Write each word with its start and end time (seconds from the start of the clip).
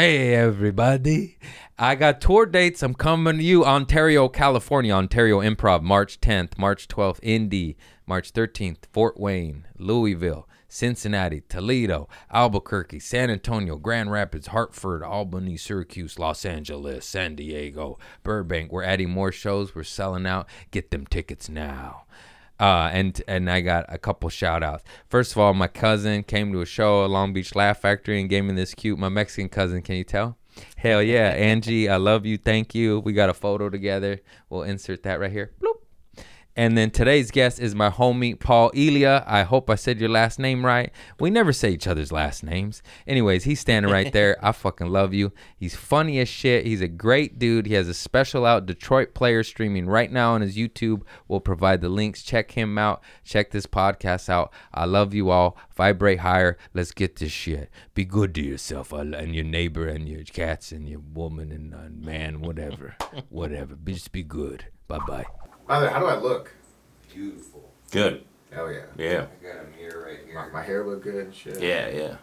Hey, 0.00 0.34
everybody. 0.34 1.36
I 1.78 1.94
got 1.94 2.22
tour 2.22 2.46
dates. 2.46 2.82
I'm 2.82 2.94
coming 2.94 3.36
to 3.36 3.44
you, 3.44 3.66
Ontario, 3.66 4.30
California, 4.30 4.94
Ontario 4.94 5.40
Improv, 5.40 5.82
March 5.82 6.22
10th, 6.22 6.56
March 6.56 6.88
12th, 6.88 7.18
Indy, 7.22 7.76
March 8.06 8.32
13th, 8.32 8.86
Fort 8.90 9.20
Wayne, 9.20 9.66
Louisville, 9.76 10.48
Cincinnati, 10.68 11.42
Toledo, 11.42 12.08
Albuquerque, 12.32 12.98
San 12.98 13.28
Antonio, 13.28 13.76
Grand 13.76 14.10
Rapids, 14.10 14.46
Hartford, 14.46 15.02
Albany, 15.02 15.58
Syracuse, 15.58 16.18
Los 16.18 16.46
Angeles, 16.46 17.04
San 17.04 17.34
Diego, 17.34 17.98
Burbank. 18.22 18.72
We're 18.72 18.84
adding 18.84 19.10
more 19.10 19.32
shows. 19.32 19.74
We're 19.74 19.82
selling 19.82 20.24
out. 20.26 20.48
Get 20.70 20.92
them 20.92 21.04
tickets 21.04 21.50
now. 21.50 22.04
Uh, 22.60 22.90
and 22.92 23.22
and 23.26 23.50
I 23.50 23.62
got 23.62 23.86
a 23.88 23.96
couple 23.98 24.28
shout 24.28 24.62
outs. 24.62 24.84
First 25.08 25.32
of 25.32 25.38
all, 25.38 25.54
my 25.54 25.66
cousin 25.66 26.22
came 26.22 26.52
to 26.52 26.60
a 26.60 26.66
show 26.66 27.04
at 27.04 27.10
Long 27.10 27.32
Beach 27.32 27.54
Laugh 27.54 27.80
Factory 27.80 28.20
and 28.20 28.28
gave 28.28 28.44
me 28.44 28.54
this 28.54 28.74
cute, 28.74 28.98
my 28.98 29.08
Mexican 29.08 29.48
cousin. 29.48 29.80
Can 29.80 29.96
you 29.96 30.04
tell? 30.04 30.36
Hell 30.76 31.02
yeah, 31.02 31.30
Angie, 31.30 31.88
I 31.88 31.96
love 31.96 32.26
you. 32.26 32.36
Thank 32.36 32.74
you. 32.74 33.00
We 33.00 33.14
got 33.14 33.30
a 33.30 33.34
photo 33.34 33.70
together. 33.70 34.20
We'll 34.50 34.64
insert 34.64 35.02
that 35.04 35.18
right 35.18 35.32
here. 35.32 35.52
Bloop. 35.62 35.79
And 36.56 36.76
then 36.76 36.90
today's 36.90 37.30
guest 37.30 37.60
is 37.60 37.74
my 37.74 37.90
homie 37.90 38.38
Paul 38.38 38.70
Elia. 38.74 39.24
I 39.26 39.44
hope 39.44 39.70
I 39.70 39.76
said 39.76 40.00
your 40.00 40.08
last 40.08 40.38
name 40.38 40.66
right. 40.66 40.90
We 41.18 41.30
never 41.30 41.52
say 41.52 41.70
each 41.70 41.86
other's 41.86 42.10
last 42.10 42.42
names. 42.42 42.82
Anyways, 43.06 43.44
he's 43.44 43.60
standing 43.60 43.90
right 43.90 44.12
there. 44.12 44.36
I 44.42 44.52
fucking 44.52 44.88
love 44.88 45.14
you. 45.14 45.32
He's 45.56 45.76
funny 45.76 46.18
as 46.18 46.28
shit. 46.28 46.66
He's 46.66 46.80
a 46.80 46.88
great 46.88 47.38
dude. 47.38 47.66
He 47.66 47.74
has 47.74 47.88
a 47.88 47.94
special 47.94 48.44
out 48.44 48.66
Detroit 48.66 49.14
player 49.14 49.42
streaming 49.44 49.86
right 49.86 50.10
now 50.10 50.32
on 50.34 50.40
his 50.40 50.56
YouTube. 50.56 51.02
We'll 51.28 51.40
provide 51.40 51.80
the 51.80 51.88
links. 51.88 52.22
Check 52.22 52.50
him 52.52 52.78
out. 52.78 53.02
Check 53.24 53.52
this 53.52 53.66
podcast 53.66 54.28
out. 54.28 54.52
I 54.74 54.86
love 54.86 55.14
you 55.14 55.30
all. 55.30 55.56
Vibrate 55.76 56.20
higher. 56.20 56.58
Let's 56.74 56.92
get 56.92 57.16
this 57.16 57.32
shit. 57.32 57.70
Be 57.94 58.04
good 58.04 58.34
to 58.34 58.42
yourself 58.42 58.92
uh, 58.92 58.98
and 58.98 59.34
your 59.34 59.44
neighbor 59.44 59.86
and 59.86 60.08
your 60.08 60.24
cats 60.24 60.72
and 60.72 60.88
your 60.88 61.00
woman 61.00 61.52
and 61.52 61.74
uh, 61.74 61.88
man, 61.90 62.40
whatever. 62.40 62.96
whatever. 63.28 63.76
Just 63.84 64.12
be 64.12 64.22
good. 64.22 64.66
Bye 64.88 64.98
bye. 65.06 65.26
By 65.70 65.78
the 65.78 65.86
way, 65.86 65.92
how 65.92 66.00
do 66.00 66.06
I 66.06 66.16
look? 66.16 66.52
Beautiful. 67.14 67.70
Good. 67.92 68.24
Hell 68.50 68.72
yeah. 68.72 68.80
Yeah. 68.98 69.26
I 69.40 69.44
got 69.46 69.64
a 69.64 69.66
mirror 69.80 70.04
right 70.04 70.18
here. 70.26 70.34
My, 70.34 70.48
my 70.48 70.62
hair 70.64 70.84
look 70.84 71.00
good 71.00 71.26
and 71.26 71.32
shit. 71.32 71.60
Yeah, 71.62 71.88
yeah. 71.90 72.16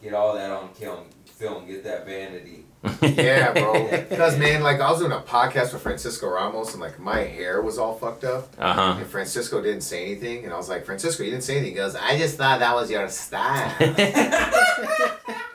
Get 0.00 0.14
all 0.14 0.34
that 0.36 0.48
on 0.52 0.72
film. 0.72 1.06
Film. 1.24 1.66
Get 1.66 1.82
that 1.82 2.06
vanity. 2.06 2.66
Yeah, 3.02 3.52
bro. 3.52 3.88
Because 4.08 4.38
man, 4.38 4.62
like 4.62 4.80
I 4.80 4.88
was 4.92 5.00
doing 5.00 5.10
a 5.10 5.18
podcast 5.18 5.72
with 5.72 5.82
Francisco 5.82 6.28
Ramos, 6.28 6.70
and 6.72 6.80
like 6.80 7.00
my 7.00 7.18
hair 7.18 7.62
was 7.62 7.78
all 7.78 7.94
fucked 7.98 8.22
up, 8.22 8.48
Uh 8.56 8.72
huh. 8.72 8.94
and 8.98 9.06
Francisco 9.08 9.60
didn't 9.60 9.80
say 9.80 10.04
anything, 10.04 10.44
and 10.44 10.52
I 10.52 10.56
was 10.56 10.68
like, 10.68 10.84
Francisco, 10.84 11.24
you 11.24 11.30
didn't 11.32 11.42
say 11.42 11.54
anything. 11.56 11.70
He 11.72 11.76
goes, 11.76 11.96
I 11.96 12.16
just 12.16 12.36
thought 12.38 12.60
that 12.60 12.76
was 12.76 12.88
your 12.92 13.08
style. 13.08 13.74
and 13.80 13.96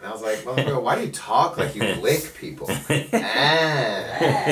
I 0.04 0.12
was 0.12 0.22
like, 0.22 0.40
motherfucker, 0.40 0.82
why 0.84 0.96
do 0.96 1.06
you 1.06 1.12
talk 1.14 1.58
like 1.58 1.74
you 1.74 1.84
lick 2.02 2.34
people? 2.38 2.68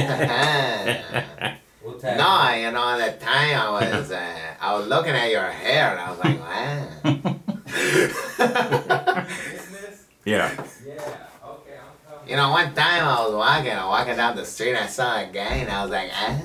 ah. 0.08 1.58
We'll 2.06 2.18
no, 2.18 2.54
you 2.54 2.72
know, 2.72 3.00
at 3.00 3.20
the 3.20 3.26
time 3.26 3.60
I 3.60 3.72
was, 3.72 4.12
uh, 4.12 4.38
I 4.62 4.76
was 4.76 4.88
looking 4.88 5.16
at 5.16 5.32
your 5.32 5.42
hair, 5.42 5.90
and 5.90 6.00
I 6.00 6.12
was 6.12 6.20
like, 6.20 6.40
wow. 6.40 6.86
Yeah. 10.26 10.52
Yeah. 10.86 11.18
Okay. 11.46 11.80
You 12.28 12.36
know, 12.36 12.52
one 12.52 12.74
time 12.76 13.08
I 13.08 13.26
was 13.26 13.34
walking, 13.34 13.72
I 13.72 13.86
was 13.86 14.00
walking 14.00 14.18
down 14.18 14.36
the 14.36 14.46
street, 14.46 14.76
and 14.76 14.80
I 14.80 14.88
saw 14.88 15.20
a 15.20 15.26
guy, 15.26 15.56
and 15.66 15.72
I 15.72 15.82
was 15.82 15.92
like, 15.92 16.12
ah. 16.14 16.42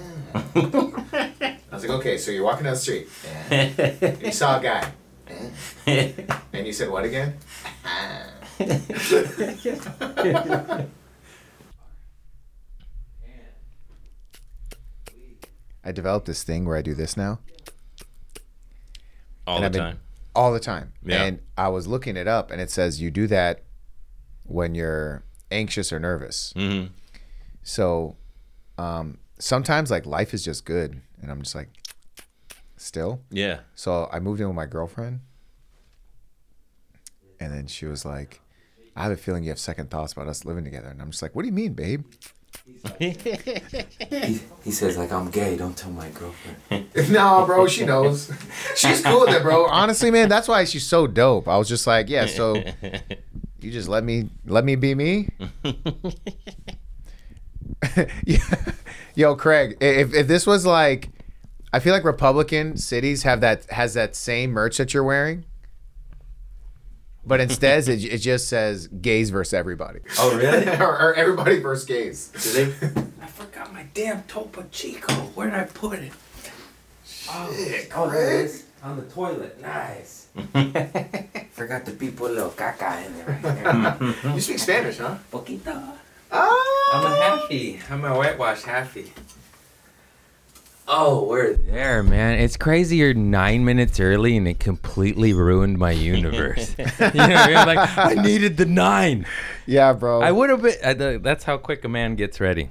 I 1.71 1.75
was 1.75 1.85
like, 1.85 1.99
okay, 1.99 2.17
so 2.17 2.31
you're 2.31 2.45
walking 2.45 2.65
down 2.65 2.73
the 2.75 2.79
street, 2.79 3.09
yeah. 3.51 4.17
you 4.25 4.33
saw 4.33 4.59
a 4.59 4.63
guy, 4.63 4.93
eh? 5.87 6.13
and 6.55 6.67
you 6.67 6.73
said 6.73 6.89
what 6.91 7.05
again? 7.05 7.37
I 15.85 15.93
developed 15.93 16.27
this 16.27 16.43
thing 16.43 16.65
where 16.67 16.77
I 16.77 16.83
do 16.83 16.95
this 16.95 17.17
now 17.17 17.39
All 19.47 19.57
And 19.57 19.63
the 19.63 19.67
I've 19.67 19.73
been- 19.73 19.81
time. 19.81 20.01
all 20.35 20.53
the 20.53 20.61
time. 20.61 20.93
Yeah. 21.05 21.23
And 21.25 21.41
I 21.57 21.69
was 21.69 21.87
looking 21.87 22.17
it 22.17 22.29
up, 22.29 22.51
and 22.51 22.61
it 22.61 22.71
says 22.71 23.01
you 23.01 23.11
do 23.11 23.27
that 23.29 23.63
when 24.45 24.75
you're 24.75 25.25
anxious 25.51 25.93
or 25.93 25.99
nervous. 25.99 26.53
Mm-hmm. 26.55 26.93
So 27.63 28.17
um, 28.79 29.19
sometimes 29.39 29.91
like 29.91 30.07
life 30.07 30.33
is 30.35 30.45
just 30.45 30.65
good, 30.65 31.01
and 31.21 31.31
I'm 31.31 31.43
just 31.43 31.55
like 31.55 31.69
still. 32.77 33.23
Yeah. 33.31 33.61
So 33.75 34.09
I 34.13 34.21
moved 34.21 34.41
in 34.41 34.47
with 34.47 34.57
my 34.57 34.67
girlfriend, 34.67 35.21
and 37.39 37.53
then 37.53 37.67
she 37.67 37.87
was 37.87 38.05
like, 38.05 38.41
"I 38.97 39.03
have 39.05 39.13
a 39.13 39.17
feeling 39.17 39.43
you 39.45 39.51
have 39.51 39.59
second 39.59 39.91
thoughts 39.91 40.13
about 40.13 40.29
us 40.29 40.45
living 40.45 40.65
together," 40.65 40.89
and 40.89 41.01
I'm 41.01 41.11
just 41.11 41.23
like, 41.23 41.35
"What 41.35 41.43
do 41.43 41.49
you 41.49 41.55
mean, 41.55 41.73
babe?" 41.75 42.05
He, 42.99 44.41
he 44.65 44.71
says 44.71 44.97
like 44.97 45.13
I'm 45.13 45.31
gay. 45.31 45.57
Don't 45.57 45.77
tell 45.77 45.91
my 45.91 46.09
girlfriend. 46.11 46.89
no, 47.11 47.45
bro, 47.47 47.67
she 47.67 47.85
knows. 47.85 48.31
She's 48.77 49.03
cool 49.03 49.21
with 49.21 49.31
it, 49.31 49.43
bro. 49.43 49.67
Honestly, 49.67 50.11
man, 50.11 50.29
that's 50.29 50.49
why 50.49 50.65
she's 50.65 50.87
so 50.87 51.07
dope. 51.07 51.49
I 51.49 51.57
was 51.57 51.69
just 51.69 51.87
like, 51.87 52.09
yeah, 52.09 52.27
so 52.27 52.57
you 53.61 53.71
just 53.71 53.89
let 53.89 54.05
me 54.05 54.31
let 54.47 54.65
me 54.65 54.77
be 54.77 54.95
me. 54.95 55.29
Yeah. 58.27 58.39
Yo, 59.15 59.35
Craig, 59.37 59.77
if 59.81 60.13
if 60.13 60.29
this 60.29 60.47
was 60.47 60.67
like 60.67 61.09
I 61.73 61.79
feel 61.79 61.95
like 61.95 62.05
Republican 62.05 62.77
cities 62.77 63.23
have 63.23 63.41
that 63.41 63.65
has 63.71 63.95
that 63.95 64.15
same 64.17 64.51
merch 64.51 64.77
that 64.79 64.93
you're 64.93 65.05
wearing. 65.05 65.45
But 67.25 67.41
instead, 67.41 67.89
it, 67.89 68.05
it 68.05 68.19
just 68.19 68.49
says 68.49 68.89
gays 68.89 69.31
versus 69.31 69.55
everybody. 69.55 70.01
Oh 70.19 70.37
really? 70.37 70.69
or, 70.81 71.01
or 71.01 71.15
everybody 71.15 71.59
versus 71.61 71.85
gays. 71.85 72.29
Do 72.43 72.65
they? 72.65 72.73
I 73.23 73.27
forgot 73.27 73.73
my 73.73 73.87
damn 73.95 74.23
Topo 74.25 74.65
Chico. 74.71 75.13
Where 75.35 75.51
did 75.51 75.59
I 75.59 75.65
put 75.65 75.99
it? 75.99 76.13
Oh, 77.29 77.87
oh 77.95 78.11
there 78.11 78.41
it 78.41 78.45
is. 78.45 78.65
On 78.83 78.97
the 78.97 79.03
toilet. 79.03 79.61
Nice. 79.61 80.29
forgot 81.61 81.85
to 81.85 81.93
be 81.93 82.11
put 82.11 82.31
a 82.31 82.35
little 82.35 82.51
caca 82.51 83.05
in 83.05 83.13
there. 83.19 83.39
There. 83.43 84.35
You 84.35 84.41
speak 84.41 84.59
Spanish, 84.59 84.97
huh? 84.97 85.17
Poquito. 85.31 85.77
Ah. 86.33 86.71
I'm 86.93 87.05
a 87.05 87.17
happy. 87.17 87.81
I'm 87.91 88.05
a 88.05 88.17
whitewash 88.17 88.63
happy. 88.63 89.13
Oh, 90.93 91.23
we're 91.29 91.55
there, 91.55 92.03
man. 92.03 92.41
It's 92.41 92.57
crazy. 92.57 92.97
You're 92.97 93.15
nine 93.15 93.65
minutes 93.65 94.01
early, 94.01 94.37
and 94.37 94.49
it 94.49 94.59
completely 94.59 95.33
ruined 95.33 95.79
my 95.79 95.93
universe. 95.93 96.75
you 96.79 96.85
know 96.85 96.95
what 96.99 97.21
I 97.21 97.47
mean? 97.47 97.77
Like 97.77 97.97
I 97.97 98.15
needed 98.15 98.57
the 98.57 98.67
nine. 98.67 99.25
Yeah, 99.67 99.93
bro. 99.93 100.21
I 100.21 100.33
would 100.33 100.51
have 100.51 100.63
been. 100.63 100.75
Uh, 100.83 101.13
I, 101.13 101.17
that's 101.19 101.45
how 101.45 101.59
quick 101.59 101.85
a 101.85 101.89
man 101.89 102.17
gets 102.17 102.41
ready. 102.41 102.71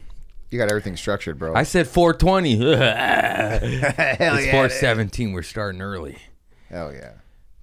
you 0.50 0.60
got 0.60 0.68
everything 0.70 0.98
structured, 0.98 1.40
bro. 1.40 1.56
I 1.56 1.64
said 1.64 1.88
420. 1.88 2.58
Hell 2.58 2.76
it's 2.76 4.20
yeah, 4.20 4.36
dude. 4.36 4.52
417. 4.52 5.32
We're 5.32 5.42
starting 5.42 5.82
early, 5.82 6.18
Hell 6.70 6.92
yeah. 6.92 7.14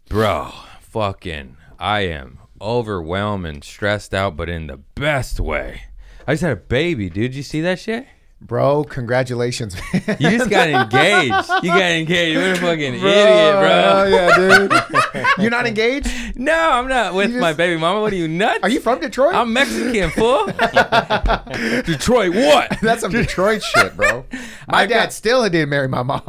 bro. 0.08 0.52
Fucking, 0.80 1.58
I 1.78 2.00
am 2.00 2.38
overwhelmed 2.62 3.44
and 3.44 3.62
stressed 3.62 4.14
out, 4.14 4.38
but 4.38 4.48
in 4.48 4.68
the 4.68 4.78
best 4.78 5.38
way. 5.38 5.82
I 6.26 6.32
just 6.32 6.42
had 6.42 6.52
a 6.52 6.56
baby, 6.56 7.10
dude. 7.10 7.34
You 7.34 7.42
see 7.42 7.60
that 7.60 7.78
shit? 7.78 8.06
Bro, 8.46 8.84
congratulations. 8.84 9.74
man. 9.92 10.16
You 10.20 10.30
just 10.38 10.48
got 10.50 10.68
engaged. 10.68 11.48
You 11.64 11.70
got 11.70 11.82
engaged. 11.82 12.38
What 12.38 12.50
a 12.50 12.56
fucking 12.60 12.94
idiot, 12.94 13.04
Oh, 13.04 13.60
bro. 13.60 14.06
yeah, 14.06 14.36
dude. 15.12 15.26
You're 15.38 15.50
not 15.50 15.66
engaged? 15.66 16.08
No, 16.38 16.54
I'm 16.56 16.86
not 16.86 17.14
with 17.14 17.32
You 17.32 17.40
my 17.40 17.52
baby 17.52 17.80
mama. 17.80 18.00
What 18.00 18.12
are 18.12 18.16
you 18.16 18.28
nuts? 18.28 18.60
Are 18.62 18.68
you 18.68 18.78
from 18.78 19.00
Detroit? 19.00 19.34
I'm 19.34 19.52
Mexican, 19.52 20.10
fool. 20.10 20.46
Detroit, 21.84 22.34
what? 22.34 22.78
That's 22.82 23.00
some 23.00 23.10
Detroit 23.12 23.62
shit, 23.62 23.96
bro. 23.96 24.24
My 24.68 24.82
I 24.82 24.86
dad 24.86 25.04
got- 25.06 25.12
still 25.12 25.42
didn't 25.48 25.68
marry 25.70 25.88
my 25.88 26.02
mom. 26.04 26.22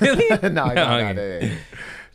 really? 0.00 0.28
no, 0.30 0.48
no, 0.48 0.72
no, 0.74 0.94
Okay. 0.98 1.12
no, 1.14 1.56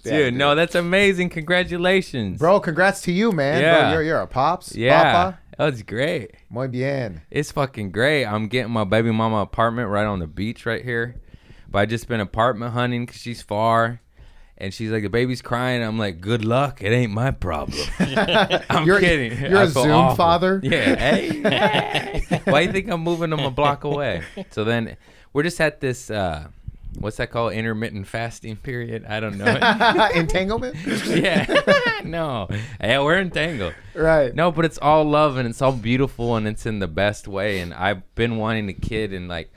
Dude, 0.04 0.34
Yeah, 0.34 0.38
no, 0.38 0.54
that's 0.56 0.76
amazing. 0.76 1.30
Congratulations. 1.30 2.38
Bro, 2.38 2.60
congrats 2.60 3.02
to 3.02 3.12
you, 3.12 3.32
man. 3.32 3.62
Yeah. 3.62 3.82
Bro, 3.82 3.92
you're, 3.94 4.04
you're 4.04 4.22
a 4.22 4.28
pops. 4.28 4.76
Yeah. 4.76 5.02
Papa. 5.02 5.40
That's 5.58 5.82
great. 5.84 6.32
Muy 6.50 6.68
bien. 6.68 7.22
It's 7.32 7.52
fucking 7.52 7.92
great. 7.92 8.26
I'm 8.26 8.48
getting 8.48 8.72
my 8.74 8.84
baby 8.84 9.12
mama 9.12 9.38
apartment 9.38 9.90
right 9.90 10.06
on 10.06 10.20
the 10.20 10.28
beach 10.28 10.66
right 10.66 10.84
here. 10.84 11.16
But 11.70 11.80
I 11.80 11.86
just 11.86 12.08
been 12.08 12.20
apartment 12.20 12.74
hunting 12.74 13.06
because 13.06 13.22
she's 13.22 13.42
far. 13.42 14.02
And 14.58 14.74
she's 14.74 14.90
like, 14.90 15.04
the 15.04 15.10
baby's 15.10 15.42
crying. 15.42 15.84
I'm 15.84 15.98
like, 16.00 16.22
good 16.22 16.46
luck. 16.46 16.82
It 16.82 16.90
ain't 16.94 17.12
my 17.12 17.32
problem. 17.32 17.78
I'm 18.00 18.86
You're- 18.86 19.02
kidding. 19.02 19.38
you're 19.50 19.58
I 19.60 19.64
a 19.64 19.68
Zoom 19.68 19.92
awful. 19.92 20.16
father? 20.16 20.62
Yeah. 20.64 20.96
Hey, 20.96 21.42
hey. 21.42 22.42
Why 22.46 22.62
do 22.62 22.68
you 22.68 22.72
think 22.72 22.90
I'm 22.90 23.02
moving 23.02 23.32
them 23.32 23.42
a 23.42 23.52
block 23.52 23.84
away? 23.84 24.24
So 24.52 24.64
then 24.64 24.96
we're 25.34 25.44
just 25.44 25.60
at 25.60 25.82
this, 25.82 26.10
uh, 26.10 26.48
what's 26.98 27.18
that 27.18 27.32
called? 27.32 27.54
Intermittent 27.54 28.08
fasting 28.08 28.56
period? 28.56 29.06
I 29.08 29.20
don't 29.20 29.38
know. 29.38 29.46
Entanglement? 30.16 30.76
yeah. 31.08 31.46
no. 32.04 32.48
Yeah, 32.80 33.02
we're 33.02 33.20
entangled. 33.20 33.74
Right. 33.94 34.34
No, 34.34 34.52
but 34.52 34.66
it's 34.66 34.78
all 34.78 35.04
love 35.04 35.38
and 35.38 35.48
it's 35.48 35.62
all 35.62 35.72
beautiful 35.72 36.36
and 36.36 36.48
it's 36.48 36.66
in 36.66 36.80
the 36.80 36.88
best 36.88 37.28
way. 37.28 37.60
And 37.60 37.74
I've 37.74 38.16
been 38.16 38.38
wanting 38.38 38.70
a 38.70 38.74
kid 38.74 39.14
and 39.14 39.28
like, 39.28 39.52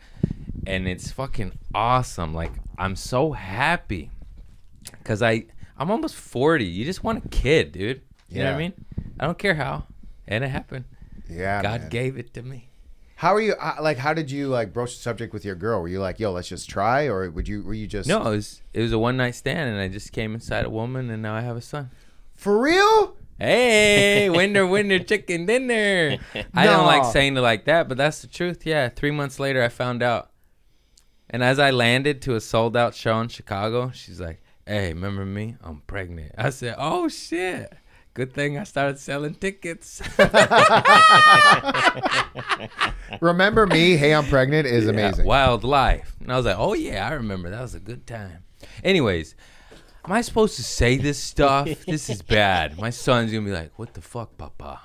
and 0.67 0.87
it's 0.87 1.11
fucking 1.11 1.52
awesome. 1.75 2.35
Like 2.35 2.52
I'm 2.76 2.96
so 2.96 3.32
happy 3.32 4.11
because 4.91 5.23
I 5.23 5.46
I'm 5.76 5.91
almost 5.91 6.17
forty. 6.17 6.67
You 6.67 6.84
just 6.84 7.02
want 7.02 7.25
a 7.25 7.29
kid, 7.29 7.73
dude. 7.73 8.02
You 8.29 8.43
know 8.43 8.50
what 8.50 8.55
I 8.55 8.58
mean? 8.58 8.73
I 9.19 9.25
don't 9.25 9.38
care 9.38 9.55
how, 9.55 9.84
and 10.26 10.44
it 10.44 10.49
happened. 10.49 10.84
Yeah, 11.31 11.62
God 11.62 11.81
man. 11.82 11.91
gave 11.91 12.19
it 12.19 12.34
to 12.34 12.43
me. 12.43 12.68
How 13.19 13.35
are 13.35 13.41
you? 13.41 13.55
Uh, 13.55 13.75
like, 13.81 13.97
how 13.97 14.15
did 14.15 14.31
you 14.31 14.47
like 14.47 14.73
broach 14.73 14.94
the 14.94 15.03
subject 15.03 15.32
with 15.32 15.44
your 15.44 15.56
girl? 15.56 15.82
Were 15.82 15.88
you 15.88 15.99
like, 15.99 16.20
"Yo, 16.20 16.31
let's 16.31 16.49
just 16.49 16.70
try," 16.70 17.06
or 17.09 17.29
would 17.29 17.49
you? 17.49 17.65
Were 17.65 17.75
you 17.75 17.88
just 17.88 18.09
No, 18.09 18.19
it 18.23 18.37
was 18.37 18.62
it 18.73 18.81
was 18.81 18.93
a 18.93 18.99
one 18.99 19.17
night 19.17 19.35
stand, 19.35 19.69
and 19.69 19.81
I 19.81 19.88
just 19.88 20.12
came 20.12 20.35
inside 20.35 20.65
a 20.65 20.70
woman, 20.70 21.11
and 21.11 21.20
now 21.20 21.35
I 21.35 21.41
have 21.41 21.56
a 21.56 21.61
son. 21.61 21.91
for 22.37 22.56
real? 22.62 23.17
Hey, 23.37 24.31
winner, 24.35 24.65
winner, 24.69 25.00
chicken 25.00 25.47
dinner. 25.47 26.19
I 26.55 26.65
don't 26.65 26.87
like 26.87 27.05
saying 27.06 27.37
it 27.37 27.41
like 27.41 27.65
that, 27.65 27.88
but 27.88 27.99
that's 27.99 28.20
the 28.20 28.29
truth. 28.29 28.65
Yeah, 28.65 28.88
three 28.88 29.11
months 29.11 29.41
later, 29.41 29.65
I 29.65 29.69
found 29.69 30.00
out. 30.00 30.31
And 31.29 31.43
as 31.43 31.59
I 31.59 31.73
landed 31.73 32.23
to 32.23 32.37
a 32.37 32.41
sold 32.41 32.76
out 32.76 32.94
show 32.94 33.20
in 33.20 33.26
Chicago, 33.26 33.91
she's 33.93 34.20
like, 34.20 34.41
"Hey, 34.65 34.91
remember 34.91 35.26
me? 35.26 35.56
I'm 35.61 35.81
pregnant." 35.88 36.37
I 36.38 36.50
said, 36.50 36.76
"Oh 36.79 37.09
shit." 37.09 37.73
Good 38.19 38.35
thing 38.35 38.59
I 38.59 38.65
started 38.65 38.99
selling 38.99 39.37
tickets. 39.37 40.03
Remember 43.20 43.65
me? 43.65 43.97
Hey, 43.97 44.12
I'm 44.12 44.26
pregnant 44.26 44.67
is 44.67 44.87
Yeah, 44.87 44.91
amazing. 44.91 45.25
Wild 45.25 45.62
life. 45.62 46.17
And 46.19 46.32
I 46.32 46.37
was 46.37 46.44
like, 46.44 46.59
oh 46.59 46.73
yeah, 46.73 47.06
I 47.06 47.12
remember. 47.12 47.49
That 47.49 47.62
was 47.62 47.76
a 47.76 47.79
good 47.79 48.09
time. 48.09 48.43
Anyways, 48.82 49.37
am 50.05 50.11
I 50.11 50.23
supposed 50.23 50.56
to 50.56 50.65
say 50.65 50.97
this 50.97 51.23
stuff? 51.23 51.69
this 51.87 52.11
is 52.11 52.23
bad. 52.23 52.76
My 52.76 52.91
son's 52.91 53.31
gonna 53.31 53.44
be 53.44 53.53
like, 53.53 53.79
what 53.79 53.94
the 53.94 54.00
fuck, 54.00 54.37
papa? 54.37 54.81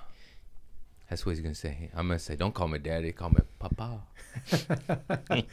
That's 1.10 1.26
what 1.26 1.32
he's 1.32 1.42
gonna 1.42 1.56
say. 1.56 1.90
I'm 1.96 2.10
gonna 2.10 2.20
say, 2.20 2.36
don't 2.36 2.54
call 2.54 2.68
me 2.68 2.78
daddy, 2.78 3.14
call 3.14 3.32
me 3.32 3.40
papa. 3.58 4.04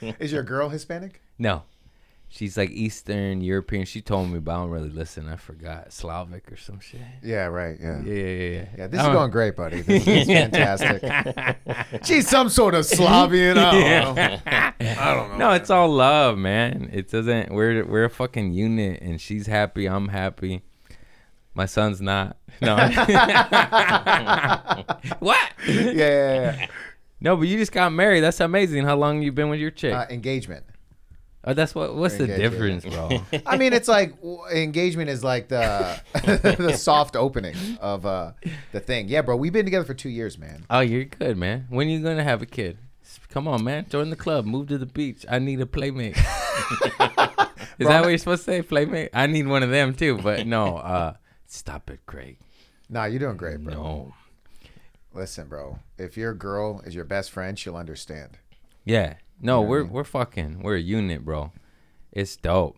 Is 0.20 0.32
your 0.32 0.42
girl 0.42 0.68
Hispanic? 0.68 1.22
No. 1.38 1.62
She's 2.32 2.56
like 2.56 2.70
Eastern 2.70 3.40
European. 3.40 3.84
She 3.84 4.00
told 4.00 4.30
me, 4.30 4.38
but 4.38 4.52
I 4.52 4.58
don't 4.58 4.70
really 4.70 4.88
listen. 4.88 5.28
I 5.28 5.34
forgot. 5.34 5.92
Slavic 5.92 6.50
or 6.52 6.56
some 6.56 6.78
shit. 6.78 7.00
Yeah, 7.24 7.46
right. 7.46 7.76
Yeah. 7.80 8.00
Yeah, 8.04 8.14
yeah, 8.14 8.22
yeah. 8.24 8.50
Yeah, 8.52 8.64
Yeah, 8.78 8.86
this 8.86 9.00
is 9.00 9.06
going 9.08 9.30
great, 9.32 9.56
buddy. 9.56 9.80
This 9.80 10.06
is 10.06 10.26
fantastic. 10.28 12.04
She's 12.04 12.28
some 12.28 12.48
sort 12.48 12.74
of 12.76 12.86
Slavian. 12.86 13.58
I 13.58 13.70
don't 13.72 14.14
know. 14.14 14.38
I 14.46 15.14
don't 15.14 15.30
know. 15.32 15.36
No, 15.38 15.50
it's 15.54 15.70
all 15.70 15.88
love, 15.92 16.38
man. 16.38 16.88
It 16.92 17.10
doesn't. 17.10 17.52
We're 17.52 17.84
we're 17.84 18.04
a 18.04 18.10
fucking 18.10 18.52
unit, 18.52 19.02
and 19.02 19.20
she's 19.20 19.48
happy. 19.48 19.86
I'm 19.88 20.06
happy. 20.08 20.62
My 21.54 21.66
son's 21.66 22.00
not. 22.00 22.36
No. 22.62 22.76
what? 25.18 25.50
Yeah, 25.66 25.82
yeah, 25.92 26.34
yeah. 26.58 26.66
No, 27.20 27.36
but 27.36 27.48
you 27.48 27.56
just 27.58 27.72
got 27.72 27.90
married. 27.92 28.20
That's 28.20 28.40
amazing. 28.40 28.84
How 28.84 28.96
long 28.96 29.22
you 29.22 29.32
been 29.32 29.48
with 29.48 29.60
your 29.60 29.70
chick? 29.70 29.94
Uh, 29.94 30.06
engagement. 30.10 30.64
Oh, 31.44 31.54
that's 31.54 31.74
what. 31.74 31.94
What's 31.94 32.16
the 32.16 32.26
difference, 32.26 32.84
bro? 32.84 33.22
I 33.46 33.56
mean, 33.56 33.72
it's 33.72 33.88
like 33.88 34.16
w- 34.16 34.44
engagement 34.52 35.10
is 35.10 35.22
like 35.24 35.48
the 35.48 36.00
the 36.58 36.76
soft 36.76 37.16
opening 37.16 37.56
of 37.80 38.06
uh, 38.06 38.32
the 38.72 38.80
thing. 38.80 39.08
Yeah, 39.08 39.22
bro, 39.22 39.36
we've 39.36 39.52
been 39.52 39.64
together 39.64 39.84
for 39.84 39.94
two 39.94 40.08
years, 40.10 40.38
man. 40.38 40.64
oh, 40.70 40.80
you're 40.80 41.04
good, 41.04 41.36
man. 41.36 41.66
When 41.68 41.88
you 41.88 42.00
gonna 42.00 42.24
have 42.24 42.42
a 42.42 42.46
kid? 42.46 42.78
Come 43.28 43.46
on, 43.48 43.64
man. 43.64 43.86
Join 43.88 44.10
the 44.10 44.16
club. 44.16 44.44
Move 44.44 44.68
to 44.68 44.78
the 44.78 44.86
beach. 44.86 45.24
I 45.28 45.38
need 45.38 45.60
a 45.60 45.66
playmate. 45.66 46.16
Is 47.78 47.86
that 47.88 48.02
what 48.02 48.08
you're 48.08 48.18
supposed 48.18 48.44
to 48.44 48.50
say? 48.50 48.62
Playmate? 48.62 49.10
I 49.14 49.26
need 49.26 49.46
one 49.46 49.62
of 49.62 49.70
them 49.70 49.94
too. 49.94 50.18
But 50.18 50.46
no. 50.46 50.76
Uh, 50.76 51.14
stop 51.46 51.90
it, 51.90 52.00
Craig. 52.06 52.38
Nah, 52.88 53.04
you're 53.04 53.20
doing 53.20 53.36
great, 53.36 53.62
bro. 53.62 53.74
No. 53.74 54.14
Listen, 55.14 55.48
bro. 55.48 55.78
If 55.98 56.16
your 56.16 56.34
girl 56.34 56.82
is 56.84 56.94
your 56.94 57.04
best 57.04 57.30
friend, 57.30 57.58
she'll 57.58 57.76
understand. 57.76 58.38
Yeah. 58.84 59.14
No, 59.40 59.60
You 59.60 59.64
know 59.64 59.68
we're 59.70 59.82
mean? 59.84 59.92
we're 59.92 60.04
fucking 60.04 60.62
we're 60.62 60.76
a 60.76 60.80
unit, 60.80 61.24
bro. 61.24 61.52
It's 62.12 62.36
dope. 62.36 62.76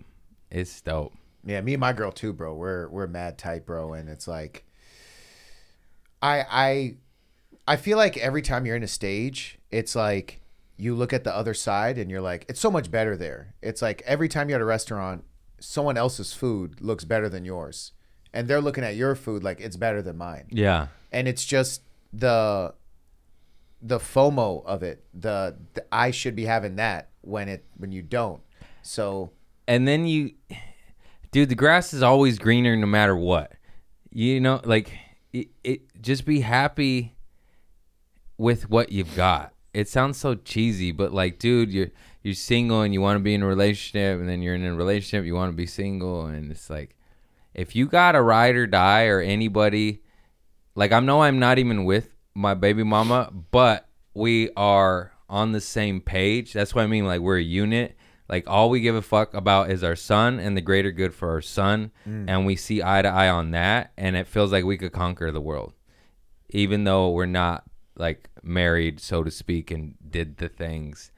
It's 0.50 0.81
dope. 0.81 1.12
Yeah, 1.44 1.61
me 1.61 1.75
and 1.75 1.81
my 1.81 1.93
girl 1.93 2.12
too, 2.12 2.32
bro. 2.32 2.55
We're 2.55 2.88
we're 2.88 3.06
mad 3.06 3.38
tight, 3.38 3.67
bro, 3.67 3.94
and 3.94 4.09
it's 4.09 4.29
like 4.29 4.64
I 6.20 6.44
I 6.50 6.94
I 7.67 7.76
feel 7.76 7.97
like 7.97 8.17
every 8.17 8.43
time 8.43 8.67
you're 8.67 8.76
in 8.76 8.82
a 8.82 8.88
stage, 8.88 9.59
it's 9.70 9.94
like 9.94 10.41
you 10.76 10.94
look 10.94 11.12
at 11.12 11.25
the 11.25 11.35
other 11.35 11.55
side 11.55 11.99
and 11.99 12.11
you're 12.11 12.20
like, 12.20 12.44
it's 12.49 12.61
so 12.61 12.70
much 12.70 12.91
better 12.91 13.17
there. 13.17 13.55
It's 13.62 13.82
like 13.82 14.03
every 14.05 14.29
time 14.29 14.49
you're 14.49 14.56
at 14.56 14.62
a 14.62 14.64
restaurant, 14.67 15.25
someone 15.61 15.97
else's 15.97 16.32
food 16.32 16.81
looks 16.81 17.05
better 17.05 17.29
than 17.29 17.44
yours. 17.44 17.93
And 18.32 18.49
they're 18.49 18.61
looking 18.62 18.82
at 18.82 18.97
your 18.97 19.14
food 19.14 19.44
like 19.44 19.61
it's 19.61 19.76
better 19.76 20.00
than 20.03 20.17
mine. 20.17 20.47
Yeah. 20.50 20.88
And 21.12 21.29
it's 21.29 21.44
just 21.44 21.82
the 22.12 22.75
the 23.82 23.99
FOMO 23.99 24.64
of 24.64 24.82
it. 24.82 25.05
The, 25.12 25.56
the 25.75 25.84
I 25.93 26.12
should 26.12 26.37
be 26.37 26.44
having 26.44 26.76
that 26.76 27.11
when 27.20 27.49
it 27.49 27.64
when 27.76 27.93
you 27.93 28.02
don't. 28.02 28.40
So 28.82 29.32
And 29.67 29.87
then 29.87 30.06
you 30.06 30.32
dude, 31.32 31.49
the 31.49 31.55
grass 31.55 31.93
is 31.93 32.02
always 32.02 32.38
greener 32.38 32.76
no 32.76 32.87
matter 32.87 33.17
what. 33.17 33.52
You 34.11 34.40
know, 34.40 34.61
like 34.64 34.93
it, 35.32 35.49
it 35.64 36.02
just 36.02 36.25
be 36.25 36.40
happy 36.40 37.17
with 38.38 38.70
what 38.70 38.93
you've 38.93 39.17
got. 39.17 39.52
It 39.73 39.88
sounds 39.88 40.19
so 40.19 40.35
cheesy, 40.35 40.93
but 40.93 41.12
like 41.12 41.38
dude, 41.38 41.73
you're 41.73 41.90
you're 42.23 42.35
single 42.35 42.82
and 42.82 42.94
you 42.94 43.00
want 43.00 43.17
to 43.17 43.23
be 43.23 43.35
in 43.35 43.43
a 43.43 43.46
relationship 43.46 44.20
and 44.20 44.28
then 44.28 44.43
you're 44.43 44.55
in 44.55 44.64
a 44.64 44.75
relationship, 44.75 45.25
you 45.25 45.35
want 45.35 45.50
to 45.50 45.56
be 45.56 45.67
single 45.67 46.26
and 46.26 46.50
it's 46.52 46.70
like 46.70 46.96
if 47.55 47.75
you 47.76 47.87
got 47.87 48.14
a 48.14 48.23
ride 48.23 48.55
or 48.55 48.67
die 48.67 49.06
or 49.06 49.20
anybody 49.20 50.02
like 50.75 50.93
I 50.93 51.00
know 51.00 51.23
I'm 51.23 51.38
not 51.38 51.58
even 51.58 51.85
with 51.85 52.12
my 52.34 52.55
baby 52.55 52.82
mama, 52.82 53.32
but 53.50 53.88
we 54.14 54.50
are 54.56 55.12
on 55.29 55.52
the 55.52 55.61
same 55.61 56.00
page. 56.00 56.52
That's 56.52 56.75
what 56.75 56.82
I 56.82 56.87
mean. 56.87 57.06
Like 57.06 57.20
we're 57.20 57.38
a 57.38 57.43
unit. 57.43 57.96
Like 58.29 58.49
all 58.49 58.70
we 58.70 58.81
give 58.81 58.94
a 58.94 59.02
fuck 59.02 59.34
about 59.34 59.70
is 59.70 59.84
our 59.84 59.96
son 59.96 60.38
and 60.38 60.56
the 60.56 60.61
greater 60.61 60.90
good 60.90 61.14
for 61.14 61.31
our 61.31 61.43
son, 61.43 61.90
mm. 62.08 62.25
and 62.29 62.46
we 62.46 62.56
see 62.56 62.82
eye 62.82 63.02
to 63.02 63.08
eye 63.08 63.29
on 63.29 63.50
that, 63.50 63.93
and 63.99 64.17
it 64.17 64.26
feels 64.26 64.52
like 64.52 64.64
we 64.64 64.79
could 64.79 64.93
conquer 64.93 65.31
the 65.31 65.40
world, 65.40 65.75
even 66.49 66.84
though 66.84 67.11
we're 67.11 67.26
not 67.26 67.64
like 67.96 68.31
married, 68.43 69.00
so 69.00 69.23
to 69.23 69.31
speak, 69.31 69.70
and 69.70 69.96
did 70.08 70.38
the 70.38 70.49
things 70.49 71.12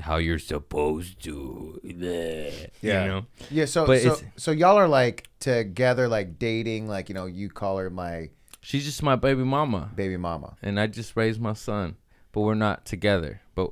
how 0.00 0.16
you're 0.16 0.38
supposed 0.38 1.22
to. 1.24 1.80
Bleh, 1.84 2.70
Yeah. 2.80 3.02
You 3.02 3.08
know? 3.08 3.26
Yeah, 3.50 3.64
so 3.64 3.86
But 3.86 4.00
so, 4.00 4.20
so 4.36 4.50
y'all 4.50 4.76
are 4.76 4.88
like 4.88 5.28
together, 5.40 6.08
like 6.08 6.38
dating, 6.38 6.88
like 6.88 7.08
you 7.08 7.14
know, 7.14 7.26
you 7.26 7.48
call 7.48 7.78
her 7.78 7.90
my 7.90 8.30
She's 8.64 8.84
just 8.84 9.02
my 9.02 9.14
baby 9.16 9.44
mama. 9.44 9.90
baby 9.94 10.16
mama. 10.16 10.56
and 10.62 10.80
I 10.80 10.86
just 10.86 11.16
raised 11.16 11.40
my 11.40 11.52
son, 11.52 11.96
but 12.32 12.40
we're 12.40 12.54
not 12.54 12.84
together. 12.86 13.42
But 13.54 13.70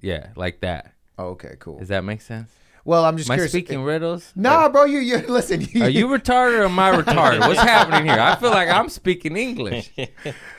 yeah, 0.00 0.28
like 0.36 0.60
that. 0.60 0.92
Oh, 1.16 1.28
okay, 1.28 1.54
cool. 1.60 1.78
Does 1.78 1.88
that 1.88 2.02
make 2.04 2.20
sense? 2.20 2.50
Well, 2.84 3.04
I'm 3.04 3.16
just 3.16 3.28
Am 3.28 3.34
I 3.34 3.36
curious. 3.36 3.52
speaking 3.52 3.80
eh, 3.80 3.84
riddles? 3.84 4.32
Nah, 4.36 4.68
bro, 4.68 4.84
you 4.84 4.98
you 4.98 5.18
listen. 5.28 5.60
Are 5.82 5.88
you 5.88 6.06
retarded 6.16 6.58
or 6.60 6.64
am 6.64 6.78
I 6.78 6.92
retarded? 6.92 7.40
What's 7.40 7.60
happening 7.76 8.04
here? 8.10 8.20
I 8.20 8.36
feel 8.36 8.50
like 8.50 8.68
I'm 8.68 8.88
speaking 8.88 9.36
English. 9.36 9.90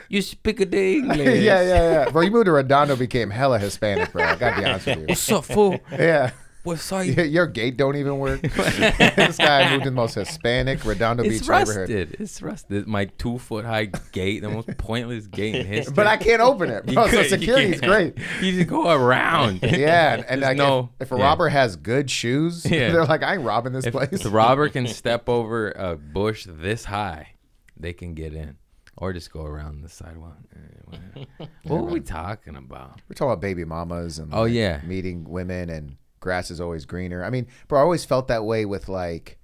You 0.08 0.22
speak 0.22 0.58
the 0.70 0.94
English. 0.96 1.18
yeah, 1.42 1.60
yeah. 1.62 1.92
Yeah. 2.04 2.10
Bro, 2.10 2.22
you 2.22 2.30
moved 2.30 2.46
to 2.46 2.52
Redondo, 2.52 2.96
became 2.96 3.30
hella 3.30 3.58
Hispanic, 3.58 4.12
bro. 4.12 4.24
I 4.24 4.36
gotta 4.36 4.60
be 4.60 4.66
honest 4.66 4.86
with 4.86 4.98
you. 5.00 5.06
What's 5.08 5.30
up, 5.32 5.44
fool? 5.44 5.78
Yeah. 5.92 6.30
What's 6.64 6.90
up? 6.92 6.98
Y- 7.06 7.22
Your 7.22 7.46
gate 7.46 7.76
don't 7.76 7.96
even 7.96 8.18
work. 8.18 8.42
this 8.42 9.36
guy 9.38 9.70
moved 9.70 9.86
in 9.86 9.94
the 9.94 10.00
most 10.00 10.14
Hispanic 10.16 10.84
Redondo 10.84 11.22
It's 11.22 11.38
Beach 11.40 11.48
rusted. 11.48 11.88
neighborhood. 11.88 12.16
It's 12.20 12.42
rusted. 12.42 12.86
My 12.86 13.06
two 13.06 13.38
foot 13.38 13.64
high 13.64 13.86
gate, 14.12 14.40
the 14.42 14.50
most 14.50 14.68
pointless 14.76 15.26
gate 15.28 15.54
in 15.54 15.66
history. 15.66 15.94
But 15.94 16.06
I 16.08 16.16
can't 16.16 16.42
open 16.42 16.68
it, 16.68 16.84
bro. 16.92 17.06
So 17.08 17.20
you 17.20 17.28
security's 17.28 17.80
great. 17.80 18.14
You 18.42 18.52
just 18.52 18.68
go 18.68 18.90
around. 18.90 19.60
Yeah, 19.62 20.22
and, 20.28 20.40
like 20.42 20.56
no- 20.58 20.90
if, 21.00 21.06
if 21.06 21.12
a 21.12 21.16
yeah. 21.18 21.22
robber 21.24 21.48
has 21.48 21.76
good 21.76 22.10
shoes, 22.10 22.66
Yeah. 22.66 22.90
they're 22.92 23.04
like, 23.06 23.22
I 23.22 23.34
ain't 23.34 23.44
robbing 23.44 23.72
this 23.72 23.86
if 23.86 23.92
place. 23.92 24.22
the 24.22 24.30
robber 24.30 24.68
can 24.68 24.86
step 24.88 25.28
over 25.28 25.70
a 25.70 25.96
bush 25.96 26.46
this 26.48 26.84
high, 26.84 27.34
they 27.76 27.92
can 27.92 28.14
get 28.14 28.34
in, 28.34 28.56
or 28.96 29.12
just 29.12 29.32
go 29.32 29.42
around 29.44 29.82
the 29.82 29.88
sidewalk. 29.88 30.36
Eh, 30.54 31.44
what 31.62 31.82
were 31.82 31.90
we 31.90 32.00
talking 32.00 32.56
about? 32.56 33.00
We're 33.08 33.14
talking 33.14 33.30
about 33.32 33.40
baby 33.40 33.64
mamas 33.64 34.18
and 34.18 34.34
Oh, 34.34 34.42
like, 34.42 34.52
yeah. 34.52 34.80
meeting 34.84 35.24
women 35.28 35.70
and 35.70 35.96
grass 36.20 36.50
is 36.50 36.60
always 36.60 36.84
greener. 36.84 37.24
I 37.24 37.30
mean, 37.30 37.46
bro, 37.66 37.78
I 37.78 37.82
always 37.82 38.04
felt 38.04 38.28
that 38.28 38.44
way 38.44 38.64
with 38.64 38.88
like 38.88 39.38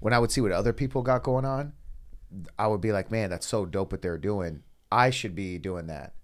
when 0.00 0.12
I 0.12 0.18
would 0.18 0.30
see 0.30 0.40
what 0.40 0.52
other 0.52 0.72
people 0.72 1.02
got 1.02 1.22
going 1.22 1.44
on, 1.44 1.72
I 2.58 2.66
would 2.66 2.80
be 2.80 2.92
like, 2.92 3.10
man, 3.10 3.30
that's 3.30 3.46
so 3.46 3.66
dope 3.66 3.92
what 3.92 4.02
they're 4.02 4.18
doing. 4.18 4.62
I 4.90 5.10
should 5.10 5.34
be 5.34 5.58
doing 5.58 5.86
that. 5.86 6.14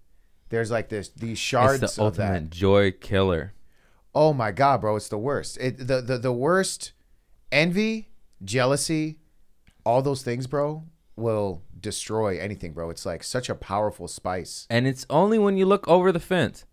There's 0.49 0.71
like 0.71 0.89
this 0.89 1.09
these 1.09 1.37
shards 1.37 1.83
it's 1.83 1.95
the 1.95 2.03
of 2.03 2.15
that. 2.17 2.49
joy 2.49 2.91
killer. 2.91 3.53
Oh 4.15 4.33
my 4.33 4.51
god, 4.51 4.81
bro, 4.81 4.95
it's 4.95 5.09
the 5.09 5.17
worst. 5.17 5.57
It 5.59 5.77
the 5.87 6.01
the, 6.01 6.17
the 6.17 6.31
worst 6.31 6.93
envy, 7.51 8.09
jealousy, 8.43 9.19
all 9.85 10.01
those 10.01 10.23
things, 10.23 10.47
bro, 10.47 10.83
will 11.15 11.63
destroy 11.79 12.39
anything, 12.39 12.73
bro. 12.73 12.89
It's 12.89 13.05
like 13.05 13.23
such 13.23 13.49
a 13.49 13.55
powerful 13.55 14.07
spice. 14.07 14.67
And 14.69 14.87
it's 14.87 15.05
only 15.09 15.37
when 15.37 15.57
you 15.57 15.65
look 15.65 15.87
over 15.87 16.11
the 16.11 16.19
fence. 16.19 16.65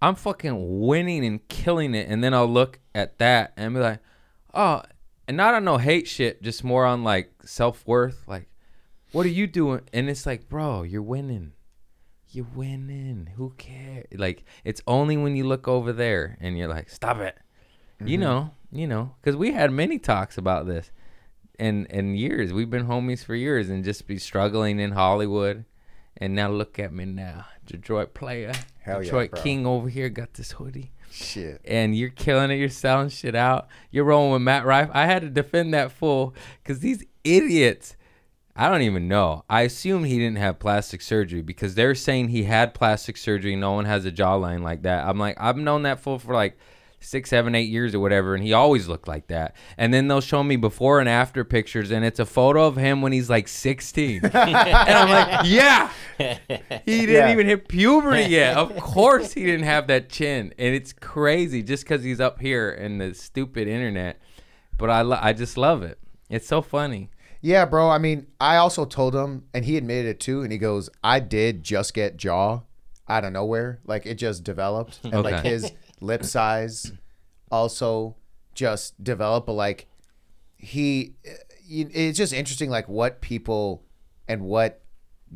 I'm 0.00 0.14
fucking 0.14 0.80
winning 0.80 1.24
and 1.24 1.46
killing 1.48 1.94
it, 1.94 2.08
and 2.08 2.22
then 2.22 2.34
I'll 2.34 2.46
look 2.46 2.80
at 2.94 3.18
that 3.18 3.52
and 3.56 3.74
be 3.74 3.80
like, 3.80 4.00
oh, 4.52 4.82
and 5.26 5.36
not 5.36 5.54
on 5.54 5.64
no 5.64 5.78
hate 5.78 6.06
shit, 6.06 6.42
just 6.42 6.62
more 6.62 6.84
on 6.84 7.02
like 7.04 7.32
self 7.44 7.86
worth. 7.86 8.26
Like, 8.26 8.48
what 9.12 9.26
are 9.26 9.30
you 9.30 9.46
doing? 9.46 9.80
And 9.92 10.08
it's 10.08 10.26
like, 10.26 10.48
bro, 10.48 10.82
you're 10.82 11.02
winning. 11.02 11.52
You're 12.28 12.46
winning. 12.54 13.30
Who 13.36 13.54
cares? 13.56 14.06
Like, 14.12 14.44
it's 14.64 14.82
only 14.86 15.16
when 15.16 15.36
you 15.36 15.44
look 15.44 15.68
over 15.68 15.92
there 15.92 16.36
and 16.40 16.58
you're 16.58 16.68
like, 16.68 16.90
stop 16.90 17.18
it. 17.18 17.38
You 17.98 18.18
mm-hmm. 18.18 18.20
know, 18.20 18.50
you 18.70 18.86
know, 18.86 19.14
because 19.20 19.36
we 19.36 19.52
had 19.52 19.72
many 19.72 19.98
talks 19.98 20.36
about 20.36 20.66
this, 20.66 20.90
and 21.58 21.86
and 21.90 22.18
years 22.18 22.52
we've 22.52 22.68
been 22.68 22.86
homies 22.86 23.24
for 23.24 23.34
years, 23.34 23.70
and 23.70 23.82
just 23.82 24.06
be 24.06 24.18
struggling 24.18 24.78
in 24.78 24.92
Hollywood, 24.92 25.64
And 26.18 26.34
now 26.34 26.48
look 26.50 26.78
at 26.78 26.92
me 26.92 27.04
now, 27.04 27.44
Detroit 27.66 28.14
player, 28.14 28.52
Hell 28.80 29.02
Detroit 29.02 29.32
bro. 29.32 29.42
King 29.42 29.66
over 29.66 29.88
here 29.88 30.08
got 30.08 30.32
this 30.34 30.52
hoodie, 30.52 30.92
Shit. 31.10 31.60
and 31.64 31.94
you're 31.94 32.08
killing 32.08 32.50
it. 32.50 32.54
You're 32.54 32.70
selling 32.70 33.10
shit 33.10 33.34
out. 33.34 33.68
You're 33.90 34.04
rolling 34.04 34.32
with 34.32 34.42
Matt 34.42 34.64
Rife. 34.64 34.88
I 34.94 35.04
had 35.06 35.20
to 35.22 35.28
defend 35.28 35.74
that 35.74 35.92
fool 35.92 36.34
because 36.62 36.80
these 36.80 37.04
idiots. 37.24 37.96
I 38.58 38.70
don't 38.70 38.80
even 38.80 39.06
know. 39.06 39.44
I 39.50 39.62
assume 39.62 40.04
he 40.04 40.18
didn't 40.18 40.38
have 40.38 40.58
plastic 40.58 41.02
surgery 41.02 41.42
because 41.42 41.74
they're 41.74 41.94
saying 41.94 42.28
he 42.28 42.44
had 42.44 42.72
plastic 42.72 43.18
surgery. 43.18 43.54
No 43.54 43.72
one 43.72 43.84
has 43.84 44.06
a 44.06 44.10
jawline 44.10 44.62
like 44.62 44.80
that. 44.82 45.06
I'm 45.06 45.18
like, 45.18 45.36
I've 45.38 45.58
known 45.58 45.82
that 45.82 46.00
fool 46.00 46.18
for 46.18 46.32
like 46.32 46.56
six, 47.00 47.30
seven, 47.30 47.54
eight 47.54 47.68
years 47.68 47.94
or 47.94 48.00
whatever, 48.00 48.34
and 48.34 48.42
he 48.42 48.52
always 48.52 48.88
looked 48.88 49.06
like 49.06 49.28
that. 49.28 49.54
And 49.78 49.92
then 49.94 50.08
they'll 50.08 50.20
show 50.20 50.42
me 50.42 50.56
before 50.56 50.98
and 51.00 51.08
after 51.08 51.44
pictures, 51.44 51.90
and 51.90 52.04
it's 52.04 52.18
a 52.18 52.26
photo 52.26 52.66
of 52.66 52.76
him 52.76 53.02
when 53.02 53.12
he's 53.12 53.30
like 53.30 53.48
16. 53.48 54.20
and 54.24 54.34
I'm 54.34 55.08
like, 55.08 55.46
yeah, 55.46 55.90
he 56.18 57.06
didn't 57.06 57.14
Yeah. 57.14 57.32
even 57.32 57.46
hit 57.46 57.68
puberty 57.68 58.24
yet. 58.24 58.56
Of 58.56 58.76
course, 58.76 59.32
he 59.34 59.44
didn't 59.44 59.66
have 59.66 59.86
that 59.88 60.08
chin, 60.08 60.52
and 60.58 60.74
it's 60.74 60.92
crazy 60.92 61.62
just 61.62 61.84
because 61.84 62.02
he's 62.02 62.20
up 62.20 62.40
here 62.40 62.70
in 62.70 62.98
the 62.98 63.14
stupid 63.14 63.68
internet. 63.68 64.20
But 64.78 64.90
I, 64.90 65.02
lo- 65.02 65.18
I 65.20 65.32
just 65.32 65.56
love 65.56 65.82
it. 65.82 65.98
It's 66.28 66.46
so 66.46 66.60
funny. 66.62 67.10
Yeah, 67.40 67.64
bro. 67.66 67.88
I 67.88 67.98
mean, 67.98 68.26
I 68.40 68.56
also 68.56 68.84
told 68.84 69.14
him, 69.14 69.44
and 69.54 69.64
he 69.64 69.76
admitted 69.76 70.06
it 70.10 70.20
too. 70.20 70.42
And 70.42 70.50
he 70.50 70.58
goes, 70.58 70.90
"I 71.04 71.20
did 71.20 71.62
just 71.62 71.94
get 71.94 72.16
jaw 72.16 72.62
out 73.08 73.24
of 73.24 73.32
nowhere. 73.32 73.78
Like 73.86 74.04
it 74.06 74.14
just 74.16 74.42
developed, 74.42 74.98
and 75.04 75.22
like 75.22 75.34
Okay. 75.36 75.50
his 75.50 75.72
lip 76.00 76.24
size 76.24 76.92
also 77.50 78.16
just 78.54 79.02
develop 79.02 79.48
a 79.48 79.52
like 79.52 79.86
he, 80.56 81.14
it's 81.68 82.16
just 82.18 82.32
interesting, 82.32 82.70
like 82.70 82.88
what 82.88 83.20
people 83.20 83.82
and 84.28 84.42
what 84.42 84.82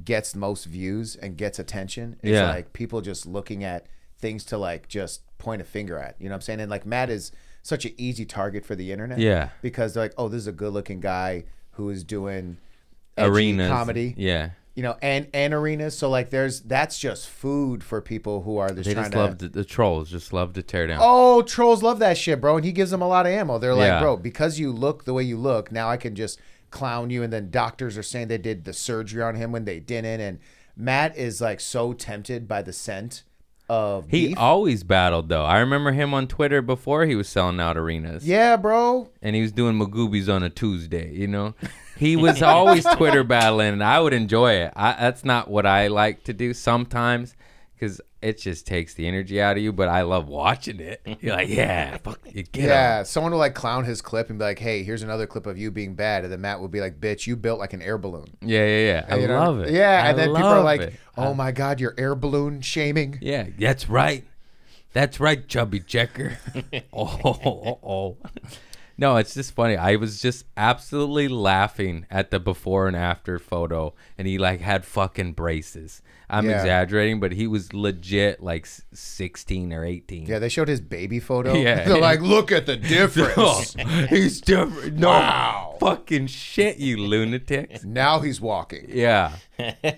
gets 0.05 0.35
most 0.35 0.64
views 0.64 1.17
and 1.17 1.37
gets 1.37 1.59
attention. 1.59 2.17
It's 2.23 2.33
Yeah. 2.33 2.49
like 2.49 2.73
people 2.73 3.00
just 3.00 3.26
looking 3.26 3.62
at 3.64 3.87
things 4.19 4.45
to 4.47 4.59
like 4.59 4.88
just 4.88 5.23
point 5.38 5.61
a 5.61 5.64
finger 5.64 5.99
at. 5.99 6.17
You 6.19 6.29
know 6.29 6.33
what 6.33 6.37
I'm 6.37 6.40
saying? 6.43 6.61
And 6.61 6.71
like 6.71 6.87
Matt 6.87 7.11
is 7.11 7.33
such 7.62 7.85
an 7.85 7.93
easy 7.99 8.25
target 8.25 8.64
for 8.64 8.75
the 8.75 8.90
internet. 8.93 9.19
Yeah. 9.19 9.50
Because 9.62 9.95
they're 9.95 10.05
like, 10.05 10.14
oh, 10.17 10.29
this 10.29 10.38
is 10.40 10.47
a 10.47 10.52
good 10.52 10.73
looking 10.73 11.00
guy 11.00 11.45
who 11.73 11.90
is 11.90 12.05
doing 12.05 12.57
edgy 13.17 13.31
Arenas. 13.31 13.69
comedy. 13.69 14.14
Yeah. 14.17 14.50
You 14.75 14.85
know, 14.85 14.97
and 15.03 15.27
and 15.35 15.53
arenas. 15.53 15.99
So 15.99 16.09
like 16.09 16.31
there's 16.31 16.61
that's 16.61 16.99
just 16.99 17.29
food 17.29 17.83
for 17.83 18.00
people 18.00 18.43
who 18.43 18.59
are 18.59 18.69
just 18.71 18.85
They 18.85 18.95
trying 18.95 19.05
just 19.05 19.12
to 19.12 19.19
love 19.19 19.39
to, 19.39 19.49
the 19.49 19.65
trolls 19.65 20.11
just 20.11 20.33
love 20.33 20.53
to 20.55 20.62
tear 20.62 20.87
down. 20.87 20.99
Oh, 21.03 21.43
trolls 21.43 21.83
love 21.83 21.99
that 21.99 22.17
shit, 22.17 22.41
bro. 22.41 22.57
And 22.57 22.65
he 22.65 22.73
gives 22.73 22.91
them 22.91 23.03
a 23.03 23.09
lot 23.09 23.27
of 23.27 23.33
ammo. 23.33 23.59
They're 23.59 23.75
like, 23.75 23.89
Yeah. 23.89 24.00
bro, 24.00 24.17
because 24.17 24.59
you 24.59 24.73
look 24.73 25.05
the 25.05 25.12
way 25.15 25.25
you 25.25 25.37
look, 25.37 25.73
now 25.73 25.89
I 25.91 25.97
can 25.97 26.15
just 26.15 26.41
clown 26.71 27.11
you. 27.11 27.23
And 27.23 27.33
then 27.33 27.50
doctors 27.50 27.99
are 27.99 28.03
saying 28.03 28.29
they 28.29 28.39
did 28.39 28.65
the 28.65 28.73
surgery 28.73 29.23
on 29.23 29.35
him 29.35 29.50
when 29.53 29.65
they 29.65 29.81
didn't. 29.81 30.21
And 30.21 30.39
Matt 30.77 31.17
is 31.17 31.41
like 31.41 31.61
so 31.61 31.93
tempted 31.93 32.47
by 32.47 32.62
the 32.62 32.73
scent 32.73 33.25
of 33.71 34.07
He 34.11 34.29
beef. 34.29 34.39
always 34.39 34.83
battled 34.83 35.29
though. 35.29 35.45
I 35.45 35.61
remember 35.61 35.93
him 35.93 36.12
on 36.12 36.27
Twitter 36.27 36.61
before 36.61 37.07
he 37.07 37.15
was 37.15 37.29
selling 37.29 37.61
out 37.61 37.77
arenas. 37.77 38.27
yeah, 38.27 38.57
bro. 38.57 39.09
And 39.23 39.37
he 39.37 39.43
was 39.43 39.53
doing 39.53 39.79
Magooby's 39.79 40.29
on 40.29 40.43
a 40.43 40.50
Tuesday, 40.50 41.12
you 41.15 41.29
know? 41.29 41.55
He 41.97 42.17
was 42.17 42.43
always 42.43 42.85
Twitter 42.97 43.23
battling 43.23 43.75
and 43.75 43.85
I 43.85 44.00
would 44.00 44.12
enjoy 44.12 44.55
it. 44.55 44.73
I, 44.75 44.93
that's 44.99 45.25
not 45.25 45.49
what 45.49 45.67
I 45.67 45.87
like 45.87 46.25
to 46.25 46.33
do 46.33 46.53
sometimes 46.53 47.37
cuz 47.79 48.00
it 48.23 48.39
just 48.39 48.67
takes 48.67 48.95
the 48.95 49.07
energy 49.09 49.41
out 49.41 49.57
of 49.57 49.62
you, 49.62 49.73
but 49.73 49.89
I 49.89 50.03
love 50.03 50.29
watching 50.29 50.79
it. 50.81 51.00
You're 51.21 51.35
like, 51.37 51.49
yeah, 51.49 51.97
fuck 51.99 52.21
you 52.27 52.43
get 52.43 52.65
'em." 52.65 52.69
Yeah, 52.69 53.03
someone 53.03 53.33
will 53.33 53.39
like 53.39 53.55
clown 53.55 53.85
his 53.85 54.03
clip 54.03 54.31
and 54.31 54.39
be 54.39 54.45
like, 54.45 54.59
"Hey, 54.59 54.83
here's 54.83 55.03
another 55.03 55.27
clip 55.27 55.47
of 55.47 55.57
you 55.57 55.71
being 55.71 55.95
bad," 55.95 56.25
and 56.25 56.33
then 56.33 56.41
Matt 56.41 56.61
would 56.61 56.71
be 56.71 56.81
like, 56.81 57.00
"Bitch, 57.00 57.27
you 57.27 57.37
built 57.37 57.59
like 57.59 57.73
an 57.73 57.83
air 57.83 57.99
balloon." 57.99 58.27
Yeah, 58.43 58.67
yeah, 58.67 58.87
yeah. 58.87 59.07
I 59.09 59.17
You 59.19 59.29
know? 59.29 59.39
love 59.39 59.61
it. 59.61 59.71
Yeah, 59.73 60.03
I 60.05 60.09
and 60.11 60.19
then 60.19 60.29
people 60.29 60.45
are 60.49 60.62
like, 60.62 60.81
it. 60.81 60.95
"Oh 61.17 61.35
my 61.35 61.53
god, 61.53 61.81
you're 61.81 61.95
air 61.97 62.15
balloon 62.15 62.61
shaming." 62.61 63.19
Yeah, 63.21 63.47
that's 63.59 63.89
right. 63.89 64.25
That's 64.93 65.21
right, 65.21 65.47
chubby 65.47 65.81
checker. 65.81 66.39
oh, 66.93 67.21
oh, 67.25 67.39
oh. 67.45 67.79
oh. 67.83 68.17
No, 69.00 69.16
it's 69.16 69.33
just 69.33 69.52
funny. 69.54 69.76
I 69.78 69.97
was 69.97 70.21
just 70.21 70.45
absolutely 70.59 71.26
laughing 71.26 72.07
at 72.11 72.30
the 72.30 72.38
before 72.38 72.87
and 72.87 72.95
after 72.95 73.38
photo, 73.38 73.95
and 74.19 74.28
he 74.28 74.37
like 74.37 74.61
had 74.61 74.85
fucking 74.85 75.33
braces. 75.33 76.02
I'm 76.28 76.45
Yeah. 76.45 76.59
exaggerating, 76.59 77.19
but 77.19 77.33
he 77.33 77.47
was 77.47 77.73
legit 77.73 78.42
like 78.42 78.64
s- 78.66 78.83
16 78.92 79.73
or 79.73 79.85
18. 79.87 80.26
Yeah, 80.26 80.38
they 80.38 80.50
showed 80.50 80.69
his 80.69 80.80
baby 80.83 81.19
photo. 81.19 81.54
Yeah. 81.66 81.85
they're 81.88 81.99
like, 81.99 82.21
"Look 82.21 82.52
at 82.52 82.66
the 82.66 82.76
difference." 82.97 83.75
he's 84.11 84.40
different. 84.42 84.99
No 84.99 85.09
Wow. 85.09 85.76
fucking 85.80 86.26
shit, 86.26 86.76
you 86.76 86.99
lunatics. 86.99 87.83
now 87.85 88.21
he's 88.21 88.38
walking. 88.40 88.85
Yeah. 88.90 89.33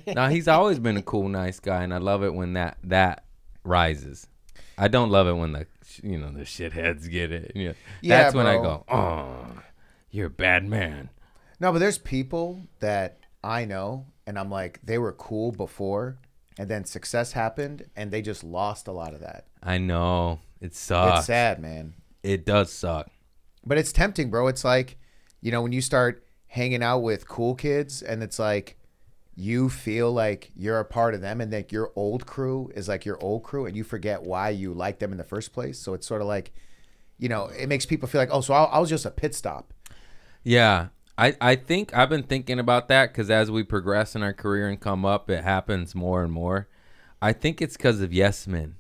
now 0.07 0.29
he's 0.29 0.47
always 0.47 0.79
been 0.79 0.97
a 0.97 1.03
cool, 1.03 1.29
nice 1.29 1.59
guy, 1.59 1.83
and 1.83 1.93
I 1.93 1.99
love 1.99 2.23
it 2.23 2.33
when 2.35 2.53
that 2.53 2.79
that 2.85 3.25
rises. 3.65 4.29
I 4.79 4.89
don't 4.89 5.11
love 5.11 5.27
it 5.27 5.35
when 5.35 5.53
the 5.53 5.67
you 6.03 6.19
know 6.19 6.31
the 6.31 6.43
shitheads 6.43 7.11
get 7.11 7.33
it. 7.33 7.53
You 7.55 7.69
know, 7.69 7.75
Yeah, 8.01 8.23
that's 8.23 8.35
when 8.35 8.47
I 8.47 8.55
go, 8.55 8.85
oh, 8.89 9.63
you're 10.11 10.27
a 10.27 10.31
bad 10.31 10.65
man. 10.65 11.11
No, 11.61 11.73
but 11.73 11.79
there's 11.79 11.99
people 11.99 12.67
that 12.81 13.21
I 13.43 13.65
know, 13.65 14.07
and 14.27 14.39
I'm 14.39 14.51
like, 14.51 14.81
they 14.83 14.99
were 14.99 15.13
cool 15.13 15.53
before, 15.53 16.19
and 16.59 16.69
then 16.69 16.85
success 16.85 17.33
happened, 17.33 17.87
and 17.97 18.11
they 18.11 18.23
just 18.23 18.45
lost 18.45 18.89
a 18.89 18.93
lot 18.93 19.15
of 19.15 19.21
that. 19.21 19.47
I 19.63 19.79
know 19.79 20.41
it 20.61 20.75
sucks. 20.75 21.21
It's 21.21 21.27
sad, 21.27 21.61
man. 21.61 21.95
It 22.23 22.45
does 22.45 22.73
suck. 22.73 23.11
But 23.65 23.79
it's 23.79 23.93
tempting, 23.93 24.31
bro. 24.31 24.49
It's 24.49 24.65
like, 24.65 24.99
you 25.41 25.53
know, 25.53 25.63
when 25.63 25.73
you 25.73 25.81
start 25.81 26.25
hanging 26.47 26.83
out 26.83 26.99
with 26.99 27.29
cool 27.29 27.55
kids, 27.55 28.03
and 28.03 28.23
it's 28.23 28.39
like, 28.39 28.77
you 29.35 29.69
feel 29.69 30.13
like 30.13 30.51
you're 30.55 30.81
a 30.81 30.85
part 30.85 31.15
of 31.15 31.21
them, 31.21 31.41
and 31.41 31.53
like 31.53 31.73
your 31.73 31.93
old 31.97 32.27
crew 32.27 32.71
is 32.75 32.89
like 32.89 33.05
your 33.05 33.23
old 33.23 33.43
crew, 33.43 33.67
and 33.67 33.77
you 33.77 33.85
forget 33.85 34.23
why 34.23 34.51
you 34.51 34.75
like 34.75 34.99
them 34.99 35.13
in 35.13 35.19
the 35.19 35.25
first 35.25 35.53
place. 35.53 35.79
So 35.79 35.95
it's 35.95 36.07
sort 36.07 36.21
of 36.21 36.29
like, 36.29 36.53
you 37.19 37.29
know, 37.29 37.47
it 37.47 37.69
makes 37.69 37.87
people 37.87 38.09
feel 38.09 38.21
like, 38.21 38.31
oh, 38.33 38.41
so 38.41 38.55
I, 38.55 38.65
I 38.65 38.79
was 38.79 38.91
just 38.91 39.07
a 39.07 39.11
pit 39.11 39.35
stop. 39.35 39.73
Yeah. 40.43 40.89
I, 41.19 41.37
I 41.41 41.57
think 41.57 41.95
I've 41.95 42.09
been 42.09 42.23
thinking 42.23 42.59
about 42.59 42.89
that 42.89 43.13
because 43.13 43.31
as 43.31 43.51
we 43.51 43.63
progress 43.63 44.17
in 44.17 44.23
our 44.23 44.33
career 44.33 44.69
and 44.69 44.81
come 44.81 45.05
up, 45.05 45.29
it 45.31 45.45
happens 45.45 45.95
more 45.95 46.23
and 46.23 46.33
more. 46.33 46.69
I 47.21 47.33
think 47.33 47.61
it's 47.61 47.77
because 47.77 48.01
of 48.01 48.13
yes 48.13 48.47
men. 48.47 48.77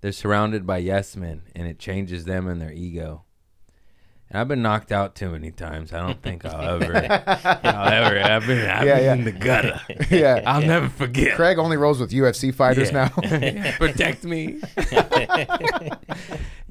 They're 0.00 0.12
surrounded 0.12 0.66
by 0.66 0.78
yes 0.78 1.16
men, 1.16 1.42
and 1.54 1.68
it 1.68 1.78
changes 1.78 2.24
them 2.24 2.48
and 2.48 2.60
their 2.60 2.72
ego. 2.72 3.24
And 4.32 4.40
I've 4.40 4.48
been 4.48 4.62
knocked 4.62 4.90
out 4.92 5.14
too 5.14 5.28
many 5.30 5.50
times. 5.50 5.92
I 5.92 5.98
don't 6.00 6.22
think 6.22 6.46
I'll 6.46 6.82
ever, 6.82 6.96
I'll 7.64 7.92
ever. 7.92 8.18
I've 8.18 8.46
been, 8.46 8.66
I've 8.70 8.86
Yeah, 8.86 8.94
been 8.96 9.04
yeah. 9.04 9.12
in 9.12 9.24
the 9.24 9.32
gutter. 9.32 9.80
Yeah. 10.10 10.40
I'll 10.46 10.62
never 10.62 10.88
forget. 10.88 11.36
Craig 11.36 11.58
only 11.58 11.76
rolls 11.76 12.00
with 12.00 12.10
UFC 12.12 12.54
fighters 12.54 12.90
Yeah. 12.90 13.10
now. 13.14 13.72
Protect 13.78 14.24
me. 14.24 14.58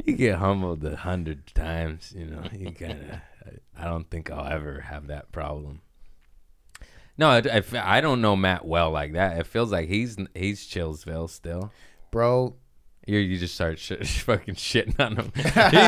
you 0.06 0.16
get 0.16 0.38
humbled 0.40 0.84
a 0.84 0.96
hundred 0.96 1.46
times, 1.54 2.14
you 2.18 2.26
know. 2.26 2.44
You 2.52 2.72
kind 2.72 2.94
of. 2.94 3.20
I 3.78 3.86
don't 3.86 4.10
think 4.10 4.30
I'll 4.32 4.52
ever 4.52 4.82
have 4.82 5.08
that 5.08 5.32
problem. 5.32 5.82
No, 7.18 7.30
I 7.30 7.62
I 7.76 8.02
don't 8.02 8.22
know 8.22 8.36
Matt 8.36 8.66
well 8.66 8.90
like 8.92 9.14
that. 9.14 9.38
It 9.40 9.46
feels 9.46 9.72
like 9.72 9.88
he's 9.88 10.18
he's 10.34 10.68
Chillsville 10.68 11.30
still. 11.30 11.72
Bro, 12.12 12.56
You 13.06 13.18
you 13.18 13.38
just 13.40 13.56
start 13.56 13.80
fucking 13.80 14.56
shitting 14.56 15.00
on 15.00 15.16
him. 15.16 15.32
he's 15.36 15.46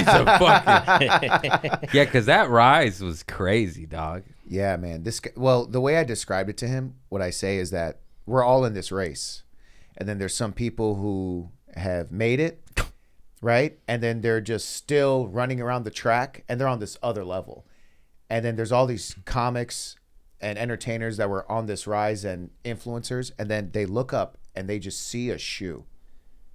a 0.07 0.25
fucking 0.39 1.89
yeah, 1.93 2.05
because 2.05 2.25
that 2.25 2.49
rise 2.49 3.01
was 3.01 3.23
crazy, 3.23 3.85
dog. 3.85 4.23
Yeah, 4.47 4.77
man. 4.77 5.03
This 5.03 5.21
well, 5.35 5.65
the 5.65 5.81
way 5.81 5.97
I 5.97 6.03
described 6.03 6.49
it 6.49 6.57
to 6.57 6.67
him, 6.67 6.95
what 7.09 7.21
I 7.21 7.29
say 7.29 7.57
is 7.57 7.71
that 7.71 7.99
we're 8.25 8.43
all 8.43 8.65
in 8.65 8.73
this 8.73 8.91
race, 8.91 9.43
and 9.97 10.07
then 10.09 10.17
there's 10.17 10.35
some 10.35 10.53
people 10.53 10.95
who 10.95 11.49
have 11.75 12.11
made 12.11 12.39
it, 12.39 12.63
right? 13.41 13.77
And 13.87 14.01
then 14.01 14.21
they're 14.21 14.41
just 14.41 14.69
still 14.69 15.27
running 15.27 15.61
around 15.61 15.83
the 15.83 15.91
track, 15.91 16.43
and 16.49 16.59
they're 16.59 16.67
on 16.67 16.79
this 16.79 16.97
other 17.03 17.23
level. 17.23 17.65
And 18.29 18.43
then 18.43 18.55
there's 18.55 18.71
all 18.71 18.87
these 18.87 19.15
comics 19.25 19.97
and 20.41 20.57
entertainers 20.57 21.17
that 21.17 21.29
were 21.29 21.49
on 21.51 21.67
this 21.67 21.85
rise 21.85 22.25
and 22.25 22.49
influencers, 22.65 23.31
and 23.37 23.49
then 23.49 23.69
they 23.71 23.85
look 23.85 24.13
up 24.13 24.37
and 24.55 24.67
they 24.67 24.79
just 24.79 25.05
see 25.05 25.29
a 25.29 25.37
shoe, 25.37 25.85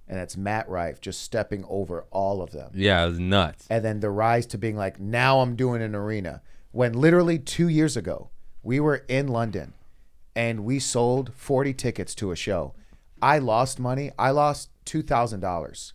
and 0.09 0.17
that's 0.17 0.35
Matt 0.35 0.67
Rife 0.67 0.99
just 0.99 1.21
stepping 1.21 1.63
over 1.69 2.05
all 2.11 2.41
of 2.41 2.51
them 2.51 2.71
Yeah, 2.73 3.03
it 3.05 3.09
was 3.09 3.19
nuts. 3.19 3.67
and 3.69 3.85
then 3.85 3.99
the 4.01 4.09
rise 4.09 4.45
to 4.47 4.57
being 4.57 4.75
like 4.75 4.99
now 4.99 5.39
I'm 5.39 5.55
doing 5.55 5.81
an 5.81 5.95
arena 5.95 6.41
when 6.71 6.93
literally 6.93 7.39
2 7.39 7.67
years 7.69 7.95
ago 7.95 8.29
we 8.63 8.79
were 8.79 9.05
in 9.07 9.27
London 9.27 9.73
and 10.35 10.65
we 10.65 10.79
sold 10.79 11.31
40 11.35 11.73
tickets 11.73 12.13
to 12.15 12.31
a 12.31 12.35
show. 12.35 12.73
I 13.21 13.39
lost 13.39 13.79
money. 13.79 14.11
I 14.17 14.31
lost 14.31 14.69
$2,000 14.85 15.93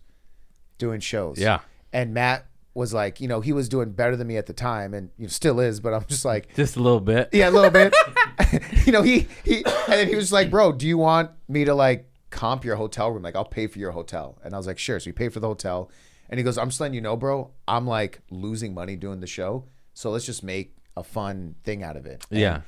doing 0.77 0.99
shows. 0.99 1.39
Yeah. 1.39 1.59
And 1.93 2.13
Matt 2.13 2.45
was 2.73 2.93
like, 2.93 3.21
you 3.21 3.27
know, 3.27 3.39
he 3.41 3.53
was 3.53 3.69
doing 3.69 3.91
better 3.91 4.15
than 4.15 4.27
me 4.27 4.37
at 4.37 4.45
the 4.47 4.53
time 4.53 4.93
and 4.93 5.09
you 5.17 5.23
know, 5.25 5.29
still 5.29 5.59
is, 5.59 5.79
but 5.79 5.93
I'm 5.93 6.05
just 6.07 6.25
like 6.25 6.53
Just 6.55 6.75
a 6.75 6.81
little 6.81 6.99
bit. 6.99 7.29
yeah, 7.31 7.49
a 7.49 7.51
little 7.51 7.71
bit. 7.71 7.93
you 8.85 8.91
know, 8.91 9.01
he 9.01 9.27
he 9.43 9.63
and 9.65 9.73
then 9.87 10.07
he 10.09 10.15
was 10.15 10.31
like, 10.31 10.49
"Bro, 10.51 10.73
do 10.73 10.85
you 10.87 10.97
want 10.97 11.31
me 11.47 11.63
to 11.65 11.73
like 11.73 12.09
comp 12.29 12.63
your 12.65 12.75
hotel 12.75 13.11
room? 13.11 13.23
Like, 13.23 13.35
I'll 13.35 13.45
pay 13.45 13.67
for 13.67 13.79
your 13.79 13.91
hotel." 13.91 14.37
And 14.43 14.53
I 14.53 14.57
was 14.57 14.67
like, 14.67 14.77
"Sure." 14.79 14.99
So 14.99 15.05
he 15.05 15.11
paid 15.13 15.33
for 15.33 15.39
the 15.39 15.47
hotel, 15.47 15.89
and 16.29 16.37
he 16.39 16.43
goes, 16.43 16.57
"I'm 16.57 16.69
just 16.69 16.79
letting 16.79 16.95
you 16.95 17.01
know, 17.01 17.15
bro. 17.15 17.51
I'm 17.67 17.85
like 17.87 18.21
losing 18.29 18.73
money 18.73 18.95
doing 18.95 19.19
the 19.19 19.27
show, 19.27 19.65
so 19.93 20.11
let's 20.11 20.25
just 20.25 20.43
make 20.43 20.75
a 20.97 21.03
fun 21.03 21.55
thing 21.63 21.83
out 21.83 21.97
of 21.97 22.05
it." 22.05 22.25
And 22.31 22.39
Yeah. 22.39 22.61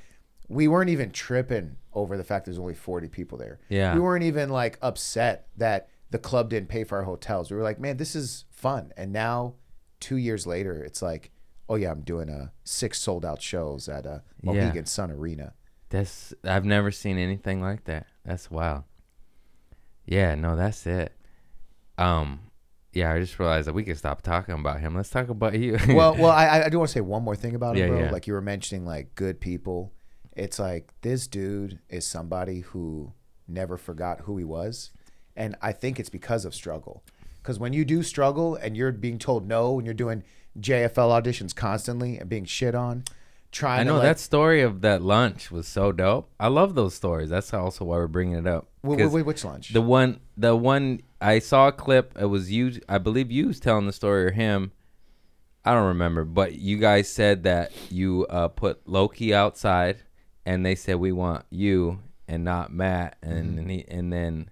we 0.47 0.67
weren't 0.67 0.89
even 0.89 1.11
tripping 1.11 1.77
over 1.93 2.15
the 2.17 2.23
fact 2.23 2.45
there's 2.45 2.59
only 2.59 2.75
40 2.75 3.09
people 3.09 3.37
there. 3.37 3.59
Yeah. 3.69 3.93
We 3.95 3.99
weren't 4.01 4.23
even 4.23 4.49
like 4.49 4.77
upset 4.81 5.47
that 5.57 5.89
the 6.11 6.19
club 6.19 6.49
didn't 6.49 6.69
pay 6.69 6.83
for 6.83 6.97
our 6.99 7.03
hotels. 7.03 7.49
We 7.51 7.57
were 7.57 7.63
like, 7.63 7.79
man, 7.79 7.97
this 7.97 8.15
is 8.15 8.45
fun. 8.49 8.93
And 8.95 9.11
now, 9.11 9.55
two 9.99 10.15
years 10.15 10.47
later, 10.47 10.81
it's 10.83 11.01
like, 11.01 11.31
oh 11.67 11.75
yeah, 11.75 11.91
I'm 11.91 12.01
doing 12.01 12.29
a 12.29 12.53
six 12.63 12.99
sold 13.01 13.25
out 13.25 13.41
shows 13.41 13.89
at 13.89 14.05
uh, 14.05 14.09
a 14.09 14.21
Yeah. 14.43 14.53
Mohegan 14.53 14.85
Sun 14.85 15.11
Arena. 15.11 15.53
That's 15.89 16.33
I've 16.43 16.63
never 16.65 16.91
seen 16.91 17.17
anything 17.17 17.61
like 17.61 17.83
that. 17.85 18.05
That's 18.23 18.49
wild. 18.51 18.83
Yeah, 20.07 20.33
no, 20.35 20.55
that's 20.55 20.87
it. 20.87 21.13
Um, 21.97 22.39
yeah, 22.93 23.11
I 23.13 23.19
just 23.19 23.37
realized 23.37 23.67
that 23.67 23.73
we 23.73 23.83
could 23.83 23.97
stop 23.97 24.21
talking 24.21 24.55
about 24.55 24.79
him. 24.79 24.95
Let's 24.95 25.09
talk 25.09 25.29
about 25.29 25.53
you. 25.59 25.77
well, 25.89 26.15
well, 26.15 26.31
I, 26.31 26.63
I 26.65 26.69
do 26.69 26.79
want 26.79 26.89
to 26.89 26.93
say 26.93 27.01
one 27.01 27.23
more 27.23 27.35
thing 27.35 27.53
about 27.53 27.75
him, 27.75 27.83
Yeah, 27.83 27.87
bro. 27.89 27.99
yeah. 28.05 28.11
Like 28.11 28.25
you 28.25 28.33
were 28.33 28.41
mentioning, 28.41 28.85
like 28.85 29.13
good 29.15 29.39
people. 29.39 29.93
It's 30.35 30.57
like 30.59 30.93
this 31.01 31.27
dude 31.27 31.79
is 31.89 32.07
somebody 32.07 32.61
who 32.61 33.13
never 33.47 33.77
forgot 33.77 34.21
who 34.21 34.37
he 34.37 34.43
was, 34.43 34.91
and 35.35 35.55
I 35.61 35.71
think 35.73 35.99
it's 35.99 36.09
because 36.09 36.45
of 36.45 36.55
struggle. 36.55 37.03
Because 37.41 37.59
when 37.59 37.73
you 37.73 37.85
do 37.85 38.03
struggle 38.03 38.55
and 38.55 38.75
you're 38.75 38.91
being 38.91 39.19
told 39.19 39.47
no, 39.47 39.77
and 39.77 39.85
you're 39.85 39.93
doing 39.93 40.23
JFL 40.59 41.21
auditions 41.21 41.55
constantly 41.55 42.17
and 42.17 42.29
being 42.29 42.45
shit 42.45 42.75
on, 42.75 43.03
trying 43.51 43.81
I 43.81 43.83
know 43.83 43.93
to 43.93 43.97
like, 43.99 44.03
that 44.03 44.19
story 44.19 44.61
of 44.61 44.81
that 44.81 45.01
lunch 45.01 45.51
was 45.51 45.67
so 45.67 45.91
dope. 45.91 46.29
I 46.39 46.47
love 46.47 46.75
those 46.75 46.93
stories. 46.93 47.29
That's 47.29 47.53
also 47.53 47.85
why 47.85 47.97
we're 47.97 48.07
bringing 48.07 48.35
it 48.37 48.47
up. 48.47 48.67
Wait, 48.83 48.99
'Cause 48.99 49.11
wait, 49.11 49.25
which 49.25 49.43
lunch? 49.43 49.73
The 49.73 49.81
one, 49.81 50.19
the 50.35 50.55
one 50.55 51.01
I 51.21 51.39
saw 51.39 51.67
a 51.69 51.71
clip. 51.71 52.13
It 52.19 52.25
was 52.25 52.51
you. 52.51 52.79
I 52.87 52.97
believe 52.97 53.31
you 53.31 53.47
was 53.47 53.59
telling 53.59 53.85
the 53.87 53.93
story 53.93 54.25
or 54.25 54.31
him. 54.31 54.71
I 55.65 55.73
don't 55.73 55.87
remember, 55.87 56.23
but 56.23 56.53
you 56.53 56.77
guys 56.77 57.09
said 57.09 57.43
that 57.43 57.71
you 57.91 58.25
uh, 58.29 58.47
put 58.47 58.87
Loki 58.87 59.33
outside, 59.33 59.97
and 60.45 60.65
they 60.65 60.75
said 60.75 60.95
we 60.97 61.11
want 61.11 61.45
you 61.49 61.99
and 62.27 62.43
not 62.45 62.71
Matt, 62.71 63.17
and 63.21 63.49
Mm-hmm. 63.51 63.59
and, 63.59 63.71
he, 63.71 63.85
and 63.89 64.13
then 64.13 64.49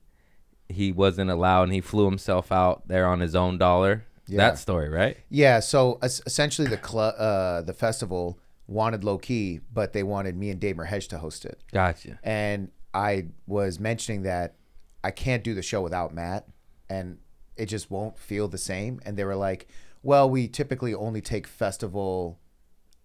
he 0.68 0.92
wasn't 0.92 1.30
allowed, 1.30 1.64
and 1.64 1.74
he 1.74 1.80
flew 1.82 2.06
himself 2.06 2.52
out 2.52 2.88
there 2.88 3.06
on 3.08 3.20
his 3.22 3.36
own 3.36 3.58
dollar. 3.58 4.04
Yeah. 4.28 4.38
That 4.38 4.58
story, 4.58 4.90
right? 4.90 5.18
Yeah, 5.30 5.60
so 5.60 6.00
es- 6.02 6.22
essentially 6.26 6.68
the 6.68 6.78
club, 6.78 7.14
uh, 7.18 7.62
the 7.62 7.74
festival 7.74 8.40
wanted 8.68 9.04
low 9.04 9.18
key, 9.18 9.60
but 9.74 9.94
they 9.94 10.04
wanted 10.04 10.36
me 10.36 10.50
and 10.50 10.60
Dave 10.60 10.76
Merheje 10.76 11.08
to 11.10 11.18
host 11.20 11.46
it. 11.46 11.60
Gotcha. 11.72 12.20
and 12.24 12.72
I 12.94 13.28
was 13.46 13.80
mentioning 13.80 14.24
that 14.24 14.56
I 15.04 15.12
can't 15.12 15.44
do 15.44 15.54
the 15.54 15.62
show 15.62 15.82
without 15.82 16.14
Matt, 16.14 16.48
and 16.90 17.18
it 17.58 17.66
just 17.68 17.92
won't 17.92 18.18
feel 18.18 18.48
the 18.48 18.58
same. 18.58 19.02
And 19.06 19.18
they 19.18 19.26
were 19.26 19.36
like, 19.36 19.68
"Well, 20.02 20.30
we 20.30 20.48
typically 20.48 20.94
only 20.94 21.20
take 21.22 21.46
festival 21.46 22.40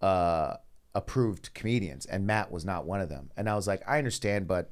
uh, 0.00 0.56
approved 0.94 1.52
comedians, 1.54 2.06
and 2.06 2.26
Matt 2.26 2.50
was 2.50 2.64
not 2.64 2.86
one 2.86 3.00
of 3.00 3.08
them." 3.08 3.30
And 3.36 3.48
I 3.48 3.54
was 3.56 3.66
like, 3.66 3.82
"I 3.86 3.98
understand, 3.98 4.46
but 4.46 4.70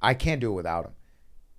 I 0.00 0.14
can't 0.14 0.40
do 0.40 0.50
it 0.52 0.54
without 0.54 0.84
him." 0.86 0.92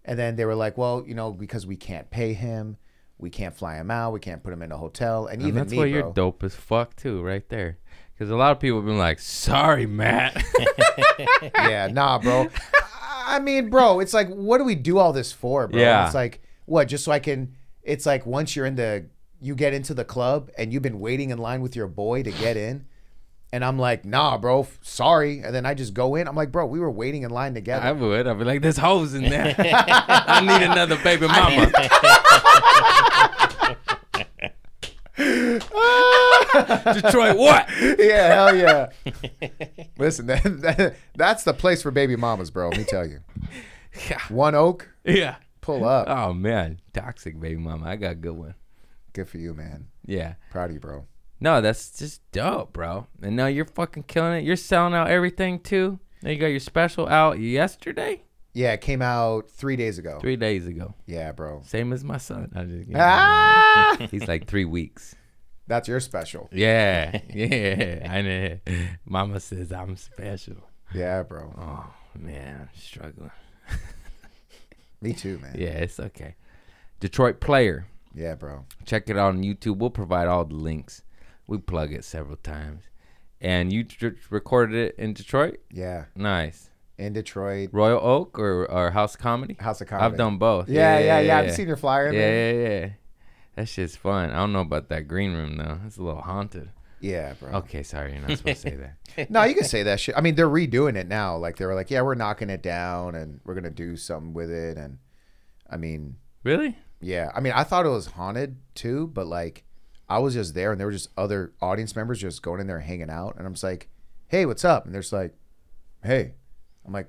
And 0.05 0.17
then 0.17 0.35
they 0.35 0.45
were 0.45 0.55
like, 0.55 0.77
"Well, 0.77 1.03
you 1.05 1.13
know, 1.13 1.31
because 1.31 1.65
we 1.65 1.75
can't 1.75 2.09
pay 2.09 2.33
him." 2.33 2.77
We 3.19 3.29
can't 3.29 3.55
fly 3.55 3.75
him 3.77 3.89
out. 3.91 4.11
We 4.11 4.19
can't 4.19 4.43
put 4.43 4.51
him 4.51 4.61
in 4.63 4.71
a 4.71 4.77
hotel, 4.77 5.27
and, 5.27 5.39
And 5.39 5.47
even 5.47 5.55
that's 5.55 5.71
me, 5.71 5.77
why 5.77 5.83
bro. 5.91 5.99
you're 5.99 6.13
dope 6.13 6.43
as 6.43 6.55
fuck 6.55 6.95
too, 6.95 7.21
right 7.21 7.47
there. 7.47 7.77
Because 8.13 8.29
a 8.29 8.35
lot 8.35 8.51
of 8.51 8.59
people 8.59 8.77
have 8.79 8.85
been 8.85 8.97
like, 8.97 9.19
"Sorry, 9.19 9.85
Matt." 9.85 10.43
yeah, 11.55 11.87
nah, 11.91 12.19
bro. 12.19 12.47
I 13.25 13.39
mean, 13.39 13.69
bro, 13.69 13.99
it's 13.99 14.13
like, 14.13 14.29
what 14.29 14.57
do 14.59 14.63
we 14.63 14.75
do 14.75 14.99
all 14.99 15.13
this 15.13 15.31
for, 15.31 15.67
bro? 15.67 15.79
Yeah. 15.79 16.05
It's 16.05 16.15
like, 16.15 16.41
what? 16.65 16.87
Just 16.87 17.05
so 17.05 17.11
I 17.11 17.19
can. 17.19 17.55
It's 17.81 18.05
like 18.05 18.25
once 18.25 18.55
you're 18.55 18.65
in 18.65 18.75
the, 18.75 19.07
you 19.41 19.55
get 19.55 19.73
into 19.73 19.93
the 19.93 20.05
club 20.05 20.51
and 20.57 20.71
you've 20.71 20.83
been 20.83 20.99
waiting 20.99 21.31
in 21.31 21.37
line 21.37 21.61
with 21.61 21.75
your 21.75 21.87
boy 21.87 22.23
to 22.23 22.31
get 22.31 22.55
in, 22.55 22.85
and 23.51 23.63
I'm 23.63 23.77
like, 23.77 24.05
nah, 24.05 24.37
bro, 24.37 24.61
f- 24.61 24.79
sorry, 24.81 25.39
and 25.41 25.53
then 25.53 25.65
I 25.65 25.73
just 25.73 25.93
go 25.93 26.15
in. 26.15 26.27
I'm 26.27 26.35
like, 26.35 26.51
bro, 26.51 26.65
we 26.65 26.79
were 26.79 26.89
waiting 26.89 27.23
in 27.23 27.29
line 27.29 27.53
together. 27.53 27.85
I 27.85 27.91
would. 27.91 28.25
I'd 28.27 28.39
be 28.39 28.45
like, 28.45 28.61
"There's 28.61 28.77
hoes 28.77 29.13
in 29.13 29.23
there. 29.23 29.55
I 29.59 30.41
need 30.41 30.65
another 30.65 30.97
baby 31.03 31.27
mama." 31.27 31.71
Detroit, 36.93 37.37
what? 37.37 37.67
yeah, 37.99 38.33
hell 38.33 38.55
yeah. 38.55 38.89
Listen, 39.97 40.27
that, 40.27 40.43
that, 40.43 40.95
that's 41.15 41.43
the 41.43 41.53
place 41.53 41.81
for 41.81 41.91
baby 41.91 42.15
mamas, 42.15 42.49
bro. 42.51 42.69
Let 42.69 42.77
me 42.79 42.83
tell 42.83 43.05
you. 43.05 43.19
Yeah. 44.09 44.19
One 44.29 44.55
Oak, 44.55 44.89
Yeah. 45.05 45.35
pull 45.61 45.85
up. 45.85 46.07
Oh 46.09 46.33
man, 46.33 46.79
toxic 46.93 47.39
baby 47.39 47.57
mama. 47.57 47.85
I 47.85 47.95
got 47.95 48.11
a 48.13 48.15
good 48.15 48.33
one. 48.35 48.55
Good 49.13 49.29
for 49.29 49.37
you, 49.37 49.53
man. 49.53 49.87
Yeah. 50.05 50.33
Proud 50.49 50.69
of 50.71 50.73
you, 50.73 50.79
bro. 50.79 51.05
No, 51.39 51.61
that's 51.61 51.91
just 51.97 52.21
dope, 52.31 52.73
bro. 52.73 53.05
And 53.21 53.35
now 53.35 53.45
you're 53.47 53.65
fucking 53.65 54.03
killing 54.03 54.33
it. 54.39 54.43
You're 54.45 54.55
selling 54.55 54.93
out 54.95 55.09
everything 55.09 55.59
too. 55.59 55.99
Now 56.23 56.31
you 56.31 56.37
got 56.39 56.47
your 56.47 56.59
special 56.59 57.07
out 57.07 57.37
yesterday, 57.39 58.23
Yeah, 58.53 58.73
it 58.73 58.81
came 58.81 59.01
out 59.01 59.49
three 59.49 59.75
days 59.75 59.97
ago. 59.97 60.19
three 60.21 60.35
days 60.35 60.67
ago. 60.67 60.93
Yeah, 61.07 61.31
bro. 61.31 61.61
Same 61.65 61.91
as 61.91 62.03
my 62.03 62.17
son. 62.17 62.51
I 62.55 62.63
just, 62.65 62.89
Ah, 62.95 63.97
He's 64.11 64.27
like 64.27 64.45
three 64.47 64.65
weeks. 64.65 65.15
that's 65.67 65.87
your 65.87 65.99
special. 65.99 66.49
Yeah, 66.51 67.19
yeah. 67.33 68.07
I 68.09 68.21
know. 68.21 68.57
Mama 69.05 69.39
says 69.39 69.71
I'm 69.71 69.95
special. 69.97 70.57
Yeah, 70.93 71.23
bro. 71.23 71.53
Oh 71.57 71.93
man, 72.19 72.61
I'm 72.61 72.69
struggling. 72.79 73.31
Me 75.01 75.13
too, 75.13 75.39
man. 75.39 75.55
Yeah, 75.57 75.69
it's 75.69 75.99
okay. 75.99 76.35
Detroit 76.99 77.39
Player. 77.41 77.87
Yeah, 78.13 78.35
bro. 78.35 78.65
Check 78.85 79.09
it 79.09 79.17
out 79.17 79.29
on 79.29 79.43
YouTube. 79.43 79.77
We'll 79.79 79.89
provide 79.89 80.27
all 80.27 80.45
the 80.45 80.55
links. 80.55 81.01
We 81.47 81.57
plug 81.57 81.91
it 81.91 82.03
several 82.05 82.37
times. 82.37 82.83
And 83.41 83.73
you 83.73 83.83
tr- 83.83 84.09
recorded 84.29 84.75
it 84.77 84.95
in 84.97 85.13
Detroit? 85.13 85.57
Yeah, 85.71 86.05
Nice. 86.15 86.69
In 87.03 87.13
Detroit, 87.13 87.69
Royal 87.71 87.99
Oak 87.99 88.39
or, 88.39 88.69
or 88.69 88.91
House 88.91 89.15
Comedy? 89.15 89.55
House 89.59 89.81
of 89.81 89.87
Comedy. 89.87 90.05
I've 90.05 90.17
done 90.17 90.37
both. 90.37 90.69
Yeah, 90.69 90.99
yeah, 90.99 91.19
yeah. 91.19 91.37
I've 91.39 91.53
seen 91.53 91.67
your 91.67 91.77
flyer. 91.77 92.11
Yeah, 92.11 92.19
man. 92.19 92.55
yeah, 92.55 92.69
yeah. 92.79 92.89
That 93.55 93.67
shit's 93.69 93.95
fun. 93.95 94.31
I 94.31 94.35
don't 94.37 94.53
know 94.53 94.61
about 94.61 94.89
that 94.89 95.07
green 95.07 95.33
room 95.33 95.57
though. 95.57 95.79
It's 95.85 95.97
a 95.97 96.03
little 96.03 96.21
haunted. 96.21 96.69
Yeah, 96.99 97.33
bro. 97.33 97.51
Okay, 97.59 97.83
sorry, 97.83 98.13
you're 98.13 98.21
not 98.21 98.37
supposed 98.37 98.63
to 98.63 98.69
say 98.69 98.75
that. 98.77 99.29
No, 99.29 99.43
you 99.43 99.53
can 99.53 99.65
say 99.65 99.83
that 99.83 99.99
shit. 99.99 100.17
I 100.17 100.21
mean, 100.21 100.33
they're 100.35 100.47
redoing 100.49 100.95
it 100.95 101.07
now. 101.07 101.37
Like 101.37 101.57
they 101.57 101.65
were 101.65 101.75
like, 101.75 101.91
yeah, 101.91 102.01
we're 102.01 102.15
knocking 102.15 102.49
it 102.49 102.63
down 102.63 103.13
and 103.13 103.41
we're 103.43 103.53
gonna 103.53 103.69
do 103.69 103.95
something 103.97 104.33
with 104.33 104.49
it. 104.49 104.77
And 104.77 104.97
I 105.69 105.77
mean, 105.77 106.15
Really? 106.43 106.77
yeah. 107.01 107.29
I 107.35 107.41
mean, 107.41 107.53
I 107.53 107.63
thought 107.63 107.85
it 107.85 107.89
was 107.89 108.07
haunted 108.07 108.57
too, 108.73 109.07
but 109.07 109.27
like, 109.27 109.65
I 110.09 110.19
was 110.19 110.33
just 110.33 110.53
there 110.55 110.71
and 110.71 110.79
there 110.79 110.87
were 110.87 110.93
just 110.93 111.09
other 111.17 111.53
audience 111.61 111.95
members 111.95 112.19
just 112.19 112.41
going 112.41 112.59
in 112.61 112.67
there 112.67 112.79
hanging 112.79 113.09
out, 113.09 113.35
and 113.37 113.45
I'm 113.45 113.53
just 113.53 113.63
like, 113.63 113.89
hey, 114.27 114.45
what's 114.45 114.65
up? 114.65 114.85
And 114.85 114.93
they're 114.93 115.01
just 115.01 115.13
like, 115.13 115.35
hey. 116.03 116.35
I'm 116.85 116.93
like, 116.93 117.07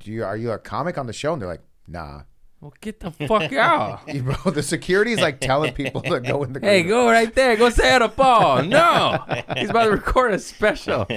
do 0.00 0.10
you 0.10 0.24
are 0.24 0.36
you 0.36 0.50
a 0.52 0.58
comic 0.58 0.98
on 0.98 1.06
the 1.06 1.12
show? 1.12 1.32
And 1.32 1.40
they're 1.42 1.48
like, 1.48 1.62
nah. 1.86 2.22
Well, 2.60 2.72
get 2.80 3.00
the 3.00 3.10
fuck 3.10 3.52
out. 3.54 4.06
Bro, 4.06 4.52
the 4.52 4.62
security's 4.62 5.20
like 5.20 5.40
telling 5.40 5.72
people 5.74 6.00
to 6.02 6.20
go 6.20 6.42
in 6.42 6.52
the 6.54 6.60
Hey, 6.60 6.82
go 6.82 7.06
right 7.06 7.32
there. 7.34 7.54
Go 7.56 7.68
say 7.70 7.90
at 7.94 8.00
a 8.02 8.08
ball. 8.08 8.62
No, 8.62 9.22
he's 9.56 9.68
about 9.70 9.84
to 9.84 9.90
record 9.90 10.32
a 10.32 10.38
special. 10.38 11.04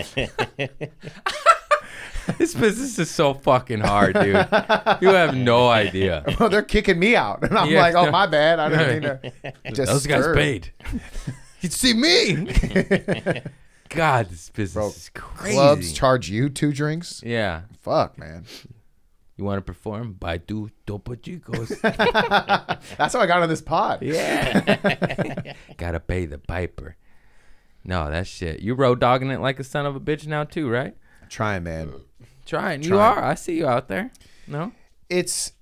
this 2.38 2.54
business 2.54 2.99
is 2.99 3.10
so 3.10 3.34
fucking 3.34 3.80
hard, 3.80 4.13
dude. 4.15 4.47
You 5.02 5.10
have 5.10 5.34
no 5.36 5.69
idea. 5.69 6.23
Bro, 6.38 6.49
they're 6.49 6.62
kicking 6.62 6.99
me 6.99 7.15
out. 7.15 7.43
And 7.43 7.58
I'm 7.58 7.69
Yeah. 7.69 7.82
like, 7.82 7.95
oh, 7.95 8.12
my 8.12 8.28
bad. 8.28 8.60
I 8.60 8.69
didn't 8.69 9.04
mean 9.23 9.34
to 9.65 9.71
just 9.71 9.91
Those 9.91 10.06
guys 10.06 10.23
stir. 10.23 10.36
paid. 10.36 10.71
you 11.62 11.69
see 11.69 11.93
me? 11.93 12.47
God, 13.89 14.30
this 14.30 14.49
business 14.49 14.73
Bro, 14.73 14.88
is 14.89 15.10
crazy. 15.13 15.56
Clubs 15.56 15.93
charge 15.93 16.30
you 16.30 16.49
two 16.49 16.71
drinks? 16.71 17.21
yeah. 17.25 17.62
Fuck, 17.82 18.17
man. 18.17 18.45
You 19.38 19.45
want 19.45 19.58
to 19.60 19.62
perform? 19.62 20.15
By 20.19 20.38
two 20.38 20.69
Topo 20.86 21.15
Chicos. 21.15 21.69
That's 22.97 23.13
how 23.13 23.21
I 23.21 23.25
got 23.25 23.41
on 23.41 23.47
this 23.47 23.62
pod. 23.62 24.02
yeah. 24.02 25.54
Gotta 25.78 26.02
pay 26.02 26.25
the 26.25 26.38
piper. 26.38 26.97
No, 27.86 28.12
that 28.12 28.28
shit. 28.28 28.60
You 28.60 28.73
road 28.73 28.99
dogging 28.99 29.32
it 29.32 29.39
like 29.39 29.58
a 29.58 29.63
son 29.63 29.86
of 29.86 29.95
a 29.95 29.99
bitch 30.02 30.28
now 30.28 30.43
too, 30.43 30.69
right? 30.69 30.93
Trying, 31.30 31.63
man. 31.63 31.93
Trying. 32.45 32.84
You 32.84 32.89
Trying. 32.89 33.17
are. 33.17 33.23
I 33.23 33.36
see 33.36 33.56
you 33.56 33.65
out 33.65 33.88
there. 33.88 34.12
No? 34.45 34.73
It's 35.10 35.54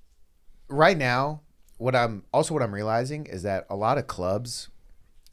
right 0.68 0.98
now. 0.98 1.42
What 1.76 1.94
I'm 1.94 2.24
also 2.32 2.54
what 2.54 2.64
I'm 2.64 2.74
realizing 2.74 3.26
is 3.26 3.44
that 3.44 3.64
a 3.70 3.76
lot 3.76 3.96
of 3.96 4.08
clubs, 4.08 4.70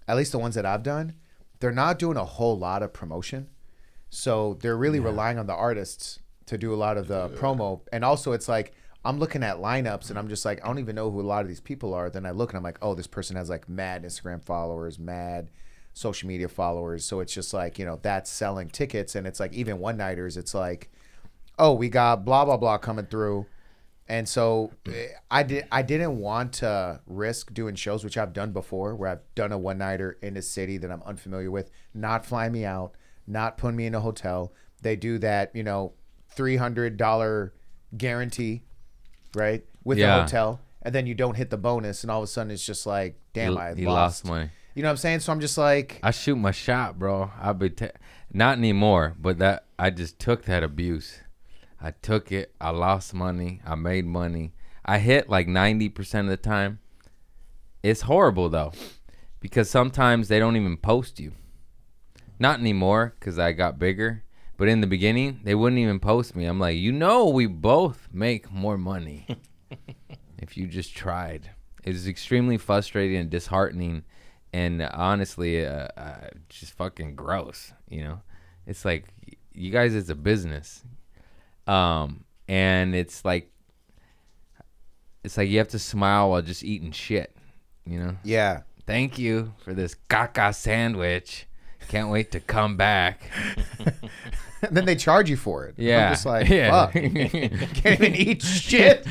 at 0.08 0.15
least 0.17 0.31
the 0.34 0.38
ones 0.38 0.53
that 0.53 0.67
I've 0.67 0.84
done, 0.84 1.15
they're 1.60 1.72
not 1.72 2.00
doing 2.00 2.18
a 2.18 2.26
whole 2.26 2.58
lot 2.58 2.84
of 2.84 2.94
promotion. 2.94 3.50
So 4.10 4.58
they're 4.62 4.78
really 4.78 5.00
relying 5.00 5.38
on 5.38 5.48
the 5.48 5.56
artists 5.56 6.20
to 6.46 6.58
do 6.58 6.74
a 6.74 6.76
lot 6.76 6.98
of 6.98 7.08
the 7.08 7.30
promo. 7.30 7.82
And 7.91 8.06
also, 8.06 8.32
it's 8.32 8.48
like 8.48 8.74
I'm 9.04 9.20
looking 9.20 9.44
at 9.44 9.58
lineups 9.58 10.10
and 10.10 10.18
I'm 10.18 10.28
just 10.28 10.46
like, 10.46 10.63
I 10.63 10.68
don't 10.68 10.80
even 10.80 10.96
know 10.96 11.12
who 11.12 11.22
a 11.22 11.24
lot 11.24 11.41
of 11.41 11.48
these 11.48 11.60
people 11.60 11.94
are. 11.94 12.10
Then 12.10 12.26
I 12.26 12.32
look 12.32 12.52
and 12.52 12.58
I'm 12.58 12.63
like, 12.63 12.80
oh, 12.82 12.96
this 12.96 13.08
person 13.08 13.36
has 13.36 13.50
like 13.50 13.70
mad 13.70 14.04
Instagram 14.04 14.44
followers, 14.44 14.98
mad 14.98 15.50
social 15.94 16.28
media 16.28 16.48
followers. 16.48 17.06
So 17.06 17.20
it's 17.20 17.34
just 17.34 17.54
like, 17.54 17.78
you 17.78 17.86
know, 17.86 18.00
that's 18.02 18.32
selling 18.32 18.70
tickets. 18.70 19.15
And 19.15 19.28
it's 19.28 19.39
like, 19.39 19.54
even 19.54 19.80
one 19.80 19.98
nighters, 19.98 20.38
it's 20.38 20.54
like, 20.54 20.89
oh, 21.60 21.74
we 21.74 21.88
got 21.88 22.26
blah, 22.26 22.46
blah, 22.46 22.58
blah 22.58 22.78
coming 22.78 23.06
through. 23.06 23.46
And 24.08 24.30
so 24.30 24.72
eh, 24.88 25.08
I 25.32 25.41
did. 25.44 25.65
I 25.72 25.82
didn't 25.82 26.20
want 26.20 26.54
to 26.54 27.02
risk 27.08 27.54
doing 27.54 27.74
shows, 27.76 28.04
which 28.04 28.18
I've 28.18 28.34
done 28.34 28.52
before, 28.52 28.96
where 28.96 29.10
I've 29.10 29.36
done 29.36 29.52
a 29.52 29.58
one 29.58 29.80
nighter 29.80 30.18
in 30.22 30.38
a 30.38 30.41
city 30.44 30.78
that 30.78 30.91
I'm 30.91 31.02
unfamiliar 31.04 31.50
with, 31.50 31.72
not 31.94 32.24
flying 32.26 32.52
me 32.52 32.65
out, 32.65 32.94
not 33.26 33.58
putting 33.58 33.78
me 33.78 33.88
in 33.88 33.96
a 33.96 34.00
hotel. 34.02 34.54
They 34.84 34.96
do 34.96 35.18
that, 35.20 35.56
you 35.56 35.63
know, 35.63 35.94
three 36.30 36.56
hundred 36.58 36.98
dollar 36.98 37.54
guarantee, 37.98 38.63
right, 39.34 39.63
with 39.84 39.98
Yeah. 39.98 40.18
the 40.18 40.22
hotel, 40.24 40.62
and 40.84 40.94
then 40.94 41.08
you 41.08 41.15
don't 41.15 41.36
hit 41.36 41.50
the 41.50 41.58
bonus, 41.58 42.04
and 42.04 42.12
all 42.12 42.20
of 42.20 42.26
a 42.26 42.28
sudden 42.28 42.52
it's 42.52 42.65
just 42.65 42.86
like, 42.86 43.20
damn, 43.34 43.54
You- 43.54 43.58
I 43.58 43.70
lost. 43.72 43.86
lost 43.86 44.26
money. 44.26 44.50
You 44.76 44.82
know 44.84 44.89
what 44.89 44.91
I'm 44.91 44.98
saying? 44.98 45.22
So 45.22 45.32
I'm 45.32 45.39
just 45.39 45.58
like, 45.58 46.00
I 46.04 46.12
shoot 46.12 46.36
my 46.36 46.52
shot, 46.52 47.00
bro. 47.00 47.32
I'll 47.41 47.54
be 47.54 47.70
t- 47.70 47.88
not 48.34 48.58
anymore, 48.58 49.15
but 49.20 49.38
that 49.39 49.65
I 49.80 49.89
just 49.89 50.20
took 50.20 50.44
that 50.46 50.63
abuse. 50.63 51.22
I 51.86 51.91
took 52.02 52.32
it. 52.32 52.56
I 52.60 52.71
lost 52.71 53.13
money. 53.13 53.62
I 53.63 53.76
made 53.76 54.08
money. 54.08 54.54
I 54.84 54.98
hit 54.98 55.30
like 55.30 55.45
90% 55.45 56.21
of 56.21 56.26
the 56.26 56.36
time. 56.36 56.80
It's 57.84 58.02
horrible 58.02 58.50
though 58.50 58.74
because 59.39 59.69
sometimes 59.69 60.28
they 60.28 60.39
don't 60.39 60.56
even 60.56 60.78
post 60.78 61.19
you. 61.19 61.34
Not 62.39 62.60
anymore 62.60 63.13
cuz 63.19 63.38
I 63.38 63.52
got 63.52 63.78
bigger, 63.78 64.24
but 64.58 64.67
in 64.67 64.82
the 64.82 64.88
beginning, 64.88 65.41
they 65.43 65.54
wouldn't 65.54 65.78
even 65.78 66.00
post 66.00 66.36
me. 66.36 66.45
I'm 66.45 66.60
like, 66.60 66.76
"You 66.76 66.91
know, 66.91 67.30
we 67.30 67.45
both 67.45 68.10
make 68.12 68.52
more 68.52 68.80
money 68.80 69.28
if 70.39 70.58
you 70.58 70.65
just 70.65 70.95
tried." 70.95 71.52
It's 71.84 72.08
extremely 72.08 72.58
frustrating 72.58 73.17
and 73.17 73.30
disheartening 73.30 74.06
and 74.52 74.82
honestly 74.82 75.63
uh, 75.63 75.89
uh, 75.95 76.30
just 76.48 76.71
fucking 76.71 77.13
gross 77.13 77.74
you 77.89 78.02
know 78.02 78.21
it's 78.65 78.86
like 78.86 79.04
you 79.54 79.69
guys 79.69 79.93
it's 79.93 80.08
a 80.10 80.15
business 80.15 80.84
um 81.67 82.23
and 82.47 82.93
it's 82.95 83.23
like 83.25 83.51
it's 85.23 85.38
like 85.38 85.49
you 85.49 85.58
have 85.58 85.67
to 85.69 85.80
smile 85.80 86.30
while 86.30 86.41
just 86.41 86.63
eating 86.63 86.91
shit 86.91 87.36
you 87.88 87.99
know? 87.99 88.17
Yeah, 88.23 88.62
thank 88.88 89.19
you 89.19 89.54
for 89.63 89.73
this 89.73 89.95
caca 90.10 90.56
sandwich. 90.56 91.45
Can't 91.88 92.10
wait 92.10 92.32
to 92.32 92.39
come 92.39 92.78
back. 92.78 93.30
And 94.62 94.75
then 94.75 94.86
they 94.86 94.95
charge 94.95 95.30
you 95.30 95.38
for 95.38 95.65
it. 95.65 95.75
yeah 95.78 96.08
I'm 96.08 96.13
just 96.13 96.25
like, 96.25 96.49
yeah. 96.49 96.71
Fuck, 96.71 96.93
can't 96.93 98.01
even 98.01 98.15
eat 98.15 98.41
shit. 98.41 99.06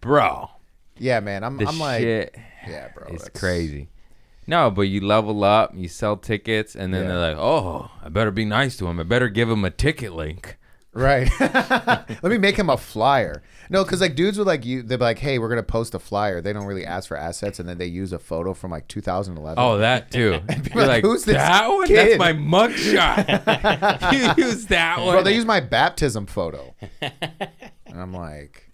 bro. 0.00 0.48
Yeah, 0.96 1.20
man, 1.20 1.44
I'm, 1.44 1.58
the 1.58 1.66
I'm 1.66 1.78
like, 1.78 2.00
shit 2.00 2.36
yeah, 2.66 2.88
bro, 2.94 3.08
it's 3.10 3.24
that's- 3.24 3.38
crazy. 3.40 3.88
No, 4.46 4.70
but 4.70 4.82
you 4.82 5.00
level 5.00 5.44
up, 5.44 5.72
you 5.76 5.86
sell 5.88 6.16
tickets, 6.16 6.74
and 6.74 6.92
then 6.92 7.02
Yeah. 7.02 7.08
they're 7.08 7.34
like, 7.34 7.36
"Oh, 7.38 7.90
I 8.02 8.08
better 8.08 8.30
be 8.30 8.44
nice 8.44 8.76
to 8.78 8.86
him. 8.88 8.98
I 8.98 9.04
better 9.04 9.28
give 9.28 9.48
him 9.48 9.64
a 9.64 9.70
ticket 9.70 10.12
link." 10.12 10.56
Right. 10.92 11.30
Let 11.40 12.24
me 12.24 12.38
make 12.38 12.56
him 12.56 12.68
a 12.68 12.76
flyer. 12.76 13.42
No, 13.68 13.84
because 13.84 14.00
like 14.00 14.16
dudes 14.16 14.36
would 14.38 14.48
like 14.48 14.64
you, 14.64 14.82
they're 14.82 14.98
like, 14.98 15.20
hey, 15.20 15.38
we're 15.38 15.48
gonna 15.48 15.62
post 15.62 15.94
a 15.94 16.00
flyer. 16.00 16.40
They 16.40 16.52
don't 16.52 16.64
really 16.66 16.84
ask 16.84 17.06
for 17.06 17.16
assets, 17.16 17.60
and 17.60 17.68
then 17.68 17.78
they 17.78 17.86
use 17.86 18.12
a 18.12 18.18
photo 18.18 18.52
from 18.54 18.72
like 18.72 18.88
2011. 18.88 19.62
Oh, 19.62 19.78
that 19.78 20.10
too. 20.10 20.40
You're 20.74 20.74
like, 20.74 20.88
like, 20.88 21.04
"Who's 21.04 21.24
this 21.24 21.36
that 21.36 21.68
one? 21.68 21.86
kid?" 21.86 22.18
That's 22.18 22.18
my 22.18 22.32
mugshot. 22.32 24.12
you 24.36 24.44
use 24.44 24.66
that 24.66 24.98
one. 24.98 25.12
bro, 25.14 25.22
they 25.22 25.34
use 25.36 25.44
my 25.44 25.60
baptism 25.60 26.26
photo. 26.26 26.74
and 27.00 28.00
I'm 28.00 28.12
like, 28.12 28.68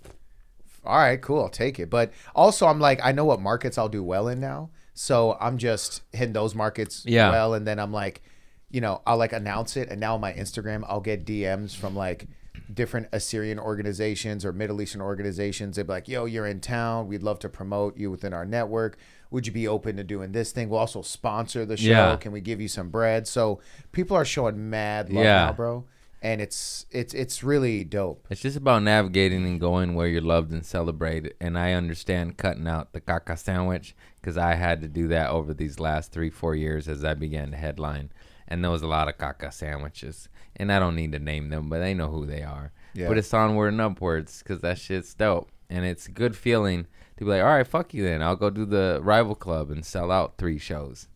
all 0.86 0.96
right, 0.96 1.20
cool, 1.20 1.42
I'll 1.42 1.48
take 1.50 1.78
it. 1.78 1.90
But 1.90 2.12
also, 2.34 2.66
I'm 2.66 2.80
like, 2.80 3.00
I 3.02 3.12
know 3.12 3.26
what 3.26 3.40
markets 3.40 3.76
I'll 3.76 3.88
do 3.90 4.02
well 4.02 4.28
in 4.28 4.40
now, 4.40 4.70
so 4.98 5.36
I'm 5.40 5.58
just 5.58 6.02
hitting 6.12 6.32
those 6.32 6.54
markets 6.54 7.04
Yeah. 7.06 7.30
well, 7.30 7.52
and 7.54 7.66
then 7.66 7.78
I'm 7.78 7.92
like, 7.92 8.22
you 8.70 8.80
know, 8.80 9.02
I'll 9.06 9.18
like 9.18 9.32
announce 9.34 9.76
it, 9.76 9.90
and 9.90 10.00
now 10.00 10.14
on 10.14 10.20
my 10.20 10.32
Instagram, 10.32 10.84
I'll 10.88 11.00
get 11.00 11.24
DMs 11.26 11.76
from 11.76 11.94
like 11.94 12.26
different 12.72 13.06
Assyrian 13.12 13.58
organizations 13.58 14.44
or 14.44 14.52
Middle 14.52 14.80
Eastern 14.80 15.02
organizations. 15.02 15.76
They'd 15.76 15.86
be 15.86 15.92
like, 15.92 16.08
"Yo, 16.08 16.24
you're 16.24 16.46
in 16.46 16.60
town. 16.60 17.06
We'd 17.06 17.22
love 17.22 17.38
to 17.40 17.48
promote 17.48 17.96
you 17.98 18.10
within 18.10 18.32
our 18.32 18.44
network. 18.46 18.96
Would 19.30 19.46
you 19.46 19.52
be 19.52 19.68
open 19.68 19.96
to 19.98 20.04
doing 20.04 20.32
this 20.32 20.50
thing? 20.52 20.68
We'll 20.70 20.80
also 20.80 21.02
sponsor 21.02 21.64
the 21.66 21.76
show. 21.76 21.90
Yeah. 21.90 22.16
Can 22.16 22.32
we 22.32 22.40
give 22.40 22.60
you 22.60 22.68
some 22.68 22.88
bread?" 22.88 23.28
So 23.28 23.60
people 23.92 24.16
are 24.16 24.24
showing 24.24 24.70
mad 24.70 25.10
love 25.12 25.24
Yeah. 25.24 25.44
now, 25.46 25.52
bro, 25.52 25.84
and 26.22 26.40
it's 26.40 26.86
it's 26.90 27.14
it's 27.14 27.44
really 27.44 27.84
dope. 27.84 28.26
It's 28.30 28.40
just 28.40 28.56
about 28.56 28.82
navigating 28.82 29.44
and 29.46 29.60
going 29.60 29.94
where 29.94 30.08
you're 30.08 30.20
loved 30.22 30.50
and 30.50 30.64
celebrated. 30.66 31.34
And 31.40 31.56
I 31.58 31.72
understand 31.74 32.36
cutting 32.36 32.66
out 32.66 32.92
the 32.92 33.00
caca 33.00 33.38
sandwich 33.38 33.94
because 34.26 34.36
I 34.36 34.56
had 34.56 34.80
to 34.80 34.88
do 34.88 35.06
that 35.06 35.30
over 35.30 35.54
these 35.54 35.78
last 35.78 36.10
three, 36.10 36.30
four 36.30 36.56
years 36.56 36.88
as 36.88 37.04
I 37.04 37.14
began 37.14 37.52
to 37.52 37.56
headline. 37.56 38.10
And 38.48 38.64
there 38.64 38.72
was 38.72 38.82
a 38.82 38.88
lot 38.88 39.06
of 39.06 39.16
caca 39.18 39.52
sandwiches. 39.52 40.28
And 40.56 40.72
I 40.72 40.80
don't 40.80 40.96
need 40.96 41.12
to 41.12 41.20
name 41.20 41.48
them, 41.50 41.68
but 41.68 41.78
they 41.78 41.94
know 41.94 42.08
who 42.08 42.26
they 42.26 42.42
are. 42.42 42.72
Yeah. 42.92 43.06
But 43.06 43.18
it's 43.18 43.32
onward 43.32 43.68
and 43.68 43.80
upwards 43.80 44.42
because 44.42 44.62
that 44.62 44.78
shit's 44.80 45.14
dope. 45.14 45.48
And 45.70 45.84
it's 45.84 46.08
a 46.08 46.10
good 46.10 46.36
feeling 46.36 46.88
to 47.18 47.24
be 47.24 47.30
like, 47.30 47.40
all 47.40 47.46
right, 47.46 47.64
fuck 47.64 47.94
you 47.94 48.02
then. 48.02 48.20
I'll 48.20 48.34
go 48.34 48.50
do 48.50 48.64
the 48.64 48.98
rival 49.00 49.36
club 49.36 49.70
and 49.70 49.86
sell 49.86 50.10
out 50.10 50.38
three 50.38 50.58
shows. 50.58 51.06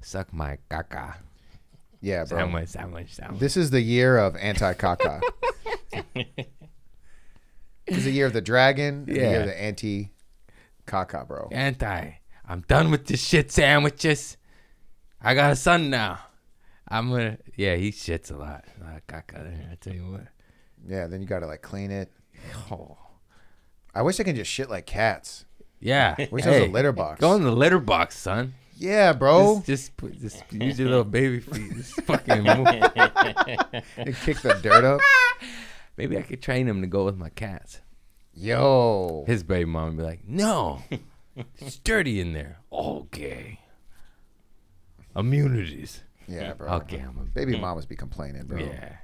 Suck 0.00 0.32
my 0.32 0.58
caca. 0.70 1.16
Yeah, 2.00 2.24
bro. 2.24 2.38
Sandwich, 2.38 2.68
sandwich, 2.68 3.14
sandwich. 3.16 3.40
This 3.40 3.56
is 3.56 3.70
the 3.70 3.80
year 3.80 4.16
of 4.16 4.36
anti-caca. 4.36 5.22
it's 6.14 8.04
the 8.04 8.12
year 8.12 8.26
of 8.26 8.32
the 8.32 8.40
dragon. 8.40 8.94
and 8.98 9.06
The 9.08 9.14
year 9.14 9.22
Yeah. 9.24 9.36
of 9.40 9.46
the 9.46 9.60
anti-caca, 9.60 11.26
bro. 11.26 11.48
Anti. 11.50 12.10
I'm 12.46 12.60
done 12.62 12.90
with 12.90 13.06
this 13.06 13.22
shit 13.22 13.50
sandwiches. 13.50 14.36
I 15.20 15.34
got 15.34 15.52
a 15.52 15.56
son 15.56 15.90
now. 15.90 16.18
I'm 16.86 17.10
gonna. 17.10 17.38
Yeah, 17.56 17.76
he 17.76 17.90
shits 17.90 18.30
a 18.30 18.36
lot. 18.36 18.64
A 18.80 18.84
lot 18.84 18.96
of. 18.96 19.36
I 19.36 19.76
tell 19.80 19.94
you 19.94 20.10
what. 20.10 20.26
Yeah. 20.86 21.06
Then 21.06 21.22
you 21.22 21.26
gotta 21.26 21.46
like 21.46 21.62
clean 21.62 21.90
it. 21.90 22.12
Oh. 22.70 22.98
I 23.94 24.02
wish 24.02 24.20
I 24.20 24.24
could 24.24 24.36
just 24.36 24.50
shit 24.50 24.68
like 24.68 24.86
cats. 24.86 25.46
Yeah. 25.80 26.14
Wish 26.30 26.44
there 26.44 26.60
was 26.60 26.68
a 26.68 26.72
litter 26.72 26.92
box. 26.92 27.20
Go 27.20 27.34
in 27.34 27.42
the 27.42 27.52
litter 27.52 27.78
box, 27.78 28.18
son. 28.18 28.54
Yeah, 28.76 29.12
bro. 29.12 29.56
Just, 29.58 29.66
just, 29.66 29.96
put, 29.96 30.20
just 30.20 30.42
use 30.50 30.78
your 30.78 30.88
little 30.88 31.04
baby 31.04 31.40
feet. 31.40 31.74
Just 31.74 32.00
fucking 32.02 32.42
move. 32.42 32.66
And 33.96 34.16
kick 34.16 34.40
the 34.40 34.58
dirt 34.62 34.84
up. 34.84 35.00
Maybe 35.96 36.18
I 36.18 36.22
could 36.22 36.42
train 36.42 36.66
him 36.66 36.80
to 36.80 36.86
go 36.86 37.04
with 37.04 37.16
my 37.16 37.28
cats. 37.28 37.80
Yo. 38.32 39.24
His 39.26 39.44
baby 39.44 39.64
mom 39.64 39.90
would 39.90 39.96
be 39.98 40.02
like, 40.02 40.26
"No, 40.26 40.82
it's 41.58 41.78
dirty 41.78 42.20
in 42.20 42.32
there. 42.32 42.58
Okay. 42.72 43.60
Immunities. 45.16 46.02
Yeah, 46.26 46.54
bro. 46.54 46.72
Okay, 46.74 46.98
I'm 46.98 47.18
a 47.18 47.24
Baby 47.24 47.54
mm. 47.54 47.60
mamas 47.60 47.86
be 47.86 47.96
complaining, 47.96 48.44
bro. 48.46 48.58
Yeah. 48.58 48.96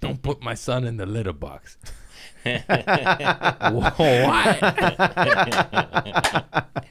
Don't 0.00 0.20
put 0.22 0.42
my 0.42 0.54
son 0.54 0.84
in 0.84 0.96
the 0.96 1.06
litter 1.06 1.32
box. 1.32 1.76
Whoa, 2.44 2.58
what? 4.26 4.56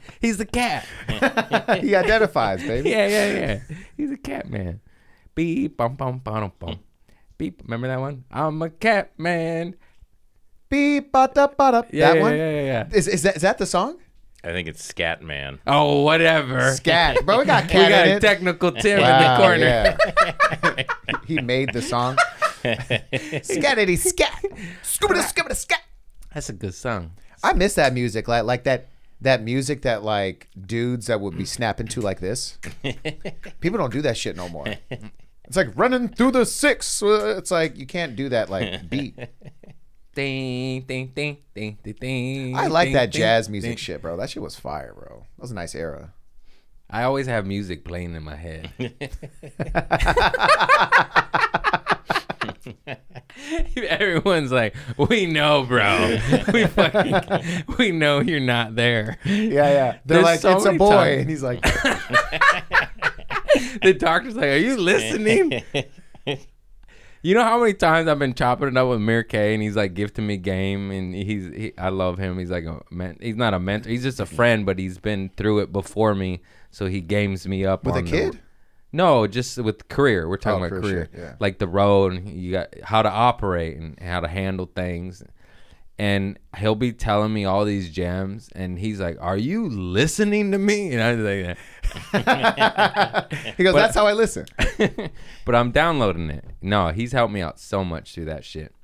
He's 0.20 0.40
a 0.40 0.46
cat. 0.46 0.86
he 1.80 1.94
identifies, 1.94 2.62
baby. 2.62 2.90
Yeah, 2.90 3.06
yeah, 3.06 3.32
yeah. 3.32 3.60
He's 3.96 4.10
a 4.10 4.16
cat 4.16 4.48
man. 4.48 4.80
Beep, 5.34 5.76
bum, 5.76 5.94
bum, 5.96 6.18
bum, 6.18 6.52
bum. 6.58 6.78
Beep. 7.36 7.62
Remember 7.64 7.88
that 7.88 8.00
one? 8.00 8.24
I'm 8.30 8.62
a 8.62 8.70
cat 8.70 9.12
man. 9.18 9.74
Beep, 10.70 11.12
ba 11.12 11.28
da 11.32 11.48
ba 11.48 11.72
da. 11.72 11.82
Yeah, 11.90 12.08
That 12.08 12.16
yeah, 12.16 12.22
one? 12.22 12.32
Yeah, 12.32 12.50
yeah, 12.50 12.62
yeah. 12.62 12.88
Is, 12.92 13.08
is 13.08 13.22
that 13.22 13.36
is 13.36 13.42
that 13.42 13.58
the 13.58 13.66
song? 13.66 13.98
I 14.44 14.50
think 14.52 14.66
it's 14.68 14.84
Scat 14.84 15.22
Man. 15.22 15.60
Oh, 15.66 16.02
whatever. 16.02 16.72
Scat, 16.74 17.24
bro. 17.24 17.38
We 17.38 17.44
got 17.44 17.64
we 17.68 17.72
got 17.74 18.06
in 18.06 18.12
a 18.14 18.16
it. 18.16 18.20
technical 18.20 18.72
Tim 18.72 18.98
in 18.98 19.04
the 19.04 19.36
corner. 19.38 19.64
yeah. 20.78 20.84
he 21.26 21.40
made 21.40 21.72
the 21.72 21.82
song. 21.82 22.16
Scattity 23.42 23.96
scat. 23.96 24.44
Scuba 24.82 25.22
scuba 25.22 25.54
scat. 25.54 25.82
That's 26.34 26.48
a 26.48 26.52
good 26.52 26.74
song. 26.74 27.12
I 27.42 27.52
miss 27.52 27.74
that 27.74 27.92
music, 27.92 28.28
like 28.28 28.44
like 28.44 28.64
that 28.64 28.88
that 29.20 29.42
music 29.42 29.82
that 29.82 30.02
like 30.02 30.48
dudes 30.66 31.06
that 31.06 31.20
would 31.20 31.36
be 31.38 31.44
snapping 31.44 31.86
to 31.88 32.00
like 32.00 32.20
this. 32.20 32.58
People 33.60 33.78
don't 33.78 33.92
do 33.92 34.02
that 34.02 34.16
shit 34.16 34.36
no 34.36 34.48
more. 34.48 34.66
It's 35.44 35.56
like 35.56 35.76
running 35.76 36.08
through 36.08 36.30
the 36.30 36.46
six. 36.46 37.02
Uh, 37.02 37.34
It's 37.36 37.50
like 37.50 37.76
you 37.76 37.84
can't 37.84 38.16
do 38.16 38.28
that 38.30 38.48
like 38.48 38.88
beat. 38.88 39.18
Ding, 40.14 40.82
ding, 40.82 41.10
ding, 41.14 41.38
ding, 41.54 41.78
ding, 41.82 41.94
ding. 41.98 42.56
I 42.56 42.66
like 42.66 42.86
ding, 42.88 42.92
that 42.94 43.12
ding, 43.12 43.20
jazz 43.20 43.48
music 43.48 43.70
ding. 43.70 43.76
shit, 43.78 44.02
bro. 44.02 44.16
That 44.18 44.28
shit 44.30 44.42
was 44.42 44.56
fire, 44.56 44.92
bro. 44.94 45.26
That 45.36 45.42
was 45.42 45.50
a 45.50 45.54
nice 45.54 45.74
era. 45.74 46.12
I 46.90 47.04
always 47.04 47.26
have 47.26 47.46
music 47.46 47.84
playing 47.84 48.14
in 48.14 48.22
my 48.22 48.36
head. 48.36 48.70
Everyone's 53.88 54.52
like, 54.52 54.74
"We 54.96 55.26
know, 55.26 55.64
bro. 55.64 56.18
We 56.52 56.66
fucking, 56.68 57.64
we 57.78 57.90
know 57.92 58.20
you're 58.20 58.40
not 58.40 58.74
there." 58.76 59.18
Yeah, 59.24 59.34
yeah. 59.50 59.98
They're 60.04 60.22
There's 60.22 60.24
like, 60.24 60.40
so 60.40 60.56
it's 60.56 60.66
a 60.66 60.72
boy, 60.72 60.90
times- 60.90 61.20
and 61.22 61.30
he's 61.30 61.42
like, 61.42 61.62
The 63.82 63.94
doctor's 63.98 64.36
like, 64.36 64.46
"Are 64.46 64.56
you 64.56 64.76
listening?" 64.76 65.62
You 67.24 67.34
know 67.36 67.44
how 67.44 67.60
many 67.60 67.74
times 67.74 68.08
I've 68.08 68.18
been 68.18 68.34
chopping 68.34 68.66
it 68.68 68.76
up 68.76 68.88
with 68.88 69.00
Mir 69.00 69.22
K, 69.22 69.54
and 69.54 69.62
he's 69.62 69.76
like 69.76 69.94
gifting 69.94 70.26
me 70.26 70.36
game, 70.36 70.90
and 70.90 71.14
he's 71.14 71.44
he, 71.54 71.72
I 71.78 71.90
love 71.90 72.18
him. 72.18 72.36
He's 72.38 72.50
like 72.50 72.64
a 72.64 72.80
man. 72.90 73.16
He's 73.20 73.36
not 73.36 73.54
a 73.54 73.60
mentor. 73.60 73.90
He's 73.90 74.02
just 74.02 74.18
a 74.18 74.26
friend, 74.26 74.66
but 74.66 74.78
he's 74.78 74.98
been 74.98 75.30
through 75.36 75.60
it 75.60 75.72
before 75.72 76.14
me, 76.16 76.40
so 76.72 76.86
he 76.86 77.00
games 77.00 77.46
me 77.46 77.64
up 77.64 77.84
with 77.84 77.94
a 77.94 77.98
on 77.98 78.04
the- 78.06 78.10
kid. 78.10 78.40
No, 78.94 79.26
just 79.26 79.56
with 79.58 79.88
career. 79.88 80.28
We're 80.28 80.36
talking 80.36 80.64
Oh, 80.64 80.66
about 80.66 80.82
career 80.82 81.08
shit, 81.12 81.18
yeah. 81.20 81.34
like 81.40 81.58
the 81.58 81.66
road. 81.68 82.12
and 82.12 82.28
You 82.28 82.52
got 82.52 82.74
how 82.82 83.00
to 83.02 83.08
operate 83.08 83.78
and 83.78 83.98
how 84.00 84.20
to 84.20 84.28
handle 84.28 84.66
things, 84.74 85.22
and 86.02 86.36
he'll 86.58 86.74
be 86.74 86.92
telling 86.92 87.32
me 87.32 87.44
all 87.44 87.64
these 87.64 87.88
gems, 87.88 88.48
and 88.56 88.76
he's 88.76 88.98
like, 88.98 89.16
"Are 89.20 89.36
you 89.36 89.68
listening 89.68 90.50
to 90.50 90.58
me?" 90.58 90.92
And 90.92 91.00
I 91.00 91.14
was 91.14 91.24
like, 91.24 91.56
He 93.56 93.62
goes, 93.62 93.72
But- 93.72 93.78
"That's 93.82 93.94
how 93.94 94.08
I 94.08 94.12
listen." 94.12 94.46
"But 95.46 95.54
I'm 95.54 95.70
downloading 95.70 96.28
it." 96.28 96.44
No, 96.60 96.88
he's 96.88 97.12
helped 97.12 97.32
me 97.32 97.40
out 97.40 97.60
so 97.60 97.84
much 97.84 98.14
through 98.14 98.24
that 98.24 98.44
shit. 98.44 98.74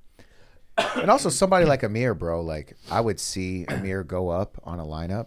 And 0.95 1.11
also 1.11 1.29
somebody 1.29 1.67
like 1.67 1.83
Amir, 1.83 2.15
bro. 2.15 2.41
Like 2.41 2.77
I 2.89 3.01
would 3.01 3.19
see 3.19 3.65
Amir 3.67 4.05
go 4.05 4.29
up 4.29 4.57
on 4.63 4.79
a 4.79 4.85
lineup, 4.85 5.27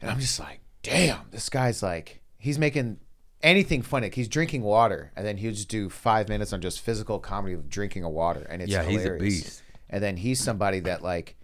and 0.00 0.10
I'm 0.10 0.20
just 0.20 0.40
like, 0.40 0.60
damn, 0.82 1.20
this 1.32 1.50
guy's 1.50 1.82
like, 1.82 2.22
he's 2.38 2.58
making 2.58 2.96
anything 3.42 3.82
funny. 3.82 4.10
He's 4.10 4.28
drinking 4.28 4.62
water, 4.62 5.12
and 5.16 5.26
then 5.26 5.36
he'll 5.36 5.52
just 5.52 5.68
do 5.68 5.90
five 5.90 6.30
minutes 6.30 6.54
on 6.54 6.62
just 6.62 6.80
physical 6.80 7.18
comedy 7.18 7.52
of 7.52 7.68
drinking 7.68 8.04
a 8.04 8.08
water, 8.10 8.46
and 8.48 8.62
it's 8.62 8.72
Yeah, 8.72 8.84
he's 8.84 9.04
a 9.04 9.18
beast. 9.18 9.62
And 9.88 10.02
then 10.02 10.16
he's 10.16 10.40
somebody 10.40 10.80
that 10.80 11.02
like 11.02 11.36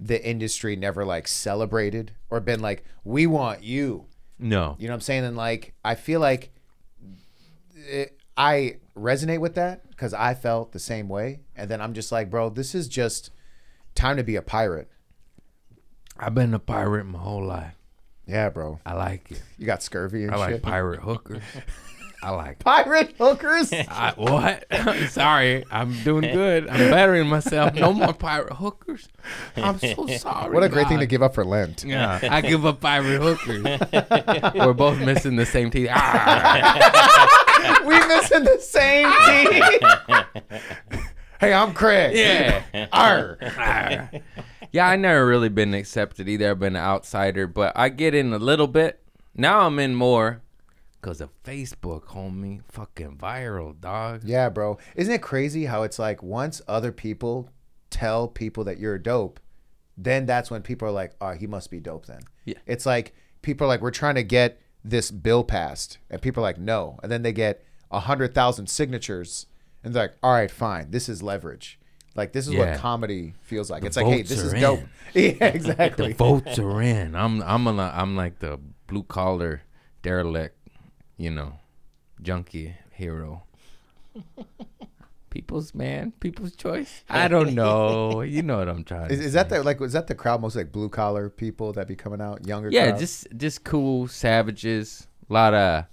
the 0.00 0.24
industry 0.24 0.76
never 0.76 1.04
like 1.04 1.26
celebrated 1.26 2.12
or 2.30 2.40
been 2.40 2.60
like, 2.60 2.84
we 3.04 3.26
want 3.26 3.62
you. 3.62 4.06
No, 4.38 4.76
You 4.78 4.86
know 4.86 4.92
what 4.92 4.96
I'm 4.96 5.00
saying? 5.00 5.24
And 5.24 5.36
like, 5.36 5.74
I 5.84 5.96
feel 5.96 6.20
like 6.20 6.52
it, 7.74 8.16
I 8.36 8.76
resonate 8.96 9.40
with 9.40 9.56
that 9.56 9.90
because 9.90 10.14
I 10.14 10.34
felt 10.34 10.70
the 10.70 10.78
same 10.78 11.08
way. 11.08 11.40
And 11.56 11.68
then 11.68 11.80
I'm 11.80 11.92
just 11.92 12.12
like, 12.12 12.30
bro, 12.30 12.48
this 12.50 12.72
is 12.72 12.86
just 12.86 13.30
time 13.96 14.16
to 14.16 14.22
be 14.22 14.36
a 14.36 14.42
pirate. 14.42 14.88
I've 16.16 16.36
been 16.36 16.54
a 16.54 16.60
pirate 16.60 17.04
my 17.04 17.18
whole 17.18 17.44
life. 17.44 17.74
Yeah, 18.26 18.50
bro. 18.50 18.78
I 18.86 18.94
like 18.94 19.30
it. 19.32 19.42
You 19.56 19.66
got 19.66 19.82
scurvy 19.82 20.24
and 20.24 20.32
I 20.32 20.36
like 20.36 20.62
pirate 20.62 21.00
hookers. 21.00 21.42
I 22.22 22.30
like. 22.30 22.58
pirate 22.58 23.14
hookers. 23.16 23.72
I, 23.88 24.12
what? 24.16 24.64
sorry, 25.10 25.64
I'm 25.70 25.92
doing 26.02 26.22
good. 26.32 26.68
I'm 26.68 26.90
bettering 26.90 27.28
myself. 27.28 27.74
No 27.74 27.92
more 27.92 28.12
pirate 28.12 28.54
hookers. 28.54 29.08
I'm 29.56 29.78
so 29.78 30.06
sorry. 30.18 30.52
what 30.52 30.64
a 30.64 30.68
great 30.68 30.88
thing 30.88 30.98
to 30.98 31.06
give 31.06 31.22
up 31.22 31.34
for 31.34 31.44
Lent. 31.44 31.84
Yeah, 31.84 32.18
I 32.22 32.40
give 32.40 32.66
up 32.66 32.80
pirate 32.80 33.20
hookers. 33.20 33.62
We're 34.54 34.72
both 34.72 34.98
missing 34.98 35.36
the 35.36 35.46
same 35.46 35.70
teeth. 35.70 35.88
Ah, 35.92 37.82
we 37.86 37.98
missing 38.06 38.44
the 38.44 38.58
same 38.60 39.12
team. 39.26 41.02
hey, 41.40 41.52
I'm 41.52 41.72
Craig. 41.72 42.16
yeah. 42.16 42.86
Arr. 42.92 43.38
Ah. 43.42 44.08
yeah, 44.72 44.88
I 44.88 44.96
never 44.96 45.26
really 45.26 45.48
been 45.48 45.74
accepted 45.74 46.28
either. 46.28 46.50
I've 46.50 46.58
been 46.58 46.74
an 46.76 46.82
outsider, 46.82 47.46
but 47.46 47.72
I 47.76 47.90
get 47.90 48.14
in 48.14 48.32
a 48.32 48.38
little 48.38 48.66
bit. 48.66 49.00
Now 49.34 49.60
I'm 49.60 49.78
in 49.78 49.94
more 49.94 50.42
because 51.00 51.20
of 51.20 51.30
Facebook, 51.44 52.04
homie. 52.06 52.60
Fucking 52.68 53.16
viral, 53.16 53.78
dog. 53.80 54.22
Yeah, 54.24 54.48
bro. 54.48 54.78
Isn't 54.96 55.14
it 55.14 55.22
crazy 55.22 55.66
how 55.66 55.82
it's 55.82 55.98
like 55.98 56.22
once 56.22 56.60
other 56.68 56.92
people 56.92 57.48
tell 57.90 58.28
people 58.28 58.64
that 58.64 58.78
you're 58.78 58.98
dope, 58.98 59.40
then 59.96 60.26
that's 60.26 60.50
when 60.50 60.62
people 60.62 60.88
are 60.88 60.92
like, 60.92 61.12
oh, 61.20 61.32
he 61.32 61.46
must 61.46 61.70
be 61.70 61.80
dope 61.80 62.06
then. 62.06 62.20
Yeah. 62.44 62.54
It's 62.66 62.86
like 62.86 63.14
people 63.42 63.66
are 63.66 63.68
like, 63.68 63.80
we're 63.80 63.90
trying 63.90 64.14
to 64.16 64.22
get 64.22 64.60
this 64.84 65.10
bill 65.10 65.44
passed. 65.44 65.98
And 66.10 66.20
people 66.22 66.42
are 66.42 66.46
like, 66.48 66.58
no. 66.58 66.98
And 67.02 67.10
then 67.10 67.22
they 67.22 67.32
get 67.32 67.64
a 67.90 68.00
hundred 68.00 68.34
thousand 68.34 68.68
signatures 68.68 69.46
and 69.82 69.94
they're 69.94 70.04
like, 70.04 70.16
all 70.22 70.32
right, 70.32 70.50
fine. 70.50 70.90
This 70.90 71.08
is 71.08 71.22
leverage. 71.22 71.78
Like 72.14 72.32
this 72.32 72.48
is 72.48 72.54
Yeah. 72.54 72.72
what 72.72 72.80
comedy 72.80 73.34
feels 73.42 73.70
like. 73.70 73.82
The 73.82 73.86
it's 73.88 73.96
like, 73.96 74.06
hey, 74.06 74.22
this 74.22 74.40
is 74.40 74.52
are 74.52 74.60
dope. 74.60 74.80
yeah, 75.14 75.46
exactly. 75.46 76.08
The 76.08 76.14
votes 76.14 76.58
are 76.58 76.82
in. 76.82 77.14
I'm 77.14 77.42
I'm 77.42 77.66
a, 77.66 77.92
I'm 77.94 78.16
like 78.16 78.40
the 78.40 78.58
blue 78.88 79.04
collar 79.04 79.62
derelict, 80.02 80.56
you 81.18 81.30
know, 81.30 81.54
junkie 82.22 82.74
hero. 82.92 83.42
People's 85.30 85.74
man, 85.74 86.12
people's 86.20 86.56
choice. 86.56 87.04
I 87.10 87.28
don't 87.28 87.54
know. 87.54 88.22
You 88.28 88.42
know 88.42 88.58
what 88.58 88.68
I'm 88.68 88.82
trying. 88.82 89.10
Is, 89.10 89.20
is 89.20 89.32
that 89.34 89.50
the 89.50 89.62
like 89.62 89.78
was 89.78 89.92
that 89.92 90.06
the 90.06 90.14
crowd 90.14 90.40
mostly 90.40 90.62
like 90.64 90.72
blue 90.72 90.88
collar 90.88 91.28
people 91.28 91.72
that 91.74 91.86
be 91.86 91.94
coming 91.96 92.20
out 92.20 92.46
younger? 92.46 92.70
yeah, 92.70 92.88
crowd? 92.88 92.98
just 92.98 93.26
just 93.36 93.64
cool 93.64 94.08
savages. 94.08 95.06
A 95.28 95.32
lot 95.32 95.52
of 95.52 95.84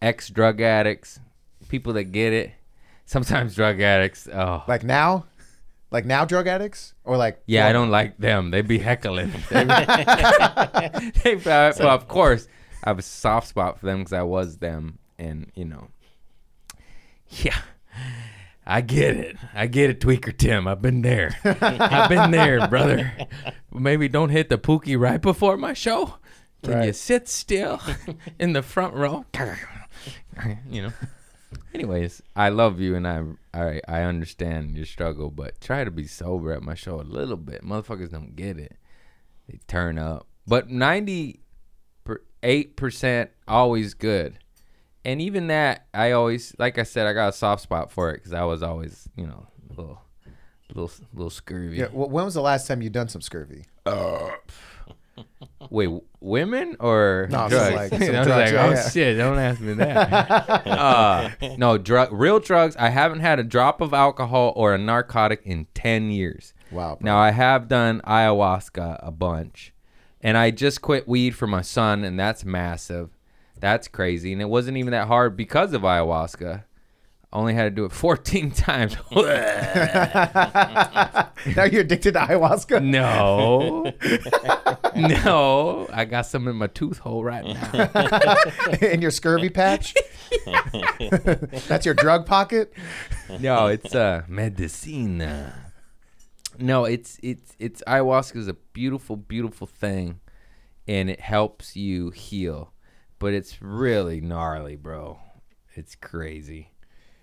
ex 0.00 0.30
drug 0.30 0.60
addicts, 0.62 1.20
people 1.68 1.92
that 1.92 2.04
get 2.04 2.32
it. 2.32 2.52
Sometimes 3.04 3.54
drug 3.54 3.80
addicts. 3.80 4.26
Oh, 4.32 4.64
like 4.66 4.82
now, 4.82 5.26
like 5.90 6.04
now 6.06 6.24
drug 6.24 6.46
addicts 6.46 6.94
or 7.04 7.16
like 7.16 7.42
yeah, 7.46 7.66
I 7.66 7.72
don't 7.72 7.90
like 7.90 8.16
them. 8.18 8.50
They 8.50 8.62
be 8.62 8.78
heckling. 8.78 9.32
They, 9.50 9.64
be- 9.64 11.10
they 11.24 11.34
be- 11.36 11.42
well, 11.44 11.88
of 11.90 12.08
course, 12.08 12.48
I 12.84 12.90
have 12.90 12.98
a 12.98 13.02
soft 13.02 13.48
spot 13.48 13.78
for 13.78 13.86
them 13.86 13.98
because 13.98 14.12
I 14.12 14.22
was 14.22 14.58
them, 14.58 14.98
and 15.18 15.50
you 15.54 15.64
know, 15.64 15.88
yeah. 17.28 17.58
I 18.70 18.82
get 18.82 19.16
it. 19.16 19.36
I 19.54 19.66
get 19.66 19.88
it, 19.88 19.98
Tweaker 19.98 20.36
Tim. 20.36 20.68
I've 20.68 20.82
been 20.82 21.00
there. 21.00 21.38
I've 21.42 22.10
been 22.10 22.30
there, 22.30 22.68
brother. 22.68 23.14
Maybe 23.72 24.08
don't 24.08 24.28
hit 24.28 24.50
the 24.50 24.58
pookie 24.58 25.00
right 25.00 25.22
before 25.22 25.56
my 25.56 25.72
show. 25.72 26.16
Can 26.62 26.84
you 26.84 26.92
sit 26.92 27.28
still 27.28 27.80
in 28.38 28.52
the 28.52 28.62
front 28.62 28.94
row? 28.94 29.24
you 30.68 30.82
know. 30.82 30.92
Anyways, 31.72 32.20
I 32.36 32.50
love 32.50 32.78
you 32.78 32.94
and 32.94 33.08
I, 33.08 33.22
I 33.54 33.80
I 33.88 34.02
understand 34.02 34.76
your 34.76 34.84
struggle, 34.84 35.30
but 35.30 35.60
try 35.62 35.84
to 35.84 35.90
be 35.90 36.06
sober 36.06 36.52
at 36.52 36.62
my 36.62 36.74
show 36.74 37.00
a 37.00 37.02
little 37.02 37.38
bit. 37.38 37.64
Motherfuckers 37.64 38.10
don't 38.10 38.36
get 38.36 38.58
it. 38.58 38.76
They 39.48 39.60
turn 39.66 39.98
up. 39.98 40.26
But 40.46 40.68
98% 42.42 43.28
always 43.46 43.94
good. 43.94 44.38
And 45.04 45.20
even 45.22 45.46
that, 45.46 45.86
I 45.94 46.12
always, 46.12 46.54
like 46.58 46.78
I 46.78 46.82
said, 46.82 47.06
I 47.06 47.12
got 47.12 47.28
a 47.28 47.32
soft 47.32 47.62
spot 47.62 47.90
for 47.90 48.10
it 48.10 48.14
because 48.18 48.32
I 48.32 48.44
was 48.44 48.62
always, 48.62 49.08
you 49.16 49.26
know, 49.26 49.46
a 49.70 49.80
little, 49.80 50.00
little, 50.74 50.90
little 51.14 51.30
scurvy. 51.30 51.78
Yeah. 51.78 51.86
wh- 51.86 52.10
When 52.10 52.24
was 52.24 52.34
the 52.34 52.42
last 52.42 52.66
time 52.66 52.82
you 52.82 52.90
done 52.90 53.08
some 53.08 53.22
scurvy? 53.22 53.64
Uh, 53.86 54.30
wait, 55.70 55.88
women 56.20 56.76
or 56.80 57.28
No, 57.30 57.48
drugs? 57.48 57.74
like- 57.74 57.92
I 57.92 57.98
some 58.06 58.16
was 58.16 58.26
drugs, 58.26 58.28
like, 58.28 58.52
yeah, 58.52 58.66
oh 58.66 58.70
yeah. 58.70 58.88
shit, 58.90 59.16
don't 59.16 59.38
ask 59.38 59.60
me 59.60 59.72
that. 59.74 60.66
uh, 60.66 61.30
no, 61.56 61.78
drug, 61.78 62.12
real 62.12 62.38
drugs. 62.40 62.76
I 62.76 62.90
haven't 62.90 63.20
had 63.20 63.38
a 63.38 63.44
drop 63.44 63.80
of 63.80 63.94
alcohol 63.94 64.52
or 64.56 64.74
a 64.74 64.78
narcotic 64.78 65.40
in 65.44 65.66
ten 65.74 66.10
years. 66.10 66.52
Wow. 66.70 66.98
Bro. 67.00 67.06
Now 67.06 67.18
I 67.18 67.30
have 67.30 67.66
done 67.68 68.02
ayahuasca 68.04 68.98
a 69.02 69.10
bunch, 69.10 69.72
and 70.22 70.36
I 70.36 70.50
just 70.50 70.82
quit 70.82 71.06
weed 71.08 71.34
for 71.36 71.46
my 71.46 71.62
son, 71.62 72.04
and 72.04 72.18
that's 72.18 72.44
massive. 72.44 73.10
That's 73.60 73.88
crazy, 73.88 74.32
and 74.32 74.40
it 74.40 74.48
wasn't 74.48 74.76
even 74.76 74.92
that 74.92 75.08
hard 75.08 75.36
because 75.36 75.72
of 75.72 75.82
ayahuasca. 75.82 76.62
I 77.30 77.36
Only 77.36 77.52
had 77.54 77.64
to 77.64 77.70
do 77.70 77.84
it 77.84 77.92
14 77.92 78.50
times. 78.52 78.96
now 79.14 79.20
you're 81.64 81.82
addicted 81.82 82.12
to 82.12 82.20
ayahuasca. 82.20 82.82
no, 82.82 83.92
no, 85.24 85.88
I 85.92 86.04
got 86.04 86.26
some 86.26 86.46
in 86.48 86.56
my 86.56 86.68
tooth 86.68 86.98
hole 86.98 87.22
right 87.24 87.44
now. 87.44 88.36
in 88.80 89.02
your 89.02 89.10
scurvy 89.10 89.50
patch. 89.50 89.94
That's 91.68 91.84
your 91.84 91.94
drug 91.94 92.24
pocket. 92.26 92.72
no, 93.40 93.66
it's 93.66 93.94
uh 93.94 94.22
medicina. 94.28 95.67
No, 96.58 96.84
it's 96.84 97.18
it's 97.22 97.54
it's 97.58 97.82
ayahuasca 97.86 98.36
is 98.36 98.48
a 98.48 98.54
beautiful, 98.72 99.16
beautiful 99.16 99.66
thing, 99.66 100.20
and 100.86 101.08
it 101.08 101.20
helps 101.20 101.76
you 101.76 102.10
heal. 102.10 102.72
But 103.18 103.34
it's 103.34 103.62
really 103.62 104.20
gnarly, 104.20 104.76
bro. 104.76 105.18
It's 105.74 105.94
crazy, 105.94 106.72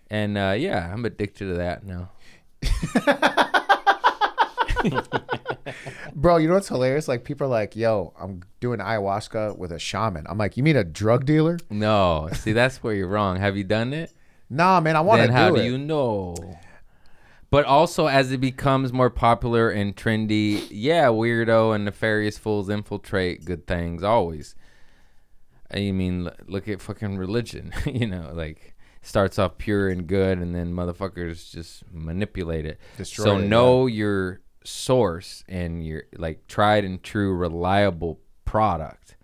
and 0.10 0.38
uh, 0.38 0.56
yeah, 0.58 0.92
I'm 0.92 1.06
addicted 1.06 1.48
to 1.48 1.54
that 1.56 1.86
now. 1.86 2.12
Bro, 6.16 6.38
you 6.38 6.48
know 6.48 6.54
what's 6.54 6.68
hilarious? 6.68 7.08
Like 7.08 7.24
people 7.24 7.48
are 7.48 7.50
like, 7.50 7.76
"Yo, 7.76 8.14
I'm 8.20 8.44
doing 8.60 8.80
ayahuasca 8.80 9.58
with 9.58 9.72
a 9.72 9.80
shaman." 9.80 10.26
I'm 10.30 10.38
like, 10.38 10.58
"You 10.58 10.64
mean 10.64 10.78
a 10.78 10.84
drug 10.84 11.26
dealer?" 11.26 11.58
No, 11.70 12.30
see, 12.34 12.54
that's 12.54 12.84
where 12.84 12.94
you're 12.94 13.08
wrong. 13.08 13.38
Have 13.38 13.58
you 13.58 13.64
done 13.64 13.94
it? 13.94 14.14
Nah, 14.50 14.80
man, 14.80 14.96
I 14.96 15.02
want 15.02 15.22
to 15.22 15.28
do 15.28 15.34
how 15.34 15.56
it. 15.56 15.60
do 15.60 15.64
you 15.64 15.78
know? 15.78 16.36
But 17.50 17.66
also, 17.66 18.08
as 18.08 18.32
it 18.32 18.42
becomes 18.42 18.92
more 18.92 19.10
popular 19.10 19.70
and 19.70 19.96
trendy, 19.96 20.68
yeah, 20.70 21.06
weirdo 21.08 21.74
and 21.76 21.86
nefarious 21.86 22.38
fools 22.38 22.70
infiltrate 22.70 23.46
good 23.46 23.68
things 23.68 24.04
always. 24.04 24.56
I 25.72 25.92
mean, 25.92 26.30
look 26.48 26.68
at 26.68 26.82
fucking 26.82 27.18
religion. 27.18 27.72
you 27.86 28.08
know, 28.08 28.32
like 28.34 28.76
starts 29.02 29.38
off 29.38 29.58
pure 29.58 29.90
and 29.90 30.08
good, 30.08 30.40
and 30.40 30.56
then 30.56 30.74
motherfuckers 30.74 31.52
just 31.52 31.84
manipulate 31.92 32.66
it. 32.66 32.80
Destroy 32.98 33.24
so 33.24 33.38
it, 33.38 33.48
know 33.48 33.88
your 33.88 34.42
source 34.64 35.44
and 35.48 35.86
your 35.86 36.04
like 36.18 36.48
tried 36.48 36.84
and 36.84 37.02
true, 37.04 37.34
reliable 37.34 38.20
product. 38.44 39.16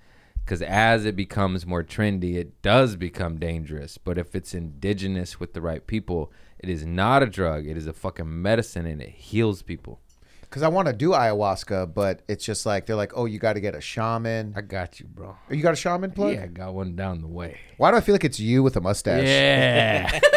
Because 0.43 0.62
as 0.62 1.05
it 1.05 1.15
becomes 1.15 1.65
more 1.65 1.84
trendy, 1.84 2.36
it 2.36 2.62
does 2.62 2.95
become 2.95 3.38
dangerous. 3.38 3.97
But 3.97 4.17
if 4.17 4.36
it's 4.36 4.53
indigenous 4.53 5.39
with 5.39 5.53
the 5.53 5.62
right 5.62 5.86
people, 5.86 6.31
it 6.62 6.69
is 6.69 6.86
not 6.86 7.24
a 7.24 7.26
drug. 7.26 7.67
It 7.67 7.76
is 7.76 7.88
a 7.88 7.93
fucking 7.93 8.41
medicine, 8.41 8.86
and 8.86 9.02
it 9.02 9.10
heals 9.10 9.62
people. 9.62 10.00
Because 10.41 10.63
I 10.63 10.67
want 10.67 10.88
to 10.88 10.93
do 10.93 11.12
ayahuasca, 11.12 11.93
but 11.93 12.24
it's 12.28 12.43
just 12.43 12.65
like 12.65 12.86
they're 12.86 12.95
like, 12.95 13.13
"Oh, 13.15 13.26
you 13.26 13.39
got 13.39 13.54
to 13.54 13.62
get 13.62 13.74
a 13.74 13.82
shaman." 13.82 14.54
I 14.56 14.62
got 14.62 15.00
you, 15.00 15.08
bro. 15.08 15.38
Oh, 15.50 15.54
you 15.54 15.63
got 15.63 15.74
a 15.74 15.78
shaman 15.78 16.12
plug? 16.12 16.34
Yeah, 16.34 16.43
I 16.43 16.47
got 16.47 16.74
one 16.74 16.95
down 16.95 17.21
the 17.21 17.28
way. 17.28 17.58
Why 17.78 17.89
do 17.91 17.97
I 17.97 18.02
feel 18.02 18.13
like 18.13 18.26
it's 18.26 18.39
you 18.39 18.62
with 18.62 18.76
a 18.76 18.82
mustache? 18.82 19.26
Yeah. 19.26 20.19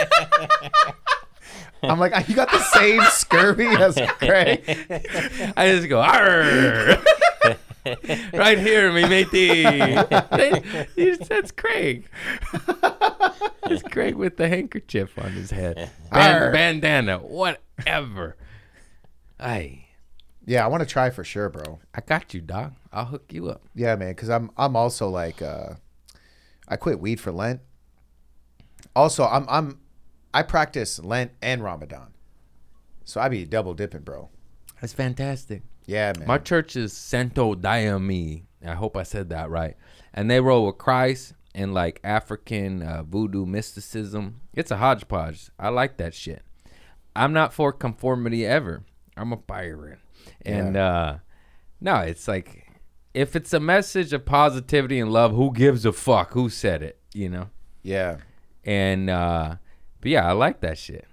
I'm 1.82 1.98
like, 1.98 2.28
you 2.28 2.34
got 2.34 2.50
the 2.50 2.62
same 2.62 3.02
scurvy 3.10 3.66
as 3.66 3.96
Craig. 4.18 4.62
I 5.56 5.72
just 5.72 5.88
go, 5.88 6.00
Arr! 6.00 6.96
right 8.32 8.58
here, 8.58 8.92
me 8.92 9.06
matey. 9.08 9.62
That's 11.28 11.50
Craig. 11.52 12.08
It's 13.66 13.82
Craig 13.82 14.14
with 14.16 14.36
the 14.36 14.46
handkerchief 14.46 15.18
on 15.18 15.30
his 15.32 15.50
head. 15.50 15.90
Arr. 16.12 16.52
Ban- 16.52 16.80
bandana, 16.80 17.18
whatever. 17.18 18.36
Ay, 19.40 19.86
Yeah, 20.44 20.64
I 20.64 20.68
want 20.68 20.82
to 20.82 20.86
try 20.86 21.08
for 21.08 21.24
sure, 21.24 21.48
bro. 21.48 21.78
I 21.94 22.02
got 22.02 22.34
you, 22.34 22.42
dog. 22.42 22.74
I'll 22.92 23.06
hook 23.06 23.32
you 23.32 23.48
up. 23.48 23.62
Yeah, 23.74 23.96
man, 23.96 24.10
because 24.10 24.28
I'm 24.28 24.50
I'm 24.58 24.76
also 24.76 25.08
like 25.08 25.40
uh, 25.40 25.76
I 26.68 26.76
quit 26.76 27.00
weed 27.00 27.20
for 27.20 27.32
Lent. 27.32 27.62
Also, 28.94 29.24
I'm 29.24 29.46
I'm 29.48 29.78
I 30.34 30.42
practice 30.42 30.98
Lent 31.02 31.32
and 31.40 31.64
Ramadan, 31.64 32.12
so 33.04 33.18
I 33.18 33.30
be 33.30 33.46
double 33.46 33.72
dipping, 33.72 34.02
bro. 34.02 34.28
That's 34.80 34.92
fantastic. 34.92 35.62
Yeah, 35.86 36.12
man. 36.18 36.26
My 36.26 36.38
church 36.38 36.76
is 36.76 36.92
Santo 36.92 37.54
Daime. 37.54 38.44
I 38.66 38.74
hope 38.74 38.96
I 38.96 39.02
said 39.02 39.28
that 39.30 39.50
right. 39.50 39.76
And 40.14 40.30
they 40.30 40.40
roll 40.40 40.66
with 40.66 40.78
Christ 40.78 41.34
and 41.54 41.74
like 41.74 42.00
African 42.02 42.82
uh, 42.82 43.02
voodoo 43.02 43.44
mysticism. 43.46 44.40
It's 44.54 44.70
a 44.70 44.76
hodgepodge. 44.78 45.50
I 45.58 45.68
like 45.68 45.96
that 45.98 46.14
shit. 46.14 46.42
I'm 47.14 47.32
not 47.32 47.52
for 47.52 47.72
conformity 47.72 48.44
ever. 48.46 48.82
I'm 49.16 49.32
a 49.32 49.36
pirate. 49.36 49.98
And 50.44 50.76
uh 50.76 51.18
no, 51.80 51.96
it's 51.96 52.26
like 52.26 52.66
if 53.12 53.36
it's 53.36 53.52
a 53.52 53.60
message 53.60 54.12
of 54.12 54.24
positivity 54.24 54.98
and 54.98 55.12
love, 55.12 55.32
who 55.34 55.52
gives 55.52 55.84
a 55.84 55.92
fuck 55.92 56.32
who 56.32 56.48
said 56.48 56.82
it, 56.82 56.98
you 57.12 57.28
know? 57.28 57.50
yeah, 57.82 58.16
And 58.64 59.10
uh 59.10 59.56
but 60.00 60.10
yeah, 60.10 60.26
I 60.26 60.32
like 60.32 60.60
that 60.62 60.78
shit. 60.78 61.06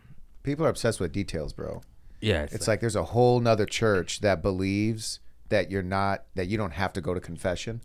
people 0.44 0.66
are 0.66 0.70
obsessed 0.70 1.00
with 1.00 1.12
details, 1.12 1.54
bro. 1.54 1.82
Yeah, 2.22 2.48
It's 2.52 2.68
like 2.68 2.80
there's 2.80 2.96
a 2.96 3.04
whole 3.06 3.40
nother 3.40 3.66
church 3.66 4.22
that 4.22 4.42
believes 4.42 5.20
that 5.50 5.70
you're 5.72 5.84
not 5.84 6.26
that 6.36 6.48
you 6.48 6.58
don't 6.58 6.74
have 6.74 6.94
to 6.94 7.02
go 7.02 7.14
to 7.14 7.20
confession, 7.20 7.82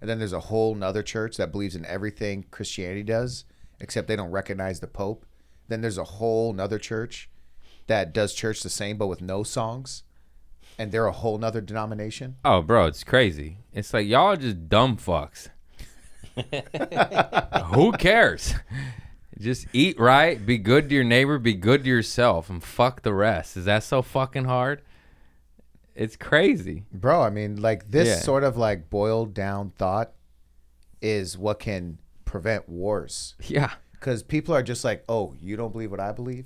and 0.00 0.08
then 0.08 0.18
there's 0.18 0.32
a 0.32 0.40
whole 0.40 0.74
nother 0.74 1.02
church 1.02 1.36
that 1.36 1.52
believes 1.52 1.76
in 1.76 1.84
everything 1.86 2.44
Christianity 2.50 3.02
does, 3.02 3.44
except 3.80 4.08
they 4.08 4.16
don't 4.16 4.30
recognize 4.30 4.80
the 4.80 4.86
Pope. 4.86 5.26
Then 5.68 5.80
there's 5.82 5.98
a 5.98 6.04
whole 6.04 6.52
nother 6.52 6.78
church 6.78 7.28
that 7.88 8.12
does 8.14 8.32
church 8.32 8.62
the 8.62 8.70
same 8.70 8.96
but 8.96 9.08
with 9.08 9.20
no 9.20 9.42
songs, 9.42 10.04
and 10.78 10.92
they're 10.92 11.06
a 11.06 11.12
whole 11.12 11.36
nother 11.38 11.60
denomination. 11.60 12.36
Oh, 12.44 12.62
bro, 12.62 12.86
it's 12.86 13.04
crazy. 13.04 13.58
It's 13.72 13.92
like 13.92 14.06
y'all 14.06 14.28
are 14.28 14.36
just 14.36 14.68
dumb 14.68 14.96
fucks. 14.96 15.48
Who 17.74 17.92
cares? 17.92 18.54
Just 19.40 19.66
eat 19.72 19.98
right, 19.98 20.44
be 20.44 20.58
good 20.58 20.88
to 20.90 20.94
your 20.94 21.04
neighbor, 21.04 21.38
be 21.38 21.54
good 21.54 21.82
to 21.84 21.88
yourself, 21.88 22.50
and 22.50 22.62
fuck 22.62 23.02
the 23.02 23.14
rest. 23.14 23.56
Is 23.56 23.64
that 23.64 23.82
so 23.82 24.02
fucking 24.02 24.44
hard? 24.44 24.82
It's 25.94 26.14
crazy. 26.14 26.84
Bro, 26.92 27.22
I 27.22 27.30
mean, 27.30 27.56
like 27.60 27.90
this 27.90 28.08
Yeah. 28.08 28.16
sort 28.20 28.44
of 28.44 28.56
like 28.56 28.90
boiled 28.90 29.32
down 29.34 29.70
thought 29.70 30.12
is 31.02 31.38
what 31.38 31.58
can 31.58 31.98
prevent 32.24 32.68
wars. 32.68 33.34
Yeah. 33.42 33.72
Because 33.92 34.22
people 34.22 34.54
are 34.54 34.62
just 34.62 34.84
like, 34.84 35.04
oh, 35.08 35.34
you 35.40 35.56
don't 35.56 35.72
believe 35.72 35.90
what 35.90 36.00
I 36.00 36.12
believe? 36.12 36.44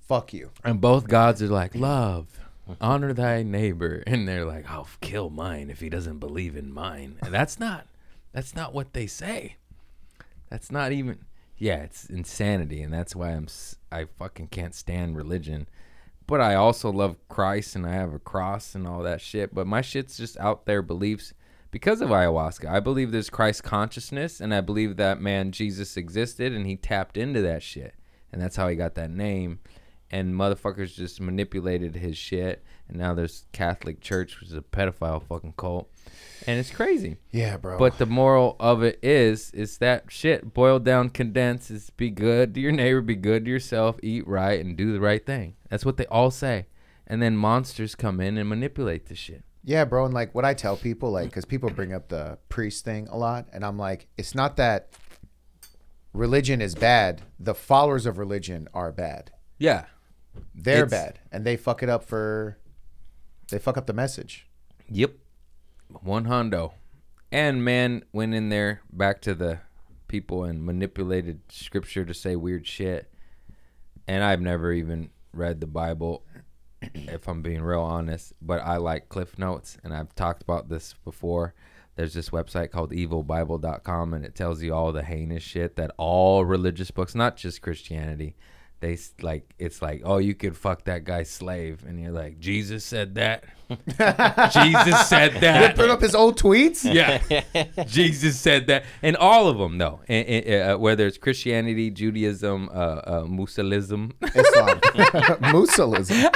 Fuck 0.00 0.32
you. 0.32 0.50
And 0.64 0.80
both 0.80 1.06
gods 1.08 1.40
are 1.42 1.48
like, 1.48 1.74
love, 1.74 2.26
honor 2.80 3.12
thy 3.12 3.42
neighbor. 3.42 4.02
And 4.06 4.26
they're 4.26 4.44
like, 4.44 4.68
I'll 4.70 4.88
kill 5.00 5.30
mine 5.30 5.70
if 5.70 5.80
he 5.80 5.88
doesn't 5.88 6.18
believe 6.18 6.56
in 6.56 6.72
mine. 6.72 7.18
And 7.22 7.32
that's 7.32 7.58
not, 7.60 7.86
that's 8.32 8.54
not 8.54 8.74
what 8.74 8.92
they 8.92 9.06
say. 9.06 9.56
That's 10.50 10.70
not 10.70 10.92
even, 10.92 11.20
yeah, 11.56 11.76
it's 11.76 12.06
insanity. 12.06 12.82
And 12.82 12.92
that's 12.92 13.14
why 13.14 13.30
I'm, 13.30 13.46
I 13.90 14.04
fucking 14.04 14.48
can't 14.48 14.74
stand 14.74 15.16
religion. 15.16 15.68
But 16.26 16.40
I 16.40 16.54
also 16.54 16.92
love 16.92 17.16
Christ 17.28 17.74
and 17.74 17.86
I 17.86 17.92
have 17.92 18.12
a 18.12 18.18
cross 18.18 18.74
and 18.74 18.86
all 18.86 19.02
that 19.02 19.20
shit. 19.20 19.54
But 19.54 19.66
my 19.66 19.80
shit's 19.80 20.16
just 20.16 20.36
out 20.38 20.66
there 20.66 20.82
beliefs 20.82 21.32
because 21.70 22.00
of 22.00 22.10
ayahuasca. 22.10 22.68
I 22.68 22.80
believe 22.80 23.12
there's 23.12 23.30
Christ 23.30 23.62
consciousness 23.62 24.40
and 24.40 24.54
I 24.54 24.60
believe 24.60 24.96
that 24.96 25.20
man 25.20 25.52
Jesus 25.52 25.96
existed 25.96 26.52
and 26.52 26.66
he 26.66 26.76
tapped 26.76 27.16
into 27.16 27.40
that 27.42 27.62
shit. 27.62 27.94
And 28.32 28.40
that's 28.40 28.56
how 28.56 28.68
he 28.68 28.76
got 28.76 28.94
that 28.94 29.10
name. 29.10 29.60
And 30.10 30.34
motherfuckers 30.34 30.94
just 30.94 31.20
manipulated 31.20 31.96
his 31.96 32.16
shit. 32.16 32.64
And 32.88 32.98
now 32.98 33.14
there's 33.14 33.44
Catholic 33.52 34.00
Church, 34.00 34.40
which 34.40 34.50
is 34.50 34.56
a 34.56 34.60
pedophile 34.60 35.22
fucking 35.22 35.54
cult. 35.56 35.88
And 36.46 36.58
it's 36.58 36.70
crazy. 36.70 37.16
Yeah, 37.32 37.56
bro. 37.58 37.78
But 37.78 37.98
the 37.98 38.06
moral 38.06 38.56
of 38.58 38.82
it 38.82 38.98
is, 39.02 39.50
is 39.52 39.78
that 39.78 40.04
shit 40.08 40.54
boiled 40.54 40.84
down, 40.84 41.10
condensed, 41.10 41.70
is 41.70 41.90
be 41.90 42.10
good 42.10 42.54
to 42.54 42.60
your 42.60 42.72
neighbor, 42.72 43.00
be 43.02 43.14
good 43.16 43.44
to 43.44 43.50
yourself, 43.50 43.96
eat 44.02 44.26
right, 44.26 44.58
and 44.64 44.76
do 44.76 44.92
the 44.92 45.00
right 45.00 45.24
thing. 45.24 45.56
That's 45.68 45.84
what 45.84 45.96
they 45.98 46.06
all 46.06 46.30
say. 46.30 46.66
And 47.06 47.20
then 47.20 47.36
monsters 47.36 47.94
come 47.94 48.20
in 48.20 48.38
and 48.38 48.48
manipulate 48.48 49.06
the 49.06 49.14
shit. 49.14 49.44
Yeah, 49.62 49.84
bro, 49.84 50.06
and 50.06 50.14
like 50.14 50.34
what 50.34 50.44
I 50.46 50.54
tell 50.54 50.76
people, 50.76 51.10
like, 51.10 51.26
because 51.26 51.44
people 51.44 51.68
bring 51.68 51.92
up 51.92 52.08
the 52.08 52.38
priest 52.48 52.84
thing 52.84 53.08
a 53.08 53.16
lot, 53.18 53.46
and 53.52 53.62
I'm 53.64 53.76
like, 53.78 54.06
it's 54.16 54.34
not 54.34 54.56
that 54.56 54.88
religion 56.14 56.62
is 56.62 56.74
bad. 56.74 57.22
The 57.38 57.54
followers 57.54 58.06
of 58.06 58.16
religion 58.18 58.68
are 58.72 58.90
bad. 58.92 59.32
Yeah. 59.58 59.84
They're 60.54 60.84
It's- 60.86 60.90
bad, 60.90 61.18
and 61.30 61.44
they 61.44 61.56
fuck 61.56 61.82
it 61.82 61.88
up 61.90 62.04
for, 62.04 62.56
they 63.50 63.58
fuck 63.58 63.76
up 63.76 63.86
the 63.86 63.92
message. 63.92 64.46
Yep. 64.88 65.12
One 66.02 66.24
hondo. 66.26 66.74
And 67.32 67.64
man 67.64 68.04
went 68.12 68.34
in 68.34 68.48
there 68.48 68.82
back 68.92 69.20
to 69.22 69.34
the 69.34 69.60
people 70.08 70.44
and 70.44 70.64
manipulated 70.64 71.40
scripture 71.48 72.04
to 72.04 72.14
say 72.14 72.34
weird 72.36 72.66
shit. 72.66 73.12
And 74.08 74.24
I've 74.24 74.40
never 74.40 74.72
even 74.72 75.10
read 75.32 75.60
the 75.60 75.66
Bible, 75.68 76.24
if 76.94 77.28
I'm 77.28 77.42
being 77.42 77.62
real 77.62 77.80
honest. 77.80 78.32
But 78.42 78.60
I 78.64 78.78
like 78.78 79.08
Cliff 79.08 79.38
Notes, 79.38 79.78
and 79.84 79.94
I've 79.94 80.14
talked 80.14 80.42
about 80.42 80.68
this 80.68 80.94
before. 81.04 81.54
There's 81.94 82.14
this 82.14 82.30
website 82.30 82.70
called 82.70 82.92
evilbible.com, 82.92 84.14
and 84.14 84.24
it 84.24 84.34
tells 84.34 84.62
you 84.62 84.74
all 84.74 84.90
the 84.90 85.02
heinous 85.02 85.42
shit 85.42 85.76
that 85.76 85.92
all 85.96 86.44
religious 86.44 86.90
books, 86.90 87.14
not 87.14 87.36
just 87.36 87.62
Christianity, 87.62 88.34
they 88.80 88.98
like 89.20 89.54
it's 89.58 89.82
like, 89.82 90.02
oh, 90.04 90.18
you 90.18 90.34
could 90.34 90.56
fuck 90.56 90.84
that 90.84 91.04
guy's 91.04 91.30
slave, 91.30 91.84
and 91.86 92.00
you're 92.00 92.12
like, 92.12 92.40
Jesus 92.40 92.84
said 92.84 93.14
that. 93.16 93.44
Jesus 94.52 95.06
said 95.06 95.34
that. 95.40 95.76
Bring 95.76 95.90
up 95.90 96.00
his 96.00 96.14
old 96.14 96.38
tweets. 96.38 96.82
Yeah, 96.82 97.84
Jesus 97.84 98.40
said 98.40 98.66
that, 98.68 98.84
and 99.02 99.16
all 99.16 99.48
of 99.48 99.58
them 99.58 99.78
though, 99.78 100.00
and, 100.08 100.26
and, 100.26 100.72
uh, 100.72 100.78
whether 100.78 101.06
it's 101.06 101.18
Christianity, 101.18 101.90
Judaism, 101.90 102.70
uh, 102.72 102.72
uh, 102.72 103.22
Muslimism, 103.24 104.12
Islam, 104.34 104.80
Musalism. 105.52 106.30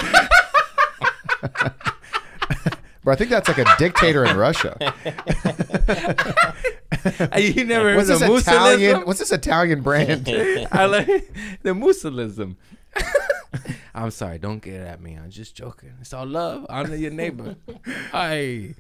Bro, 3.05 3.13
I 3.13 3.17
think 3.17 3.29
that's 3.29 3.49
like 3.49 3.59
a 3.59 3.67
dictator 3.79 4.25
in 4.25 4.35
Russia. 4.35 4.79
you 7.37 7.65
never 7.65 7.91
heard 7.91 7.97
What's 7.99 8.09
of 8.09 8.21
this 8.21 8.43
Italian? 8.43 9.03
What's 9.03 9.19
this 9.19 9.31
Italian 9.31 9.83
brand? 9.83 10.27
I 10.73 10.87
like 10.87 11.07
the 11.63 11.75
Muslimism. 11.75 12.57
I'm 13.95 14.11
sorry, 14.11 14.39
don't 14.39 14.61
get 14.63 14.81
at 14.81 15.03
me. 15.03 15.19
I'm 15.23 15.29
just 15.29 15.55
joking. 15.55 15.93
It's 16.01 16.15
all 16.15 16.25
love. 16.27 16.65
Honor 16.71 16.95
your 16.95 17.11
neighbor. 17.11 17.57
Hi. 18.13 18.75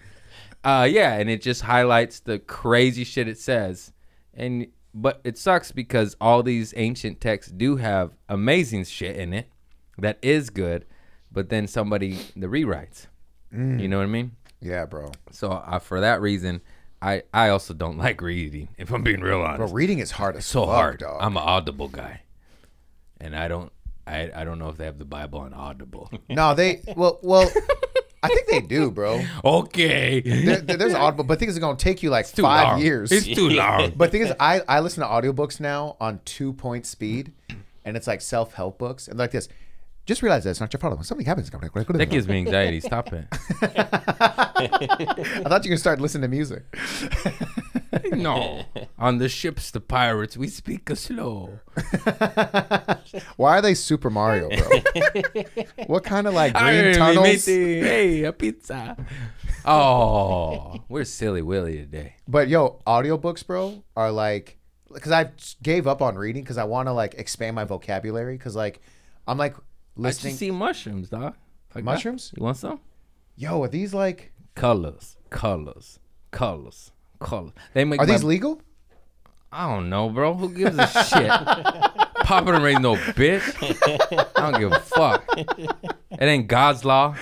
Uh, 0.64 0.88
yeah, 0.90 1.12
and 1.16 1.28
it 1.28 1.42
just 1.42 1.60
highlights 1.60 2.20
the 2.20 2.38
crazy 2.38 3.04
shit 3.04 3.28
it 3.28 3.38
says, 3.38 3.92
and 4.32 4.68
but 4.94 5.20
it 5.22 5.36
sucks 5.36 5.70
because 5.70 6.16
all 6.18 6.42
these 6.42 6.72
ancient 6.78 7.20
texts 7.20 7.52
do 7.52 7.76
have 7.76 8.12
amazing 8.30 8.84
shit 8.84 9.16
in 9.16 9.34
it 9.34 9.50
that 9.98 10.18
is 10.22 10.48
good, 10.48 10.86
but 11.30 11.50
then 11.50 11.66
somebody 11.66 12.20
the 12.34 12.46
rewrites. 12.46 13.08
You 13.54 13.88
know 13.88 13.98
what 13.98 14.04
I 14.04 14.06
mean? 14.06 14.32
yeah, 14.60 14.84
bro. 14.86 15.12
So 15.30 15.50
uh, 15.52 15.78
for 15.78 16.00
that 16.00 16.20
reason, 16.20 16.60
I 17.02 17.22
I 17.32 17.50
also 17.50 17.74
don't 17.74 17.98
like 17.98 18.20
reading. 18.20 18.68
If 18.78 18.90
I'm 18.92 19.02
being 19.02 19.20
real 19.20 19.42
honest, 19.42 19.58
Bro, 19.58 19.68
reading 19.72 19.98
is 20.00 20.10
hard 20.12 20.36
as 20.36 20.46
so 20.46 20.62
fuck, 20.66 20.74
hard. 20.74 20.98
dog. 21.00 21.18
I'm 21.20 21.36
an 21.36 21.42
Audible 21.42 21.88
guy, 21.88 22.22
and 23.20 23.36
I 23.36 23.48
don't. 23.48 23.70
I, 24.06 24.30
I 24.34 24.44
don't 24.44 24.58
know 24.58 24.68
if 24.68 24.76
they 24.76 24.84
have 24.84 24.98
the 24.98 25.04
Bible 25.06 25.38
on 25.40 25.54
Audible. 25.54 26.10
No, 26.28 26.54
they 26.54 26.80
well 26.96 27.18
well 27.22 27.50
I 28.22 28.28
think 28.28 28.46
they 28.48 28.60
do, 28.60 28.90
bro. 28.90 29.22
okay, 29.44 30.20
There, 30.20 30.60
there- 30.60 30.76
there's 30.78 30.94
Audible, 30.94 31.24
but 31.24 31.38
things 31.38 31.56
are 31.56 31.60
gonna 31.60 31.76
take 31.76 32.02
you 32.02 32.10
like 32.10 32.26
five 32.26 32.68
long. 32.74 32.80
years. 32.82 33.12
It's 33.12 33.26
too 33.26 33.48
long. 33.50 33.92
but 33.96 34.10
thing 34.10 34.22
is, 34.22 34.32
I, 34.40 34.60
I 34.68 34.80
listen 34.80 35.02
to 35.02 35.08
audiobooks 35.08 35.60
now 35.60 35.96
on 36.00 36.20
two 36.24 36.52
point 36.54 36.86
speed, 36.86 37.32
and 37.84 37.96
it's 37.96 38.06
like 38.06 38.20
self 38.22 38.54
help 38.54 38.78
books 38.78 39.08
and 39.08 39.18
like 39.18 39.30
this. 39.30 39.48
Just 40.06 40.22
realize 40.22 40.44
that 40.44 40.50
it's 40.50 40.60
not 40.60 40.72
your 40.72 40.80
fault. 40.80 40.96
When 40.96 41.04
something 41.04 41.26
happens, 41.26 41.50
that 41.50 42.10
gives 42.10 42.28
me 42.28 42.36
anxiety. 42.38 42.80
Stop 42.80 43.12
it. 43.12 43.26
I 43.62 45.44
thought 45.46 45.64
you 45.64 45.70
could 45.70 45.78
start 45.80 46.00
listening 46.00 46.22
to 46.22 46.28
music. 46.28 46.62
No, 48.12 48.64
on 48.98 49.18
the 49.18 49.28
ships, 49.28 49.70
the 49.70 49.80
pirates, 49.80 50.36
we 50.36 50.48
speak 50.48 50.90
a 50.90 50.96
slow. 50.96 51.60
Why 53.36 53.58
are 53.58 53.62
they 53.62 53.74
Super 53.74 54.10
Mario, 54.10 54.48
bro? 54.48 54.80
what 55.86 56.04
kind 56.04 56.26
of 56.26 56.34
like 56.34 56.54
green 56.54 56.86
Ay, 56.86 56.92
tunnels? 56.94 57.24
matey. 57.24 57.80
Hey, 57.80 58.24
a 58.24 58.32
pizza. 58.32 58.96
Oh, 59.64 60.76
we're 60.88 61.04
silly 61.04 61.42
Willy 61.42 61.78
today. 61.78 62.16
But 62.28 62.48
yo, 62.48 62.80
audiobooks, 62.86 63.46
bro, 63.46 63.82
are 63.96 64.12
like 64.12 64.58
because 64.92 65.12
I 65.12 65.30
gave 65.62 65.86
up 65.86 66.02
on 66.02 66.16
reading 66.16 66.42
because 66.42 66.58
I 66.58 66.64
want 66.64 66.88
to 66.88 66.92
like 66.92 67.14
expand 67.14 67.56
my 67.56 67.64
vocabulary. 67.64 68.36
Because 68.36 68.54
like 68.54 68.80
I'm 69.26 69.38
like 69.38 69.56
I 69.96 70.00
listening. 70.00 70.30
just 70.32 70.40
see 70.40 70.50
mushrooms, 70.50 71.10
dog. 71.10 71.34
Like 71.74 71.84
that. 71.84 71.84
Mushrooms? 71.84 72.32
You 72.36 72.42
want 72.44 72.56
some? 72.56 72.80
Yo, 73.36 73.62
are 73.62 73.68
these 73.68 73.94
like? 73.94 74.32
Colors, 74.54 75.16
colors, 75.30 75.98
colors, 76.30 76.92
colors. 77.20 77.52
They 77.72 77.84
make 77.84 78.00
Are 78.00 78.06
these 78.06 78.22
legal? 78.24 78.60
I 79.50 79.72
don't 79.72 79.88
know, 79.88 80.08
bro. 80.08 80.34
Who 80.34 80.52
gives 80.52 80.76
a 80.78 80.86
shit? 80.86 81.28
Papa 82.24 82.52
don't 82.52 82.62
raise 82.62 82.80
no 82.80 82.96
bitch. 82.96 83.44
I 84.36 84.50
don't 84.50 84.60
give 84.60 84.72
a 84.72 84.80
fuck. 84.80 85.24
It 85.36 86.22
ain't 86.22 86.48
God's 86.48 86.84
law. 86.84 87.16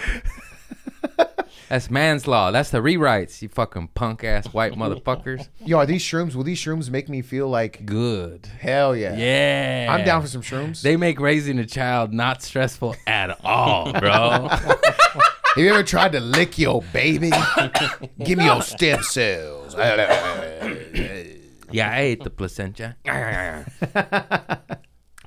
That's 1.73 1.91
man's 1.91 2.27
law. 2.27 2.51
That's 2.51 2.69
the 2.69 2.81
rewrites, 2.81 3.41
you 3.41 3.49
fucking 3.49 3.89
punk 3.95 4.25
ass 4.25 4.53
white 4.53 4.75
motherfuckers. 4.75 5.49
Yo, 5.65 5.79
are 5.79 5.87
these 5.87 6.03
shrooms? 6.03 6.35
Will 6.35 6.45
these 6.45 6.61
shrooms 6.61 6.91
make 6.91 7.09
me 7.09 7.23
feel 7.23 7.49
like? 7.49 7.87
Good. 7.87 8.45
Hell 8.61 8.95
yeah. 8.95 9.17
Yeah. 9.17 9.87
I'm 9.89 10.05
down 10.05 10.21
for 10.21 10.29
some 10.29 10.43
shrooms. 10.43 10.83
They 10.83 10.99
make 10.99 11.19
raising 11.19 11.59
a 11.59 11.65
child 11.65 12.13
not 12.13 12.43
stressful 12.43 12.95
at 13.07 13.43
all, 13.43 13.91
bro. 13.91 14.49
Have 14.51 15.57
you 15.57 15.71
ever 15.71 15.83
tried 15.83 16.13
to 16.13 16.21
lick 16.21 16.59
your 16.59 16.83
baby? 16.93 17.31
Give 18.23 18.37
me 18.37 18.45
your 18.45 18.61
stem 18.61 19.03
cells. 19.03 19.75
yeah, 19.75 21.91
I 21.91 22.01
ate 22.01 22.23
the 22.23 22.29
placenta. 22.29 22.97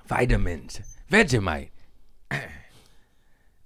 Vitamins. 0.07 0.79
Vegemite. 1.11 1.69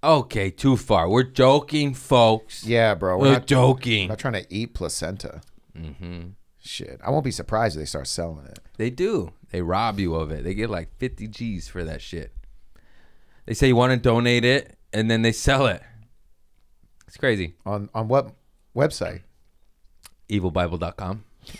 Okay, 0.03 0.49
too 0.51 0.77
far. 0.77 1.09
We're 1.09 1.23
joking, 1.23 1.93
folks. 1.93 2.63
yeah, 2.65 2.93
bro. 2.95 3.17
We're 3.17 3.25
We're 3.27 3.33
not, 3.33 3.47
joking. 3.47 4.09
not 4.09 4.19
trying 4.19 4.33
to 4.33 4.45
eat 4.49 4.73
placenta. 4.73 5.41
Mm-hmm. 5.77 6.29
Shit, 6.61 6.99
I 7.03 7.09
won't 7.09 7.23
be 7.23 7.31
surprised 7.31 7.75
if 7.77 7.81
they 7.81 7.85
start 7.85 8.07
selling 8.07 8.45
it. 8.45 8.59
They 8.77 8.89
do. 8.89 9.33
They 9.51 9.61
rob 9.61 9.99
you 9.99 10.15
of 10.15 10.31
it. 10.31 10.43
They 10.43 10.53
get 10.53 10.69
like 10.69 10.89
50 10.97 11.27
G's 11.27 11.67
for 11.67 11.83
that 11.83 12.01
shit. 12.01 12.33
They 13.45 13.53
say 13.53 13.67
you 13.67 13.75
want 13.75 13.91
to 13.93 13.97
donate 13.97 14.45
it 14.45 14.77
and 14.93 15.09
then 15.09 15.21
they 15.23 15.31
sell 15.31 15.65
it. 15.65 15.81
It's 17.07 17.17
crazy. 17.17 17.55
On 17.65 17.89
on 17.95 18.07
what 18.07 18.33
website? 18.75 19.21
Evilbible.com. 20.29 21.23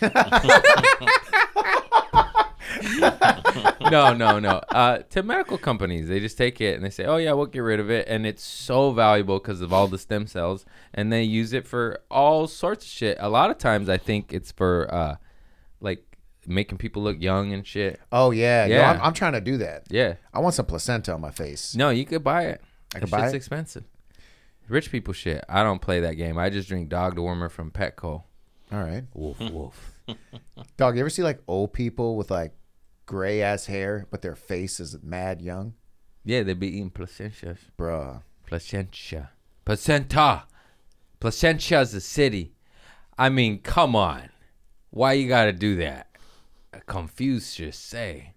no, 3.90 4.12
no, 4.14 4.38
no. 4.38 4.60
Uh, 4.68 4.98
to 5.10 5.22
medical 5.22 5.58
companies, 5.58 6.08
they 6.08 6.20
just 6.20 6.36
take 6.38 6.60
it 6.60 6.74
and 6.76 6.84
they 6.84 6.90
say, 6.90 7.04
"Oh 7.04 7.16
yeah, 7.16 7.32
we'll 7.32 7.46
get 7.46 7.60
rid 7.60 7.80
of 7.80 7.90
it," 7.90 8.06
and 8.08 8.26
it's 8.26 8.42
so 8.42 8.92
valuable 8.92 9.38
because 9.38 9.60
of 9.60 9.72
all 9.72 9.86
the 9.88 9.98
stem 9.98 10.26
cells, 10.26 10.64
and 10.94 11.12
they 11.12 11.22
use 11.22 11.52
it 11.52 11.66
for 11.66 12.00
all 12.10 12.46
sorts 12.46 12.84
of 12.84 12.90
shit. 12.90 13.16
A 13.20 13.28
lot 13.28 13.50
of 13.50 13.58
times, 13.58 13.88
I 13.88 13.96
think 13.98 14.32
it's 14.32 14.52
for 14.52 14.92
uh, 14.92 15.16
like 15.80 16.04
making 16.46 16.78
people 16.78 17.02
look 17.02 17.20
young 17.20 17.52
and 17.52 17.66
shit. 17.66 18.00
Oh 18.12 18.30
yeah, 18.30 18.66
Yeah. 18.66 18.92
I'm, 18.92 19.00
I'm 19.02 19.12
trying 19.12 19.32
to 19.34 19.40
do 19.40 19.58
that. 19.58 19.84
Yeah. 19.90 20.14
I 20.32 20.40
want 20.40 20.54
some 20.54 20.66
placenta 20.66 21.12
on 21.12 21.20
my 21.20 21.30
face. 21.30 21.74
No, 21.76 21.90
you 21.90 22.04
could 22.04 22.24
buy 22.24 22.44
it. 22.46 22.60
I 22.94 23.00
could 23.00 23.10
buy 23.10 23.20
shit's 23.22 23.34
it? 23.34 23.36
expensive. 23.36 23.84
Rich 24.68 24.90
people 24.92 25.12
shit. 25.12 25.44
I 25.48 25.62
don't 25.62 25.80
play 25.80 26.00
that 26.00 26.14
game. 26.14 26.38
I 26.38 26.48
just 26.48 26.68
drink 26.68 26.88
dog 26.88 27.18
warmer 27.18 27.48
from 27.48 27.70
Petco. 27.70 28.22
All 28.72 28.84
right, 28.84 29.02
Woof 29.14 29.38
woof. 29.40 29.92
dog. 30.76 30.94
You 30.94 31.00
ever 31.00 31.10
see 31.10 31.22
like 31.24 31.40
old 31.48 31.72
people 31.72 32.16
with 32.16 32.30
like 32.30 32.52
gray 33.10 33.42
ass 33.42 33.66
hair, 33.66 34.06
but 34.08 34.22
their 34.22 34.36
face 34.36 34.78
is 34.78 34.96
mad 35.02 35.42
young, 35.42 35.74
Yeah, 36.24 36.44
they 36.44 36.54
be 36.54 36.68
eating 36.68 36.92
placentas. 36.92 37.58
bruh? 37.76 38.22
Placentia. 38.46 39.30
Placenta. 39.64 40.44
Placentia's 41.18 41.92
a 41.92 42.00
city. 42.00 42.54
I 43.18 43.28
mean, 43.28 43.58
come 43.62 43.96
on. 43.96 44.30
Why 44.90 45.14
you 45.14 45.26
gotta 45.26 45.52
do 45.52 45.74
that? 45.78 46.06
Confucius 46.86 47.76
say. 47.76 48.34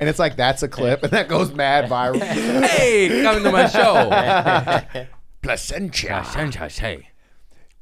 And 0.00 0.08
it's 0.08 0.18
like 0.18 0.36
that's 0.36 0.62
a 0.62 0.68
clip, 0.68 1.02
and 1.02 1.12
that 1.12 1.28
goes 1.28 1.52
mad 1.52 1.90
viral. 1.90 2.18
Hey, 2.22 3.22
come 3.22 3.42
to 3.42 3.52
my 3.52 3.68
show. 3.68 4.08
Placenta. 5.42 5.92
Placentia 6.32 6.70
say. 6.70 7.09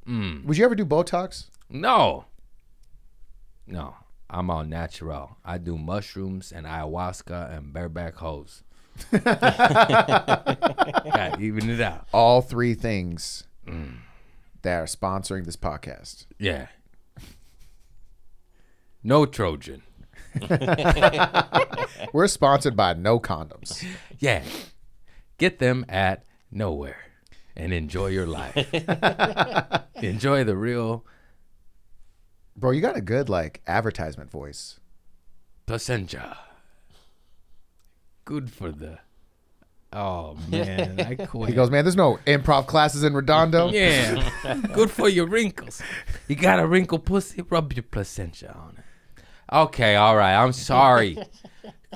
Mm. 0.08 0.44
Would 0.44 0.56
you 0.56 0.64
ever 0.64 0.74
do 0.74 0.86
Botox? 0.86 1.46
No. 1.68 2.24
No. 3.66 3.96
I'm 4.30 4.50
all 4.50 4.64
natural. 4.64 5.36
I 5.44 5.58
do 5.58 5.76
mushrooms 5.76 6.52
and 6.52 6.66
ayahuasca 6.66 7.56
and 7.56 7.72
bareback 7.72 8.16
hose. 8.16 8.62
Gotta 9.12 9.36
even 11.40 11.70
it 11.70 11.80
out. 11.80 12.08
All 12.12 12.42
three 12.42 12.74
things 12.74 13.44
mm. 13.66 13.94
that 14.62 14.76
are 14.76 14.86
sponsoring 14.86 15.44
this 15.44 15.56
podcast. 15.56 16.26
Yeah. 16.38 16.66
No 19.02 19.24
Trojan. 19.24 19.82
We're 22.12 22.28
sponsored 22.28 22.76
by 22.76 22.94
No 22.94 23.20
Condoms. 23.20 23.84
Yeah. 24.18 24.42
Get 25.38 25.58
them 25.58 25.86
at 25.88 26.24
nowhere 26.50 27.07
and 27.58 27.72
enjoy 27.72 28.06
your 28.06 28.26
life. 28.26 28.56
enjoy 30.02 30.44
the 30.44 30.56
real 30.56 31.04
Bro, 32.58 32.72
you 32.72 32.80
got 32.80 32.96
a 32.96 33.00
good 33.00 33.28
like 33.28 33.62
advertisement 33.68 34.30
voice. 34.32 34.80
placenta. 35.66 36.36
Good 38.24 38.50
for 38.50 38.72
the. 38.72 38.98
Oh 39.92 40.36
man, 40.48 41.00
I 41.00 41.14
quit. 41.26 41.48
He 41.48 41.54
goes, 41.54 41.70
man, 41.70 41.84
there's 41.84 41.96
no 41.96 42.18
improv 42.26 42.66
classes 42.66 43.04
in 43.04 43.14
Redondo. 43.14 43.70
Yeah, 43.70 44.28
good 44.74 44.90
for 44.90 45.08
your 45.08 45.26
wrinkles. 45.26 45.80
You 46.26 46.34
got 46.34 46.58
a 46.58 46.66
wrinkle 46.66 46.98
pussy? 46.98 47.42
Rub 47.42 47.72
your 47.72 47.84
placenta 47.84 48.52
on 48.52 48.76
it. 48.78 49.22
Okay, 49.50 49.94
all 49.94 50.16
right. 50.16 50.34
I'm 50.34 50.52
sorry. 50.52 51.16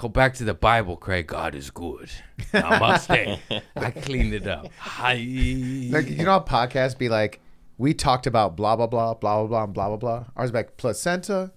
Go 0.00 0.08
back 0.08 0.34
to 0.34 0.44
the 0.44 0.54
Bible, 0.54 0.96
Craig. 0.96 1.26
God 1.26 1.54
is 1.54 1.70
good. 1.70 2.10
Namaste. 2.52 3.40
I 3.76 3.90
cleaned 3.90 4.32
it 4.34 4.46
up. 4.46 4.68
Hi. 4.78 5.14
Like, 5.14 6.08
you 6.08 6.24
know 6.24 6.32
how 6.32 6.40
podcasts 6.40 6.96
be 6.96 7.08
like, 7.08 7.40
we 7.78 7.92
talked 7.94 8.26
about 8.26 8.56
blah 8.56 8.76
blah 8.76 8.86
blah 8.86 9.14
blah 9.14 9.44
blah 9.46 9.46
blah 9.46 9.66
blah 9.66 9.88
blah 9.88 9.96
blah. 9.96 10.24
Ours 10.36 10.50
be 10.50 10.58
like 10.58 10.76
placenta, 10.76 11.52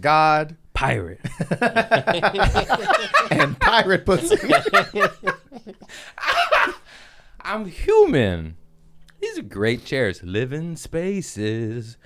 God, 0.00 0.56
Pirate. 0.74 1.20
and 3.30 3.58
pirate 3.60 4.04
pussy. 4.04 4.36
I'm 7.40 7.66
human. 7.66 8.56
These 9.20 9.38
are 9.38 9.42
great 9.42 9.84
chairs. 9.84 10.22
Living 10.24 10.74
spaces. 10.76 11.96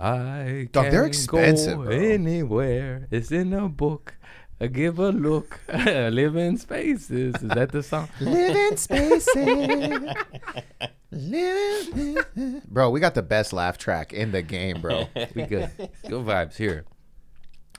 I 0.00 0.68
Dog, 0.72 0.84
can 0.84 0.92
they're 0.92 1.04
expensive, 1.04 1.76
go 1.76 1.84
bro. 1.84 1.92
anywhere. 1.92 3.08
It's 3.10 3.30
in 3.30 3.52
a 3.52 3.68
book. 3.68 4.14
Uh, 4.64 4.68
give 4.68 4.98
a 4.98 5.10
look. 5.10 5.60
Living 5.86 6.56
spaces. 6.56 7.34
Is 7.36 7.48
that 7.50 7.70
the 7.70 7.82
song? 7.82 8.08
Living 8.20 8.76
spaces. 8.78 9.28
Living. 11.10 12.62
Bro, 12.66 12.90
we 12.90 13.00
got 13.00 13.14
the 13.14 13.22
best 13.22 13.52
laugh 13.52 13.76
track 13.76 14.12
in 14.14 14.32
the 14.32 14.42
game, 14.42 14.80
bro. 14.80 15.06
we 15.34 15.42
good. 15.42 15.70
Good 15.76 16.24
vibes 16.24 16.56
here. 16.56 16.86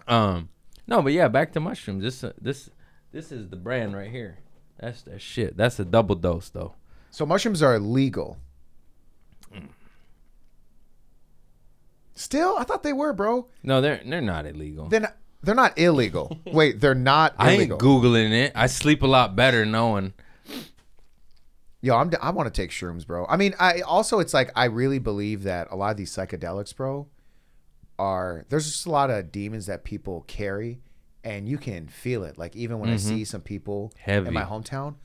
Um, 0.07 0.49
no, 0.85 1.01
but 1.01 1.13
yeah, 1.13 1.27
back 1.27 1.53
to 1.53 1.59
mushrooms. 1.59 2.03
This 2.03 2.23
uh, 2.23 2.33
this 2.39 2.69
this 3.11 3.31
is 3.31 3.49
the 3.49 3.55
brand 3.55 3.95
right 3.95 4.11
here. 4.11 4.37
That's 4.79 5.01
that 5.03 5.21
shit. 5.21 5.57
That's 5.57 5.79
a 5.79 5.85
double 5.85 6.15
dose 6.15 6.49
though. 6.49 6.75
So 7.09 7.25
mushrooms 7.25 7.63
are 7.63 7.75
illegal. 7.75 8.37
Still, 12.13 12.55
I 12.57 12.63
thought 12.63 12.83
they 12.83 12.93
were, 12.93 13.11
bro. 13.11 13.47
No, 13.63 13.81
they're 13.81 14.01
they're 14.05 14.21
not 14.21 14.45
illegal. 14.45 14.87
Then 14.87 15.07
they're 15.45 15.55
not 15.55 15.77
illegal. 15.77 16.37
Wait, 16.45 16.79
they're 16.79 16.95
not 16.95 17.35
I 17.37 17.51
ain't 17.51 17.71
illegal. 17.71 17.77
googling 17.77 18.31
it. 18.31 18.51
I 18.55 18.67
sleep 18.67 19.03
a 19.03 19.07
lot 19.07 19.35
better 19.35 19.65
knowing. 19.65 20.13
Yo, 21.81 21.95
I'm, 21.95 22.11
I 22.19 22.31
want 22.31 22.51
to 22.51 22.61
take 22.61 22.71
shrooms, 22.71 23.05
bro. 23.05 23.27
I 23.27 23.37
mean, 23.37 23.53
I 23.59 23.81
also 23.81 24.19
it's 24.19 24.33
like 24.33 24.51
I 24.55 24.65
really 24.65 24.97
believe 24.97 25.43
that 25.43 25.67
a 25.69 25.75
lot 25.75 25.91
of 25.91 25.97
these 25.97 26.11
psychedelics, 26.11 26.75
bro, 26.75 27.07
are 27.99 28.45
there's 28.49 28.65
just 28.65 28.85
a 28.85 28.89
lot 28.89 29.11
of 29.11 29.31
demons 29.31 29.67
that 29.67 29.83
people 29.83 30.25
carry, 30.27 30.81
and 31.23 31.47
you 31.47 31.57
can 31.57 31.87
feel 31.87 32.23
it. 32.23 32.37
Like 32.37 32.55
even 32.55 32.79
when 32.79 32.89
I 32.89 32.95
mm-hmm. 32.95 33.07
see 33.07 33.23
some 33.23 33.41
people 33.41 33.93
Heavy. 33.97 34.27
in 34.27 34.33
my 34.33 34.43
hometown, 34.43 34.95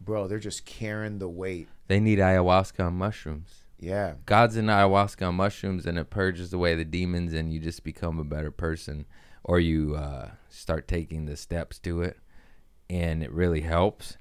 bro, 0.00 0.26
they're 0.26 0.38
just 0.38 0.66
carrying 0.66 1.20
the 1.20 1.28
weight. 1.28 1.68
They 1.86 2.00
need 2.00 2.18
ayahuasca 2.18 2.88
and 2.88 2.96
mushrooms. 2.96 3.62
Yeah, 3.78 4.14
God's 4.24 4.56
in 4.56 4.66
ayahuasca 4.66 5.28
and 5.28 5.36
mushrooms, 5.36 5.86
and 5.86 5.98
it 5.98 6.10
purges 6.10 6.52
away 6.52 6.74
the 6.74 6.84
demons, 6.84 7.34
and 7.34 7.52
you 7.52 7.60
just 7.60 7.84
become 7.84 8.18
a 8.18 8.24
better 8.24 8.50
person, 8.50 9.06
or 9.46 9.60
you 9.60 9.94
uh, 9.94 10.30
start 10.48 10.88
taking 10.88 11.24
the 11.24 11.36
steps 11.36 11.78
to 11.78 12.02
it, 12.02 12.18
and 12.90 13.22
it 13.22 13.30
really 13.30 13.60
helps. 13.60 14.18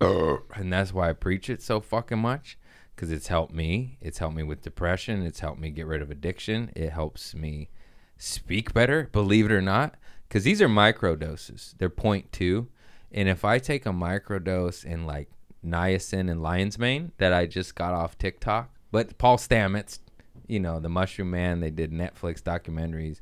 and 0.00 0.72
that's 0.72 0.94
why 0.94 1.10
I 1.10 1.12
preach 1.12 1.50
it 1.50 1.62
so 1.62 1.80
fucking 1.80 2.18
much, 2.18 2.58
because 2.96 3.12
it's 3.12 3.28
helped 3.28 3.52
me. 3.52 3.98
It's 4.00 4.18
helped 4.18 4.34
me 4.34 4.42
with 4.42 4.62
depression. 4.62 5.24
It's 5.24 5.40
helped 5.40 5.60
me 5.60 5.70
get 5.70 5.86
rid 5.86 6.00
of 6.00 6.10
addiction. 6.10 6.72
It 6.74 6.88
helps 6.88 7.34
me 7.34 7.68
speak 8.16 8.72
better, 8.72 9.10
believe 9.12 9.46
it 9.46 9.52
or 9.52 9.60
not, 9.60 9.96
because 10.26 10.44
these 10.44 10.62
are 10.62 10.68
micro 10.68 11.16
doses. 11.16 11.74
They're 11.76 11.90
0.2, 11.90 12.66
and 13.12 13.28
if 13.28 13.44
I 13.44 13.58
take 13.58 13.84
a 13.84 13.92
micro 13.92 14.38
dose 14.38 14.84
in 14.84 15.04
like 15.04 15.28
niacin 15.64 16.30
and 16.30 16.42
lion's 16.42 16.78
mane 16.78 17.12
that 17.18 17.34
I 17.34 17.44
just 17.44 17.74
got 17.74 17.92
off 17.92 18.16
TikTok, 18.16 18.70
but 18.90 19.18
Paul 19.18 19.36
Stamets, 19.36 19.98
you 20.46 20.60
know, 20.60 20.80
the 20.80 20.88
Mushroom 20.88 21.30
Man, 21.30 21.60
they 21.60 21.70
did 21.70 21.92
Netflix 21.92 22.42
documentaries. 22.42 23.20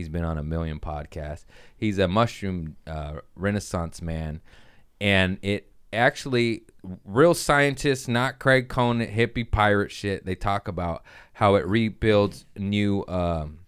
He's 0.00 0.08
been 0.08 0.24
on 0.24 0.38
a 0.38 0.42
million 0.42 0.80
podcasts. 0.80 1.44
He's 1.76 1.98
a 1.98 2.08
mushroom 2.08 2.76
uh, 2.86 3.20
renaissance 3.36 4.00
man, 4.00 4.40
and 5.00 5.38
it 5.42 5.70
actually 5.92 6.62
real 7.04 7.34
scientists, 7.34 8.08
not 8.08 8.38
Craig 8.38 8.68
Conant 8.68 9.12
hippie 9.12 9.50
pirate 9.50 9.90
shit. 9.90 10.24
They 10.24 10.34
talk 10.34 10.68
about 10.68 11.04
how 11.34 11.54
it 11.56 11.66
rebuilds 11.66 12.46
new 12.56 13.04
um, 13.06 13.60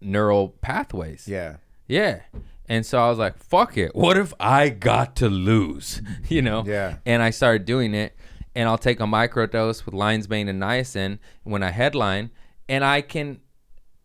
neural 0.00 0.50
pathways. 0.60 1.28
Yeah. 1.28 1.56
Yeah. 1.86 2.20
And 2.68 2.86
so 2.86 2.98
I 2.98 3.10
was 3.10 3.18
like, 3.18 3.36
fuck 3.36 3.76
it. 3.76 3.94
What 3.94 4.16
if 4.16 4.32
I 4.40 4.70
got 4.70 5.16
to 5.16 5.28
lose? 5.28 6.00
You 6.28 6.40
know? 6.40 6.64
Yeah. 6.66 6.96
And 7.04 7.22
I 7.22 7.30
started 7.30 7.66
doing 7.66 7.94
it. 7.94 8.16
And 8.54 8.68
I'll 8.68 8.78
take 8.78 9.00
a 9.00 9.04
microdose 9.04 9.84
with 9.84 9.94
lion's 9.94 10.28
mane 10.28 10.48
and 10.48 10.62
niacin 10.62 11.18
when 11.42 11.62
I 11.62 11.70
headline. 11.70 12.30
And 12.68 12.84
I 12.84 13.02
can, 13.02 13.40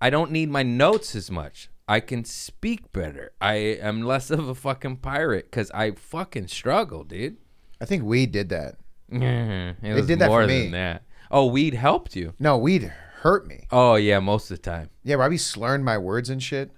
I 0.02 0.10
don't 0.10 0.32
need 0.32 0.50
my 0.50 0.64
notes 0.64 1.16
as 1.16 1.30
much. 1.30 1.70
I 1.88 2.00
can 2.00 2.24
speak 2.24 2.92
better. 2.94 3.32
I 3.42 3.54
am 3.56 4.02
less 4.04 4.30
of 4.30 4.48
a 4.48 4.56
fucking 4.56 4.98
pirate 4.98 5.46
because 5.50 5.72
I 5.72 5.92
fucking 5.92 6.48
struggle, 6.48 7.04
dude. 7.04 7.38
I 7.82 7.86
think 7.86 8.04
weed 8.04 8.32
did 8.32 8.50
that. 8.50 8.76
Mm-hmm. 9.12 9.86
it 9.86 9.94
was 9.94 10.06
did 10.08 10.20
that 10.20 10.26
for 10.28 10.42
more 10.42 10.48
me. 10.48 10.64
than 10.64 10.72
that. 10.72 11.04
Oh, 11.32 11.48
weed 11.48 11.74
helped 11.74 12.16
you. 12.16 12.34
No, 12.40 12.58
weed 12.58 12.84
hurt 13.22 13.48
me. 13.48 13.66
Oh, 13.72 13.96
yeah, 13.96 14.20
most 14.20 14.52
of 14.52 14.58
the 14.58 14.62
time. 14.62 14.90
Yeah, 15.04 15.16
where 15.16 15.26
I 15.26 15.30
be 15.30 15.38
slurring 15.38 15.84
my 15.84 15.98
words 15.98 16.30
and 16.30 16.42
shit. 16.42 16.72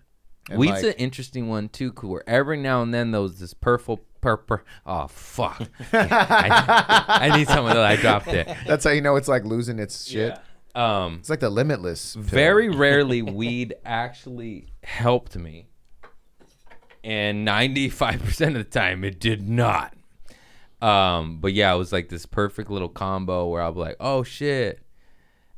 And 0.49 0.57
Weed's 0.59 0.81
like- 0.83 0.85
an 0.85 0.93
interesting 0.93 1.47
one 1.49 1.69
too, 1.69 1.91
'cause 1.93 2.09
where 2.09 2.27
every 2.27 2.57
now 2.57 2.81
and 2.81 2.93
then 2.93 3.11
those 3.11 3.37
this 3.39 3.53
purple 3.53 4.01
purple. 4.21 4.59
Oh 4.85 5.07
fuck! 5.07 5.61
I, 5.93 7.05
I 7.31 7.37
need 7.37 7.47
some 7.47 7.65
of 7.65 7.73
that. 7.75 7.83
I 7.85 7.95
dropped 7.95 8.27
it. 8.27 8.47
That's 8.65 8.83
how 8.83 8.89
you 8.91 9.01
know 9.01 9.15
it's 9.17 9.27
like 9.27 9.45
losing 9.45 9.77
its 9.77 10.05
shit. 10.07 10.37
Um, 10.75 11.15
It's 11.19 11.29
like 11.29 11.39
the 11.41 11.49
limitless. 11.49 12.13
pill. 12.15 12.23
very 12.23 12.69
rarely 12.69 13.21
weed 13.21 13.73
actually 13.85 14.67
helped 14.83 15.35
me, 15.35 15.67
and 17.03 17.43
ninety 17.45 17.89
five 17.89 18.23
percent 18.23 18.55
of 18.55 18.63
the 18.63 18.69
time 18.79 19.03
it 19.03 19.19
did 19.19 19.47
not. 19.47 19.93
Um, 20.81 21.37
but 21.39 21.53
yeah, 21.53 21.73
it 21.73 21.77
was 21.77 21.91
like 21.91 22.09
this 22.09 22.25
perfect 22.25 22.69
little 22.71 22.89
combo 22.89 23.47
where 23.47 23.61
I'll 23.61 23.71
be 23.73 23.79
like, 23.81 23.97
oh 23.99 24.23
shit. 24.23 24.79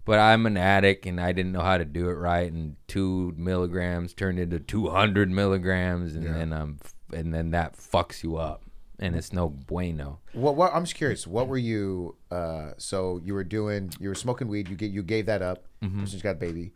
But 0.06 0.20
I'm 0.20 0.46
an 0.46 0.58
addict 0.58 1.06
and 1.06 1.18
I 1.22 1.32
didn't 1.32 1.54
know 1.54 1.62
how 1.62 1.78
to 1.78 1.86
do 1.86 2.10
it 2.10 2.16
right, 2.16 2.52
and 2.52 2.76
two 2.90 3.34
milligrams 3.38 4.14
turned 4.14 4.38
into 4.38 4.60
two 4.60 4.90
hundred 4.90 5.30
milligrams, 5.32 6.14
and 6.16 6.26
then 6.28 6.52
um, 6.52 6.80
and 7.14 7.34
then 7.34 7.52
that 7.52 7.78
fucks 7.78 8.22
you 8.22 8.36
up, 8.36 8.64
and 9.04 9.16
it's 9.16 9.32
no 9.34 9.50
bueno. 9.50 10.20
What, 10.34 10.56
what? 10.56 10.74
I'm 10.74 10.84
just 10.84 10.96
curious. 10.96 11.28
What 11.28 11.48
were 11.48 11.58
you? 11.58 12.16
Uh, 12.32 12.72
so 12.78 13.20
you 13.24 13.34
were 13.34 13.44
doing? 13.44 13.92
You 14.00 14.10
were 14.10 14.16
smoking 14.16 14.48
weed. 14.48 14.70
You 14.70 14.76
get 14.76 14.92
you 14.92 15.04
gave 15.04 15.26
that 15.28 15.42
up 15.42 15.66
Mm-hmm. 15.84 16.00
since 16.06 16.14
you 16.14 16.22
got 16.22 16.32
a 16.32 16.36
baby, 16.36 16.72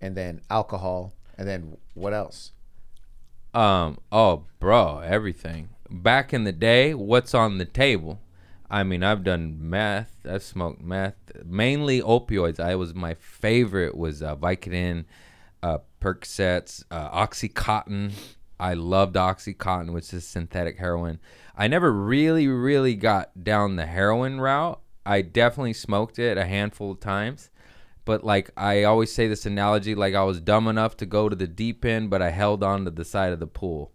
and 0.00 0.16
then 0.16 0.40
alcohol, 0.50 1.12
and 1.36 1.46
then 1.46 1.76
what 1.94 2.14
else? 2.14 2.52
Um, 3.54 3.98
oh, 4.10 4.44
bro, 4.58 4.98
everything. 5.00 5.68
Back 5.90 6.32
in 6.32 6.44
the 6.44 6.52
day, 6.52 6.94
what's 6.94 7.34
on 7.34 7.58
the 7.58 7.64
table? 7.64 8.20
I 8.70 8.82
mean, 8.82 9.02
I've 9.04 9.22
done 9.24 9.56
meth. 9.60 10.16
I've 10.28 10.42
smoked 10.42 10.80
meth, 10.82 11.14
mainly 11.44 12.00
opioids. 12.00 12.58
I 12.58 12.74
was 12.76 12.94
my 12.94 13.14
favorite 13.14 13.96
was 13.96 14.22
uh, 14.22 14.34
Vicodin, 14.36 15.04
uh, 15.62 15.78
Percocets, 16.00 16.82
uh, 16.90 17.10
OxyContin. 17.26 18.12
I 18.58 18.74
loved 18.74 19.16
OxyContin, 19.16 19.92
which 19.92 20.12
is 20.14 20.26
synthetic 20.26 20.78
heroin. 20.78 21.20
I 21.56 21.68
never 21.68 21.92
really, 21.92 22.48
really 22.48 22.94
got 22.94 23.44
down 23.44 23.76
the 23.76 23.86
heroin 23.86 24.40
route. 24.40 24.80
I 25.04 25.22
definitely 25.22 25.74
smoked 25.74 26.18
it 26.18 26.38
a 26.38 26.46
handful 26.46 26.92
of 26.92 27.00
times. 27.00 27.50
But 28.06 28.24
like 28.24 28.50
I 28.56 28.84
always 28.84 29.12
say 29.12 29.26
this 29.26 29.46
analogy, 29.46 29.94
like 29.94 30.14
I 30.14 30.22
was 30.22 30.40
dumb 30.40 30.68
enough 30.68 30.96
to 30.98 31.06
go 31.06 31.28
to 31.28 31.36
the 31.36 31.48
deep 31.48 31.84
end, 31.84 32.08
but 32.08 32.22
I 32.22 32.30
held 32.30 32.62
on 32.62 32.84
to 32.84 32.90
the 32.90 33.04
side 33.04 33.32
of 33.32 33.40
the 33.40 33.48
pool, 33.48 33.92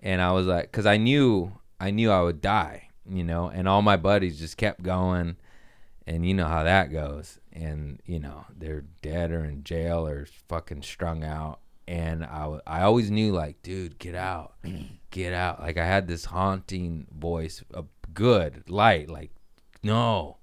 and 0.00 0.20
I 0.20 0.32
was 0.32 0.46
like, 0.46 0.70
because 0.70 0.84
I 0.84 0.98
knew 0.98 1.52
I 1.80 1.90
knew 1.90 2.10
I 2.10 2.20
would 2.20 2.42
die, 2.42 2.90
you 3.08 3.24
know, 3.24 3.48
and 3.48 3.66
all 3.66 3.80
my 3.80 3.96
buddies 3.96 4.38
just 4.38 4.58
kept 4.58 4.82
going, 4.82 5.36
and 6.06 6.26
you 6.26 6.34
know 6.34 6.46
how 6.46 6.64
that 6.64 6.92
goes, 6.92 7.40
and 7.50 7.98
you 8.04 8.20
know 8.20 8.44
they're 8.54 8.84
dead 9.00 9.30
or 9.30 9.42
in 9.42 9.64
jail 9.64 10.06
or 10.06 10.26
fucking 10.48 10.82
strung 10.82 11.24
out, 11.24 11.60
and 11.88 12.24
I, 12.24 12.58
I 12.66 12.82
always 12.82 13.10
knew 13.10 13.32
like, 13.32 13.62
dude, 13.62 13.98
get 13.98 14.14
out, 14.14 14.54
get 15.10 15.32
out, 15.32 15.60
like 15.60 15.78
I 15.78 15.84
had 15.84 16.08
this 16.08 16.26
haunting 16.26 17.06
voice, 17.16 17.62
a 17.72 17.84
good 18.12 18.68
light, 18.68 19.08
like, 19.08 19.30
no. 19.82 20.38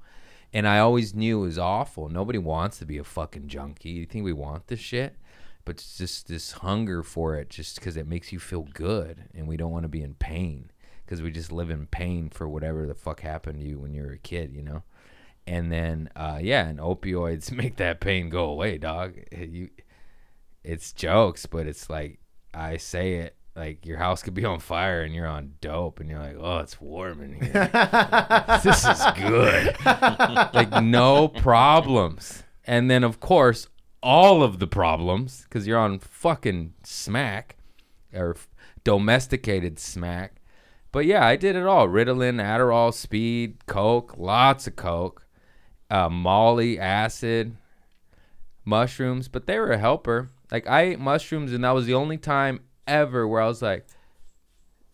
And 0.53 0.67
I 0.67 0.79
always 0.79 1.15
knew 1.15 1.39
it 1.39 1.47
was 1.47 1.57
awful. 1.57 2.09
Nobody 2.09 2.37
wants 2.37 2.77
to 2.77 2.85
be 2.85 2.97
a 2.99 3.03
fucking 3.03 3.47
junkie. 3.47 3.89
You 3.89 4.05
think 4.05 4.23
we 4.23 4.33
want 4.33 4.67
this 4.67 4.79
shit? 4.79 5.17
But 5.65 5.77
it's 5.77 5.97
just 5.97 6.27
this 6.27 6.51
hunger 6.51 7.01
for 7.01 7.35
it 7.35 7.49
just 7.49 7.75
because 7.75 7.97
it 7.97 8.07
makes 8.07 8.31
you 8.31 8.39
feel 8.39 8.67
good. 8.73 9.25
And 9.33 9.47
we 9.47 9.57
don't 9.57 9.71
want 9.71 9.83
to 9.83 9.89
be 9.89 10.03
in 10.03 10.13
pain 10.13 10.69
because 11.03 11.21
we 11.21 11.31
just 11.31 11.51
live 11.51 11.69
in 11.69 11.87
pain 11.87 12.29
for 12.29 12.47
whatever 12.47 12.85
the 12.85 12.93
fuck 12.93 13.21
happened 13.21 13.59
to 13.59 13.65
you 13.65 13.79
when 13.79 13.93
you 13.93 14.03
were 14.03 14.11
a 14.11 14.17
kid, 14.17 14.53
you 14.53 14.61
know? 14.61 14.83
And 15.47 15.71
then, 15.71 16.09
uh, 16.15 16.39
yeah, 16.41 16.67
and 16.67 16.79
opioids 16.79 17.51
make 17.55 17.77
that 17.77 17.99
pain 17.99 18.29
go 18.29 18.45
away, 18.45 18.77
dog. 18.77 19.15
You, 19.31 19.69
it's 20.63 20.93
jokes, 20.93 21.45
but 21.45 21.67
it's 21.67 21.89
like 21.89 22.19
I 22.53 22.77
say 22.77 23.15
it 23.15 23.35
like 23.55 23.85
your 23.85 23.97
house 23.97 24.23
could 24.23 24.33
be 24.33 24.45
on 24.45 24.59
fire 24.59 25.03
and 25.03 25.13
you're 25.13 25.27
on 25.27 25.53
dope 25.61 25.99
and 25.99 26.09
you're 26.09 26.19
like, 26.19 26.37
oh, 26.39 26.59
it's 26.59 26.81
warm 26.81 27.21
in 27.21 27.33
here. 27.33 27.69
this 28.63 28.85
is 28.85 29.03
good. 29.15 29.75
like 29.85 30.71
no 30.83 31.27
problems. 31.27 32.43
And 32.65 32.89
then 32.89 33.03
of 33.03 33.19
course 33.19 33.67
all 34.01 34.43
of 34.43 34.59
the 34.59 34.67
problems 34.67 35.43
because 35.43 35.65
you're 35.65 35.79
on 35.79 35.99
fucking 35.99 36.73
smack 36.83 37.55
or 38.13 38.31
f- 38.31 38.49
domesticated 38.83 39.79
smack. 39.79 40.41
But 40.91 41.05
yeah, 41.05 41.25
I 41.25 41.37
did 41.37 41.55
it 41.55 41.65
all: 41.65 41.87
Ritalin, 41.87 42.41
Adderall, 42.41 42.93
speed, 42.93 43.65
coke, 43.65 44.13
lots 44.17 44.67
of 44.67 44.75
coke, 44.75 45.25
uh, 45.89 46.09
Molly, 46.09 46.77
acid, 46.79 47.55
mushrooms. 48.63 49.27
But 49.27 49.47
they 49.47 49.57
were 49.57 49.71
a 49.71 49.79
helper. 49.79 50.29
Like 50.51 50.67
I 50.67 50.81
ate 50.81 50.99
mushrooms, 50.99 51.53
and 51.53 51.63
that 51.63 51.71
was 51.71 51.85
the 51.85 51.93
only 51.93 52.17
time 52.17 52.61
ever 52.87 53.27
where 53.27 53.41
I 53.41 53.47
was 53.47 53.61
like, 53.61 53.85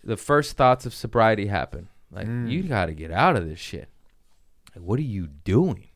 the 0.03 0.17
first 0.17 0.55
thoughts 0.55 0.85
of 0.85 0.93
sobriety 0.93 1.47
happened. 1.47 1.87
Like 2.11 2.27
you 2.27 2.63
got 2.63 2.87
to 2.87 2.93
get 2.93 3.11
out 3.11 3.35
of 3.35 3.47
this 3.47 3.59
shit. 3.59 3.89
Like, 4.75 4.83
what 4.83 4.99
are 4.99 5.03
you 5.03 5.27
doing? 5.27 5.89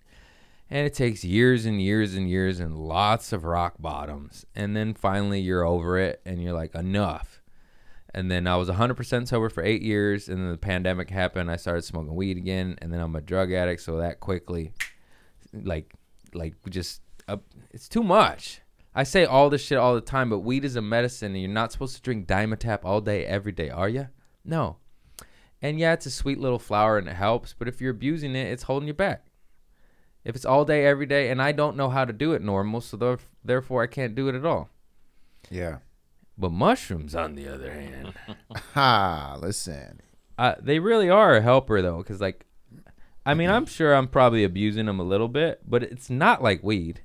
And 0.70 0.88
it 0.88 0.94
takes 0.94 1.24
years 1.24 1.66
and 1.66 1.80
years 1.82 2.16
and 2.16 2.28
years 2.28 2.60
and 2.60 2.76
lots 2.76 3.32
of 3.32 3.44
rock 3.44 3.76
bottoms. 3.80 4.46
And 4.56 4.76
then 4.76 4.96
finally 4.96 5.40
you're 5.40 5.64
over 5.64 6.00
it 6.00 6.20
and 6.26 6.42
you're 6.42 6.54
like, 6.54 6.74
enough. 6.74 7.42
And 8.12 8.32
then 8.32 8.48
I 8.48 8.56
was 8.56 8.70
100% 8.70 9.28
sober 9.28 9.50
for 9.50 9.64
eight 9.64 9.84
years. 9.84 10.28
And 10.30 10.40
then 10.40 10.52
the 10.52 10.58
pandemic 10.58 11.10
happened. 11.12 11.52
I 11.52 11.58
started 11.58 11.84
smoking 11.84 12.16
weed 12.16 12.38
again. 12.38 12.78
And 12.82 12.92
then 12.92 13.02
I'm 13.02 13.16
a 13.16 13.22
drug 13.22 13.52
addict. 13.52 13.82
So 13.82 13.98
that 13.98 14.20
quickly, 14.20 14.74
like, 15.54 15.94
like 16.34 16.56
just, 16.70 17.02
uh, 17.28 17.38
it's 17.72 17.88
too 17.88 18.04
much. 18.04 18.62
I 18.96 19.04
say 19.04 19.26
all 19.26 19.50
this 19.50 19.62
shit 19.64 19.78
all 19.78 19.96
the 19.96 20.02
time, 20.02 20.30
but 20.30 20.40
weed 20.40 20.64
is 20.66 20.76
a 20.76 20.82
medicine. 20.82 21.32
And 21.34 21.42
you're 21.42 21.52
not 21.52 21.72
supposed 21.72 21.96
to 21.96 22.02
drink 22.02 22.28
Dimetapp 22.28 22.82
all 22.84 23.02
day, 23.02 23.26
every 23.26 23.52
day, 23.52 23.70
are 23.70 23.90
you? 23.90 24.08
No. 24.46 24.78
And 25.62 25.80
yeah, 25.80 25.94
it's 25.94 26.06
a 26.06 26.12
sweet 26.12 26.40
little 26.40 26.60
flower 26.60 26.98
and 26.98 27.08
it 27.08 27.16
helps. 27.16 27.54
But 27.58 27.68
if 27.68 27.82
you're 27.82 27.92
abusing 27.92 28.36
it, 28.36 28.52
it's 28.52 28.64
holding 28.64 28.88
you 28.88 28.94
back 28.94 29.26
if 30.26 30.38
it's 30.38 30.46
all 30.46 30.64
day 30.64 30.86
every 30.86 31.06
day 31.06 31.30
and 31.30 31.42
i 31.42 31.52
don't 31.52 31.76
know 31.76 31.90
how 31.90 32.06
to 32.06 32.14
do 32.14 32.32
it 32.32 32.42
normal 32.42 32.80
so 32.80 32.96
theref- 32.98 33.28
therefore 33.44 33.84
i 33.84 33.88
can't 33.88 34.16
do 34.16 34.30
it 34.30 34.36
at 34.36 34.46
all 34.46 34.70
Yeah. 35.52 35.80
but 36.38 36.50
mushrooms 36.54 37.14
on 37.14 37.36
the 37.36 37.50
other 37.54 37.70
hand 37.74 38.14
Ha! 38.74 39.38
Listen. 39.42 40.00
uh, 40.38 40.56
they 40.62 40.80
really 40.80 41.10
are 41.10 41.36
a 41.36 41.42
helper 41.42 41.82
though 41.82 41.98
because 41.98 42.22
like 42.22 42.46
i 43.26 43.34
mean 43.34 43.50
i'm 43.50 43.66
sure 43.66 43.94
i'm 43.94 44.08
probably 44.08 44.46
abusing 44.46 44.86
them 44.86 44.98
a 45.02 45.04
little 45.04 45.28
bit 45.28 45.60
but 45.70 45.84
it's 45.84 46.10
not 46.10 46.42
like 46.42 46.64
weed 46.64 47.02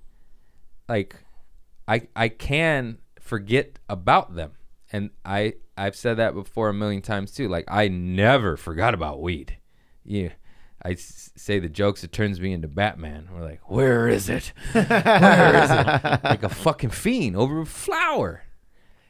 like 0.88 1.16
i 1.88 2.02
i 2.14 2.28
can 2.28 2.98
forget 3.20 3.78
about 3.88 4.34
them 4.36 4.52
and 4.92 5.10
i 5.24 5.54
i've 5.76 5.96
said 5.96 6.16
that 6.18 6.34
before 6.34 6.68
a 6.68 6.74
million 6.74 7.02
times 7.02 7.32
too 7.32 7.48
like 7.48 7.64
i 7.68 7.88
never 7.88 8.56
forgot 8.56 8.94
about 8.94 9.20
weed 9.20 9.56
yeah 10.04 10.28
I 10.80 10.92
s- 10.92 11.32
say 11.34 11.58
the 11.58 11.68
jokes. 11.68 12.04
It 12.04 12.12
turns 12.12 12.40
me 12.40 12.52
into 12.52 12.68
Batman. 12.68 13.28
We're 13.34 13.42
like, 13.42 13.68
where 13.68 14.06
is 14.06 14.28
it? 14.28 14.52
Where 14.72 14.84
is 15.64 15.70
it? 15.72 16.20
Like 16.24 16.44
a 16.44 16.48
fucking 16.48 16.90
fiend 16.90 17.34
over 17.34 17.62
a 17.62 17.66
flower. 17.66 18.44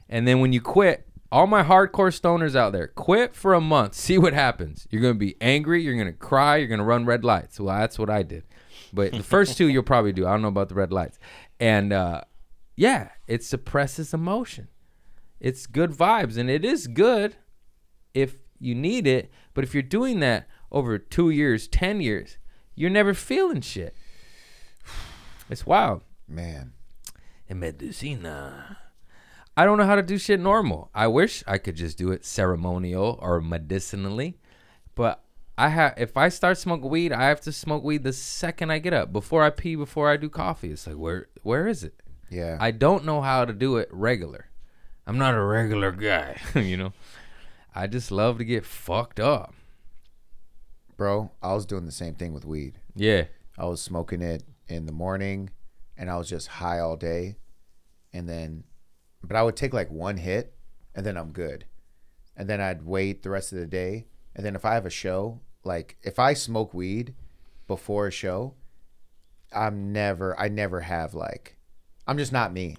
And 0.09 0.27
then 0.27 0.41
when 0.41 0.55
you 0.55 0.63
quit, 0.63 1.07
all 1.31 1.47
my 1.47 1.63
hardcore 1.63 2.11
stoners 2.11 2.57
out 2.57 2.73
there, 2.73 2.87
quit 2.89 3.35
for 3.35 3.53
a 3.53 3.61
month. 3.61 3.93
See 3.95 4.17
what 4.17 4.33
happens. 4.33 4.89
You're 4.91 5.03
gonna 5.03 5.15
be 5.15 5.37
angry. 5.43 5.83
You're 5.83 5.95
gonna 5.99 6.15
cry. 6.15 6.57
You're 6.57 6.69
gonna 6.69 6.85
run 6.85 7.05
red 7.05 7.23
lights. 7.23 7.61
Well, 7.61 7.77
that's 7.79 7.99
what 7.99 8.09
I 8.09 8.23
did. 8.23 8.45
But 8.95 9.13
the 9.13 9.23
first 9.23 9.59
two 9.59 9.69
you'll 9.69 9.83
probably 9.83 10.13
do. 10.15 10.27
I 10.27 10.31
don't 10.31 10.41
know 10.43 10.49
about 10.49 10.71
the 10.71 10.75
red 10.75 10.91
lights. 10.91 11.19
And 11.61 11.93
uh, 11.93 12.23
yeah, 12.79 13.09
it 13.27 13.43
suppresses 13.43 14.15
emotion. 14.15 14.69
It's 15.41 15.67
good 15.67 15.91
vibes, 15.91 16.39
and 16.39 16.49
it 16.49 16.65
is 16.65 16.87
good 16.87 17.35
if 18.15 18.37
you 18.61 18.73
need 18.73 19.05
it. 19.05 19.33
But 19.53 19.65
if 19.65 19.75
you're 19.75 19.83
doing 19.83 20.21
that 20.21 20.47
over 20.71 20.97
two 20.97 21.29
years, 21.31 21.67
ten 21.67 22.01
years, 22.01 22.39
you're 22.77 22.89
never 22.89 23.15
feeling 23.15 23.61
shit. 23.61 23.97
It's 25.51 25.67
wild. 25.67 26.03
Man. 26.29 26.75
En 27.49 27.59
medicina. 27.59 28.77
I 29.57 29.65
don't 29.65 29.79
know 29.79 29.87
how 29.87 29.97
to 29.97 30.03
do 30.03 30.19
shit 30.19 30.39
normal. 30.39 30.91
I 30.95 31.07
wish 31.09 31.43
I 31.47 31.57
could 31.57 31.75
just 31.75 31.97
do 31.97 32.13
it 32.13 32.25
ceremonial 32.25 33.19
or 33.21 33.41
medicinally, 33.41 34.39
but 34.95 35.25
I 35.57 35.71
have 35.71 35.95
if 35.97 36.17
I 36.17 36.29
start 36.29 36.59
smoking 36.59 36.91
weed, 36.91 37.13
I 37.13 37.25
have 37.25 37.41
to 37.41 37.51
smoke 37.51 37.83
weed 37.83 38.05
the 38.05 38.13
second 38.13 38.71
I 38.71 38.79
get 38.79 38.93
up, 38.93 39.11
before 39.11 39.43
I 39.43 39.51
pee, 39.51 39.75
before 39.75 40.11
I 40.11 40.17
do 40.19 40.29
coffee. 40.29 40.71
It's 40.71 40.87
like 40.87 40.97
where 40.97 41.29
where 41.43 41.67
is 41.67 41.83
it? 41.83 42.01
Yeah. 42.31 42.59
I 42.61 42.71
don't 42.71 43.05
know 43.05 43.21
how 43.21 43.45
to 43.45 43.53
do 43.53 43.77
it 43.77 43.89
regular. 43.91 44.47
I'm 45.07 45.19
not 45.19 45.35
a 45.35 45.43
regular 45.43 45.93
guy, 45.93 46.39
you 46.55 46.77
know. 46.77 46.93
I 47.75 47.87
just 47.87 48.11
love 48.11 48.39
to 48.39 48.45
get 48.45 48.67
fucked 48.67 49.21
up. 49.21 49.55
Bro, 50.97 51.31
I 51.43 51.55
was 51.55 51.65
doing 51.65 51.87
the 51.87 51.93
same 51.93 52.15
thing 52.15 52.35
with 52.35 52.45
weed. 52.45 52.81
Yeah. 52.95 53.25
I 53.57 53.67
was 53.67 53.81
smoking 53.81 54.21
it 54.21 54.43
in 54.67 54.87
the 54.87 54.93
morning 54.93 55.51
and 55.97 56.11
I 56.11 56.17
was 56.17 56.29
just 56.29 56.49
high 56.49 56.81
all 56.81 56.97
day. 56.97 57.37
And 58.13 58.29
then, 58.29 58.65
but 59.23 59.37
I 59.37 59.43
would 59.43 59.57
take 59.57 59.73
like 59.73 59.91
one 59.91 60.17
hit 60.17 60.55
and 60.95 61.07
then 61.07 61.17
I'm 61.17 61.33
good. 61.33 61.65
And 62.37 62.49
then 62.49 62.61
I'd 62.61 62.83
wait 62.83 63.23
the 63.23 63.31
rest 63.31 63.53
of 63.53 63.59
the 63.59 63.67
day. 63.67 64.07
And 64.35 64.45
then 64.45 64.55
if 64.55 64.65
I 64.65 64.75
have 64.75 64.87
a 64.87 64.91
show, 64.91 65.41
like 65.65 65.97
if 66.03 66.19
I 66.19 66.35
smoke 66.35 66.75
weed 66.75 67.15
before 67.67 68.09
a 68.09 68.13
show, 68.13 68.55
I'm 69.53 69.93
never, 69.93 70.39
I 70.39 70.49
never 70.49 70.81
have 70.81 71.15
like, 71.15 71.58
I'm 72.09 72.19
just 72.19 72.33
not 72.33 72.53
me. 72.53 72.77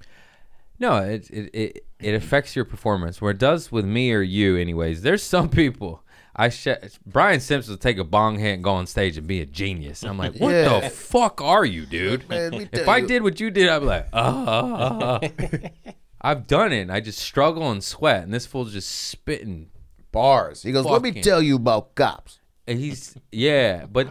No, 0.80 0.98
it 0.98 1.30
it 1.30 1.50
it, 1.54 1.86
it 2.00 2.14
affects 2.16 2.56
your 2.56 2.66
performance. 2.66 3.22
Where 3.22 3.32
it 3.32 3.38
does 3.38 3.72
with 3.72 3.86
me 3.86 4.12
or 4.12 4.22
you, 4.22 4.58
anyways. 4.58 5.02
There's 5.02 5.24
some 5.24 5.50
people. 5.62 6.04
I 6.36 6.50
sh- 6.50 6.68
Brian 7.06 7.42
Simpson 7.42 7.74
will 7.74 7.78
take 7.78 7.98
a 7.98 8.04
bong 8.06 8.40
hit 8.40 8.54
and 8.54 8.64
go 8.64 8.72
on 8.72 8.88
stage 8.88 9.18
and 9.18 9.28
be 9.28 9.42
a 9.42 9.46
genius. 9.46 10.04
I'm 10.04 10.18
like, 10.18 10.36
what 10.36 10.52
Yeah. 10.52 10.80
the 10.80 10.90
fuck 10.90 11.42
are 11.42 11.66
you, 11.66 11.86
dude? 11.86 12.30
Man, 12.30 12.70
if 12.72 12.88
I 12.88 12.98
you- 12.98 13.08
did 13.08 13.24
what 13.24 13.40
you 13.42 13.52
did, 13.52 13.68
I'd 13.68 13.80
be 13.80 13.86
like, 13.86 14.08
ah, 14.14 14.46
ah, 14.48 15.20
ah. 15.22 15.68
I've 16.22 16.48
done 16.48 16.72
it. 16.72 16.82
And 16.82 16.92
I 16.94 17.02
just 17.02 17.20
struggle 17.20 17.70
and 17.72 17.84
sweat, 17.84 18.24
and 18.24 18.34
this 18.34 18.46
fool's 18.46 18.72
just 18.74 18.90
spitting. 18.90 19.70
Bars. 20.12 20.64
He 20.64 20.72
goes, 20.72 20.86
let 20.86 21.02
me 21.04 21.12
tell 21.22 21.42
you 21.42 21.58
about 21.58 21.94
cops. 21.94 22.40
And 22.68 22.80
he's 22.80 23.16
yeah, 23.32 23.86
but 23.86 24.08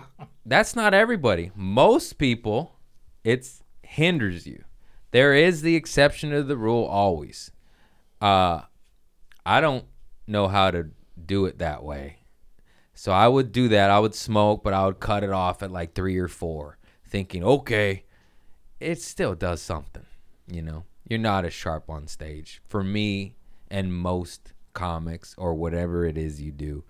that's 0.47 0.77
not 0.77 0.95
everybody. 0.95 1.51
Most 1.57 2.19
people, 2.19 2.77
it's 3.25 3.62
hinders 3.83 4.47
you. 4.47 4.62
There 5.11 5.35
is 5.35 5.63
the 5.63 5.77
exception 5.77 6.31
to 6.31 6.43
the 6.43 6.57
rule 6.57 6.85
always. 6.85 7.51
Uh, 8.21 8.63
I 9.47 9.61
don't 9.61 9.85
know 10.27 10.49
how 10.49 10.71
to 10.71 10.91
do 11.25 11.47
it 11.47 11.59
that 11.59 11.83
way. 11.83 12.19
So 12.95 13.13
I 13.13 13.29
would 13.29 13.53
do 13.53 13.69
that. 13.69 13.91
I 13.91 14.01
would 14.01 14.15
smoke, 14.15 14.63
but 14.65 14.75
I 14.75 14.85
would 14.85 15.01
cut 15.01 15.23
it 15.23 15.31
off 15.31 15.63
at 15.63 15.71
like 15.71 15.95
three 15.95 16.19
or 16.19 16.29
four, 16.29 16.79
thinking, 17.07 17.45
okay, 17.45 18.05
it 18.81 19.01
still 19.01 19.35
does 19.35 19.63
something. 19.63 20.05
You 20.47 20.63
know, 20.63 20.85
you're 21.09 21.19
not 21.19 21.45
as 21.45 21.55
sharp 21.55 21.89
on 21.89 22.07
stage 22.07 22.61
for 22.69 22.83
me 22.83 23.37
and 23.71 23.95
most 23.95 24.53
comics 24.75 25.35
or 25.39 25.55
whatever 25.55 26.05
it 26.05 26.19
is 26.19 26.41
you 26.41 26.53
do. 26.53 26.85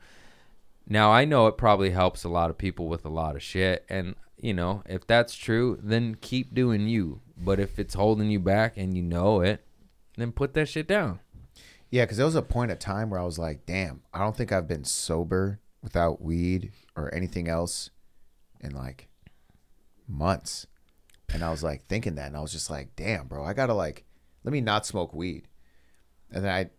Now 0.86 1.10
I 1.10 1.24
know 1.24 1.46
it 1.46 1.58
probably 1.58 1.90
helps 1.90 2.24
a 2.24 2.28
lot 2.28 2.50
of 2.50 2.58
people 2.58 2.88
with 2.88 3.04
a 3.04 3.10
lot 3.10 3.36
of 3.36 3.42
shit, 3.42 3.84
and 3.88 4.14
you 4.40 4.54
know 4.54 4.82
if 4.86 5.06
that's 5.06 5.34
true, 5.34 5.78
then 5.82 6.16
keep 6.20 6.54
doing 6.54 6.88
you. 6.88 7.20
But 7.40 7.60
if 7.60 7.78
it's 7.78 7.94
holding 7.94 8.30
you 8.30 8.40
back 8.40 8.76
and 8.76 8.96
you 8.96 9.02
know 9.02 9.40
it, 9.40 9.64
then 10.16 10.32
put 10.32 10.54
that 10.54 10.68
shit 10.68 10.88
down. 10.88 11.20
Yeah, 11.90 12.04
because 12.04 12.16
there 12.18 12.26
was 12.26 12.34
a 12.34 12.42
point 12.42 12.70
of 12.70 12.78
time 12.78 13.10
where 13.10 13.20
I 13.20 13.24
was 13.24 13.38
like, 13.38 13.64
damn, 13.64 14.02
I 14.12 14.18
don't 14.18 14.36
think 14.36 14.52
I've 14.52 14.68
been 14.68 14.84
sober 14.84 15.60
without 15.82 16.20
weed 16.20 16.72
or 16.96 17.14
anything 17.14 17.48
else 17.48 17.90
in 18.60 18.74
like 18.74 19.08
months. 20.06 20.66
And 21.32 21.42
I 21.42 21.50
was 21.50 21.62
like 21.62 21.86
thinking 21.86 22.16
that, 22.16 22.28
and 22.28 22.36
I 22.36 22.40
was 22.40 22.52
just 22.52 22.70
like, 22.70 22.96
damn, 22.96 23.26
bro, 23.26 23.44
I 23.44 23.52
gotta 23.52 23.74
like, 23.74 24.04
let 24.44 24.52
me 24.52 24.60
not 24.60 24.86
smoke 24.86 25.14
weed. 25.14 25.48
And 26.30 26.44
then 26.44 26.52
I, 26.52 26.70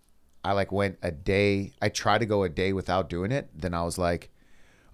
I 0.47 0.53
like 0.53 0.71
went 0.71 0.97
a 1.01 1.11
day. 1.11 1.73
I 1.81 1.89
tried 1.89 2.19
to 2.19 2.25
go 2.25 2.43
a 2.43 2.49
day 2.49 2.73
without 2.73 3.09
doing 3.09 3.31
it. 3.31 3.49
Then 3.53 3.73
I 3.73 3.83
was 3.83 3.97
like, 3.97 4.31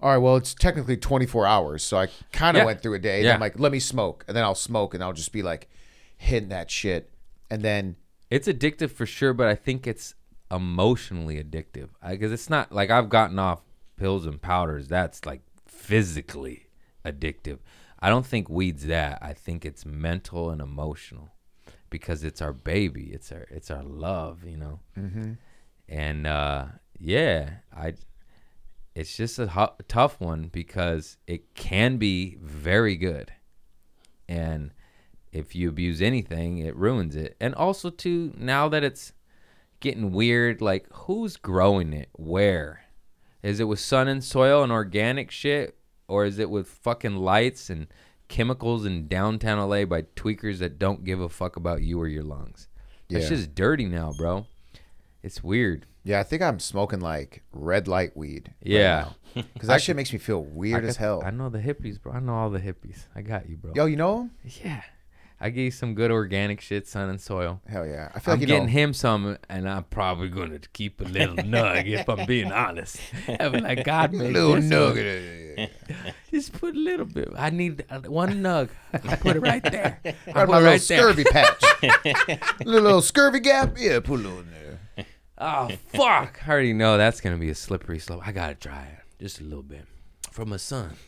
all 0.02 0.10
right, 0.12 0.18
well, 0.18 0.36
it's 0.36 0.54
technically 0.54 0.98
24 0.98 1.46
hours, 1.46 1.84
so 1.84 1.98
I 1.98 2.08
kind 2.32 2.58
of 2.58 2.62
Yeah. 2.62 2.66
went 2.66 2.82
through 2.82 2.96
a 2.96 3.00
day. 3.00 3.24
Yeah. 3.24 3.34
I'm 3.36 3.40
like, 3.40 3.60
let 3.60 3.72
me 3.72 3.80
smoke, 3.80 4.24
and 4.28 4.36
then 4.36 4.44
I'll 4.44 4.56
smoke, 4.56 4.94
and 4.94 5.04
I'll 5.04 5.14
just 5.14 5.32
be 5.32 5.42
like, 5.44 5.70
hitting 6.18 6.50
that 6.50 6.70
shit, 6.72 7.12
and 7.50 7.62
then 7.62 7.96
It's 8.32 8.48
addictive 8.48 8.90
for 8.92 9.06
sure, 9.06 9.34
but 9.34 9.48
I 9.48 9.56
think 9.56 9.86
it's 9.86 10.16
emotionally 10.52 11.42
addictive 11.44 11.90
because 12.08 12.32
it's 12.32 12.50
not 12.50 12.72
like 12.72 12.90
I've 12.90 13.10
gotten 13.10 13.38
off 13.40 13.62
pills 13.98 14.26
and 14.26 14.42
powders. 14.42 14.88
That's 14.88 15.26
like 15.26 15.42
physically 15.68 16.68
addictive. 17.06 17.60
I 18.00 18.10
don't 18.10 18.26
think 18.26 18.50
weed's 18.50 18.86
that. 18.88 19.20
I 19.22 19.34
think 19.34 19.66
it's 19.66 19.86
mental 19.86 20.50
and 20.50 20.62
emotional 20.62 21.30
because 21.90 22.24
it's 22.24 22.42
our 22.42 22.54
baby. 22.54 23.12
It's 23.14 23.32
our 23.32 23.46
it's 23.50 23.70
our 23.72 23.84
love, 23.84 24.44
you 24.44 24.58
know. 24.58 24.80
Mm-hmm. 24.98 25.34
And 25.90 26.28
uh, 26.28 26.66
yeah, 27.00 27.50
I. 27.76 27.94
It's 28.96 29.16
just 29.18 29.38
a 29.40 29.48
hu- 29.48 29.84
tough 29.88 30.20
one 30.22 30.48
because 30.48 31.18
it 31.28 31.54
can 31.54 31.98
be 31.98 32.38
very 32.42 32.96
good, 32.96 33.34
and 34.28 34.72
if 35.34 35.54
you 35.54 35.68
abuse 35.70 36.02
anything, 36.02 36.60
it 36.60 36.76
ruins 36.78 37.16
it. 37.16 37.36
And 37.42 37.54
also, 37.56 37.90
too, 37.90 38.34
now 38.38 38.70
that 38.70 38.84
it's 38.86 39.12
getting 39.82 40.12
weird, 40.14 40.62
like 40.62 40.88
who's 40.94 41.36
growing 41.36 41.92
it? 41.92 42.08
Where? 42.14 42.84
Is 43.44 43.60
it 43.60 43.66
with 43.66 43.80
sun 43.82 44.08
and 44.08 44.24
soil 44.24 44.64
and 44.64 44.72
organic 44.72 45.30
shit? 45.30 45.78
Or 46.08 46.24
is 46.24 46.40
it 46.40 46.50
with 46.50 46.68
fucking 46.68 47.16
lights 47.18 47.70
and 47.70 47.88
chemicals 48.28 48.86
in 48.86 49.08
downtown 49.08 49.58
LA 49.60 49.86
by 49.86 50.04
tweakers 50.04 50.60
that 50.60 50.80
don't 50.80 51.04
give 51.04 51.20
a 51.20 51.28
fuck 51.30 51.56
about 51.58 51.82
you 51.82 52.00
or 52.00 52.08
your 52.08 52.24
lungs? 52.24 52.68
It's 53.10 53.24
Yeah. 53.24 53.30
just 53.36 53.56
dirty 53.56 53.86
now, 53.86 54.14
bro. 54.14 54.46
It's 55.22 55.44
weird. 55.44 55.86
Yeah, 56.06 56.20
I 56.20 56.24
think 56.24 56.42
I'm 56.44 56.60
smoking 56.60 57.00
like 57.02 57.42
red 57.52 57.88
light 57.88 58.16
weed. 58.16 58.54
Yeah. 58.62 59.10
because 59.34 59.68
that 59.68 59.82
shit 59.82 59.96
makes 59.96 60.14
me 60.14 60.20
feel 60.20 60.44
weird 60.44 60.86
I 60.86 60.88
as 60.88 60.98
got- 60.98 61.02
hell. 61.04 61.24
I 61.26 61.32
know 61.32 61.50
the 61.50 61.60
hippies, 61.60 62.00
bro. 62.02 62.14
I 62.14 62.20
know 62.20 62.36
all 62.36 62.50
the 62.52 62.60
hippies. 62.60 63.08
I 63.16 63.22
got 63.22 63.50
you, 63.50 63.58
bro. 63.58 63.74
Yo, 63.76 63.86
you 63.88 63.96
know 63.98 64.22
him? 64.22 64.32
Yeah. 64.64 64.84
I 65.38 65.50
gave 65.50 65.66
you 65.66 65.72
some 65.72 65.96
good 65.96 66.12
organic 66.12 66.62
shit, 66.62 66.88
sun 66.88 67.10
and 67.10 67.20
soil. 67.20 67.60
Hell 67.68 67.86
yeah! 67.86 68.10
I 68.16 68.20
feel 68.20 68.34
I'm 68.36 68.40
like 68.40 68.48
you 68.48 68.48
getting 68.48 68.68
know. 68.68 68.72
him 68.72 68.94
some, 68.94 69.38
and 69.50 69.68
I'm 69.70 69.84
probably 69.84 70.30
going 70.30 70.58
to 70.58 70.70
keep 70.70 71.02
a 71.02 71.04
little 71.04 71.36
nug 71.36 71.86
if 71.88 72.08
I'm 72.08 72.26
being 72.26 72.54
honest. 72.54 73.02
I'm 73.40 73.52
like, 73.52 73.84
God, 73.84 74.14
make 74.14 74.32
little 74.32 74.54
this 74.56 74.62
one. 74.62 74.70
nugget. 74.70 75.72
Just 76.32 76.54
put 76.54 76.74
a 76.74 76.80
little 76.80 77.06
bit. 77.06 77.28
I 77.36 77.50
need 77.50 77.84
uh, 77.90 78.00
one 78.04 78.42
nug. 78.42 78.70
I 78.94 79.18
put 79.18 79.36
it 79.36 79.42
right 79.42 79.62
there. 79.62 80.00
I 80.06 80.12
put 80.12 80.36
my 80.36 80.42
it 80.44 80.48
little 80.48 80.64
right 80.64 80.82
there. 80.82 81.00
scurvy 81.02 81.24
patch. 81.26 81.64
little, 82.66 82.82
little 82.82 83.02
scurvy 83.02 83.42
gap. 83.42 83.76
Yeah, 83.78 84.00
put 84.00 84.22
a 84.22 84.24
little 84.24 84.40
in 84.40 84.52
there. 84.52 84.65
Oh 85.38 85.70
fuck! 85.90 86.40
I 86.48 86.50
already 86.50 86.72
know 86.74 86.98
that's 86.98 87.20
gonna 87.20 87.38
be 87.38 87.50
a 87.50 87.56
slippery 87.56 88.00
slope. 88.00 88.26
I 88.26 88.32
gotta 88.32 88.56
try 88.56 88.84
it 88.84 89.00
just 89.20 89.42
a 89.42 89.44
little 89.44 89.64
bit 89.64 89.86
from 90.32 90.50
my 90.50 90.58
son. 90.58 90.96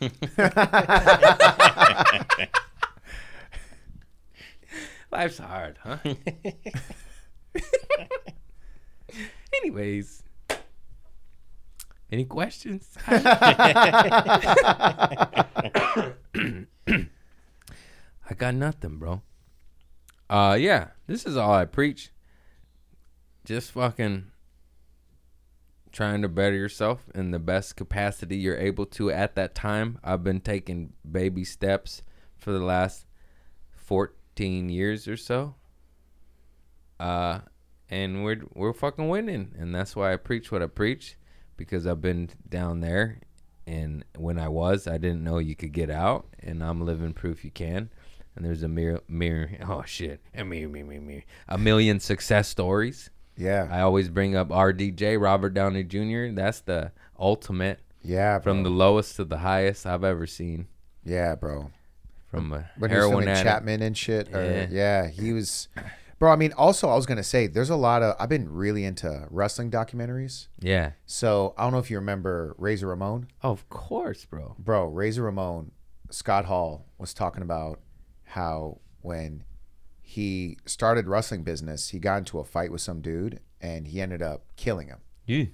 Life's 5.10 5.38
hard, 5.38 5.78
huh? 5.82 5.96
Anyways, 9.62 10.22
any 12.12 12.26
questions? 12.26 12.94
I 13.06 13.24
got 18.36 18.54
nothing, 18.54 18.98
bro. 18.98 19.22
Uh, 20.28 20.58
yeah, 20.60 20.88
this 21.06 21.24
is 21.24 21.38
all 21.38 21.54
I 21.54 21.64
preach. 21.64 22.10
Just 23.48 23.72
fucking 23.72 24.30
trying 25.90 26.20
to 26.20 26.28
better 26.28 26.54
yourself 26.54 27.08
in 27.14 27.30
the 27.30 27.38
best 27.38 27.76
capacity 27.76 28.36
you're 28.36 28.58
able 28.58 28.84
to 28.84 29.10
at 29.10 29.36
that 29.36 29.54
time. 29.54 29.98
I've 30.04 30.22
been 30.22 30.42
taking 30.42 30.92
baby 31.10 31.44
steps 31.44 32.02
for 32.36 32.52
the 32.52 32.58
last 32.58 33.06
14 33.70 34.68
years 34.68 35.08
or 35.08 35.16
so. 35.16 35.54
Uh, 37.00 37.40
and 37.88 38.22
we're 38.22 38.42
we're 38.52 38.74
fucking 38.74 39.08
winning, 39.08 39.54
and 39.58 39.74
that's 39.74 39.96
why 39.96 40.12
I 40.12 40.16
preach 40.16 40.52
what 40.52 40.62
I 40.62 40.66
preach 40.66 41.16
because 41.56 41.86
I've 41.86 42.02
been 42.02 42.28
down 42.46 42.80
there, 42.80 43.20
and 43.66 44.04
when 44.14 44.38
I 44.38 44.48
was, 44.48 44.86
I 44.86 44.98
didn't 44.98 45.24
know 45.24 45.38
you 45.38 45.56
could 45.56 45.72
get 45.72 45.88
out, 45.88 46.26
and 46.38 46.62
I'm 46.62 46.84
living 46.84 47.14
proof 47.14 47.46
you 47.46 47.50
can. 47.50 47.88
And 48.36 48.44
there's 48.44 48.62
a 48.62 48.68
mirror, 48.68 49.00
mirror. 49.08 49.52
Oh 49.66 49.84
shit, 49.86 50.20
a 50.34 50.44
mirror, 50.44 50.68
mirror, 50.68 51.00
mirror. 51.00 51.24
A 51.48 51.56
million 51.56 51.98
success 51.98 52.46
stories. 52.46 53.08
Yeah, 53.38 53.68
I 53.70 53.80
always 53.80 54.08
bring 54.08 54.34
up 54.36 54.48
RDJ, 54.48 55.20
Robert 55.20 55.54
Downey 55.54 55.84
Jr. 55.84 56.34
That's 56.34 56.60
the 56.60 56.92
ultimate 57.18 57.78
yeah, 58.02 58.38
bro. 58.38 58.52
from 58.52 58.62
the 58.64 58.70
lowest 58.70 59.16
to 59.16 59.24
the 59.24 59.38
highest 59.38 59.86
I've 59.86 60.04
ever 60.04 60.26
seen. 60.26 60.66
yeah, 61.04 61.34
bro. 61.36 61.70
From 62.30 62.52
a 62.52 62.68
When 62.76 62.90
heroin 62.90 63.26
addict. 63.26 63.44
Chapman 63.46 63.80
and 63.80 63.96
shit. 63.96 64.34
Or, 64.34 64.44
Yeah. 64.44 64.66
yeah. 64.70 65.08
he 65.08 65.32
was. 65.32 65.68
Bro, 66.18 66.32
I 66.32 66.36
mean, 66.36 66.52
also, 66.54 66.88
I 66.90 66.96
was 66.96 67.06
gonna 67.06 67.22
say, 67.22 67.46
there's 67.46 67.70
a 67.70 67.76
lot 67.76 68.02
of. 68.02 68.16
I've 68.18 68.28
been 68.28 68.52
really 68.52 68.84
into 68.84 69.26
wrestling 69.30 69.70
documentaries. 69.70 70.48
Yeah. 70.60 70.90
So 71.06 71.54
I 71.56 71.62
don't 71.62 71.72
know 71.72 71.78
if 71.78 71.90
you 71.90 71.96
remember 71.96 72.54
Razor 72.58 72.88
Ramon. 72.88 73.28
of 73.40 73.66
course, 73.70 74.24
bro. 74.26 74.56
Bro, 74.58 74.86
Razor 74.88 75.22
Ramon, 75.22 75.70
Scott 76.10 76.44
Hall 76.46 76.86
was 76.98 77.14
talking 77.14 77.42
about 77.42 77.78
how 78.24 78.80
when 79.00 79.44
he 80.08 80.56
started 80.64 81.06
wrestling 81.06 81.42
business. 81.42 81.90
He 81.90 81.98
got 81.98 82.16
into 82.16 82.38
a 82.38 82.44
fight 82.44 82.72
with 82.72 82.80
some 82.80 83.02
dude, 83.02 83.40
and 83.60 83.86
he 83.86 84.00
ended 84.00 84.22
up 84.22 84.46
killing 84.56 84.88
him. 84.88 85.00
Yeah. 85.26 85.44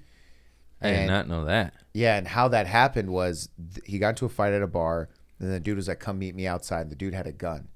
I 0.81 0.91
did 0.91 1.07
not 1.09 1.27
know 1.27 1.45
that. 1.47 1.75
Yeah, 1.93 2.17
and 2.17 2.29
how 2.29 2.47
that 2.47 2.69
happened 2.69 3.11
was 3.11 3.49
th- 3.59 3.85
he 3.85 3.99
got 3.99 4.11
into 4.11 4.27
a 4.27 4.29
fight 4.29 4.53
at 4.53 4.63
a 4.63 4.69
bar. 4.69 5.09
And 5.41 5.53
the 5.53 5.59
dude 5.59 5.77
was 5.77 5.89
like, 5.89 5.99
"Come 5.99 6.21
meet 6.21 6.37
me 6.37 6.47
outside." 6.47 6.89
The 6.89 6.95
dude 6.95 7.15
had 7.15 7.27
a 7.27 7.33
gun, 7.33 7.67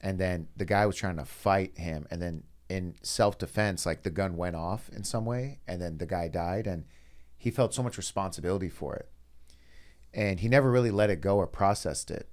and 0.00 0.18
then 0.18 0.48
the 0.56 0.64
guy 0.64 0.84
was 0.86 0.96
trying 0.96 1.18
to 1.18 1.24
fight 1.24 1.78
him, 1.78 2.08
and 2.10 2.20
then 2.20 2.42
in 2.68 2.96
self 3.02 3.38
defense, 3.38 3.86
like 3.86 4.02
the 4.02 4.10
gun 4.10 4.36
went 4.36 4.56
off 4.56 4.88
in 4.88 5.04
some 5.04 5.24
way, 5.24 5.60
and 5.68 5.80
then 5.80 5.98
the 5.98 6.06
guy 6.06 6.26
died, 6.26 6.66
and 6.66 6.84
he 7.38 7.52
felt 7.52 7.74
so 7.74 7.82
much 7.84 7.96
responsibility 7.96 8.68
for 8.68 8.96
it, 8.96 9.08
and 10.12 10.40
he 10.40 10.48
never 10.48 10.68
really 10.68 10.90
let 10.90 11.10
it 11.10 11.20
go 11.20 11.36
or 11.36 11.46
processed 11.46 12.10
it. 12.10 12.28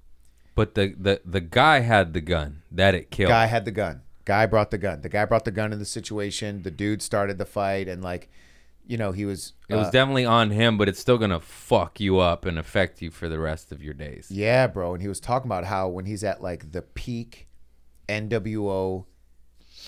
But 0.60 0.76
the, 0.76 0.94
the, 1.00 1.22
the 1.24 1.40
guy 1.40 1.80
had 1.80 2.12
the 2.12 2.20
gun 2.20 2.64
that 2.70 2.94
it 2.94 3.12
killed. 3.12 3.30
Guy 3.30 3.46
had 3.46 3.64
the 3.64 3.72
gun. 3.72 4.02
Guy 4.26 4.46
brought 4.46 4.72
the 4.72 4.78
gun. 4.78 5.00
The 5.00 5.08
guy 5.08 5.24
brought 5.24 5.46
the 5.46 5.52
gun 5.52 5.72
in 5.72 5.80
the 5.80 5.86
situation. 5.86 6.64
The 6.64 6.70
dude 6.70 7.02
started 7.02 7.38
the 7.38 7.46
fight, 7.46 7.88
and 7.88 8.04
like, 8.04 8.30
you 8.86 8.98
know, 8.98 9.14
he 9.14 9.24
was. 9.24 9.54
it 9.70 9.76
was 9.78 9.88
uh, 9.88 9.92
definitely 9.92 10.26
on 10.26 10.52
him, 10.52 10.78
but 10.78 10.90
it's 10.90 11.00
still 11.00 11.18
gonna 11.18 11.40
fuck 11.40 12.02
you 12.02 12.20
up 12.20 12.44
and 12.44 12.60
affect 12.60 13.02
you 13.02 13.10
for 13.10 13.30
the 13.30 13.40
rest 13.40 13.72
of 13.72 13.82
your 13.82 13.94
days. 13.94 14.28
Yeah, 14.30 14.68
bro. 14.68 14.96
And 14.96 15.02
he 15.02 15.08
was 15.08 15.22
talking 15.22 15.48
about 15.48 15.64
how 15.64 15.88
when 15.88 16.04
he's 16.04 16.26
at 16.26 16.44
like 16.44 16.74
the 16.74 16.82
peak 16.82 17.48
NWO 18.10 19.06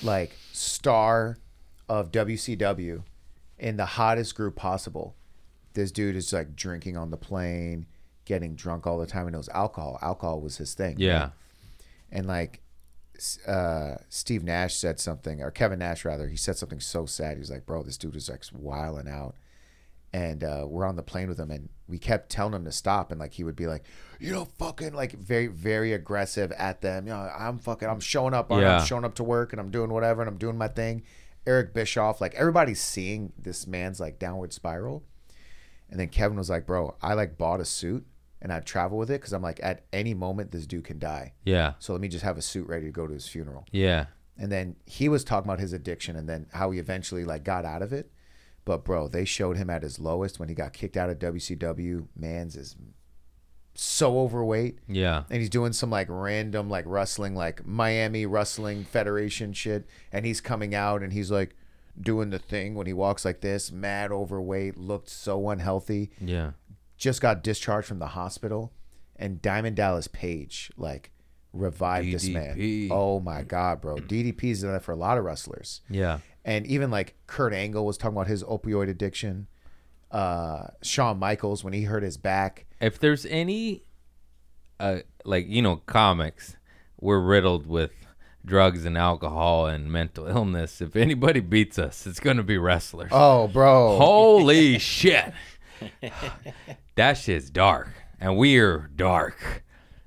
like 0.02 0.38
star 0.54 1.38
of 1.90 2.14
WCW 2.14 3.04
in 3.60 3.76
the 3.76 3.86
hottest 3.86 4.36
group 4.36 4.56
possible, 4.56 5.18
this 5.74 5.92
dude 5.92 6.16
is 6.16 6.32
like 6.32 6.56
drinking 6.56 6.96
on 6.96 7.12
the 7.12 7.18
plane, 7.18 7.88
getting 8.26 8.56
drunk 8.56 8.86
all 8.88 8.98
the 8.98 9.06
time, 9.08 9.26
and 9.28 9.36
it 9.36 9.38
was 9.38 9.50
alcohol. 9.50 9.98
Alcohol 10.02 10.42
was 10.42 10.58
his 10.58 10.74
thing. 10.74 10.96
Yeah. 11.00 11.20
right? 11.22 11.32
And 12.12 12.28
like 12.28 12.62
uh, 13.48 13.96
Steve 14.10 14.44
Nash 14.44 14.76
said 14.76 15.00
something, 15.00 15.42
or 15.42 15.52
Kevin 15.52 15.80
Nash 15.80 16.06
rather, 16.06 16.28
he 16.28 16.38
said 16.38 16.58
something 16.58 16.80
so 16.80 17.06
sad. 17.06 17.34
He 17.34 17.40
was 17.40 17.52
like, 17.52 17.66
"Bro, 17.66 17.84
this 17.84 17.98
dude 17.98 18.16
is 18.16 18.30
like 18.30 18.44
wiling 18.54 19.08
out." 19.08 19.36
And 20.14 20.44
uh, 20.44 20.66
we're 20.68 20.86
on 20.86 20.98
the 20.98 21.04
plane 21.04 21.30
with 21.30 21.40
him, 21.40 21.52
and 21.52 21.70
we 21.88 21.98
kept 21.98 22.30
telling 22.30 22.54
him 22.54 22.66
to 22.66 22.72
stop, 22.72 23.12
and 23.12 23.20
like 23.20 23.34
he 23.34 23.44
would 23.44 23.56
be 23.56 23.68
like, 23.68 23.86
"You 24.20 24.32
know, 24.32 24.46
fucking 24.58 24.94
like 24.94 25.14
very, 25.14 25.48
very 25.48 25.94
aggressive 25.94 26.52
at 26.54 26.82
them. 26.82 27.08
You 27.08 27.14
know, 27.14 27.32
I'm 27.38 27.60
fucking, 27.60 27.88
I'm 27.88 28.00
showing 28.02 28.34
up, 28.34 28.50
Yeah. 28.50 28.80
I'm 28.80 28.86
showing 28.86 29.06
up 29.06 29.16
to 29.16 29.24
work, 29.24 29.54
and 29.54 29.60
I'm 29.60 29.72
doing 29.72 29.90
whatever, 29.92 30.22
and 30.22 30.30
I'm 30.30 30.38
doing 30.38 30.58
my 30.58 30.68
thing." 30.68 31.04
Eric 31.48 31.74
Bischoff, 31.74 32.22
like 32.22 32.36
everybody's 32.36 32.82
seeing 32.82 33.34
this 33.38 33.66
man's 33.66 34.00
like 34.00 34.20
downward 34.20 34.54
spiral, 34.54 35.04
and 35.90 36.00
then 36.00 36.10
Kevin 36.10 36.38
was 36.38 36.50
like, 36.50 36.66
"Bro, 36.66 36.96
I 37.02 37.14
like 37.14 37.38
bought 37.38 37.60
a 37.62 37.66
suit." 37.66 38.06
And 38.42 38.52
I 38.52 38.60
travel 38.60 38.98
with 38.98 39.12
it 39.12 39.22
because 39.22 39.34
I'm 39.34 39.42
like, 39.42 39.60
at 39.62 39.86
any 39.94 40.14
moment, 40.14 40.52
this 40.52 40.66
dude 40.66 40.86
can 40.86 40.98
die. 40.98 41.34
Yeah. 41.46 41.74
So 41.80 41.94
let 41.94 42.02
me 42.02 42.08
just 42.08 42.24
have 42.24 42.38
a 42.38 42.42
suit 42.42 42.68
ready 42.68 42.86
to 42.86 42.92
go 42.92 43.06
to 43.06 43.14
his 43.14 43.28
funeral. 43.28 43.66
Yeah. 43.72 44.06
And 44.38 44.52
then 44.52 44.78
he 44.86 45.10
was 45.10 45.24
talking 45.24 45.48
about 45.48 45.60
his 45.60 45.74
addiction 45.74 46.16
and 46.16 46.28
then 46.28 46.48
how 46.54 46.72
he 46.72 46.80
eventually 46.80 47.24
like 47.24 47.44
got 47.44 47.66
out 47.66 47.84
of 47.84 47.94
it. 47.94 48.12
But 48.66 48.84
bro, 48.84 49.08
they 49.08 49.26
showed 49.26 49.58
him 49.58 49.70
at 49.70 49.84
his 49.84 50.00
lowest 50.00 50.40
when 50.40 50.50
he 50.50 50.56
got 50.56 50.74
kicked 50.74 50.98
out 50.98 51.10
of 51.10 51.20
WCW. 51.20 52.08
Man's 52.16 52.56
is 52.56 52.76
so 53.76 54.20
overweight. 54.20 54.80
Yeah. 54.88 55.24
And 55.30 55.40
he's 55.40 55.50
doing 55.50 55.74
some 55.74 55.90
like 55.92 56.08
random 56.10 56.70
like 56.70 56.86
wrestling, 56.88 57.36
like 57.36 57.66
Miami 57.66 58.26
Wrestling 58.26 58.84
Federation 58.84 59.54
shit. 59.54 59.88
And 60.12 60.26
he's 60.26 60.42
coming 60.42 60.74
out 60.74 61.04
and 61.04 61.14
he's 61.14 61.30
like 61.30 61.56
doing 62.00 62.30
the 62.30 62.40
thing 62.40 62.74
when 62.76 62.88
he 62.88 62.94
walks 62.94 63.26
like 63.26 63.42
this, 63.42 63.72
mad 63.72 64.12
overweight, 64.12 64.78
looked 64.78 65.10
so 65.10 65.50
unhealthy 65.50 66.12
Yeah. 66.20 66.52
Just 67.02 67.20
got 67.20 67.44
discharged 67.44 67.88
from 67.88 67.98
the 68.00 68.08
hospital, 68.10 68.72
and 69.16 69.42
Diamond 69.42 69.76
Dallas 69.76 70.08
Page 70.08 70.72
like 70.78 71.10
revived 71.52 72.14
this 72.14 72.28
man. 72.30 72.88
Oh 72.92 73.20
my 73.20 73.42
god, 73.42 73.82
bro! 73.82 73.96
DDP's 73.98 74.62
done 74.62 74.72
that 74.74 74.84
for 74.84 74.92
a 74.92 74.96
lot 74.96 75.18
of 75.18 75.24
wrestlers, 75.26 75.82
Yeah. 75.90 76.20
and 76.46 76.66
even 76.68 76.92
like 76.92 77.16
Kurt 77.26 77.54
Angle 77.54 77.86
was 77.86 77.98
talking 77.98 78.16
about 78.16 78.28
his 78.28 78.44
opioid 78.44 78.88
addiction. 78.88 79.48
Uh, 80.12 80.68
Shawn 80.84 81.18
Michaels 81.20 81.64
when 81.64 81.74
he 81.74 81.84
hurt 81.84 82.04
his 82.04 82.18
back. 82.18 82.66
If 82.82 83.00
there's 83.00 83.26
any, 83.26 83.84
uh, 84.80 85.00
like 85.26 85.48
you 85.48 85.62
know, 85.62 85.78
comics, 85.78 86.56
we're 87.00 87.20
riddled 87.22 87.66
with 87.66 87.92
drugs 88.46 88.86
and 88.86 88.98
alcohol 88.98 89.66
and 89.68 89.92
mental 89.92 90.28
illness. 90.28 90.82
If 90.82 90.96
anybody 90.96 91.40
beats 91.40 91.80
us, 91.80 92.06
it's 92.06 92.20
gonna 92.20 92.44
be 92.44 92.58
wrestlers. 92.60 93.10
Oh, 93.12 93.48
bro! 93.48 93.98
Holy 93.98 94.78
shit. 94.94 95.34
that 97.02 97.18
shit's 97.18 97.50
dark. 97.50 97.90
And 98.20 98.38
we're 98.38 98.90
dark. 98.96 99.64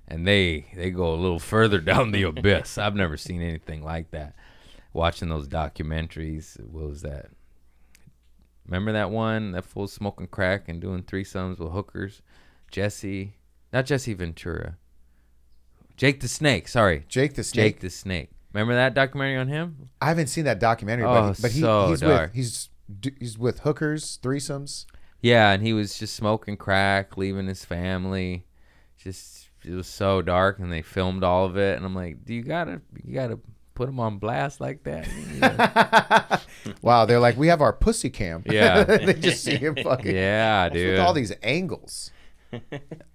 And 0.06 0.26
they 0.26 0.66
they 0.74 0.90
go 0.90 1.12
a 1.12 1.16
little 1.16 1.38
further 1.54 1.80
down 1.80 2.12
the 2.12 2.22
abyss. 2.22 2.78
I've 2.78 2.94
never 2.94 3.16
seen 3.16 3.42
anything 3.42 3.82
like 3.82 4.10
that. 4.12 4.34
Watching 4.92 5.28
those 5.28 5.48
documentaries, 5.48 6.60
what 6.60 6.88
was 6.88 7.02
that? 7.02 7.26
Remember 8.66 8.92
that 8.92 9.10
one? 9.10 9.52
That 9.52 9.64
fool 9.64 9.88
smoking 9.88 10.28
crack 10.28 10.68
and 10.68 10.80
doing 10.80 11.02
threesomes 11.02 11.58
with 11.58 11.72
hookers? 11.72 12.22
Jesse, 12.70 13.34
not 13.72 13.86
Jesse 13.86 14.14
Ventura. 14.14 14.76
Jake 15.96 16.20
the 16.20 16.28
Snake, 16.28 16.68
sorry. 16.68 17.04
Jake 17.08 17.34
the 17.34 17.44
Snake. 17.44 17.74
Jake 17.74 17.80
the 17.80 17.90
Snake. 17.90 18.30
Remember 18.52 18.74
that 18.74 18.94
documentary 18.94 19.36
on 19.36 19.48
him? 19.48 19.90
I 20.00 20.06
haven't 20.08 20.28
seen 20.28 20.44
that 20.44 20.60
documentary, 20.60 21.04
Oh, 21.06 21.28
but, 21.30 21.42
but 21.42 21.50
he, 21.50 21.60
so 21.60 21.88
he's 21.88 22.00
dark. 22.00 22.30
with 22.30 22.36
he's 22.36 22.68
he's 23.18 23.36
with 23.38 23.60
hookers, 23.60 24.18
threesomes. 24.22 24.86
Yeah, 25.24 25.52
and 25.52 25.62
he 25.62 25.72
was 25.72 25.98
just 25.98 26.14
smoking 26.16 26.58
crack, 26.58 27.16
leaving 27.16 27.46
his 27.46 27.64
family. 27.64 28.44
Just 28.98 29.48
it 29.64 29.72
was 29.72 29.86
so 29.86 30.20
dark, 30.20 30.58
and 30.58 30.70
they 30.70 30.82
filmed 30.82 31.24
all 31.24 31.46
of 31.46 31.56
it. 31.56 31.76
And 31.78 31.86
I'm 31.86 31.94
like, 31.94 32.24
do 32.26 32.34
you 32.34 32.42
gotta 32.42 32.82
you 33.02 33.14
gotta 33.14 33.38
put 33.74 33.88
him 33.88 33.98
on 34.00 34.18
blast 34.18 34.60
like 34.60 34.82
that? 34.84 35.08
Yeah, 35.38 36.38
Wow, 36.82 37.06
they're 37.06 37.20
like, 37.20 37.38
we 37.38 37.48
have 37.48 37.62
our 37.62 37.72
pussy 37.72 38.10
cam. 38.10 38.42
Yeah. 38.50 38.84
they 38.84 39.14
just 39.14 39.42
see 39.42 39.56
him 39.56 39.76
fucking 39.82 40.14
yeah 40.14 40.68
dude. 40.68 40.90
with 40.90 41.00
all 41.00 41.14
these 41.14 41.32
angles. 41.42 42.10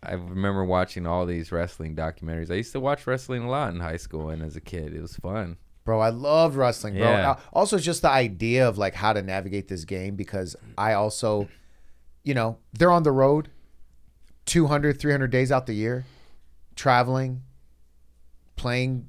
I 0.04 0.14
remember 0.14 0.66
watching 0.66 1.06
all 1.06 1.26
these 1.28 1.52
wrestling 1.52 1.96
documentaries. 1.96 2.52
I 2.52 2.56
used 2.56 2.72
to 2.74 2.80
watch 2.80 3.06
wrestling 3.08 3.44
a 3.44 3.50
lot 3.50 3.72
in 3.74 3.80
high 3.80 3.98
school 3.98 4.32
and 4.32 4.42
as 4.42 4.56
a 4.56 4.62
kid. 4.62 4.94
It 4.96 5.02
was 5.02 5.16
fun. 5.16 5.58
Bro, 5.86 6.00
I 6.02 6.10
loved 6.10 6.56
wrestling, 6.56 6.96
bro. 6.96 7.04
Yeah. 7.04 7.32
Uh, 7.32 7.40
Also, 7.54 7.78
just 7.78 8.02
the 8.02 8.10
idea 8.10 8.68
of 8.68 8.78
like 8.80 8.96
how 8.96 9.14
to 9.14 9.22
navigate 9.22 9.68
this 9.68 9.86
game 9.86 10.16
because 10.16 10.56
I 10.78 10.94
also, 10.94 11.48
you 12.24 12.34
know, 12.34 12.58
they're 12.74 12.92
on 12.92 13.04
the 13.04 13.12
road 13.12 13.50
200, 14.46 15.00
300 15.00 15.30
days 15.32 15.52
out 15.52 15.66
the 15.68 15.74
year, 15.74 16.06
traveling, 16.76 17.44
playing 18.56 19.08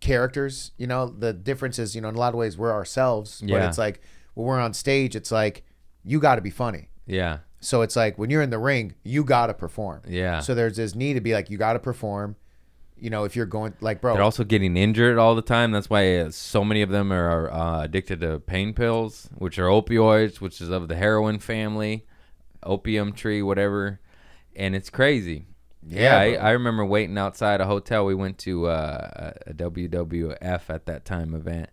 characters. 0.00 0.72
You 0.76 0.86
know, 0.86 1.06
the 1.06 1.32
difference 1.32 1.78
is, 1.78 1.94
you 1.94 2.00
know, 2.00 2.08
in 2.08 2.14
a 2.14 2.18
lot 2.18 2.32
of 2.34 2.38
ways, 2.38 2.56
we're 2.56 2.72
ourselves, 2.72 3.40
but 3.40 3.50
Yeah. 3.50 3.68
it's 3.68 3.78
like 3.78 4.00
when 4.34 4.46
we're 4.46 4.60
on 4.60 4.72
stage, 4.74 5.16
it's 5.16 5.30
like 5.32 5.64
you 6.04 6.20
got 6.20 6.36
to 6.36 6.40
be 6.40 6.50
funny. 6.50 6.88
Yeah, 7.06 7.38
So 7.60 7.80
it's 7.82 7.96
like 7.96 8.18
when 8.18 8.28
you're 8.30 8.42
in 8.42 8.50
the 8.50 8.58
ring, 8.58 8.94
you 9.02 9.24
got 9.24 9.46
to 9.46 9.54
perform. 9.54 10.02
yeah. 10.06 10.40
So 10.40 10.54
there's 10.54 10.76
this 10.76 10.94
need 10.94 11.14
to 11.14 11.20
be 11.20 11.32
like, 11.32 11.48
you 11.50 11.56
got 11.58 11.72
to 11.72 11.78
perform. 11.78 12.36
You 13.00 13.10
know, 13.10 13.24
if 13.24 13.34
you're 13.36 13.46
going, 13.46 13.74
like, 13.80 14.00
bro, 14.00 14.14
They're 14.14 14.22
also 14.24 14.42
getting 14.44 14.76
injured 14.76 15.18
all 15.18 15.34
the 15.36 15.42
time. 15.42 15.70
That's 15.70 15.88
why 15.88 16.16
uh, 16.18 16.30
so 16.32 16.64
many 16.64 16.82
of 16.82 16.90
them 16.90 17.12
are 17.12 17.48
uh, 17.50 17.82
addicted 17.84 18.20
to 18.20 18.40
pain 18.40 18.74
pills, 18.74 19.28
which 19.36 19.56
are 19.58 19.66
opioids, 19.68 20.40
which 20.40 20.60
is 20.60 20.68
of 20.68 20.88
the 20.88 20.96
heroin 20.96 21.38
family, 21.38 22.04
opium 22.62 23.12
tree, 23.12 23.42
whatever. 23.42 24.00
And 24.56 24.74
it's 24.74 24.90
crazy. 24.90 25.44
Yeah, 25.86 26.22
Yeah. 26.22 26.38
I, 26.42 26.48
I 26.48 26.50
remember 26.52 26.84
waiting 26.84 27.18
outside 27.18 27.60
a 27.60 27.66
hotel. 27.66 28.04
We 28.04 28.14
went 28.14 28.38
to 28.38 28.66
uh, 28.66 29.32
a 29.46 29.54
WWF 29.54 30.62
at 30.68 30.86
that 30.86 31.04
time 31.04 31.34
event, 31.34 31.70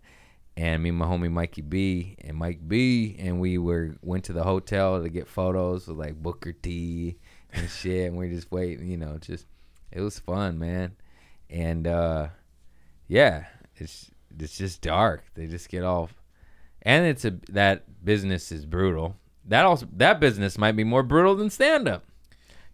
and 0.56 0.82
me 0.82 0.90
and 0.90 0.98
my 0.98 1.06
homie 1.06 1.30
Mikey 1.30 1.62
B 1.62 2.16
and 2.20 2.36
Mike 2.36 2.66
B, 2.66 3.16
and 3.18 3.40
we 3.40 3.58
were 3.58 3.96
went 4.02 4.24
to 4.24 4.32
the 4.32 4.44
hotel 4.44 5.02
to 5.02 5.08
get 5.08 5.28
photos 5.28 5.88
with 5.88 5.96
like 5.96 6.14
Booker 6.22 6.52
T 6.52 7.18
and 7.52 7.68
shit, 7.68 8.08
and 8.08 8.16
we 8.16 8.30
just 8.30 8.50
waiting. 8.50 8.88
You 8.88 8.96
know, 8.96 9.18
just 9.18 9.46
it 9.92 10.00
was 10.00 10.18
fun, 10.18 10.58
man. 10.58 10.96
And 11.50 11.86
uh, 11.86 12.28
yeah, 13.08 13.46
it's 13.76 14.10
it's 14.38 14.56
just 14.56 14.82
dark. 14.82 15.24
They 15.34 15.46
just 15.46 15.68
get 15.68 15.82
all, 15.82 16.10
and 16.82 17.06
it's 17.06 17.24
a 17.24 17.32
that 17.50 18.04
business 18.04 18.52
is 18.52 18.64
brutal. 18.66 19.16
That 19.46 19.64
also 19.64 19.86
that 19.92 20.20
business 20.20 20.58
might 20.58 20.72
be 20.72 20.84
more 20.84 21.02
brutal 21.02 21.34
than 21.34 21.50
stand 21.50 21.88
up. 21.88 22.04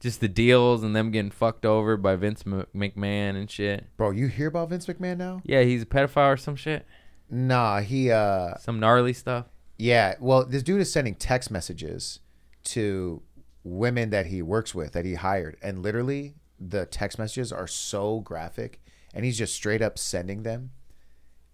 Just 0.00 0.20
the 0.20 0.28
deals 0.28 0.82
and 0.82 0.96
them 0.96 1.10
getting 1.12 1.30
fucked 1.30 1.64
over 1.64 1.96
by 1.96 2.16
Vince 2.16 2.42
McMahon 2.42 3.36
and 3.36 3.48
shit. 3.48 3.86
bro, 3.96 4.10
you 4.10 4.26
hear 4.26 4.48
about 4.48 4.70
Vince 4.70 4.86
McMahon 4.86 5.16
now? 5.16 5.40
Yeah, 5.44 5.62
he's 5.62 5.82
a 5.82 5.86
pedophile 5.86 6.32
or 6.32 6.36
some 6.36 6.56
shit. 6.56 6.84
Nah, 7.30 7.80
he, 7.80 8.10
uh, 8.10 8.56
Some 8.58 8.80
gnarly 8.80 9.12
stuff. 9.12 9.46
Yeah, 9.78 10.16
well, 10.20 10.44
this 10.44 10.62
dude 10.62 10.80
is 10.80 10.92
sending 10.92 11.14
text 11.14 11.50
messages 11.50 12.18
to 12.64 13.22
women 13.64 14.10
that 14.10 14.26
he 14.26 14.42
works 14.42 14.74
with 14.74 14.92
that 14.92 15.04
he 15.04 15.14
hired, 15.14 15.56
and 15.62 15.82
literally 15.82 16.34
the 16.58 16.84
text 16.86 17.18
messages 17.18 17.52
are 17.52 17.66
so 17.66 18.20
graphic, 18.20 18.80
and 19.14 19.24
he's 19.24 19.38
just 19.38 19.54
straight 19.54 19.82
up 19.82 19.98
sending 19.98 20.42
them, 20.42 20.72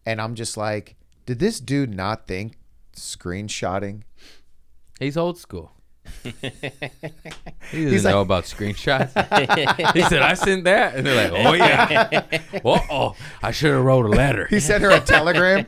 and 0.07 0.21
I'm 0.21 0.35
just 0.35 0.57
like, 0.57 0.97
did 1.27 1.39
this 1.39 1.61
dude 1.61 1.95
not 1.95 2.27
think 2.27 2.57
screenshotting? 2.97 4.03
He's 4.99 5.17
old 5.17 5.39
school. 5.39 5.73
He 7.71 7.83
doesn't 7.83 7.93
He's 7.93 8.05
know 8.05 8.17
like- 8.17 8.25
about 8.25 8.45
screenshots. 8.45 9.13
he 9.93 10.01
said, 10.03 10.23
"I 10.23 10.33
sent 10.33 10.65
that," 10.65 10.95
and 10.95 11.07
they're 11.07 11.29
like, 11.31 11.33
"Oh 11.47 11.53
yeah, 11.53 12.23
oh, 12.65 13.15
I 13.43 13.51
should 13.51 13.73
have 13.73 13.85
wrote 13.85 14.07
a 14.07 14.09
letter." 14.09 14.47
He 14.47 14.59
sent 14.59 14.83
her 14.85 14.91
a 14.91 15.01
telegram. 15.01 15.67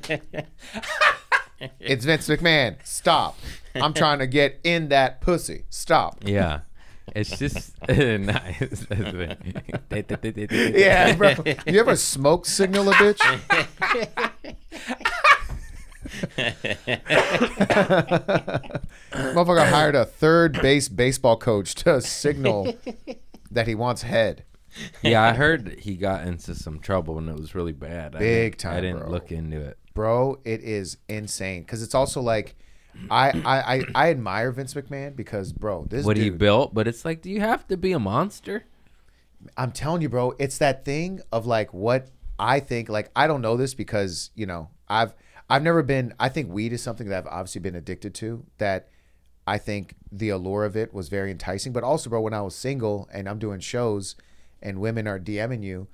it's 1.79 2.07
Vince 2.07 2.27
McMahon. 2.29 2.77
Stop. 2.87 3.37
I'm 3.75 3.93
trying 3.93 4.21
to 4.21 4.27
get 4.27 4.61
in 4.65 4.89
that 4.89 5.21
pussy. 5.21 5.65
Stop. 5.69 6.21
Yeah, 6.25 6.61
it's 7.15 7.37
just 7.39 7.75
nice. 7.91 8.87
Yeah, 10.51 11.15
bro. 11.17 11.35
You 11.67 11.81
ever 11.81 11.97
smoke 11.97 12.47
signal 12.47 12.89
a 12.89 12.95
bitch? 12.95 13.21
Motherfucker 19.13 19.69
hired 19.69 19.95
a 19.95 20.05
third 20.05 20.61
base 20.61 20.89
baseball 20.89 21.37
coach 21.37 21.75
to 21.77 22.01
signal 22.01 22.75
that 23.51 23.67
he 23.67 23.75
wants 23.75 24.03
head. 24.03 24.45
yeah. 25.03 25.23
I 25.23 25.33
heard 25.33 25.77
he 25.81 25.97
got 25.97 26.27
into 26.27 26.55
some 26.55 26.79
trouble 26.79 27.19
and 27.19 27.29
it 27.29 27.37
was 27.37 27.55
really 27.55 27.73
bad. 27.73 28.15
I 28.17 28.19
Big 28.21 28.53
didn't- 28.53 28.59
time, 28.61 28.77
I 28.77 28.81
didn't 28.81 28.99
bro. 29.01 29.11
look 29.11 29.33
into 29.33 29.61
it. 29.61 29.79
Bro, 29.95 30.41
it 30.45 30.63
is 30.63 30.99
insane. 31.09 31.65
Cause 31.65 31.83
it's 31.83 31.95
also 31.95 32.21
like 32.21 32.55
I 33.11 33.31
I, 33.45 33.77
I, 33.77 33.85
I 33.95 34.11
admire 34.11 34.53
Vince 34.53 34.75
McMahon 34.75 35.17
because 35.17 35.53
bro, 35.53 35.85
this 35.89 36.01
is 36.01 36.07
What 36.07 36.15
dude, 36.17 36.25
he 36.25 36.31
built, 36.31 36.73
but 36.75 36.87
it's 36.89 37.05
like, 37.05 37.23
do 37.23 37.31
you 37.31 37.41
have 37.41 37.67
to 37.69 37.77
be 37.77 37.93
a 37.93 37.99
monster? 37.99 38.65
I'm 39.57 39.73
telling 39.73 40.03
you, 40.03 40.09
bro, 40.09 40.35
it's 40.39 40.59
that 40.59 40.85
thing 40.85 41.21
of 41.33 41.47
like 41.47 41.73
what 41.75 42.09
I 42.39 42.61
think. 42.61 42.89
Like 42.89 43.11
I 43.17 43.27
don't 43.27 43.41
know 43.43 43.57
this 43.57 43.75
because 43.75 44.31
you 44.37 44.47
know 44.47 44.69
I've 44.89 45.13
I've 45.51 45.63
never 45.63 45.83
been. 45.83 46.15
I 46.19 46.29
think 46.29 46.51
weed 46.51 46.73
is 46.73 46.83
something 46.83 47.09
that 47.09 47.19
I've 47.19 47.33
obviously 47.33 47.61
been 47.61 47.75
addicted 47.75 48.15
to. 48.17 48.45
That 48.59 48.89
I 49.47 49.59
think 49.59 49.95
the 50.13 50.29
allure 50.31 50.65
of 50.65 50.77
it 50.77 50.95
was 50.95 51.09
very 51.09 51.31
enticing. 51.31 51.73
But 51.73 51.85
also, 51.85 52.09
bro, 52.09 52.21
when 52.21 52.35
I 52.35 52.43
was 52.43 52.55
single 52.55 53.09
and 53.13 53.29
I'm 53.29 53.39
doing 53.39 53.61
shows 53.61 54.15
and 54.63 54.81
women 54.81 55.07
are 55.09 55.19
DMing 55.19 55.63
you, 55.63 55.89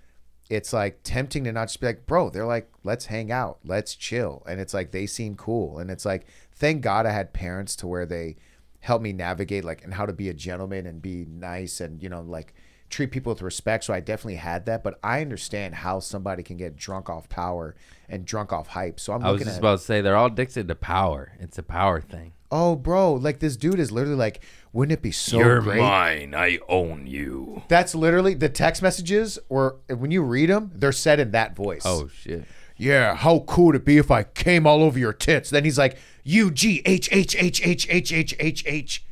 it's 0.51 0.73
like 0.73 1.01
tempting 1.03 1.45
to 1.45 1.53
not 1.53 1.69
just 1.69 1.81
be 1.81 1.87
like, 1.87 2.07
bro. 2.07 2.31
They're 2.31 2.47
like, 2.47 2.71
let's 2.85 3.07
hang 3.07 3.33
out, 3.33 3.59
let's 3.65 3.95
chill, 3.95 4.43
and 4.47 4.61
it's 4.61 4.75
like 4.75 4.93
they 4.93 5.07
seem 5.07 5.35
cool, 5.35 5.79
and 5.79 5.91
it's 5.91 6.05
like, 6.05 6.27
thank 6.53 6.83
God 6.83 7.07
I 7.07 7.11
had 7.11 7.33
parents 7.33 7.75
to 7.77 7.87
where 7.87 8.07
they 8.07 8.37
helped 8.81 9.03
me 9.03 9.13
navigate 9.13 9.65
like 9.65 9.83
and 9.83 9.95
how 9.95 10.07
to 10.07 10.13
be 10.13 10.29
a 10.29 10.35
gentleman 10.35 10.87
and 10.87 11.03
be 11.03 11.27
nice 11.29 11.81
and 11.81 12.01
you 12.01 12.09
know 12.09 12.21
like 12.21 12.55
treat 12.91 13.11
people 13.11 13.33
with 13.33 13.43
respect. 13.43 13.85
So 13.85 13.95
I 13.95 14.01
definitely 14.01 14.37
had 14.37 14.67
that, 14.67 14.83
but 14.83 14.99
I 15.03 15.21
understand 15.21 15.77
how 15.77 16.01
somebody 16.01 16.43
can 16.43 16.57
get 16.57 16.77
drunk 16.77 17.09
off 17.11 17.29
power 17.29 17.75
and 18.09 18.25
drunk 18.25 18.53
off 18.53 18.69
hype. 18.69 19.01
So 19.01 19.13
I'm 19.13 19.25
I 19.25 19.33
was 19.33 19.43
just 19.43 19.55
at, 19.55 19.59
about 19.59 19.79
to 19.81 19.85
say 19.85 20.01
they're 20.01 20.17
all 20.17 20.27
addicted 20.27 20.69
to 20.69 20.75
power. 20.75 21.33
It's 21.41 21.59
a 21.59 21.63
power 21.63 22.01
thing. 22.01 22.33
oh, 22.51 22.77
bro, 22.77 23.15
like 23.15 23.41
this 23.41 23.57
dude 23.57 23.79
is 23.81 23.91
literally 23.91 24.17
like, 24.17 24.41
wouldn't 24.73 24.93
it 24.93 25.03
be 25.03 25.11
so 25.11 25.61
great? 25.61 25.81
mine. 25.81 26.35
I 26.35 26.59
own 26.69 27.07
you. 27.07 27.63
That's 27.69 27.95
literally 27.95 28.35
the 28.35 28.49
text 28.49 28.83
messages, 28.83 29.39
or 29.49 29.77
when 29.89 30.11
you 30.11 30.23
read 30.23 30.51
them, 30.51 30.71
they're 30.75 30.93
said 30.93 31.19
in 31.19 31.31
that 31.33 31.57
voice. 31.57 31.83
Oh 31.85 32.09
shit. 32.09 32.45
yeah, 32.77 33.15
how 33.17 33.41
cool 33.41 33.67
would 33.67 33.77
it 33.77 33.85
be 33.85 33.97
if 33.99 34.11
I 34.11 34.23
came 34.23 34.67
all 34.67 34.83
over 34.83 34.99
your 34.99 35.13
tits? 35.13 35.51
Then 35.51 35.65
he's 35.65 35.79
like, 35.79 35.99
U 36.25 36.51
G 36.51 36.83
H 36.85 37.09
H 37.11 37.35
H 37.39 37.61
H 37.67 37.89
H 37.91 38.13
H 38.13 38.37
H 38.39 38.65
H, 38.67 39.05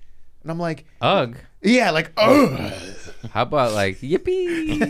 and 0.43 0.51
I'm 0.53 0.59
like, 0.59 0.85
Ugh. 1.01 1.37
yeah, 1.62 1.91
like, 1.91 2.12
ugh. 2.16 2.72
How 3.33 3.43
about 3.43 3.72
like 3.72 3.99
yippee? 3.99 4.81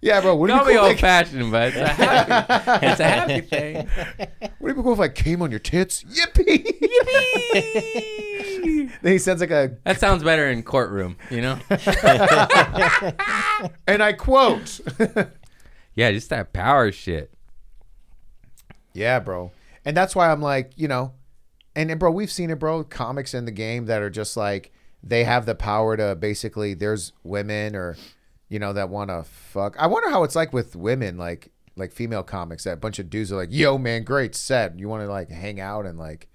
yeah, 0.00 0.20
bro. 0.20 0.36
Would 0.36 0.50
it 0.50 0.52
Don't 0.54 0.66
be 0.66 0.72
be 0.72 0.78
cool? 0.78 0.86
old 0.88 0.98
fashioned, 0.98 1.50
but 1.50 1.68
it's 1.68 1.76
a 1.76 1.88
happy, 1.88 2.86
it's 2.86 3.00
a 3.00 3.04
happy 3.04 3.40
thing. 3.46 3.88
would 4.60 4.70
it 4.72 4.76
be 4.76 4.82
cool 4.82 4.92
if 4.92 5.00
I 5.00 5.08
came 5.08 5.42
on 5.42 5.50
your 5.50 5.58
tits? 5.60 6.04
Yippee! 6.04 6.64
then 9.02 9.12
he 9.12 9.18
sends 9.18 9.40
like 9.40 9.50
a, 9.50 9.76
That 9.84 9.98
sounds 10.00 10.22
better 10.22 10.48
in 10.48 10.62
courtroom, 10.62 11.16
you 11.30 11.40
know? 11.42 11.58
and 13.86 14.02
I 14.02 14.12
quote. 14.16 14.80
Yeah, 15.94 16.12
just 16.12 16.30
that 16.30 16.52
power 16.52 16.92
shit. 16.92 17.32
Yeah, 18.94 19.18
bro. 19.20 19.52
And 19.84 19.96
that's 19.96 20.14
why 20.14 20.30
I'm 20.30 20.42
like, 20.42 20.72
you 20.76 20.88
know, 20.88 21.12
and, 21.74 21.90
and 21.90 22.00
bro, 22.00 22.10
we've 22.10 22.30
seen 22.30 22.50
it, 22.50 22.58
bro. 22.58 22.84
Comics 22.84 23.34
in 23.34 23.44
the 23.44 23.52
game 23.52 23.86
that 23.86 24.02
are 24.02 24.10
just 24.10 24.36
like 24.36 24.72
they 25.02 25.24
have 25.24 25.46
the 25.46 25.54
power 25.54 25.96
to 25.96 26.14
basically 26.14 26.74
there's 26.74 27.12
women 27.22 27.74
or 27.74 27.96
you 28.48 28.58
know 28.58 28.72
that 28.72 28.88
want 28.88 29.10
to 29.10 29.22
fuck. 29.22 29.76
I 29.78 29.86
wonder 29.86 30.10
how 30.10 30.24
it's 30.24 30.36
like 30.36 30.52
with 30.52 30.76
women, 30.76 31.16
like 31.16 31.50
like 31.76 31.92
female 31.92 32.22
comics. 32.22 32.64
That 32.64 32.74
a 32.74 32.76
bunch 32.76 32.98
of 32.98 33.08
dudes 33.08 33.32
are 33.32 33.36
like, 33.36 33.52
"Yo, 33.52 33.78
man, 33.78 34.02
great 34.02 34.34
set. 34.34 34.78
You 34.78 34.88
want 34.88 35.02
to 35.02 35.08
like 35.08 35.30
hang 35.30 35.60
out 35.60 35.86
and 35.86 35.98
like 35.98 36.28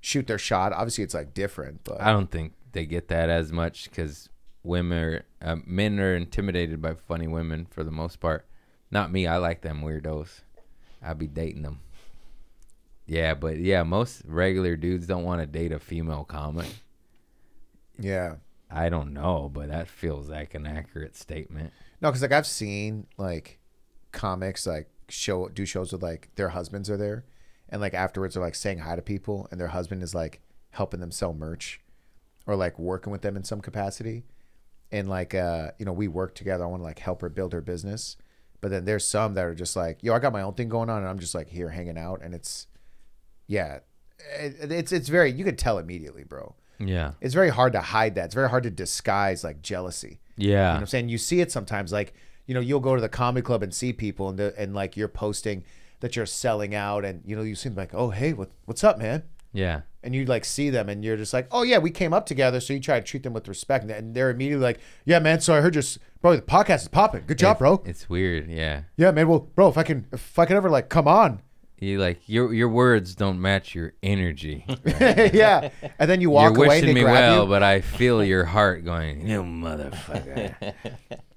shoot 0.00 0.26
their 0.26 0.38
shot." 0.38 0.72
Obviously, 0.72 1.04
it's 1.04 1.14
like 1.14 1.34
different, 1.34 1.84
but 1.84 2.00
I 2.00 2.10
don't 2.10 2.30
think 2.30 2.54
they 2.72 2.86
get 2.86 3.08
that 3.08 3.28
as 3.28 3.52
much 3.52 3.84
because 3.84 4.28
women 4.62 4.98
are, 4.98 5.22
uh, 5.42 5.56
men 5.66 6.00
are 6.00 6.14
intimidated 6.14 6.82
by 6.82 6.94
funny 6.94 7.26
women 7.26 7.66
for 7.70 7.84
the 7.84 7.90
most 7.90 8.20
part. 8.20 8.46
Not 8.90 9.12
me. 9.12 9.26
I 9.26 9.36
like 9.36 9.60
them 9.60 9.82
weirdos. 9.82 10.40
I'll 11.02 11.14
be 11.14 11.26
dating 11.26 11.62
them. 11.62 11.80
Yeah, 13.08 13.32
but 13.34 13.56
yeah, 13.56 13.82
most 13.84 14.22
regular 14.26 14.76
dudes 14.76 15.06
don't 15.06 15.24
want 15.24 15.40
to 15.40 15.46
date 15.46 15.72
a 15.72 15.78
female 15.78 16.24
comic. 16.24 16.68
yeah. 17.98 18.36
I 18.70 18.90
don't 18.90 19.14
know, 19.14 19.50
but 19.52 19.68
that 19.70 19.88
feels 19.88 20.28
like 20.28 20.54
an 20.54 20.66
accurate 20.66 21.16
statement. 21.16 21.72
No, 22.02 22.10
because 22.10 22.20
like 22.20 22.32
I've 22.32 22.46
seen 22.46 23.06
like 23.16 23.60
comics 24.12 24.66
like 24.66 24.90
show 25.08 25.48
do 25.48 25.64
shows 25.64 25.90
with 25.90 26.02
like 26.02 26.28
their 26.34 26.50
husbands 26.50 26.90
are 26.90 26.98
there, 26.98 27.24
and 27.70 27.80
like 27.80 27.94
afterwards 27.94 28.34
they're 28.34 28.42
like 28.42 28.54
saying 28.54 28.80
hi 28.80 28.94
to 28.94 29.00
people, 29.00 29.48
and 29.50 29.58
their 29.58 29.68
husband 29.68 30.02
is 30.02 30.14
like 30.14 30.42
helping 30.72 31.00
them 31.00 31.10
sell 31.10 31.32
merch, 31.32 31.80
or 32.46 32.56
like 32.56 32.78
working 32.78 33.10
with 33.10 33.22
them 33.22 33.38
in 33.38 33.44
some 33.44 33.62
capacity, 33.62 34.26
and 34.92 35.08
like 35.08 35.34
uh 35.34 35.70
you 35.78 35.86
know 35.86 35.92
we 35.92 36.06
work 36.06 36.34
together. 36.34 36.64
I 36.64 36.66
want 36.66 36.80
to 36.80 36.84
like 36.84 36.98
help 36.98 37.22
her 37.22 37.30
build 37.30 37.54
her 37.54 37.62
business, 37.62 38.18
but 38.60 38.70
then 38.70 38.84
there's 38.84 39.08
some 39.08 39.32
that 39.32 39.46
are 39.46 39.54
just 39.54 39.76
like 39.76 40.02
yo 40.02 40.12
I 40.12 40.18
got 40.18 40.34
my 40.34 40.42
own 40.42 40.52
thing 40.52 40.68
going 40.68 40.90
on, 40.90 40.98
and 40.98 41.08
I'm 41.08 41.20
just 41.20 41.34
like 41.34 41.48
here 41.48 41.70
hanging 41.70 41.96
out, 41.96 42.20
and 42.22 42.34
it's 42.34 42.66
yeah, 43.48 43.80
it, 44.38 44.70
it's 44.70 44.92
it's 44.92 45.08
very 45.08 45.32
you 45.32 45.44
could 45.44 45.58
tell 45.58 45.78
immediately, 45.78 46.22
bro. 46.22 46.54
Yeah. 46.78 47.12
It's 47.20 47.34
very 47.34 47.48
hard 47.48 47.72
to 47.72 47.80
hide 47.80 48.14
that. 48.14 48.26
It's 48.26 48.34
very 48.34 48.48
hard 48.48 48.62
to 48.62 48.70
disguise 48.70 49.42
like 49.42 49.62
jealousy. 49.62 50.20
Yeah, 50.36 50.48
you 50.48 50.56
know 50.56 50.72
what 50.74 50.80
I'm 50.80 50.86
saying? 50.86 51.08
You 51.08 51.18
see 51.18 51.40
it 51.40 51.50
sometimes. 51.50 51.92
Like, 51.92 52.14
you 52.46 52.54
know, 52.54 52.60
you'll 52.60 52.80
go 52.80 52.94
to 52.94 53.00
the 53.00 53.08
comedy 53.08 53.42
club 53.42 53.62
and 53.62 53.74
see 53.74 53.92
people 53.92 54.28
and, 54.28 54.38
the, 54.38 54.54
and 54.56 54.74
like 54.74 54.96
you're 54.96 55.08
posting 55.08 55.64
that 56.00 56.14
you're 56.14 56.26
selling 56.26 56.74
out 56.74 57.04
and, 57.04 57.22
you 57.24 57.34
know, 57.34 57.42
you 57.42 57.56
seem 57.56 57.74
like, 57.74 57.92
oh, 57.92 58.10
hey, 58.10 58.32
what, 58.32 58.50
what's 58.66 58.84
up, 58.84 58.98
man? 58.98 59.24
Yeah. 59.52 59.80
And 60.04 60.14
you 60.14 60.24
like 60.24 60.44
see 60.44 60.70
them 60.70 60.88
and 60.88 61.04
you're 61.04 61.16
just 61.16 61.32
like, 61.32 61.48
oh, 61.50 61.62
yeah, 61.62 61.78
we 61.78 61.90
came 61.90 62.12
up 62.12 62.24
together. 62.24 62.60
So 62.60 62.72
you 62.72 62.78
try 62.78 63.00
to 63.00 63.04
treat 63.04 63.24
them 63.24 63.32
with 63.32 63.48
respect. 63.48 63.90
And 63.90 64.14
they're 64.14 64.30
immediately 64.30 64.62
like, 64.62 64.78
yeah, 65.04 65.18
man. 65.18 65.40
So 65.40 65.54
I 65.54 65.60
heard 65.60 65.74
your, 65.74 65.82
bro, 66.20 66.36
the 66.36 66.42
podcast 66.42 66.82
is 66.82 66.88
popping. 66.88 67.24
Good 67.26 67.38
job, 67.38 67.58
bro. 67.58 67.82
It's 67.84 68.08
weird. 68.08 68.48
Yeah. 68.48 68.82
Yeah, 68.96 69.10
man. 69.10 69.26
Well, 69.26 69.40
bro, 69.40 69.68
if 69.68 69.76
I 69.76 69.82
can, 69.82 70.06
if 70.12 70.38
I 70.38 70.46
can 70.46 70.56
ever 70.56 70.70
like 70.70 70.88
come 70.88 71.08
on. 71.08 71.42
You 71.80 71.98
like 72.00 72.28
your 72.28 72.52
your 72.52 72.68
words 72.68 73.14
don't 73.14 73.40
match 73.40 73.74
your 73.74 73.92
energy. 74.02 74.64
yeah. 74.84 75.70
And 75.98 76.10
then 76.10 76.20
you 76.20 76.30
walk 76.30 76.54
You're 76.54 76.64
away 76.66 76.78
and 76.78 76.86
wishing 76.86 76.94
me 76.94 77.04
well, 77.04 77.44
you. 77.44 77.48
but 77.48 77.62
I 77.62 77.80
feel 77.80 78.24
your 78.24 78.44
heart 78.56 78.84
going, 78.84 79.26
you 79.28 79.42
motherfucker. 79.42 80.74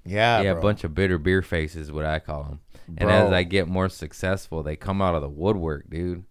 Yeah. 0.04 0.42
yeah, 0.42 0.52
a 0.52 0.60
bunch 0.60 0.84
of 0.84 0.96
bitter 0.96 1.20
beer 1.20 1.44
faces, 1.44 1.92
what 1.92 2.06
I 2.06 2.18
call 2.20 2.44
them. 2.44 2.60
And 2.98 3.10
as 3.10 3.32
I 3.32 3.44
get 3.44 3.68
more 3.68 3.88
successful, 3.88 4.64
they 4.64 4.76
come 4.76 5.02
out 5.02 5.16
of 5.16 5.22
the 5.22 5.30
woodwork, 5.30 5.90
dude. 5.90 6.26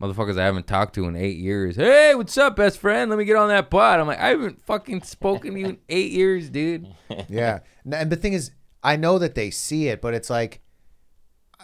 Motherfuckers 0.00 0.38
I 0.38 0.46
haven't 0.46 0.66
talked 0.66 0.94
to 0.94 1.06
in 1.06 1.14
eight 1.14 1.36
years. 1.36 1.76
Hey, 1.76 2.14
what's 2.14 2.38
up, 2.38 2.56
best 2.56 2.78
friend? 2.78 3.10
Let 3.10 3.18
me 3.18 3.26
get 3.26 3.36
on 3.36 3.48
that 3.48 3.68
pod. 3.68 4.00
I'm 4.00 4.06
like, 4.06 4.18
I 4.18 4.28
haven't 4.28 4.62
fucking 4.62 5.02
spoken 5.02 5.52
to 5.52 5.60
you 5.60 5.66
in 5.66 5.78
eight 5.90 6.12
years, 6.12 6.48
dude. 6.48 6.88
Yeah. 7.28 7.58
And 7.90 8.10
the 8.10 8.16
thing 8.16 8.32
is, 8.32 8.52
I 8.82 8.96
know 8.96 9.18
that 9.18 9.34
they 9.34 9.50
see 9.50 9.88
it, 9.88 10.00
but 10.00 10.14
it's 10.14 10.30
like, 10.30 10.62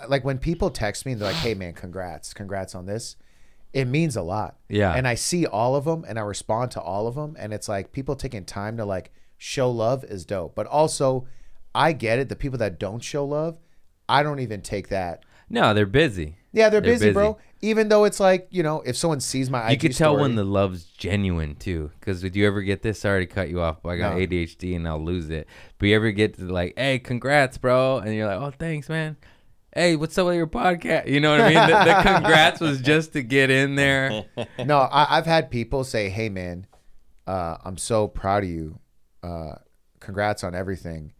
like 0.08 0.24
when 0.24 0.38
people 0.38 0.70
text 0.70 1.06
me 1.06 1.12
and 1.12 1.20
they're 1.20 1.28
like, 1.28 1.36
"Hey, 1.36 1.54
man, 1.62 1.72
congrats, 1.72 2.32
congrats 2.34 2.74
on 2.74 2.86
this," 2.86 3.16
it 3.72 3.86
means 3.86 4.16
a 4.16 4.22
lot. 4.22 4.56
Yeah. 4.68 4.92
And 4.94 5.06
I 5.06 5.14
see 5.14 5.46
all 5.46 5.76
of 5.76 5.84
them, 5.84 6.04
and 6.08 6.18
I 6.18 6.22
respond 6.22 6.70
to 6.72 6.80
all 6.80 7.06
of 7.06 7.14
them, 7.14 7.36
and 7.38 7.52
it's 7.52 7.68
like 7.68 7.92
people 7.92 8.16
taking 8.16 8.44
time 8.44 8.76
to 8.78 8.84
like 8.84 9.12
show 9.38 9.70
love 9.70 10.04
is 10.04 10.24
dope. 10.24 10.54
But 10.54 10.66
also, 10.66 11.26
I 11.74 11.92
get 11.92 12.18
it. 12.18 12.28
The 12.28 12.36
people 12.36 12.58
that 12.58 12.78
don't 12.78 13.02
show 13.02 13.24
love, 13.24 13.58
I 14.08 14.22
don't 14.22 14.40
even 14.40 14.62
take 14.62 14.88
that. 14.88 15.24
No, 15.48 15.72
they're 15.74 15.86
busy. 15.86 16.36
Yeah, 16.52 16.70
they're, 16.70 16.80
They're 16.80 16.92
busy, 16.94 17.04
busy. 17.06 17.12
bro. 17.12 17.38
Even 17.60 17.88
though 17.88 18.04
it's 18.04 18.18
like 18.18 18.48
you 18.50 18.62
know, 18.62 18.80
if 18.82 18.96
someone 18.96 19.20
sees 19.20 19.50
my, 19.50 19.68
You 19.68 19.74
IG 19.74 19.80
can 19.80 19.92
tell 19.92 20.12
story- 20.12 20.22
when 20.22 20.36
the 20.36 20.44
love's 20.44 20.84
genuine 20.84 21.54
too. 21.54 21.90
Because 22.00 22.20
did 22.22 22.34
you 22.34 22.46
ever 22.46 22.62
get 22.62 22.82
this? 22.82 23.00
Sorry 23.00 23.26
to 23.26 23.32
cut 23.32 23.48
you 23.50 23.60
off, 23.60 23.82
but 23.82 23.90
I 23.90 23.96
got 23.98 24.14
No. 24.16 24.20
ADHD 24.20 24.74
and 24.74 24.88
I'll 24.88 25.02
lose 25.02 25.28
it. 25.30 25.46
But 25.78 25.86
you 25.88 25.96
ever 25.96 26.10
get 26.12 26.34
to 26.38 26.44
like, 26.44 26.74
hey, 26.76 26.98
congrats, 26.98 27.58
bro, 27.58 27.98
and 27.98 28.14
you're 28.14 28.26
like, 28.26 28.40
oh, 28.40 28.52
thanks, 28.58 28.88
man. 28.88 29.16
Hey, 29.76 29.94
what's 29.94 30.16
up 30.16 30.24
with 30.26 30.36
your 30.36 30.46
podcast? 30.46 31.06
You 31.06 31.20
know 31.20 31.32
what 31.32 31.42
I 31.42 31.48
mean? 31.48 31.54
the, 31.68 31.84
the 31.84 32.00
congrats 32.02 32.60
was 32.60 32.80
just 32.92 33.12
to 33.12 33.22
get 33.22 33.50
in 33.50 33.74
there. 33.74 34.24
no, 34.64 34.78
I, 34.78 35.18
I've 35.18 35.26
had 35.26 35.50
people 35.50 35.84
say, 35.84 36.08
"Hey, 36.08 36.30
man, 36.30 36.66
uh, 37.26 37.58
I'm 37.62 37.76
so 37.76 38.08
proud 38.08 38.44
of 38.44 38.48
you. 38.48 38.78
Uh, 39.22 39.56
congrats 40.00 40.42
on 40.44 40.54
everything. 40.54 41.12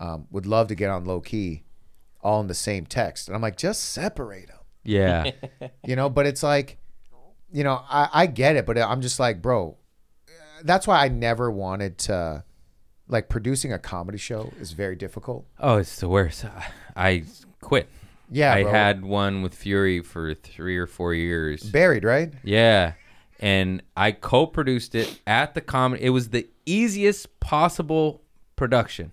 Um, 0.00 0.26
would 0.30 0.46
love 0.46 0.68
to 0.68 0.74
get 0.74 0.88
on 0.88 1.04
low 1.04 1.20
key, 1.20 1.64
all 2.22 2.40
in 2.40 2.46
the 2.46 2.54
same 2.54 2.86
text." 2.86 3.28
And 3.28 3.36
I'm 3.36 3.42
like, 3.42 3.58
just 3.58 3.84
separate 3.92 4.46
them, 4.48 4.56
Yeah, 4.84 5.30
you 5.84 5.94
know. 5.94 6.08
But 6.08 6.24
it's 6.26 6.42
like, 6.42 6.78
you 7.52 7.62
know, 7.62 7.82
I, 7.90 8.08
I 8.10 8.26
get 8.26 8.56
it, 8.56 8.64
but 8.64 8.78
I'm 8.78 9.02
just 9.02 9.20
like, 9.20 9.42
bro, 9.42 9.76
that's 10.64 10.86
why 10.86 11.04
I 11.04 11.08
never 11.08 11.50
wanted 11.50 11.98
to. 11.98 12.44
Like 13.10 13.28
producing 13.30 13.72
a 13.72 13.78
comedy 13.78 14.18
show 14.18 14.52
is 14.60 14.72
very 14.72 14.94
difficult. 14.96 15.46
Oh, 15.58 15.76
it's 15.76 15.96
the 16.00 16.08
worst. 16.08 16.44
I- 16.46 16.72
I 16.94 17.22
quit. 17.60 17.88
Yeah, 18.30 18.52
I 18.52 18.62
bro. 18.62 18.72
had 18.72 19.04
one 19.04 19.42
with 19.42 19.54
Fury 19.54 20.00
for 20.00 20.34
three 20.34 20.76
or 20.76 20.86
four 20.86 21.14
years. 21.14 21.62
buried, 21.62 22.04
right? 22.04 22.32
Yeah. 22.44 22.92
And 23.40 23.82
I 23.96 24.12
co 24.12 24.46
produced 24.46 24.94
it 24.94 25.20
at 25.26 25.54
the 25.54 25.60
comedy. 25.60 26.04
It 26.04 26.10
was 26.10 26.30
the 26.30 26.48
easiest 26.66 27.40
possible 27.40 28.22
production. 28.56 29.12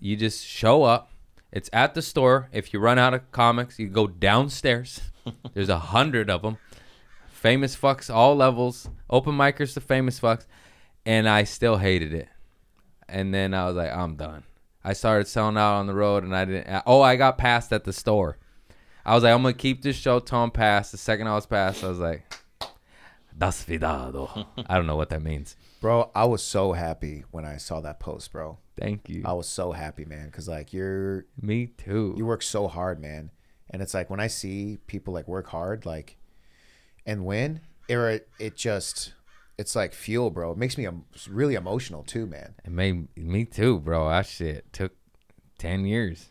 You 0.00 0.16
just 0.16 0.44
show 0.44 0.82
up. 0.82 1.10
It's 1.52 1.68
at 1.72 1.94
the 1.94 2.02
store. 2.02 2.48
If 2.50 2.72
you 2.72 2.80
run 2.80 2.98
out 2.98 3.14
of 3.14 3.30
comics, 3.30 3.78
you 3.78 3.88
go 3.88 4.06
downstairs. 4.06 5.00
There's 5.54 5.68
a 5.68 5.78
hundred 5.78 6.30
of 6.30 6.42
them. 6.42 6.56
Famous 7.30 7.76
fucks, 7.76 8.12
all 8.12 8.34
levels. 8.34 8.88
Open 9.10 9.34
micers 9.34 9.74
to 9.74 9.80
famous 9.80 10.18
fucks. 10.18 10.46
And 11.04 11.28
I 11.28 11.44
still 11.44 11.76
hated 11.76 12.14
it. 12.14 12.28
And 13.08 13.34
then 13.34 13.52
I 13.52 13.66
was 13.66 13.76
like, 13.76 13.92
I'm 13.92 14.16
done. 14.16 14.44
I 14.84 14.92
started 14.94 15.28
selling 15.28 15.56
out 15.56 15.76
on 15.78 15.86
the 15.86 15.94
road 15.94 16.24
and 16.24 16.34
I 16.34 16.44
didn't. 16.44 16.82
Oh, 16.86 17.00
I 17.02 17.16
got 17.16 17.38
passed 17.38 17.72
at 17.72 17.84
the 17.84 17.92
store. 17.92 18.38
I 19.04 19.14
was 19.14 19.24
like, 19.24 19.32
I'm 19.34 19.42
going 19.42 19.54
to 19.54 19.58
keep 19.60 19.82
this 19.82 19.96
show 19.96 20.18
till 20.20 20.38
I'm 20.38 20.50
passed. 20.50 20.92
The 20.92 20.98
second 20.98 21.26
I 21.28 21.34
was 21.34 21.46
passed, 21.46 21.82
I 21.82 21.88
was 21.88 21.98
like, 21.98 22.24
Das 23.36 23.64
vidado. 23.64 24.46
I 24.68 24.76
don't 24.76 24.86
know 24.86 24.96
what 24.96 25.08
that 25.10 25.22
means. 25.22 25.56
Bro, 25.80 26.10
I 26.14 26.24
was 26.26 26.42
so 26.42 26.72
happy 26.72 27.24
when 27.30 27.44
I 27.44 27.56
saw 27.56 27.80
that 27.80 27.98
post, 27.98 28.30
bro. 28.32 28.58
Thank 28.78 29.08
you. 29.08 29.22
I 29.24 29.32
was 29.32 29.48
so 29.48 29.72
happy, 29.72 30.04
man, 30.04 30.26
because 30.26 30.48
like 30.48 30.72
you're 30.72 31.26
Me 31.40 31.66
too. 31.66 32.14
you 32.16 32.24
work 32.26 32.42
so 32.42 32.68
hard, 32.68 33.00
man, 33.00 33.30
and 33.70 33.82
it's 33.82 33.94
like 33.94 34.08
when 34.10 34.20
I 34.20 34.26
see 34.28 34.78
people 34.86 35.12
like 35.14 35.26
work 35.26 35.48
hard, 35.48 35.84
like 35.86 36.16
and 37.04 37.24
win, 37.24 37.60
it 37.88 38.28
it 38.38 38.56
just 38.56 39.14
it's 39.62 39.76
like 39.76 39.94
fuel, 39.94 40.30
bro. 40.30 40.50
It 40.50 40.58
makes 40.58 40.76
me 40.76 40.88
really 41.28 41.54
emotional 41.54 42.02
too, 42.02 42.26
man. 42.26 42.56
It 42.64 42.72
made 42.72 43.16
me 43.16 43.44
too, 43.44 43.78
bro. 43.78 44.08
That 44.08 44.26
shit 44.26 44.72
took 44.72 44.90
ten 45.56 45.86
years. 45.86 46.30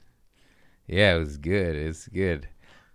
Yeah, 0.86 1.16
it 1.16 1.20
was 1.20 1.38
good. 1.38 1.78
It's 1.78 2.10
good. 2.10 2.50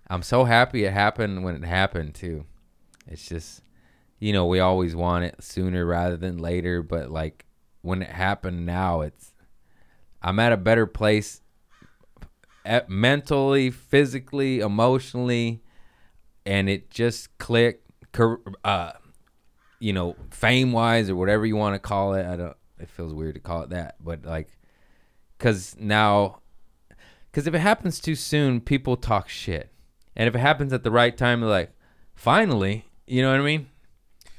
I'm 0.08 0.22
so 0.22 0.44
happy 0.44 0.84
it 0.84 0.92
happened 0.92 1.42
when 1.42 1.54
it 1.56 1.66
happened 1.66 2.14
too. 2.14 2.44
It's 3.06 3.26
just, 3.26 3.62
you 4.18 4.34
know, 4.34 4.44
we 4.44 4.60
always 4.60 4.94
want 4.94 5.24
it 5.24 5.42
sooner 5.42 5.86
rather 5.86 6.18
than 6.18 6.36
later, 6.36 6.82
but 6.82 7.10
like 7.10 7.46
when 7.80 8.02
it 8.02 8.10
happened 8.10 8.66
now, 8.66 9.00
it's 9.00 9.32
I'm 10.20 10.38
at 10.38 10.52
a 10.52 10.58
better 10.58 10.86
place, 10.86 11.40
at 12.66 12.90
mentally, 12.90 13.70
physically, 13.70 14.60
emotionally, 14.60 15.62
and 16.44 16.68
it 16.68 16.90
just 16.90 17.38
clicked. 17.38 17.90
Uh, 18.62 18.92
you 19.78 19.92
know, 19.92 20.16
fame 20.30 20.72
wise 20.72 21.10
or 21.10 21.16
whatever 21.16 21.46
you 21.46 21.56
want 21.56 21.74
to 21.74 21.78
call 21.78 22.14
it. 22.14 22.26
I 22.26 22.36
don't. 22.36 22.56
It 22.78 22.90
feels 22.90 23.14
weird 23.14 23.34
to 23.34 23.40
call 23.40 23.62
it 23.62 23.70
that, 23.70 23.96
but 24.02 24.24
like, 24.24 24.48
cause 25.38 25.76
now, 25.78 26.40
cause 27.32 27.46
if 27.46 27.54
it 27.54 27.60
happens 27.60 28.00
too 28.00 28.14
soon, 28.14 28.60
people 28.60 28.96
talk 28.96 29.28
shit, 29.28 29.72
and 30.14 30.28
if 30.28 30.34
it 30.34 30.40
happens 30.40 30.72
at 30.74 30.82
the 30.82 30.90
right 30.90 31.16
time, 31.16 31.40
they're 31.40 31.48
like, 31.48 31.72
finally, 32.14 32.84
you 33.06 33.22
know 33.22 33.30
what 33.30 33.40
I 33.40 33.44
mean? 33.44 33.68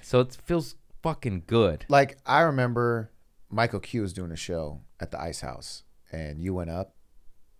So 0.03 0.19
it 0.19 0.37
feels 0.45 0.75
fucking 1.01 1.43
good. 1.47 1.85
Like 1.89 2.19
I 2.27 2.41
remember 2.41 3.11
Michael 3.49 3.79
Q 3.79 4.03
was 4.03 4.13
doing 4.13 4.31
a 4.31 4.37
show 4.37 4.81
at 4.99 5.09
the 5.09 5.19
Ice 5.19 5.41
House, 5.41 5.83
and 6.11 6.39
you 6.39 6.53
went 6.53 6.69
up, 6.69 6.95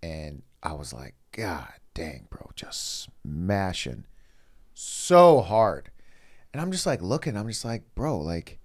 and 0.04 0.44
I 0.62 0.74
was 0.74 0.94
like, 0.94 1.16
God 1.32 1.74
dang, 1.98 2.28
bro, 2.30 2.52
just 2.56 3.10
smashing 3.26 4.06
so 4.76 5.42
hard, 5.42 5.90
and 6.58 6.64
I'm 6.64 6.72
just 6.72 6.88
like 6.88 7.04
looking, 7.04 7.38
I'm 7.38 7.48
just 7.48 7.64
like, 7.64 7.84
bro, 7.94 8.18
like 8.18 8.58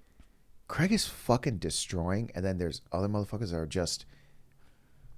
Craig 0.66 0.92
is 0.92 1.06
fucking 1.06 1.58
destroying, 1.58 2.30
and 2.34 2.42
then 2.42 2.56
there's 2.56 2.80
other 2.90 3.06
motherfuckers 3.06 3.50
that 3.50 3.58
are 3.58 3.66
just 3.66 4.06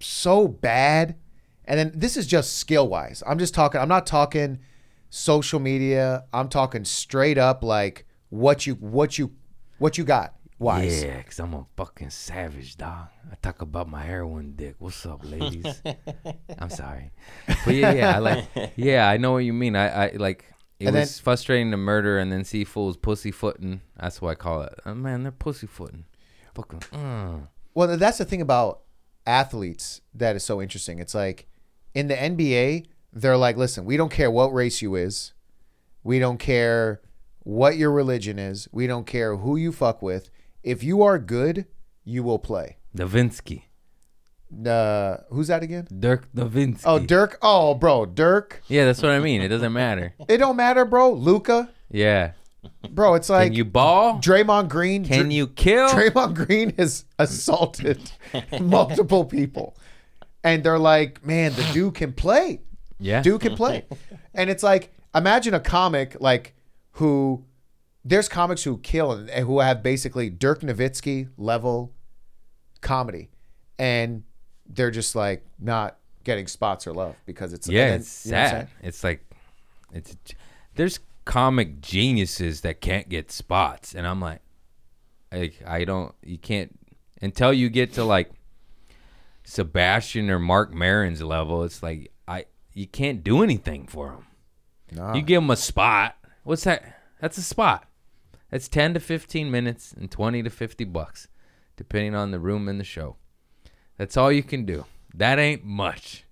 so 0.01 0.49
bad, 0.49 1.15
and 1.67 1.79
then 1.79 1.93
this 1.95 2.17
is 2.17 2.27
just 2.27 2.59
skill 2.59 2.89
wise. 2.89 3.23
I'm 3.29 3.39
just 3.39 3.55
talking. 3.55 3.81
I'm 3.81 3.87
not 3.87 4.09
talking 4.09 4.59
social 5.09 5.61
media. 5.61 6.25
I'm 6.33 6.49
talking 6.49 6.85
straight 6.85 7.39
up 7.39 7.63
like 7.63 8.07
what 8.31 8.67
you 8.67 8.75
what 8.75 9.19
you 9.19 9.31
what 9.79 9.97
you 9.97 10.03
got 10.03 10.35
wise. 10.59 11.05
Yeah, 11.05 11.23
cause 11.23 11.39
I'm 11.39 11.55
a 11.55 11.65
fucking 11.77 12.11
savage, 12.11 12.77
dog. 12.77 13.07
I 13.31 13.37
talk 13.41 13.63
about 13.63 13.89
my 13.89 14.03
heroin 14.03 14.57
dick. 14.57 14.75
What's 14.81 15.07
up, 15.07 15.21
ladies? 15.23 15.81
I'm 16.59 16.71
sorry, 16.71 17.13
but 17.47 17.77
yeah, 17.77 17.93
yeah, 17.93 18.17
I 18.17 18.19
like, 18.19 18.73
yeah, 18.75 19.09
I 19.09 19.17
know 19.17 19.31
what 19.31 19.45
you 19.45 19.53
mean. 19.53 19.77
I, 19.77 20.07
I 20.07 20.13
like. 20.17 20.47
It 20.81 20.87
And 20.89 20.97
was 20.97 21.17
then- 21.17 21.23
frustrating 21.25 21.71
to 21.71 21.77
murder 21.77 22.19
and 22.19 22.33
then 22.33 22.45
see 22.45 22.65
fools 22.65 22.97
pussyfooting. 22.97 23.81
That's 23.99 24.21
what 24.21 24.31
I 24.31 24.35
call 24.35 24.63
it. 24.63 24.75
Oh, 24.85 24.95
man, 24.95 25.23
they're 25.23 25.33
pussyfooting. 25.33 26.05
Fucking. 26.55 26.81
Mm. 26.93 27.49
Well, 27.75 27.97
that's 27.97 28.19
the 28.19 28.25
thing 28.25 28.41
about 28.41 28.81
athletes 29.27 30.01
that 30.15 30.37
is 30.37 30.45
so 30.45 30.61
interesting. 30.61 30.99
It's 30.99 31.15
like 31.15 31.47
in 31.95 32.09
the 32.09 32.15
NBA, 32.15 32.87
they're 33.13 33.37
like, 33.37 33.57
listen, 33.57 33.85
we 33.85 33.97
don't 33.97 34.11
care 34.13 34.31
what 34.31 34.53
race 34.53 34.83
you 34.83 34.95
is. 34.97 35.33
We 36.03 36.19
don't 36.19 36.39
care 36.39 37.01
what 37.45 37.77
your 37.77 37.91
religion 37.93 38.39
is. 38.39 38.69
We 38.73 38.87
don't 38.87 39.07
care 39.07 39.37
who 39.37 39.57
you 39.57 39.73
fuck 39.73 40.03
with. 40.03 40.31
If 40.63 40.83
you 40.83 41.03
are 41.03 41.19
good, 41.19 41.67
you 42.05 42.23
will 42.23 42.39
play. 42.39 42.79
Nowitzki. 42.97 43.63
Uh, 44.67 45.19
who's 45.31 45.49
that 45.49 45.63
again? 45.63 45.87
Dirk 45.99 46.27
Nowitzki. 46.35 46.83
Oh, 46.85 46.99
Dirk. 46.99 47.39
Oh, 47.43 47.75
bro, 47.75 48.07
Dirk. 48.07 48.63
Yeah, 48.69 48.85
that's 48.87 49.03
what 49.03 49.13
I 49.13 49.19
mean. 49.21 49.41
It 49.43 49.49
doesn't 49.49 49.73
matter. 49.73 50.15
It 50.29 50.39
don't 50.39 50.57
matter, 50.57 50.85
bro. 50.85 51.13
Luka, 51.13 51.71
Yeah. 51.91 52.33
bro. 52.91 53.15
It's 53.15 53.29
like 53.29 53.49
Can 53.49 53.53
you 53.55 53.65
ball? 53.65 54.19
Draymond 54.21 54.69
Green. 54.69 55.05
Can 55.05 55.25
Dr- 55.25 55.33
you 55.33 55.47
kill? 55.49 55.89
Draymond 55.91 56.35
Green 56.47 56.75
has 56.79 57.05
assaulted 57.19 58.11
multiple 58.61 59.25
people, 59.25 59.77
and 60.43 60.63
they're 60.65 60.79
like, 60.79 61.25
man, 61.25 61.53
the 61.55 61.63
dude 61.73 61.95
can 61.95 62.13
play. 62.13 62.61
yeah. 62.99 63.21
Dude 63.23 63.41
can 63.41 63.55
play, 63.57 63.85
and 64.35 64.49
it's 64.51 64.63
like, 64.63 64.93
imagine 65.15 65.55
a 65.55 65.61
comic 65.61 66.17
like 66.21 66.55
who. 66.93 67.45
There's 68.07 68.29
comics 68.29 68.63
who 68.65 68.77
kill 68.79 69.13
and 69.13 69.31
and 69.31 69.47
who 69.47 69.61
have 69.61 69.83
basically 69.83 70.29
Dirk 70.29 70.61
Nowitzki 70.61 71.31
level 71.39 71.95
comedy, 72.83 73.31
and 73.79 74.25
they're 74.67 74.91
just 74.91 75.15
like 75.15 75.45
not 75.59 75.99
getting 76.25 76.47
spots 76.47 76.87
or 76.87 76.93
love 76.93 77.15
because 77.27 77.53
it's 77.53 77.69
Yeah, 77.69 77.89
then- 77.91 78.01
it's 78.01 78.09
sad. 78.09 78.69
It's 78.83 79.05
like, 79.05 79.25
it's 79.93 80.17
there's 80.75 81.01
comic 81.25 81.81
geniuses 81.81 82.63
that 82.63 82.81
can't 82.81 83.09
get 83.09 83.31
spots, 83.31 83.95
and 83.95 84.07
I'm 84.07 84.21
like, 84.21 84.41
like 85.33 85.63
I 85.67 85.85
don't, 85.85 86.15
you 86.23 86.39
can't 86.39 86.79
until 87.23 87.53
you 87.53 87.69
get 87.69 87.93
to 87.95 88.05
like 88.05 88.31
Sebastian 89.45 90.31
or 90.31 90.39
Mark 90.39 90.73
Maron's 90.73 91.23
level. 91.23 91.63
It's 91.65 91.83
like 91.83 92.11
I, 92.27 92.47
you 92.73 92.87
can't 92.87 93.23
do 93.23 93.43
anything 93.43 93.87
for 93.87 94.11
them. 94.11 94.27
Nah. 94.93 95.15
You 95.15 95.23
give 95.23 95.43
them 95.43 95.51
a 95.51 95.57
spot. 95.57 96.17
What's 96.45 96.65
that? 96.65 97.01
That's 97.21 97.39
a 97.39 97.43
spot. 97.43 97.87
That's 98.51 98.69
ten 98.69 98.95
to 98.95 99.01
fifteen 99.01 99.51
minutes 99.51 99.93
and 99.93 100.11
twenty 100.11 100.43
to 100.43 100.51
fifty 100.51 100.85
bucks, 100.85 101.29
depending 101.77 102.15
on 102.15 102.31
the 102.31 102.39
room 102.39 102.69
and 102.69 102.79
the 102.81 102.85
show. 102.85 103.17
That's 103.97 104.17
all 104.17 104.33
you 104.33 104.43
can 104.43 104.65
do. 104.65 104.85
That 105.15 105.39
ain't 105.39 105.65
much. 105.65 106.25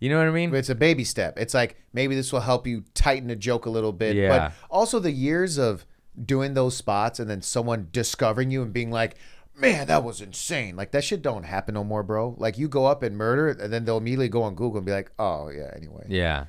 You 0.00 0.10
know 0.10 0.18
what 0.18 0.28
I 0.28 0.30
mean? 0.30 0.50
But 0.50 0.58
it's 0.58 0.68
a 0.68 0.74
baby 0.74 1.04
step. 1.04 1.38
It's 1.38 1.54
like 1.54 1.76
maybe 1.92 2.14
this 2.14 2.32
will 2.32 2.40
help 2.40 2.66
you 2.66 2.84
tighten 2.94 3.30
a 3.30 3.36
joke 3.36 3.66
a 3.66 3.70
little 3.70 3.92
bit. 3.92 4.14
Yeah. 4.16 4.28
But 4.28 4.52
also 4.70 4.98
the 5.00 5.10
years 5.10 5.58
of 5.58 5.84
doing 6.24 6.54
those 6.54 6.76
spots 6.76 7.18
and 7.18 7.28
then 7.28 7.42
someone 7.42 7.88
discovering 7.90 8.50
you 8.50 8.62
and 8.62 8.72
being 8.72 8.90
like, 8.90 9.16
man, 9.56 9.88
that 9.88 10.04
was 10.04 10.20
insane. 10.20 10.76
Like 10.76 10.92
that 10.92 11.02
shit 11.02 11.20
don't 11.20 11.42
happen 11.42 11.74
no 11.74 11.82
more, 11.82 12.04
bro. 12.04 12.36
Like 12.38 12.58
you 12.58 12.68
go 12.68 12.86
up 12.86 13.02
and 13.02 13.16
murder 13.16 13.48
and 13.48 13.72
then 13.72 13.84
they'll 13.84 13.98
immediately 13.98 14.28
go 14.28 14.42
on 14.42 14.54
Google 14.54 14.78
and 14.78 14.86
be 14.86 14.92
like, 14.92 15.10
oh 15.18 15.48
yeah, 15.48 15.72
anyway. 15.76 16.06
Yeah. 16.08 16.46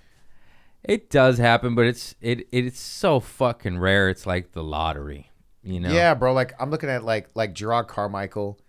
It 0.84 1.09
does 1.09 1.38
happen, 1.38 1.76
but 1.76 1.86
it's 1.86 2.15
it 2.22 2.47
it's 2.51 2.80
so 2.80 3.20
fucking 3.20 3.80
rare. 3.80 4.09
It's 4.09 4.26
like 4.26 4.53
the 4.53 4.63
lottery, 4.63 5.30
you 5.61 5.80
know. 5.80 5.91
Yeah, 5.91 6.13
bro. 6.13 6.34
Like 6.34 6.53
I'm 6.59 6.72
looking 6.72 6.89
at 6.89 7.03
like 7.03 7.30
like 7.36 7.53
Jerrod 7.53 7.88
Carmichael. 7.88 8.59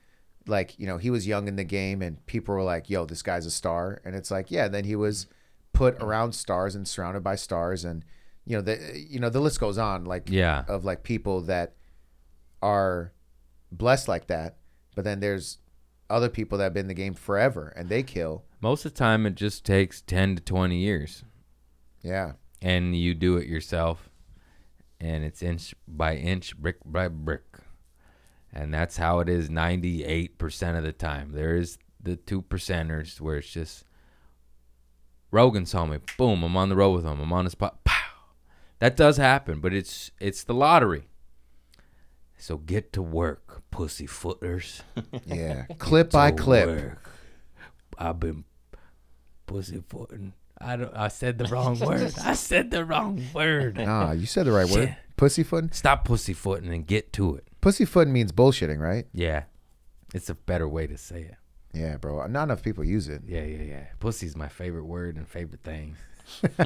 Like, 0.47 0.79
you 0.79 0.87
know, 0.87 0.97
he 0.99 1.11
was 1.11 1.27
young 1.27 1.49
in 1.49 1.57
the 1.57 1.65
game 1.65 2.03
and 2.03 2.25
people 2.27 2.55
were 2.55 2.63
like, 2.63 2.89
yo, 2.91 3.05
this 3.05 3.23
guy's 3.23 3.47
a 3.47 3.51
star. 3.51 4.01
And 4.05 4.15
it's 4.17 4.31
like, 4.31 4.51
yeah, 4.51 4.69
then 4.69 4.85
he 4.85 4.97
was 4.97 5.27
put 5.73 5.95
around 6.03 6.33
stars 6.33 6.75
and 6.75 6.87
surrounded 6.89 7.23
by 7.23 7.37
stars 7.37 7.85
and 7.85 8.05
you 8.47 8.57
know, 8.57 8.63
the 8.63 9.05
you 9.09 9.21
know, 9.21 9.29
the 9.29 9.39
list 9.41 9.61
goes 9.61 9.79
on 9.79 10.05
like 10.05 10.29
Yeah. 10.31 10.65
of 10.67 10.85
like 10.85 11.03
people 11.03 11.43
that 11.43 11.75
are 12.63 13.13
blessed 13.71 14.09
like 14.09 14.27
that. 14.29 14.57
But 14.95 15.05
then 15.05 15.21
there's 15.21 15.59
other 16.09 16.29
people 16.29 16.59
that 16.59 16.65
have 16.65 16.75
been 16.75 16.85
in 16.87 16.89
the 16.89 16.95
game 16.95 17.15
forever 17.15 17.73
and 17.77 17.89
they 17.89 18.03
kill. 18.03 18.45
Most 18.61 18.85
of 18.85 18.93
the 18.93 18.99
time, 18.99 19.27
it 19.27 19.35
just 19.37 19.65
takes 19.65 20.01
ten 20.03 20.35
to 20.37 20.43
twenty 20.43 20.79
years, 20.79 21.23
Yeah. 22.03 22.33
and 22.61 22.95
you 22.97 23.15
do 23.15 23.37
it 23.39 23.47
yourself, 23.47 24.11
and 25.01 25.25
it's 25.25 25.43
inch 25.43 25.75
by 25.89 26.17
inch, 26.17 26.57
brick 26.59 26.77
by 26.85 27.09
brick, 27.09 27.50
and 28.53 28.73
that's 28.73 28.97
how 28.97 29.21
it 29.21 29.29
is 29.29 29.49
ninety 29.51 30.05
eight 30.05 30.39
percent 30.39 30.77
of 30.77 30.85
the 30.85 30.93
time. 30.93 31.33
There 31.33 31.57
is 31.57 31.79
the 32.03 32.17
two 32.17 32.43
percenters 32.43 33.21
where 33.21 33.37
it's 33.37 33.51
just 33.51 33.85
Rogan 35.31 35.67
saw 35.67 35.87
me, 35.87 35.99
boom, 36.19 36.43
I'm 36.43 36.57
on 36.57 36.69
the 36.69 36.77
road 36.77 36.93
with 36.93 37.05
him, 37.05 37.21
I'm 37.21 37.33
on 37.33 37.45
the 37.45 37.51
spot, 37.51 37.85
pow, 37.85 37.95
That 38.81 38.97
does 38.97 39.17
happen, 39.17 39.61
but 39.61 39.73
it's 39.73 40.11
it's 40.21 40.43
the 40.45 40.55
lottery. 40.55 41.05
So 42.39 42.57
get 42.57 42.93
to 42.95 43.03
work, 43.03 43.63
pussyfooters. 43.71 44.81
Yeah, 45.27 45.67
clip 45.79 46.11
by 46.11 46.31
clip. 46.31 46.67
work. 46.69 47.11
I've 47.99 48.19
been 48.19 48.45
pussyfooting. 49.47 50.33
I 50.59 50.77
don't. 50.77 50.95
I 50.97 51.09
said 51.09 51.39
the 51.39 51.45
wrong 51.47 51.79
word. 51.81 52.15
I 52.25 52.35
said 52.35 52.71
the 52.71 52.85
wrong 52.85 53.23
word. 53.35 53.79
Ah, 53.81 54.13
you 54.13 54.27
said 54.27 54.47
the 54.47 54.53
right 54.53 54.69
word. 54.69 54.89
Shit. 54.89 54.97
Pussyfooting. 55.17 55.73
Stop 55.73 56.05
pussyfooting 56.07 56.73
and 56.73 56.87
get 56.87 57.13
to 57.15 57.37
it. 57.37 57.47
Pussyfooting 57.61 58.13
means 58.13 58.33
bullshitting, 58.33 58.79
right? 58.79 59.07
Yeah, 59.13 59.45
it's 60.15 60.31
a 60.31 60.35
better 60.35 60.69
way 60.69 60.87
to 60.87 60.97
say 60.97 61.23
it. 61.23 61.35
Yeah, 61.73 61.97
bro. 61.99 62.27
Not 62.27 62.45
enough 62.45 62.63
people 62.63 62.83
use 62.85 63.09
it. 63.09 63.23
Yeah, 63.27 63.45
yeah, 63.45 63.63
yeah. 63.63 63.85
Pussy's 64.01 64.37
my 64.37 64.49
favorite 64.49 64.85
word 64.85 65.17
and 65.17 65.29
favorite 65.29 65.63
thing. 65.63 65.97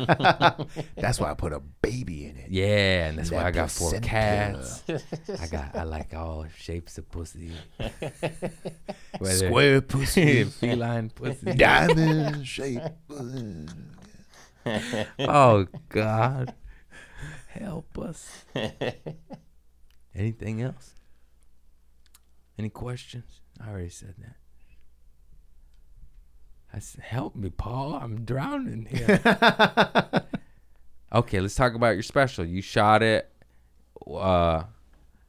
That's 0.96 1.18
why 1.18 1.30
I 1.30 1.34
put 1.34 1.52
a 1.52 1.60
baby 1.60 2.26
in 2.26 2.36
it. 2.36 2.50
Yeah, 2.50 3.06
and 3.06 3.16
that's 3.18 3.30
why 3.30 3.44
I 3.44 3.50
got 3.50 3.70
four 3.70 3.98
cats. 4.00 4.82
I 5.40 5.46
got. 5.46 5.74
I 5.74 5.84
like 5.84 6.12
all 6.12 6.46
shapes 6.58 6.98
of 6.98 7.10
pussy. 7.10 7.52
Whether 9.18 9.46
Square 9.48 9.80
pussy, 9.82 10.44
feline 10.60 11.08
pussy. 11.10 11.54
diamond 11.54 12.46
shape. 12.46 12.82
Oh 15.18 15.66
God, 15.88 16.54
help 17.48 17.98
us. 17.98 18.44
Anything 20.14 20.62
else? 20.62 20.94
Any 22.58 22.70
questions? 22.70 23.40
I 23.60 23.70
already 23.70 23.88
said 23.88 24.14
that. 24.18 24.36
I 26.72 26.78
said, 26.78 27.04
help 27.04 27.36
me, 27.36 27.50
Paul. 27.50 27.94
I'm 27.94 28.24
drowning 28.24 28.86
here. 28.86 29.20
okay, 31.12 31.40
let's 31.40 31.54
talk 31.54 31.74
about 31.74 31.94
your 31.94 32.02
special. 32.02 32.44
You 32.44 32.62
shot 32.62 33.02
it. 33.02 33.30
Uh, 34.06 34.64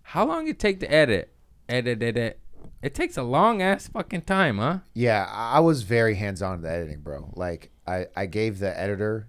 how 0.02 0.26
long 0.26 0.46
did 0.46 0.52
it 0.56 0.60
take 0.60 0.80
to 0.80 0.92
edit? 0.92 1.32
Edit, 1.70 2.02
edit. 2.02 2.40
It 2.82 2.94
takes 2.94 3.18
a 3.18 3.24
long 3.24 3.62
ass 3.62 3.88
fucking 3.88 4.24
time, 4.24 4.58
huh? 4.58 4.80
Yeah, 4.94 5.28
I 5.32 5.60
was 5.60 5.84
very 5.84 6.16
hands 6.16 6.42
on 6.42 6.56
in 6.56 6.62
the 6.62 6.72
editing, 6.72 7.02
bro. 7.02 7.32
Like 7.36 7.72
I, 7.88 8.08
I 8.16 8.26
gave 8.28 8.60
the 8.60 8.80
editor 8.80 9.28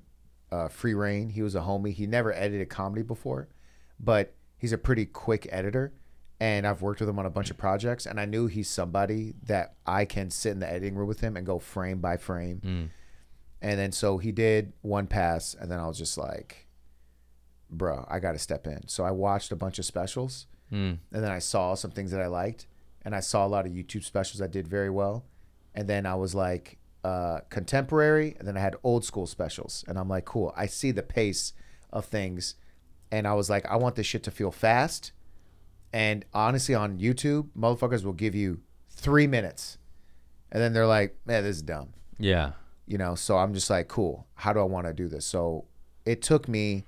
uh, 0.52 0.68
free 0.68 0.94
reign. 0.94 1.30
He 1.30 1.42
was 1.42 1.54
a 1.54 1.60
homie. 1.60 1.92
He 1.92 2.06
never 2.06 2.32
edited 2.32 2.68
comedy 2.68 3.02
before, 3.02 3.48
but 3.98 4.34
he's 4.58 4.72
a 4.72 4.78
pretty 4.78 5.06
quick 5.06 5.46
editor. 5.50 5.92
And 6.38 6.66
I've 6.66 6.82
worked 6.82 7.00
with 7.00 7.08
him 7.08 7.18
on 7.18 7.24
a 7.24 7.30
bunch 7.30 7.50
of 7.50 7.56
projects, 7.56 8.04
and 8.04 8.20
I 8.20 8.26
knew 8.26 8.46
he's 8.46 8.68
somebody 8.68 9.32
that 9.44 9.74
I 9.86 10.04
can 10.04 10.28
sit 10.30 10.50
in 10.50 10.58
the 10.60 10.68
editing 10.70 10.94
room 10.94 11.08
with 11.08 11.20
him 11.20 11.34
and 11.34 11.46
go 11.46 11.58
frame 11.58 12.00
by 12.00 12.18
frame. 12.18 12.60
Mm. 12.62 12.88
And 13.62 13.78
then 13.80 13.90
so 13.90 14.18
he 14.18 14.32
did 14.32 14.74
one 14.82 15.06
pass, 15.06 15.54
and 15.58 15.70
then 15.70 15.78
I 15.80 15.86
was 15.86 15.96
just 15.96 16.18
like, 16.18 16.66
bro, 17.70 18.06
I 18.10 18.18
got 18.18 18.32
to 18.32 18.38
step 18.38 18.66
in. 18.66 18.86
So 18.86 19.02
I 19.04 19.10
watched 19.12 19.50
a 19.52 19.56
bunch 19.56 19.78
of 19.78 19.84
specials, 19.86 20.46
Mm. 20.72 20.98
and 21.12 21.24
then 21.24 21.30
I 21.30 21.38
saw 21.38 21.74
some 21.74 21.92
things 21.92 22.10
that 22.10 22.20
I 22.20 22.26
liked, 22.26 22.66
and 23.02 23.14
I 23.14 23.20
saw 23.20 23.46
a 23.46 23.48
lot 23.48 23.66
of 23.66 23.72
YouTube 23.72 24.02
specials 24.04 24.40
that 24.40 24.50
did 24.50 24.66
very 24.68 24.90
well, 24.90 25.24
and 25.74 25.88
then 25.88 26.04
I 26.06 26.16
was 26.16 26.34
like, 26.34 26.76
uh, 27.04 27.40
contemporary, 27.50 28.34
and 28.38 28.46
then 28.48 28.56
I 28.56 28.60
had 28.60 28.76
old 28.82 29.04
school 29.04 29.26
specials, 29.26 29.84
and 29.86 29.96
I'm 29.98 30.08
like, 30.08 30.24
cool, 30.24 30.52
I 30.56 30.66
see 30.66 30.90
the 30.90 31.02
pace 31.04 31.52
of 31.92 32.04
things, 32.06 32.56
and 33.12 33.26
I 33.26 33.34
was 33.34 33.48
like, 33.50 33.64
I 33.66 33.76
want 33.76 33.94
this 33.96 34.06
shit 34.06 34.22
to 34.24 34.30
feel 34.30 34.50
fast, 34.50 35.12
and 35.92 36.24
honestly, 36.34 36.74
on 36.74 36.98
YouTube, 36.98 37.48
motherfuckers 37.58 38.04
will 38.04 38.12
give 38.12 38.34
you 38.34 38.60
three 38.90 39.26
minutes, 39.26 39.78
and 40.52 40.62
then 40.62 40.72
they're 40.72 40.86
like, 40.86 41.16
man, 41.26 41.42
this 41.44 41.56
is 41.56 41.62
dumb. 41.62 41.90
Yeah. 42.18 42.52
you 42.86 42.96
know 42.98 43.14
so 43.16 43.36
i'm 43.36 43.52
just 43.52 43.68
like 43.68 43.88
cool. 43.88 44.26
How 44.34 44.52
do 44.52 44.60
i 44.60 44.62
want 44.62 44.86
to 44.86 44.92
do 44.94 45.06
this? 45.08 45.26
So 45.26 45.64
it 46.06 46.22
took 46.22 46.46
me 46.48 46.84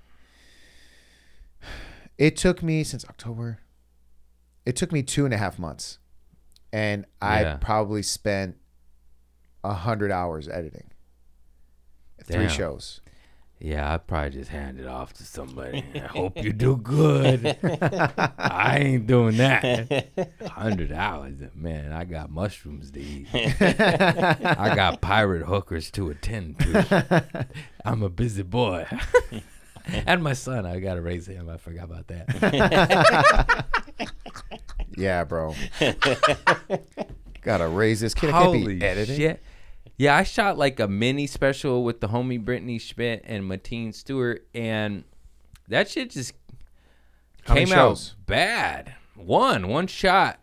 it 2.16 2.36
took 2.36 2.62
me 2.62 2.84
since 2.84 3.04
october 3.04 3.58
it 4.64 4.76
took 4.76 4.92
me 4.92 5.02
two 5.02 5.24
and 5.24 5.32
a 5.32 5.38
half 5.38 5.58
months. 5.58 5.98
And 6.72 7.04
i 7.22 7.40
Yeah. 7.42 7.56
probably 7.56 8.02
spent 8.02 8.56
a 9.64 9.72
hundred 9.74 10.10
hours 10.12 10.48
editing 10.48 10.90
three 12.24 12.46
Damn. 12.46 12.48
shows 12.48 13.00
Yeah, 13.60 13.92
I'd 13.92 14.06
probably 14.06 14.30
just 14.30 14.50
hand 14.50 14.78
it 14.78 14.86
off 14.86 15.12
to 15.14 15.24
somebody. 15.24 15.84
I 15.94 15.98
hope 15.98 16.42
you 16.42 16.52
do 16.52 16.76
good. 16.76 17.58
I 18.38 18.78
ain't 18.78 19.06
doing 19.08 19.36
that. 19.38 20.08
Hundred 20.46 20.92
hours, 20.92 21.34
man. 21.54 21.92
I 21.92 22.04
got 22.04 22.30
mushrooms 22.30 22.92
to 22.92 23.00
eat. 23.00 23.26
I 23.32 24.74
got 24.76 25.00
pirate 25.00 25.44
hookers 25.44 25.90
to 25.92 26.10
attend 26.10 26.60
to. 26.60 27.46
I'm 27.84 28.04
a 28.04 28.08
busy 28.08 28.44
boy. 28.44 28.86
and 30.06 30.22
my 30.22 30.34
son, 30.34 30.64
I 30.64 30.78
gotta 30.78 31.00
raise 31.00 31.26
him. 31.26 31.48
I 31.48 31.56
forgot 31.56 31.84
about 31.84 32.06
that. 32.08 33.64
yeah 34.96 35.22
bro 35.22 35.54
gotta 37.42 37.68
raise 37.68 38.00
this 38.00 38.14
kid 38.14 38.30
i 38.30 38.32
can't 38.32 38.44
Holy 38.44 38.78
be 38.78 38.84
editing 38.84 39.16
shit! 39.16 39.42
Yeah, 39.98 40.16
I 40.16 40.22
shot 40.22 40.56
like 40.56 40.78
a 40.78 40.86
mini 40.86 41.26
special 41.26 41.82
with 41.82 42.00
the 42.00 42.06
homie 42.06 42.42
Brittany 42.42 42.78
Schmitt 42.78 43.22
and 43.24 43.42
Mateen 43.44 43.92
Stewart, 43.92 44.46
and 44.54 45.02
that 45.66 45.90
shit 45.90 46.10
just 46.10 46.34
How 47.42 47.54
came 47.54 47.72
out 47.72 48.14
bad. 48.24 48.94
One, 49.16 49.66
one 49.66 49.88
shot, 49.88 50.38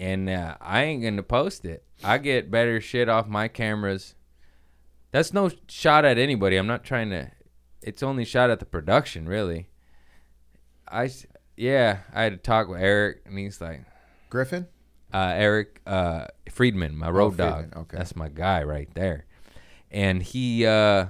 and 0.00 0.28
uh, 0.28 0.56
I 0.60 0.82
ain't 0.82 1.04
gonna 1.04 1.22
post 1.22 1.64
it. 1.64 1.84
I 2.02 2.18
get 2.18 2.50
better 2.50 2.80
shit 2.80 3.08
off 3.08 3.28
my 3.28 3.46
cameras. 3.46 4.16
That's 5.12 5.32
no 5.32 5.48
shot 5.68 6.04
at 6.04 6.18
anybody. 6.18 6.56
I'm 6.56 6.66
not 6.66 6.82
trying 6.82 7.10
to. 7.10 7.30
It's 7.82 8.02
only 8.02 8.24
shot 8.24 8.50
at 8.50 8.58
the 8.58 8.66
production, 8.66 9.28
really. 9.28 9.68
I 10.88 11.08
yeah, 11.56 11.98
I 12.12 12.24
had 12.24 12.32
to 12.32 12.38
talk 12.38 12.66
with 12.66 12.80
Eric, 12.80 13.22
and 13.26 13.38
he's 13.38 13.60
like, 13.60 13.84
griffin 14.28 14.66
uh, 15.12 15.32
Eric 15.36 15.80
uh, 15.86 16.26
Friedman, 16.50 16.96
my 16.96 17.10
road 17.10 17.36
dog. 17.36 17.48
Oh, 17.48 17.56
Friedman, 17.60 17.78
okay. 17.82 17.96
That's 17.98 18.16
my 18.16 18.28
guy 18.28 18.62
right 18.62 18.88
there. 18.94 19.26
And 19.90 20.22
he, 20.22 20.66
uh, 20.66 21.06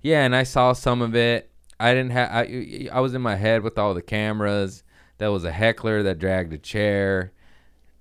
yeah, 0.00 0.24
and 0.24 0.34
I 0.34 0.44
saw 0.44 0.72
some 0.72 1.02
of 1.02 1.14
it. 1.14 1.50
I 1.78 1.92
didn't 1.92 2.12
have. 2.12 2.30
I, 2.30 2.88
I 2.92 3.00
was 3.00 3.14
in 3.14 3.20
my 3.22 3.36
head 3.36 3.62
with 3.62 3.78
all 3.78 3.92
the 3.94 4.02
cameras. 4.02 4.82
That 5.18 5.28
was 5.28 5.44
a 5.44 5.52
heckler 5.52 6.02
that 6.04 6.18
dragged 6.18 6.52
a 6.52 6.58
chair. 6.58 7.32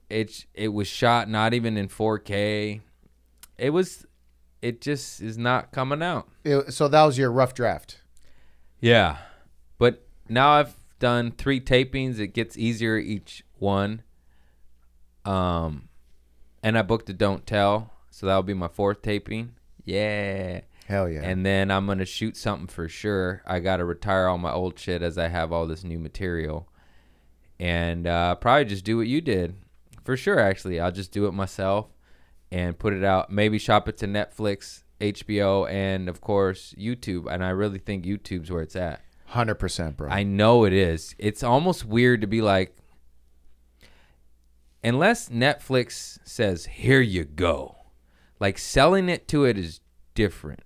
It 0.09 0.45
it 0.53 0.69
was 0.69 0.87
shot 0.87 1.27
not 1.29 1.53
even 1.53 1.75
in 1.77 1.87
4K. 1.89 2.81
It 3.57 3.69
was. 3.71 4.05
It 4.61 4.81
just 4.81 5.21
is 5.21 5.37
not 5.37 5.71
coming 5.71 6.01
out. 6.01 6.27
It- 6.43 6.73
so 6.73 6.87
that 6.87 7.03
was 7.03 7.17
your 7.17 7.31
rough 7.31 7.53
draft 7.53 8.01
Yeah. 8.79 9.17
But 9.77 10.07
now 10.29 10.51
I've 10.51 10.75
done 10.99 11.31
three 11.31 11.59
tapings. 11.59 12.17
It 12.19 12.27
gets 12.29 12.57
easier 12.57 12.97
each 12.97 13.43
one. 13.59 14.01
Um 15.25 15.89
and 16.63 16.77
I 16.77 16.81
booked 16.81 17.09
a 17.09 17.13
don't 17.13 17.45
tell. 17.45 17.91
So 18.09 18.25
that'll 18.25 18.43
be 18.43 18.53
my 18.53 18.67
fourth 18.67 19.01
taping. 19.01 19.55
Yeah. 19.83 20.61
hell 20.87 21.09
yeah 21.09 21.21
And 21.23 21.45
then 21.45 21.69
I'm 21.71 21.85
gonna 21.87 22.05
shoot 22.05 22.37
something 22.37 22.67
for 22.67 22.87
sure. 22.87 23.41
I 23.45 23.59
gotta 23.59 23.85
retire 23.85 24.27
all 24.27 24.37
my 24.37 24.51
old 24.51 24.79
shit 24.79 25.01
as 25.01 25.17
I 25.17 25.27
have 25.27 25.51
all 25.51 25.67
this 25.67 25.83
new 25.83 25.99
material. 25.99 26.69
And 27.59 28.07
uh 28.07 28.35
probably 28.35 28.65
just 28.65 28.85
do 28.85 28.97
what 28.97 29.07
you 29.07 29.21
did. 29.21 29.55
For 30.03 30.15
sure 30.17 30.39
actually. 30.39 30.79
I'll 30.79 30.91
just 30.91 31.11
do 31.11 31.25
it 31.27 31.31
myself 31.33 31.87
and 32.51 32.77
put 32.77 32.93
it 32.93 33.03
out. 33.03 33.31
Maybe 33.31 33.57
shop 33.57 33.89
it 33.89 33.97
to 33.97 34.07
Netflix, 34.07 34.83
HBO, 35.01 35.69
and 35.69 36.07
of 36.07 36.21
course 36.21 36.73
YouTube. 36.77 37.31
And 37.31 37.43
I 37.43 37.49
really 37.49 37.79
think 37.79 38.05
YouTube's 38.05 38.51
where 38.51 38.61
it's 38.61 38.75
at. 38.75 39.01
100% 39.31 39.97
bro 39.97 40.09
I 40.09 40.23
know 40.23 40.65
it 40.65 40.73
is. 40.73 41.15
It's 41.17 41.43
almost 41.43 41.83
weird 41.85 42.21
to 42.21 42.27
be 42.27 42.41
like, 42.41 42.77
unless 44.85 45.29
Netflix 45.29 46.19
says, 46.23 46.65
here 46.65 47.01
you 47.01 47.23
go. 47.25 47.75
Like 48.39 48.57
selling 48.57 49.09
it 49.09 49.27
to 49.29 49.45
it 49.45 49.57
is 49.57 49.79
different. 50.13 50.61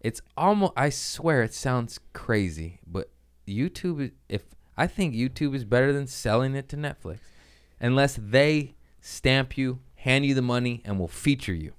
It's 0.00 0.20
almost, 0.36 0.72
I 0.76 0.88
swear 0.90 1.42
it 1.42 1.54
sounds 1.54 2.00
crazy, 2.12 2.80
but 2.86 3.10
YouTube, 3.46 4.12
if 4.28 4.42
I 4.76 4.86
think 4.86 5.14
YouTube 5.14 5.54
is 5.54 5.64
better 5.64 5.92
than 5.92 6.06
selling 6.06 6.54
it 6.54 6.68
to 6.70 6.76
Netflix, 6.76 7.18
unless 7.80 8.18
they 8.20 8.74
stamp 9.00 9.56
you, 9.58 9.80
hand 9.96 10.24
you 10.26 10.34
the 10.34 10.42
money, 10.42 10.82
and 10.84 10.98
will 10.98 11.08
feature 11.08 11.54
you. 11.54 11.72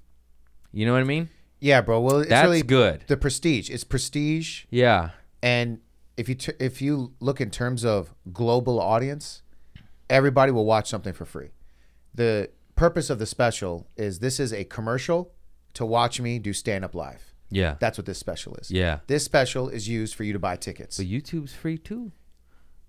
You 0.71 0.85
know 0.85 0.93
what 0.93 1.01
I 1.01 1.05
mean? 1.05 1.29
yeah 1.59 1.79
bro 1.79 1.97
well 2.01 2.17
it's 2.19 2.29
That's 2.29 2.43
really 2.45 2.61
good. 2.61 3.05
the 3.07 3.15
prestige 3.15 3.69
it's 3.69 3.85
prestige 3.85 4.65
Yeah. 4.69 5.11
And 5.41 5.79
if 6.17 6.27
you 6.27 6.35
t- 6.35 6.51
if 6.59 6.81
you 6.81 7.13
look 7.21 7.39
in 7.39 7.49
terms 7.51 7.85
of 7.85 8.13
global 8.33 8.81
audience, 8.81 9.42
everybody 10.09 10.51
will 10.51 10.65
watch 10.65 10.89
something 10.89 11.13
for 11.13 11.25
free. 11.25 11.49
The 12.13 12.49
purpose 12.75 13.09
of 13.09 13.19
the 13.19 13.25
special 13.25 13.87
is 13.95 14.19
this 14.19 14.39
is 14.39 14.53
a 14.53 14.63
commercial 14.63 15.31
to 15.73 15.85
watch 15.85 16.19
me 16.19 16.39
do 16.39 16.53
stand 16.53 16.85
up 16.85 16.93
live. 16.95 17.33
Yeah. 17.49 17.75
That's 17.79 17.97
what 17.97 18.05
this 18.05 18.17
special 18.17 18.55
is. 18.55 18.71
Yeah. 18.71 18.99
This 19.07 19.23
special 19.23 19.69
is 19.69 19.87
used 19.87 20.15
for 20.15 20.23
you 20.23 20.33
to 20.33 20.39
buy 20.39 20.55
tickets. 20.55 20.97
But 20.97 21.07
YouTube's 21.07 21.53
free 21.53 21.77
too. 21.77 22.11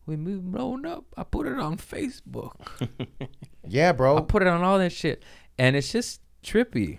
When 0.06 0.24
we 0.24 0.34
rolled 0.34 0.84
up, 0.84 1.04
I 1.16 1.24
put 1.24 1.46
it 1.46 1.58
on 1.58 1.76
Facebook. 1.76 2.54
Yeah, 3.66 3.92
bro. 3.92 4.18
I 4.18 4.20
put 4.20 4.42
it 4.42 4.48
on 4.48 4.62
all 4.62 4.78
that 4.78 4.92
shit. 4.92 5.22
And 5.56 5.74
it's 5.74 5.90
just 5.90 6.20
trippy. 6.42 6.98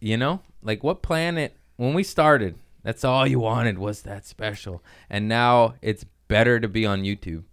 You 0.00 0.16
know? 0.16 0.42
Like 0.62 0.84
what 0.84 1.02
planet 1.02 1.56
when 1.76 1.94
we 1.94 2.04
started, 2.04 2.56
That's 2.82 3.04
all 3.04 3.26
you 3.26 3.40
wanted 3.40 3.78
was 3.78 4.02
that 4.02 4.24
special. 4.26 4.82
And 5.08 5.28
now 5.28 5.74
it's 5.82 6.04
better 6.28 6.60
to 6.60 6.68
be 6.68 6.86
on 6.86 7.02
YouTube. 7.02 7.44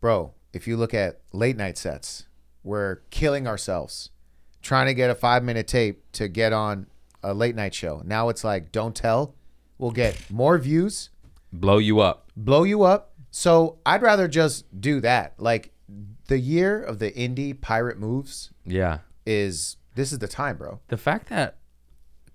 Bro, 0.00 0.34
if 0.52 0.66
you 0.66 0.76
look 0.76 0.94
at 0.94 1.20
late 1.32 1.56
night 1.56 1.76
sets, 1.78 2.26
we're 2.64 2.96
killing 3.10 3.46
ourselves 3.46 4.10
trying 4.60 4.86
to 4.86 4.94
get 4.94 5.08
a 5.08 5.14
five 5.14 5.42
minute 5.44 5.66
tape 5.68 6.02
to 6.12 6.28
get 6.28 6.52
on 6.52 6.86
a 7.22 7.32
late 7.32 7.54
night 7.54 7.72
show. 7.74 8.02
Now 8.04 8.28
it's 8.28 8.42
like, 8.44 8.72
don't 8.72 8.94
tell. 8.94 9.34
We'll 9.78 9.92
get 9.92 10.30
more 10.30 10.58
views, 10.58 11.10
Blow 11.52 11.78
you 11.78 12.00
up. 12.00 12.30
blow 12.36 12.64
you 12.64 12.82
up. 12.82 13.12
So 13.30 13.78
I'd 13.86 14.02
rather 14.02 14.26
just 14.28 14.80
do 14.80 15.00
that. 15.02 15.34
Like 15.38 15.72
the 16.26 16.38
year 16.38 16.82
of 16.82 16.98
the 16.98 17.12
indie 17.12 17.58
pirate 17.58 17.98
moves 17.98 18.50
Yeah. 18.66 18.98
is 19.24 19.76
this 19.94 20.12
is 20.12 20.18
the 20.18 20.28
time, 20.28 20.56
bro. 20.58 20.80
The 20.88 20.96
fact 20.96 21.28
that 21.28 21.56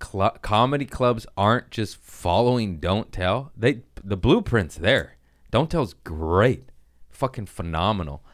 cl- 0.02 0.36
comedy 0.42 0.86
clubs 0.86 1.26
aren't 1.36 1.70
just 1.70 1.96
following 1.98 2.78
Don't 2.78 3.12
Tell, 3.12 3.52
they 3.56 3.82
the 4.02 4.16
blueprint's 4.16 4.76
there. 4.76 5.16
Don't 5.50 5.70
Tell's 5.70 5.94
great, 5.94 6.70
fucking 7.14 7.46
phenomenal. 7.46 8.24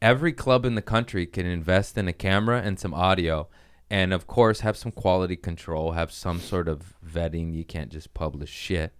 Every 0.00 0.32
club 0.32 0.64
in 0.66 0.74
the 0.74 0.82
country 0.82 1.26
can 1.26 1.46
invest 1.46 1.96
in 1.96 2.06
a 2.06 2.12
camera 2.12 2.60
and 2.62 2.78
some 2.78 2.92
audio, 2.92 3.48
and 3.90 4.12
of 4.12 4.26
course 4.26 4.60
have 4.60 4.76
some 4.76 4.92
quality 4.92 5.36
control, 5.36 5.92
have 5.92 6.12
some 6.12 6.40
sort 6.40 6.68
of 6.68 6.94
vetting. 7.04 7.54
You 7.54 7.64
can't 7.64 7.90
just 7.90 8.14
publish 8.14 8.50
shit. 8.50 8.92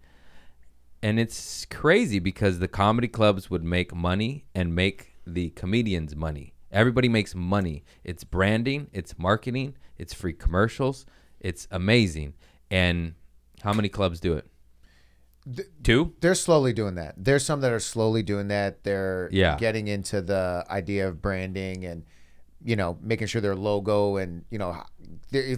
And 1.03 1.21
it's 1.21 1.67
crazy 1.67 2.19
because 2.19 2.59
the 2.59 2.69
comedy 2.69 3.09
clubs 3.09 3.51
would 3.51 3.63
make 3.63 3.95
money 3.95 4.47
and 4.55 4.75
make 4.75 5.13
the 5.27 5.51
comedians 5.51 6.17
money. 6.17 6.55
Everybody 6.73 7.09
makes 7.09 7.35
money. 7.35 7.85
It's 8.03 8.25
branding, 8.25 8.89
it's 8.93 9.19
marketing, 9.19 9.77
it's 9.99 10.15
free 10.15 10.33
commercials. 10.33 11.07
It's 11.41 11.69
amazing. 11.71 12.35
And 12.71 13.15
how 13.63 13.73
many 13.73 13.89
clubs 13.89 14.21
do 14.21 14.33
it? 14.35 14.49
Two? 15.83 16.15
They're 16.21 16.35
slowly 16.35 16.73
doing 16.73 16.97
that. 16.97 17.15
There's 17.17 17.45
some 17.45 17.61
that 17.61 17.73
are 17.73 17.79
slowly 17.81 18.23
doing 18.23 18.49
that. 18.49 18.83
They're 18.83 19.29
Yeah. 19.33 19.57
getting 19.59 19.87
into 19.89 20.21
the 20.21 20.65
idea 20.69 21.07
of 21.09 21.23
branding 21.23 21.85
and 21.85 22.05
you 22.65 22.75
know 22.75 22.99
making 23.01 23.29
sure 23.29 23.41
their 23.41 23.55
logo 23.55 24.17
and 24.17 24.45
you 24.51 24.59
know 24.59 24.83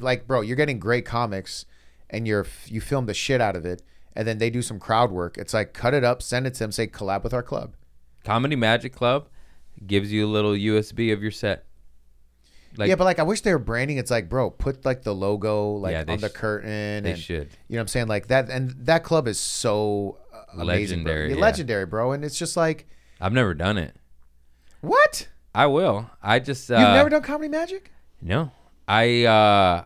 like 0.01 0.27
bro, 0.27 0.43
you're 0.43 0.57
getting 0.57 0.79
great 0.79 1.07
comics 1.07 1.65
and 2.11 2.27
you're 2.29 2.47
you 2.67 2.81
film 2.81 3.07
the 3.07 3.15
shit 3.15 3.41
out 3.41 3.57
of 3.57 3.65
it 3.65 3.83
and 4.15 4.27
then 4.29 4.39
they 4.39 4.51
do 4.51 4.61
some 4.63 4.79
crowd 4.79 5.11
work. 5.11 5.39
It's 5.39 5.55
like 5.55 5.73
cut 5.73 5.95
it 5.95 6.05
up, 6.05 6.23
send 6.23 6.47
it 6.47 6.55
to 6.55 6.61
them, 6.61 6.73
say 6.73 6.87
collab 6.87 7.23
with 7.23 7.33
our 7.33 7.43
club. 7.43 7.75
Comedy 8.25 8.57
Magic 8.57 8.93
Club 8.93 9.29
gives 9.87 10.13
you 10.13 10.27
a 10.27 10.29
little 10.29 10.53
USB 10.55 11.13
of 11.13 11.23
your 11.23 11.31
set. 11.31 11.65
Like 12.77 12.89
yeah, 12.89 12.95
but 12.95 13.05
like 13.05 13.19
I 13.19 13.23
wish 13.25 13.41
they 13.41 13.53
were 13.53 13.59
branding. 13.59 13.99
It's 13.99 14.11
like, 14.11 14.29
bro, 14.29 14.51
put 14.51 14.85
like 14.85 15.03
the 15.03 15.15
logo 15.15 15.73
like 15.73 15.93
Yeah, 15.93 16.05
on 16.13 16.21
the 16.21 16.29
sh- 16.29 16.33
curtain. 16.33 17.03
they 17.05 17.13
and, 17.13 17.19
should. 17.19 17.49
You 17.69 17.75
know 17.75 17.79
what 17.79 17.81
I'm 17.83 17.89
saying? 17.89 18.07
Like 18.09 18.29
that, 18.29 18.49
and 18.51 18.71
that 18.87 19.03
club 19.05 19.27
is 19.27 19.39
so 19.39 20.19
uh, 20.33 20.43
amazing. 20.63 20.99
Legendary, 20.99 21.29
Yeah, 21.31 21.35
yeah. 21.37 21.41
legendary, 21.43 21.87
bro. 21.87 22.13
And 22.13 22.25
it's 22.25 22.39
just 22.39 22.57
like, 22.57 22.87
I've 23.21 23.33
never 23.33 23.55
done 23.55 23.79
it. 23.79 23.97
what? 24.81 25.29
I 25.55 25.67
will. 25.67 26.09
I 26.23 26.39
just 26.39 26.71
uh, 26.71 26.75
You've 26.79 26.89
never 26.91 27.09
done 27.09 27.23
comedy 27.23 27.49
magic? 27.49 27.91
No, 28.23 28.53
I 28.87 29.25
uh, 29.25 29.85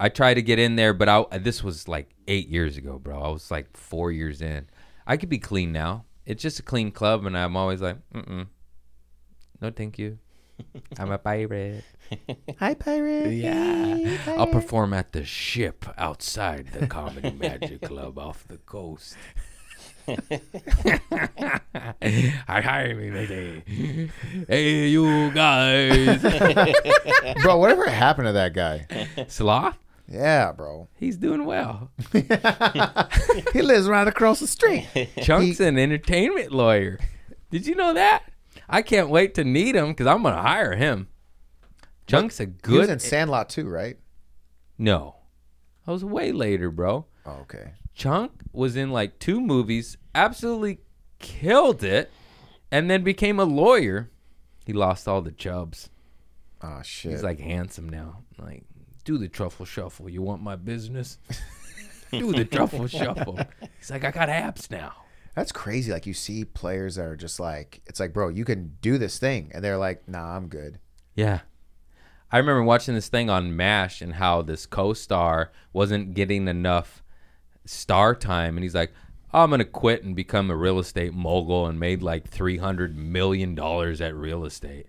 I 0.00 0.08
tried 0.08 0.34
to 0.34 0.42
get 0.42 0.58
in 0.58 0.76
there, 0.76 0.94
but 0.94 1.08
I 1.08 1.38
this 1.38 1.62
was 1.62 1.88
like 1.88 2.10
eight 2.26 2.48
years 2.48 2.76
ago, 2.78 2.98
bro. 2.98 3.20
I 3.20 3.28
was 3.28 3.50
like 3.50 3.76
four 3.76 4.12
years 4.12 4.40
in. 4.40 4.66
I 5.06 5.16
could 5.18 5.28
be 5.28 5.38
clean 5.38 5.72
now. 5.72 6.04
It's 6.24 6.42
just 6.42 6.58
a 6.58 6.62
clean 6.62 6.90
club, 6.90 7.26
and 7.26 7.36
I'm 7.36 7.54
always 7.56 7.82
like, 7.82 7.96
mm 8.14 8.24
mm, 8.26 8.46
no, 9.60 9.70
thank 9.70 9.98
you. 9.98 10.18
I'm 10.98 11.10
a 11.10 11.18
pirate. 11.18 11.84
Hi, 12.58 12.74
pirate. 12.74 13.32
Yeah, 13.32 14.18
I'll 14.38 14.46
perform 14.46 14.92
at 14.92 15.12
the 15.12 15.24
ship 15.24 15.84
outside 15.96 16.68
the 16.72 16.86
Comedy 16.86 17.32
Magic 17.32 17.82
Club 17.82 18.18
off 18.18 18.46
the 18.46 18.58
coast. 18.58 19.16
Hi, 20.06 20.20
hire 22.60 22.94
me, 22.94 23.10
lady. 23.10 24.10
Hey, 24.46 24.88
you 24.88 25.30
guys. 25.32 26.22
bro, 27.42 27.56
whatever 27.56 27.88
happened 27.88 28.26
to 28.26 28.32
that 28.32 28.52
guy? 28.52 28.86
Sloth? 29.28 29.78
Yeah, 30.06 30.52
bro. 30.52 30.88
He's 30.98 31.16
doing 31.16 31.44
well. 31.46 31.90
He 33.52 33.62
lives 33.62 33.88
right 33.88 34.06
across 34.06 34.40
the 34.40 34.46
street. 34.46 34.86
Chunk's 35.22 35.60
an 35.60 35.78
entertainment 35.78 36.52
lawyer. 36.52 36.98
Did 37.50 37.66
you 37.66 37.74
know 37.74 37.94
that? 37.94 38.24
I 38.68 38.82
can't 38.82 39.08
wait 39.08 39.34
to 39.34 39.44
need 39.44 39.74
him 39.76 39.88
because 39.88 40.06
I'm 40.06 40.22
gonna 40.22 40.40
hire 40.40 40.74
him. 40.76 41.08
Chunk's 42.06 42.40
a 42.40 42.46
good. 42.46 42.72
He 42.72 42.78
was 42.78 42.88
in 42.90 42.98
Sandlot 42.98 43.48
too, 43.48 43.68
right? 43.68 43.98
no, 44.78 45.16
I 45.86 45.92
was 45.92 46.04
way 46.04 46.32
later, 46.32 46.70
bro. 46.70 47.06
Oh, 47.26 47.38
okay. 47.42 47.72
Chunk 47.94 48.32
was 48.52 48.76
in 48.76 48.90
like 48.90 49.18
two 49.18 49.40
movies, 49.40 49.96
absolutely 50.14 50.80
killed 51.18 51.82
it, 51.84 52.10
and 52.70 52.90
then 52.90 53.02
became 53.04 53.38
a 53.38 53.44
lawyer. 53.44 54.10
He 54.66 54.72
lost 54.72 55.06
all 55.06 55.22
the 55.22 55.30
chubs. 55.32 55.90
Oh 56.62 56.80
shit. 56.82 57.12
He's 57.12 57.22
like 57.22 57.38
handsome 57.38 57.88
now. 57.88 58.22
Like, 58.38 58.64
do 59.04 59.18
the 59.18 59.28
truffle 59.28 59.66
shuffle. 59.66 60.08
You 60.08 60.22
want 60.22 60.42
my 60.42 60.56
business? 60.56 61.18
do 62.10 62.32
the 62.32 62.44
truffle 62.44 62.86
shuffle. 62.86 63.38
He's 63.78 63.90
like, 63.90 64.04
I 64.04 64.10
got 64.10 64.28
abs 64.28 64.70
now. 64.70 64.94
That's 65.34 65.52
crazy. 65.52 65.92
Like 65.92 66.06
you 66.06 66.14
see 66.14 66.44
players 66.44 66.96
that 66.96 67.06
are 67.06 67.16
just 67.16 67.40
like, 67.40 67.82
it's 67.86 68.00
like, 68.00 68.12
bro, 68.12 68.28
you 68.28 68.44
can 68.44 68.76
do 68.80 68.98
this 68.98 69.18
thing, 69.18 69.50
and 69.54 69.64
they're 69.64 69.78
like, 69.78 70.08
nah, 70.08 70.36
I'm 70.36 70.48
good. 70.48 70.78
Yeah. 71.14 71.40
I 72.30 72.38
remember 72.38 72.62
watching 72.62 72.94
this 72.94 73.08
thing 73.08 73.30
on 73.30 73.56
MASH 73.56 74.02
and 74.02 74.14
how 74.14 74.42
this 74.42 74.66
co 74.66 74.92
star 74.92 75.52
wasn't 75.72 76.14
getting 76.14 76.48
enough 76.48 77.02
star 77.64 78.14
time. 78.14 78.56
And 78.56 78.64
he's 78.64 78.74
like, 78.74 78.92
I'm 79.32 79.50
going 79.50 79.60
to 79.60 79.64
quit 79.64 80.02
and 80.02 80.16
become 80.16 80.50
a 80.50 80.56
real 80.56 80.78
estate 80.78 81.12
mogul 81.12 81.66
and 81.66 81.78
made 81.78 82.02
like 82.02 82.30
$300 82.30 82.94
million 82.94 83.58
at 83.58 84.14
real 84.14 84.44
estate. 84.44 84.86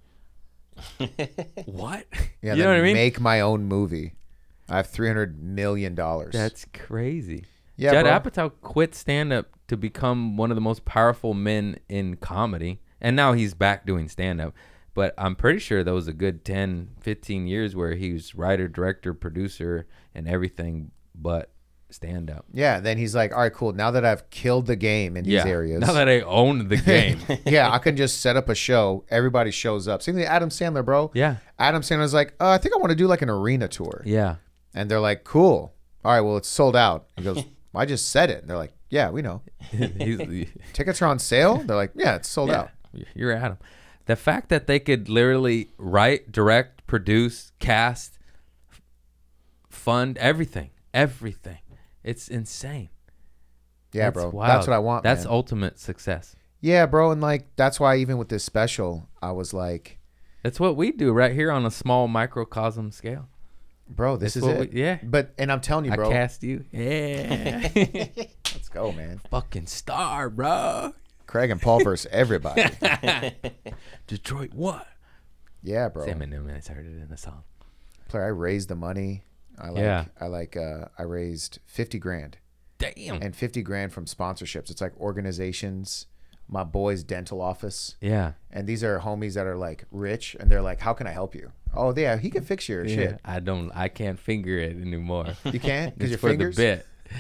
what? 1.66 2.06
Yeah, 2.42 2.54
you 2.54 2.64
know 2.64 2.70
what 2.70 2.78
I 2.78 2.82
mean? 2.82 2.96
Make 2.96 3.20
my 3.20 3.42
own 3.42 3.66
movie. 3.66 4.14
I 4.68 4.78
have 4.78 4.88
three 4.88 5.08
hundred 5.08 5.42
million 5.42 5.96
dollars. 5.96 6.34
That's 6.34 6.66
crazy. 6.74 7.46
Yeah, 7.78 7.92
Judd 7.92 8.24
bro. 8.24 8.32
Apatow 8.32 8.52
quit 8.62 8.96
stand 8.96 9.34
up 9.34 9.48
to 9.68 9.76
become 9.78 10.38
one 10.38 10.52
of 10.52 10.56
the 10.56 10.62
most 10.62 10.86
powerful 10.86 11.34
men 11.34 11.78
in 11.90 12.16
comedy. 12.18 12.80
And 13.02 13.16
now 13.16 13.34
he's 13.34 13.54
back 13.54 13.86
doing 13.86 14.08
stand 14.10 14.40
up. 14.42 14.54
But 14.94 15.14
I'm 15.18 15.36
pretty 15.36 15.60
sure 15.60 15.84
that 15.84 15.94
was 15.94 16.08
a 16.08 16.14
good 16.14 16.46
10, 16.46 16.92
15 17.02 17.48
years 17.48 17.76
where 17.76 17.96
he 17.96 18.14
was 18.14 18.34
writer, 18.34 18.68
director, 18.70 19.14
producer, 19.14 19.88
and 20.14 20.28
everything 20.28 20.92
but 21.14 21.52
stand 21.90 22.30
up. 22.32 22.46
yeah. 22.54 22.80
Then 22.80 22.98
he's 22.98 23.14
like, 23.14 23.32
all 23.34 23.40
right, 23.40 23.54
cool. 23.54 23.74
Now 23.74 23.92
that 23.92 24.04
I've 24.06 24.30
killed 24.30 24.66
the 24.68 24.76
game 24.76 25.16
in 25.18 25.24
these 25.26 25.34
Yeah. 25.34 25.46
areas, 25.48 25.82
Now 25.82 25.94
that 25.94 26.08
I 26.10 26.22
own 26.22 26.68
the 26.70 26.78
game. 26.94 27.20
yeah, 27.46 27.70
I 27.72 27.78
can 27.78 27.96
just 27.98 28.22
set 28.22 28.36
up 28.38 28.48
a 28.50 28.56
show. 28.56 29.06
Everybody 29.10 29.52
shows 29.52 29.88
up. 29.88 30.02
Same 30.02 30.16
thing, 30.16 30.24
Adam 30.26 30.50
Sandler, 30.50 30.84
bro. 30.84 31.12
yeah. 31.14 31.38
Adam 31.60 31.82
Sandler's 31.82 32.14
like, 32.14 32.34
uh, 32.40 32.50
I 32.50 32.58
think 32.58 32.74
I 32.76 32.80
want 32.80 32.90
to 32.92 32.96
do 32.96 33.08
like 33.08 33.22
an 33.22 33.30
arena 33.30 33.68
tour, 33.68 34.02
Yeah. 34.06 34.38
and 34.74 34.90
they're 34.90 35.00
like, 35.00 35.24
cool. 35.26 35.74
All 36.04 36.12
right, 36.14 36.22
well, 36.22 36.38
it's 36.38 36.50
sold 36.50 36.76
out. 36.76 37.08
He 37.18 37.24
goes, 37.24 37.44
I 37.76 37.86
just 37.86 38.10
said 38.10 38.30
it. 38.30 38.42
And 38.42 38.50
they're 38.50 38.58
like, 38.58 38.74
yeah, 38.90 39.10
we 39.10 39.22
know. 39.22 39.42
Tickets 40.74 41.02
are 41.02 41.08
on 41.08 41.20
sale. 41.20 41.58
They're 41.58 41.76
like, 41.76 41.92
yeah, 41.96 42.16
it's 42.16 42.30
sold 42.30 42.52
out. 42.52 42.70
You're 43.14 43.34
Adam. 43.34 43.58
The 44.06 44.16
fact 44.16 44.50
that 44.50 44.68
they 44.68 44.80
could 44.80 45.10
literally 45.10 45.72
write, 45.78 46.32
direct, 46.32 46.86
produce, 46.86 47.52
cast, 47.60 48.20
fund 49.70 50.18
everything, 50.20 50.70
everything. 50.94 51.58
It's 52.04 52.28
insane. 52.28 52.90
Yeah, 53.92 54.06
That's 54.06 54.14
bro. 54.16 54.30
wild. 54.30 54.50
That's 54.50 54.68
what 54.68 54.74
I 54.74 54.80
want. 54.80 55.04
That's 55.04 55.24
man. 55.24 55.34
ultimate 55.34 55.80
success. 55.80 56.36
Yeah, 56.62 56.86
bro, 56.86 57.12
and 57.12 57.22
like 57.22 57.56
that's 57.56 57.80
why 57.80 57.98
even 57.98 58.18
with 58.18 58.30
this 58.30 58.44
special, 58.44 59.10
I 59.22 59.32
was 59.32 59.54
like, 59.54 60.00
That's 60.44 60.60
what 60.60 60.76
we 60.76 60.92
do 60.92 61.12
right 61.12 61.34
here 61.34 61.52
on 61.52 61.66
a 61.66 61.72
small 61.72 62.08
microcosm 62.08 62.92
scale. 62.92 63.28
Bro, 63.88 64.18
this 64.18 64.34
That's 64.36 64.46
is 64.46 64.52
it. 64.62 64.74
we- 64.74 64.82
yeah. 64.82 65.00
But 65.04 65.34
and 65.38 65.52
I'm 65.52 65.62
telling 65.62 65.86
you, 65.86 65.92
bro. 65.96 66.10
I 66.10 66.14
cast 66.14 66.44
you. 66.44 66.66
Yeah. 66.72 67.70
let's 67.76 68.70
go, 68.70 68.92
man. 68.92 69.22
Fucking 69.30 69.68
star, 69.68 70.30
bro. 70.30 70.94
Craig 71.28 71.50
and 71.50 71.62
Paul 71.62 71.84
versus 71.84 72.10
everybody. 72.12 72.64
Detroit 74.08 74.54
what? 74.54 74.88
yeah, 75.64 75.90
bro. 75.90 76.06
Sam 76.06 76.20
Newman 76.20 76.62
heard 76.68 76.86
it 76.86 77.02
in 77.02 77.08
the 77.10 77.18
song. 77.18 77.44
Player, 78.08 78.26
I 78.26 78.28
raised 78.28 78.70
the 78.70 78.76
money. 78.76 79.24
I 79.58 79.70
like, 79.70 79.78
Yeah. 79.82 80.06
I 80.20 80.28
like, 80.28 80.56
uh, 80.58 80.86
I 80.98 81.04
raised 81.04 81.60
fifty 81.66 81.98
grand 81.98 82.38
Damn. 82.78 83.22
and 83.22 83.36
fifty 83.36 83.62
grand 83.64 83.94
from 83.94 84.06
sponsorships. 84.06 84.70
It's 84.70 84.82
like 84.82 84.96
organizations, 85.00 86.06
my 86.48 86.64
boy's 86.64 87.04
dental 87.04 87.42
office, 87.42 87.96
yeah. 88.02 88.34
and 88.52 88.68
these 88.68 88.84
are 88.84 89.00
homies 89.00 89.34
that 89.34 89.48
are 89.48 89.58
like 89.58 89.86
rich, 89.92 90.36
and 90.40 90.50
they're 90.50 90.62
like, 90.62 90.80
"How 90.80 90.94
can 90.94 91.08
I 91.08 91.12
help 91.12 91.34
you?" 91.36 91.52
Oh, 91.74 91.94
yeah, 91.96 92.18
he 92.18 92.30
can 92.30 92.44
fix 92.46 92.70
your 92.70 92.86
Yeah. 92.86 92.96
shit. 92.96 93.20
I 93.26 93.40
don't. 93.40 93.72
I 93.76 93.90
can't 93.90 94.20
finger 94.20 94.58
it 94.58 94.78
anymore. 94.80 95.34
You 95.44 95.60
can't 95.60 95.98
because 95.98 96.12
your 96.12 96.20
for 96.20 96.30
fingers. 96.30 96.56
the 96.56 96.62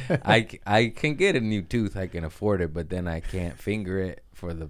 bit. 0.09 0.21
I, 0.25 0.47
I 0.65 0.87
can 0.95 1.15
get 1.15 1.35
a 1.35 1.39
new 1.41 1.61
tooth. 1.61 1.95
I 1.97 2.07
can 2.07 2.23
afford 2.23 2.61
it, 2.61 2.73
but 2.73 2.89
then 2.89 3.07
I 3.07 3.19
can't 3.19 3.57
finger 3.59 3.99
it 3.99 4.23
for 4.33 4.53
the 4.53 4.69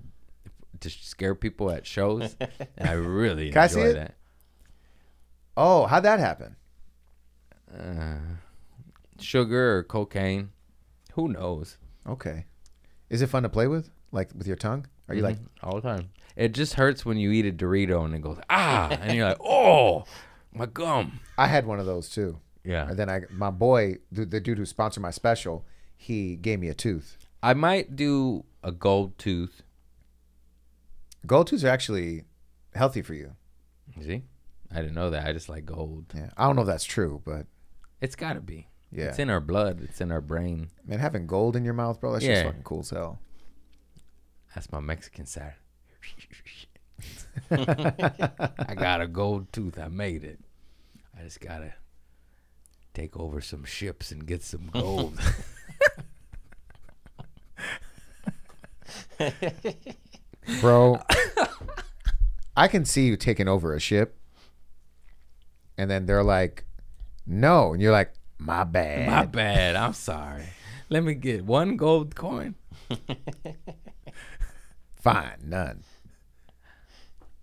to 0.81 0.89
scare 0.89 1.35
people 1.35 1.71
at 1.71 1.85
shows. 1.85 2.35
I 2.79 2.93
really 2.93 3.51
Can 3.53 3.61
I 3.61 3.67
see 3.67 3.79
enjoy 3.79 3.89
it? 3.91 3.93
that. 3.95 4.15
Oh, 5.57 5.85
how'd 5.85 6.03
that 6.03 6.19
happen? 6.19 6.55
Uh, 7.73 8.17
sugar 9.19 9.77
or 9.77 9.83
cocaine? 9.83 10.49
Who 11.13 11.29
knows? 11.29 11.77
Okay. 12.07 12.45
Is 13.09 13.21
it 13.21 13.27
fun 13.27 13.43
to 13.43 13.49
play 13.49 13.67
with? 13.67 13.89
Like 14.15 14.29
with 14.35 14.47
your 14.47 14.55
tongue? 14.55 14.87
Are 15.09 15.13
you 15.15 15.21
like 15.21 15.37
Mhm. 15.37 15.47
all 15.61 15.75
the 15.75 15.81
time? 15.81 16.09
It 16.35 16.53
just 16.53 16.73
hurts 16.73 17.05
when 17.05 17.17
you 17.17 17.31
eat 17.31 17.45
a 17.45 17.51
Dorito 17.51 18.03
and 18.05 18.15
it 18.15 18.21
goes 18.21 18.39
ah, 18.49 18.89
and 18.89 19.15
you're 19.15 19.27
like, 19.27 19.37
oh, 19.43 20.05
my 20.53 20.65
gum. 20.65 21.19
I 21.37 21.47
had 21.47 21.65
one 21.65 21.79
of 21.79 21.85
those 21.85 22.09
too. 22.09 22.39
Yeah. 22.63 22.87
And 22.89 22.97
then 22.97 23.09
I 23.09 23.21
my 23.29 23.51
boy, 23.51 23.97
the, 24.11 24.25
the 24.25 24.39
dude 24.39 24.57
who 24.57 24.65
sponsored 24.65 25.03
my 25.03 25.11
special, 25.11 25.65
he 25.97 26.35
gave 26.37 26.59
me 26.59 26.69
a 26.69 26.73
tooth. 26.73 27.17
I 27.43 27.53
might 27.53 27.95
do 27.95 28.45
a 28.63 28.71
gold 28.71 29.17
tooth. 29.17 29.61
Gold 31.25 31.47
tooths 31.47 31.63
are 31.63 31.69
actually 31.69 32.23
healthy 32.73 33.01
for 33.01 33.13
you. 33.13 33.35
See, 34.01 34.23
I 34.71 34.75
didn't 34.81 34.95
know 34.95 35.09
that. 35.09 35.25
I 35.27 35.33
just 35.33 35.49
like 35.49 35.65
gold. 35.65 36.05
Yeah. 36.15 36.29
I 36.37 36.45
don't 36.47 36.55
know 36.55 36.63
if 36.63 36.67
that's 36.67 36.83
true, 36.83 37.21
but 37.25 37.45
It's 38.01 38.15
got 38.15 38.33
to 38.33 38.41
be. 38.41 38.67
yeah. 38.91 39.05
It's 39.09 39.19
in 39.19 39.29
our 39.29 39.39
blood. 39.39 39.81
It's 39.83 40.01
in 40.01 40.11
our 40.11 40.21
brain. 40.21 40.69
Man, 40.85 40.99
having 40.99 41.27
gold 41.27 41.55
in 41.55 41.63
your 41.65 41.73
mouth, 41.73 41.99
bro, 41.99 42.11
that's 42.13 42.25
just 42.25 42.39
Yeah. 42.41 42.47
fucking 42.47 42.63
cool 42.63 42.79
as 42.81 42.89
hell. 42.89 43.19
That's 44.55 44.71
my 44.71 44.79
Mexican 44.79 45.25
side. 45.25 45.53
I 47.51 48.73
got 48.75 49.01
a 49.01 49.07
gold 49.07 49.51
tooth. 49.51 49.77
I 49.77 49.89
made 49.89 50.23
it. 50.23 50.39
I 51.17 51.23
just 51.23 51.41
gotta 51.41 51.73
take 52.93 53.17
over 53.17 53.41
some 53.41 53.65
ships 53.65 54.11
and 54.11 54.25
get 54.25 54.41
some 54.43 54.69
gold. 54.71 55.19
Bro, 60.61 61.01
I 62.55 62.67
can 62.67 62.85
see 62.85 63.07
you 63.07 63.17
taking 63.17 63.47
over 63.47 63.73
a 63.73 63.79
ship, 63.79 64.17
and 65.77 65.89
then 65.91 66.05
they're 66.05 66.23
like, 66.23 66.65
"No," 67.25 67.73
and 67.73 67.81
you're 67.81 67.91
like, 67.91 68.13
"My 68.37 68.63
bad." 68.63 69.09
My 69.09 69.25
bad. 69.25 69.75
I'm 69.75 69.93
sorry. 69.93 70.45
Let 70.89 71.03
me 71.03 71.15
get 71.15 71.43
one 71.45 71.75
gold 71.77 72.15
coin. 72.15 72.55
Fine, 75.05 75.37
none. 75.43 75.83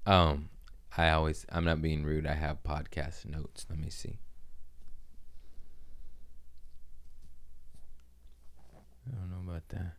Um, 0.05 0.49
I 0.97 1.11
always. 1.11 1.47
I'm 1.49 1.65
not 1.65 1.81
being 1.81 2.03
rude. 2.03 2.27
I 2.27 2.35
have 2.35 2.65
podcast 2.65 3.25
notes. 3.25 3.67
Let 3.71 3.79
me 3.79 3.89
see. 3.89 4.19
I 9.07 9.15
don't 9.15 9.31
know 9.31 9.53
about 9.53 9.69
that. 9.69 9.95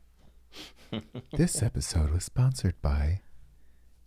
This 1.38 1.64
episode 1.64 2.12
was 2.12 2.26
sponsored 2.26 2.76
by 2.82 3.22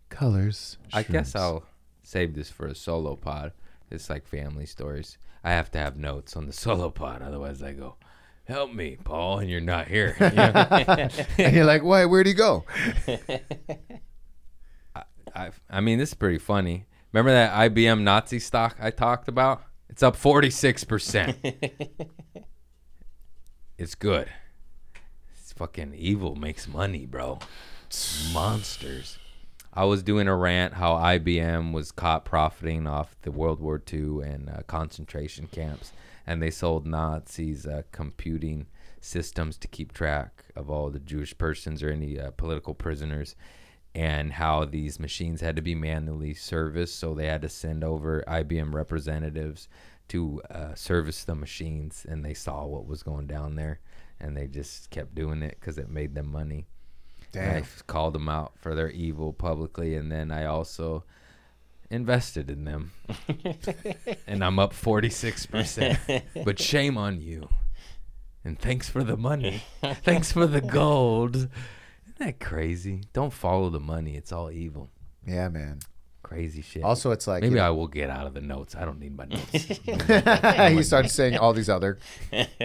Colors. 0.09 0.77
I 0.93 1.01
guess 1.01 1.35
I'll 1.35 1.65
save 2.03 2.35
this 2.35 2.51
for 2.51 2.67
a 2.67 2.75
solo 2.75 3.15
pod. 3.15 3.53
It's 3.89 4.07
like 4.07 4.27
family 4.27 4.67
stories. 4.67 5.17
I 5.43 5.49
have 5.49 5.71
to 5.71 5.79
have 5.79 5.97
notes 5.97 6.37
on 6.37 6.45
the 6.45 6.53
solo 6.63 6.91
pod, 6.91 7.23
otherwise 7.23 7.63
I 7.63 7.73
go, 7.73 7.95
"Help 8.47 8.73
me, 8.73 8.97
Paul," 9.03 9.39
and 9.39 9.49
you're 9.49 9.61
not 9.61 9.87
here. 9.87 10.15
You 10.19 10.29
know? 10.29 10.51
and 11.37 11.55
you're 11.55 11.65
like, 11.65 11.83
"Why? 11.83 12.05
Where'd 12.05 12.27
he 12.27 12.33
go?" 12.33 12.65
I, 15.35 15.51
I 15.69 15.81
mean, 15.81 15.99
this 15.99 16.09
is 16.09 16.15
pretty 16.15 16.39
funny. 16.39 16.85
Remember 17.13 17.31
that 17.31 17.71
IBM 17.71 18.01
Nazi 18.01 18.39
stock 18.39 18.77
I 18.81 18.89
talked 18.89 19.27
about? 19.27 19.61
It's 19.89 20.01
up 20.01 20.15
46%. 20.15 22.05
it's 23.77 23.95
good. 23.95 24.29
It's 25.31 25.53
fucking 25.53 25.93
evil 25.95 26.35
makes 26.35 26.67
money, 26.67 27.05
bro. 27.05 27.39
Monsters. 28.33 29.19
I 29.73 29.85
was 29.85 30.01
doing 30.01 30.27
a 30.27 30.35
rant 30.35 30.73
how 30.73 30.95
IBM 30.95 31.71
was 31.71 31.91
caught 31.91 32.25
profiting 32.25 32.87
off 32.87 33.15
the 33.21 33.31
World 33.31 33.59
War 33.59 33.79
II 33.93 34.21
and 34.23 34.49
uh, 34.49 34.63
concentration 34.65 35.47
camps, 35.51 35.93
and 36.27 36.41
they 36.41 36.51
sold 36.51 36.85
Nazis 36.85 37.65
uh, 37.65 37.83
computing 37.91 38.67
systems 38.99 39.57
to 39.57 39.67
keep 39.67 39.93
track 39.93 40.43
of 40.55 40.69
all 40.69 40.89
the 40.89 40.99
Jewish 40.99 41.35
persons 41.37 41.81
or 41.81 41.89
any 41.89 42.19
uh, 42.19 42.31
political 42.31 42.73
prisoners, 42.73 43.35
and 43.95 44.33
how 44.33 44.65
these 44.65 44.99
machines 44.99 45.41
had 45.41 45.55
to 45.55 45.61
be 45.61 45.73
manually 45.73 46.33
serviced, 46.33 46.99
so 46.99 47.15
they 47.15 47.27
had 47.27 47.41
to 47.41 47.49
send 47.49 47.83
over 47.83 48.23
IBM 48.27 48.73
representatives 48.73 49.69
to 50.09 50.41
uh, 50.51 50.75
service 50.75 51.23
the 51.23 51.35
machines, 51.35 52.05
and 52.07 52.23
they 52.23 52.33
saw 52.33 52.65
what 52.65 52.85
was 52.85 53.01
going 53.01 53.27
down 53.27 53.55
there, 53.55 53.79
and 54.19 54.35
they 54.35 54.47
just 54.47 54.89
kept 54.89 55.15
doing 55.15 55.41
it 55.41 55.57
because 55.59 55.77
it 55.77 55.89
made 55.89 56.13
them 56.13 56.31
money. 56.31 56.67
And 57.33 57.57
I 57.57 57.83
called 57.87 58.13
them 58.13 58.29
out 58.29 58.53
for 58.59 58.75
their 58.75 58.89
evil 58.89 59.33
publicly, 59.33 59.95
and 59.95 60.11
then 60.11 60.31
I 60.31 60.45
also 60.45 61.03
invested 61.89 62.49
in 62.49 62.65
them, 62.65 62.91
and 64.27 64.43
I'm 64.43 64.59
up 64.59 64.73
46 64.73 65.45
percent. 65.47 65.99
But 66.43 66.59
shame 66.59 66.97
on 66.97 67.21
you, 67.21 67.49
and 68.43 68.59
thanks 68.59 68.89
for 68.89 69.03
the 69.03 69.17
money, 69.17 69.63
thanks 70.03 70.31
for 70.31 70.47
the 70.47 70.61
gold. 70.61 71.35
Isn't 71.35 71.51
that 72.19 72.39
crazy? 72.39 73.03
Don't 73.13 73.33
follow 73.33 73.69
the 73.69 73.79
money; 73.79 74.15
it's 74.15 74.31
all 74.31 74.51
evil. 74.51 74.89
Yeah, 75.25 75.49
man. 75.49 75.79
Crazy 76.23 76.61
shit. 76.61 76.83
Also, 76.83 77.11
it's 77.11 77.25
like 77.25 77.41
Maybe 77.41 77.55
you, 77.55 77.61
I 77.61 77.69
will 77.69 77.87
get 77.87 78.09
out 78.09 78.27
of 78.27 78.33
the 78.33 78.41
notes. 78.41 78.75
I 78.75 78.83
don't 78.83 78.99
need 78.99 79.15
my 79.15 79.25
notes. 79.25 79.79
you 80.75 80.83
start 80.83 81.09
saying 81.09 81.37
all 81.37 81.53
these 81.53 81.69
other 81.69 81.99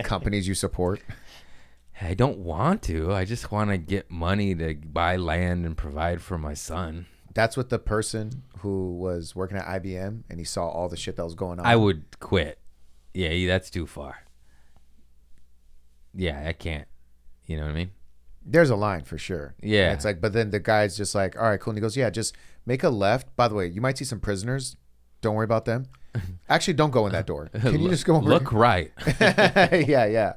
companies 0.03 0.49
you 0.49 0.55
support. 0.55 1.01
I 2.01 2.15
don't 2.15 2.39
want 2.39 2.83
to. 2.83 3.13
I 3.13 3.25
just 3.25 3.53
want 3.53 3.71
to 3.71 3.79
get 3.79 4.11
money 4.11 4.55
to 4.57 4.75
buy 4.75 5.15
land 5.15 5.65
and 5.65 5.77
provide 5.77 6.21
for 6.21 6.37
my 6.39 6.55
son. 6.55 7.07
That's 7.35 7.57
what 7.57 7.71
the 7.71 7.79
person 7.79 8.43
who 8.59 8.97
was 8.97 9.35
working 9.35 9.57
at 9.57 9.67
IBM 9.83 10.23
and 10.29 10.39
he 10.39 10.45
saw 10.45 10.69
all 10.69 10.89
the 10.89 10.97
shit 10.97 11.17
that 11.17 11.25
was 11.25 11.35
going 11.35 11.59
on. 11.59 11.67
I 11.67 11.77
would 11.77 12.19
quit. 12.21 12.59
Yeah, 13.15 13.47
that's 13.47 13.71
too 13.71 13.87
far. 13.87 14.25
Yeah, 16.15 16.45
I 16.47 16.53
can't. 16.53 16.87
You 17.47 17.57
know 17.57 17.65
what 17.65 17.71
I 17.71 17.75
mean? 17.75 17.91
There's 18.45 18.71
a 18.71 18.77
line 18.77 19.05
for 19.05 19.19
sure. 19.19 19.55
Yeah. 19.63 19.87
And 19.87 19.95
it's 19.95 20.05
like, 20.05 20.21
but 20.21 20.33
then 20.33 20.51
the 20.51 20.61
guy's 20.61 20.97
just 20.97 21.15
like, 21.15 21.37
all 21.37 21.45
right, 21.45 21.61
cool. 21.61 21.71
And 21.71 21.79
he 21.79 21.81
goes, 21.81 21.97
yeah, 21.97 22.11
just 22.11 22.37
make 22.67 22.83
a 22.83 22.91
left. 22.91 23.35
By 23.37 23.49
the 23.49 23.55
way, 23.55 23.67
you 23.67 23.81
might 23.81 23.99
see 23.99 24.05
some 24.05 24.21
prisoners. 24.21 24.77
Don't 25.21 25.35
worry 25.35 25.45
about 25.45 25.65
them. 25.65 25.87
Actually, 26.49 26.75
don't 26.75 26.91
go 26.91 27.07
in 27.07 27.13
that 27.13 27.27
door. 27.27 27.49
Can 27.61 27.81
you 27.81 27.89
just 27.89 28.05
go 28.05 28.17
over? 28.17 28.29
look 28.29 28.53
right? 28.53 28.93
yeah, 29.21 30.07
yeah. 30.07 30.35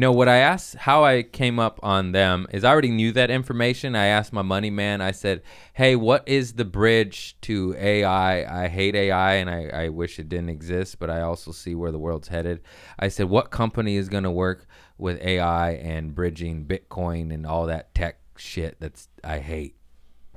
No, 0.00 0.12
what 0.12 0.28
I 0.28 0.38
asked, 0.38 0.76
how 0.76 1.04
I 1.04 1.22
came 1.22 1.58
up 1.58 1.78
on 1.82 2.12
them 2.12 2.46
is 2.52 2.64
I 2.64 2.70
already 2.70 2.90
knew 2.90 3.12
that 3.12 3.30
information. 3.30 3.94
I 3.94 4.06
asked 4.06 4.32
my 4.32 4.40
money 4.40 4.70
man, 4.70 5.02
I 5.02 5.10
said, 5.10 5.42
hey, 5.74 5.94
what 5.94 6.26
is 6.26 6.54
the 6.54 6.64
bridge 6.64 7.36
to 7.42 7.76
AI? 7.78 8.64
I 8.64 8.68
hate 8.68 8.96
AI 8.96 9.34
and 9.34 9.50
I, 9.50 9.66
I 9.66 9.88
wish 9.90 10.18
it 10.18 10.30
didn't 10.30 10.48
exist, 10.48 10.98
but 10.98 11.10
I 11.10 11.20
also 11.20 11.52
see 11.52 11.74
where 11.74 11.92
the 11.92 11.98
world's 11.98 12.28
headed. 12.28 12.62
I 12.98 13.08
said, 13.08 13.28
what 13.28 13.50
company 13.50 13.96
is 13.96 14.08
going 14.08 14.24
to 14.24 14.30
work 14.30 14.66
with 14.96 15.20
AI 15.20 15.72
and 15.72 16.14
bridging 16.14 16.64
Bitcoin 16.64 17.30
and 17.30 17.46
all 17.46 17.66
that 17.66 17.94
tech 17.94 18.20
shit 18.38 18.76
that's 18.80 19.06
I 19.22 19.40
hate? 19.40 19.76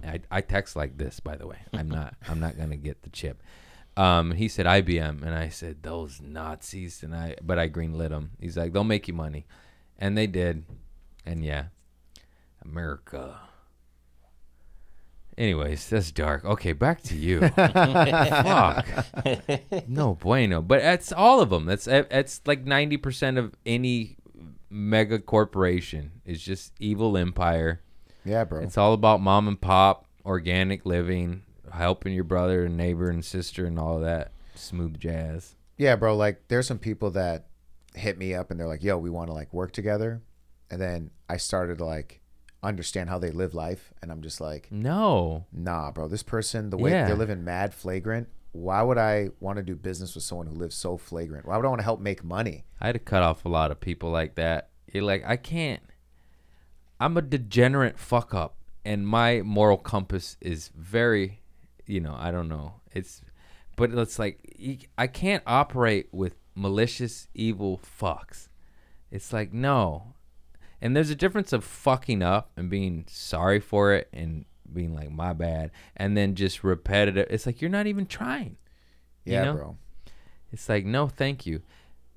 I, 0.06 0.20
I 0.30 0.42
text 0.42 0.76
like 0.76 0.98
this, 0.98 1.22
by 1.22 1.38
the 1.38 1.48
way. 1.48 1.60
I'm 1.72 1.88
not 1.88 2.16
I'm 2.28 2.42
not 2.42 2.58
gonna 2.58 2.76
get 2.76 3.04
the 3.04 3.10
chip. 3.10 3.42
Um, 3.96 4.32
he 4.32 4.48
said 4.48 4.66
IBM, 4.66 5.22
and 5.22 5.36
I 5.36 5.50
said 5.50 5.84
those 5.84 6.20
Nazis, 6.22 7.04
and 7.04 7.16
I 7.16 7.36
but 7.42 7.60
I 7.60 7.70
greenlit 7.70 8.10
them. 8.10 8.32
He's 8.40 8.58
like 8.58 8.74
they'll 8.74 8.84
make 8.84 9.08
you 9.08 9.14
money, 9.14 9.46
and 10.00 10.18
they 10.18 10.28
did, 10.28 10.66
and 11.26 11.46
yeah, 11.46 11.66
America. 12.64 13.40
Anyways, 15.38 15.90
that's 15.90 16.12
dark. 16.12 16.46
Okay, 16.46 16.74
back 16.74 17.02
to 17.04 17.16
you. 17.16 17.40
Fuck. 17.50 18.88
No 19.88 20.14
bueno. 20.14 20.62
But 20.62 20.82
it's 20.82 21.12
all 21.12 21.42
of 21.42 21.50
them. 21.50 21.66
That's 21.66 21.88
it's 21.88 22.42
like 22.46 22.66
ninety 22.66 22.98
percent 22.98 23.38
of 23.38 23.54
any 23.66 24.18
mega 24.70 25.20
corporation 25.20 26.12
is 26.26 26.42
just 26.42 26.74
evil 26.80 27.18
empire. 27.18 27.82
Yeah, 28.26 28.44
bro. 28.44 28.62
It's 28.62 28.78
all 28.78 28.94
about 28.94 29.22
mom 29.22 29.48
and 29.48 29.60
pop, 29.60 30.06
organic 30.26 30.86
living, 30.86 31.44
helping 31.74 32.14
your 32.14 32.24
brother 32.24 32.66
and 32.66 32.78
neighbor 32.78 33.10
and 33.10 33.24
sister 33.24 33.66
and 33.66 33.78
all 33.80 34.00
that 34.00 34.32
smooth 34.56 35.00
jazz. 35.00 35.56
Yeah, 35.78 35.96
bro. 35.96 36.16
Like, 36.16 36.48
there's 36.48 36.68
some 36.68 36.80
people 36.80 37.12
that 37.12 37.48
hit 37.96 38.18
me 38.18 38.34
up 38.34 38.52
and 38.52 38.60
they're 38.60 38.68
like, 38.68 38.84
"Yo, 38.84 38.98
we 38.98 39.10
want 39.10 39.28
to 39.30 39.34
like 39.34 39.54
work 39.54 39.72
together," 39.72 40.22
and 40.70 40.80
then 40.82 41.12
I 41.30 41.38
started 41.38 41.78
to 41.80 41.86
like 41.86 42.22
understand 42.62 43.10
how 43.10 43.20
they 43.20 43.32
live 43.32 43.54
life, 43.54 43.92
and 44.02 44.12
I'm 44.12 44.22
just 44.22 44.40
like, 44.40 44.72
No. 44.72 45.46
"Nah, 45.52 45.92
bro. 45.92 46.08
This 46.08 46.24
person, 46.24 46.70
the 46.70 46.78
way 46.78 46.92
Yeah. 46.92 47.08
they're 47.08 47.16
living, 47.16 47.44
mad 47.44 47.74
flagrant. 47.74 48.30
Why 48.54 48.82
would 48.84 48.98
I 49.00 49.30
want 49.40 49.58
to 49.58 49.64
do 49.64 49.76
business 49.76 50.14
with 50.16 50.24
someone 50.24 50.48
who 50.48 50.54
lives 50.54 50.76
so 50.76 50.96
flagrant? 50.96 51.46
Why 51.48 51.58
would 51.58 51.66
I 51.66 51.70
want 51.70 51.80
to 51.80 51.84
help 51.86 52.00
make 52.00 52.24
money?" 52.24 52.66
I 52.80 52.86
had 52.88 52.94
to 52.94 53.00
cut 53.00 53.24
off 53.24 53.46
a 53.46 53.50
lot 53.50 53.72
of 53.72 53.80
people 53.80 54.12
like 54.12 54.36
that. 54.36 54.70
You're 54.94 55.04
like, 55.04 55.24
I 55.26 55.38
can't. 55.38 55.82
I'm 57.00 57.18
a 57.18 57.22
degenerate 57.22 57.98
fuck 58.00 58.34
up, 58.34 58.56
and 58.86 59.08
my 59.08 59.42
moral 59.42 59.78
compass 59.78 60.38
is 60.40 60.70
very, 60.78 61.42
you 61.86 62.00
know, 62.00 62.16
I 62.18 62.32
don't 62.32 62.50
know. 62.50 62.76
It's, 62.92 63.22
but 63.76 63.92
it's 63.92 64.20
like 64.20 64.40
I 64.98 65.08
can't 65.08 65.44
operate 65.48 66.08
with 66.12 66.36
malicious, 66.56 67.28
evil 67.34 67.80
fucks. 68.00 68.50
It's 69.12 69.32
like 69.34 69.54
no, 69.54 70.14
and 70.82 70.96
there's 70.96 71.10
a 71.10 71.16
difference 71.16 71.54
of 71.54 71.64
fucking 71.64 72.22
up 72.22 72.52
and 72.58 72.70
being 72.70 73.06
sorry 73.08 73.60
for 73.60 73.94
it 73.94 74.10
and 74.14 74.46
being 74.72 74.96
like 74.96 75.12
my 75.12 75.34
bad, 75.34 75.72
and 75.96 76.18
then 76.18 76.36
just 76.36 76.64
repetitive. 76.64 77.28
It's 77.30 77.46
like 77.46 77.62
you're 77.62 77.70
not 77.70 77.88
even 77.88 78.06
trying. 78.06 78.58
You 79.26 79.34
Yeah, 79.34 79.44
know? 79.46 79.54
bro. 79.54 79.78
It's 80.52 80.68
like, 80.70 80.86
no, 80.86 81.08
thank 81.08 81.46
you. 81.46 81.62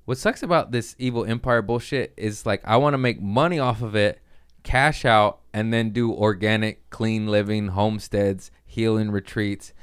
What 0.05 0.17
sucks 0.17 0.43
about 0.43 0.71
this 0.71 0.95
evil 0.97 1.25
empire 1.25 1.61
bullshit 1.61 2.13
is 2.17 2.45
like 2.45 2.61
I 2.65 2.77
want 2.77 2.93
to 2.93 2.97
make 2.97 3.21
money 3.21 3.59
off 3.59 3.81
of 3.81 3.95
it, 3.95 4.19
cash 4.63 5.05
out, 5.05 5.39
and 5.53 5.73
then 5.73 5.89
do 5.91 6.13
organic, 6.13 6.89
clean 6.89 7.27
living, 7.27 7.69
homesteads, 7.69 8.51
healing 8.67 9.09
retreats. 9.09 9.73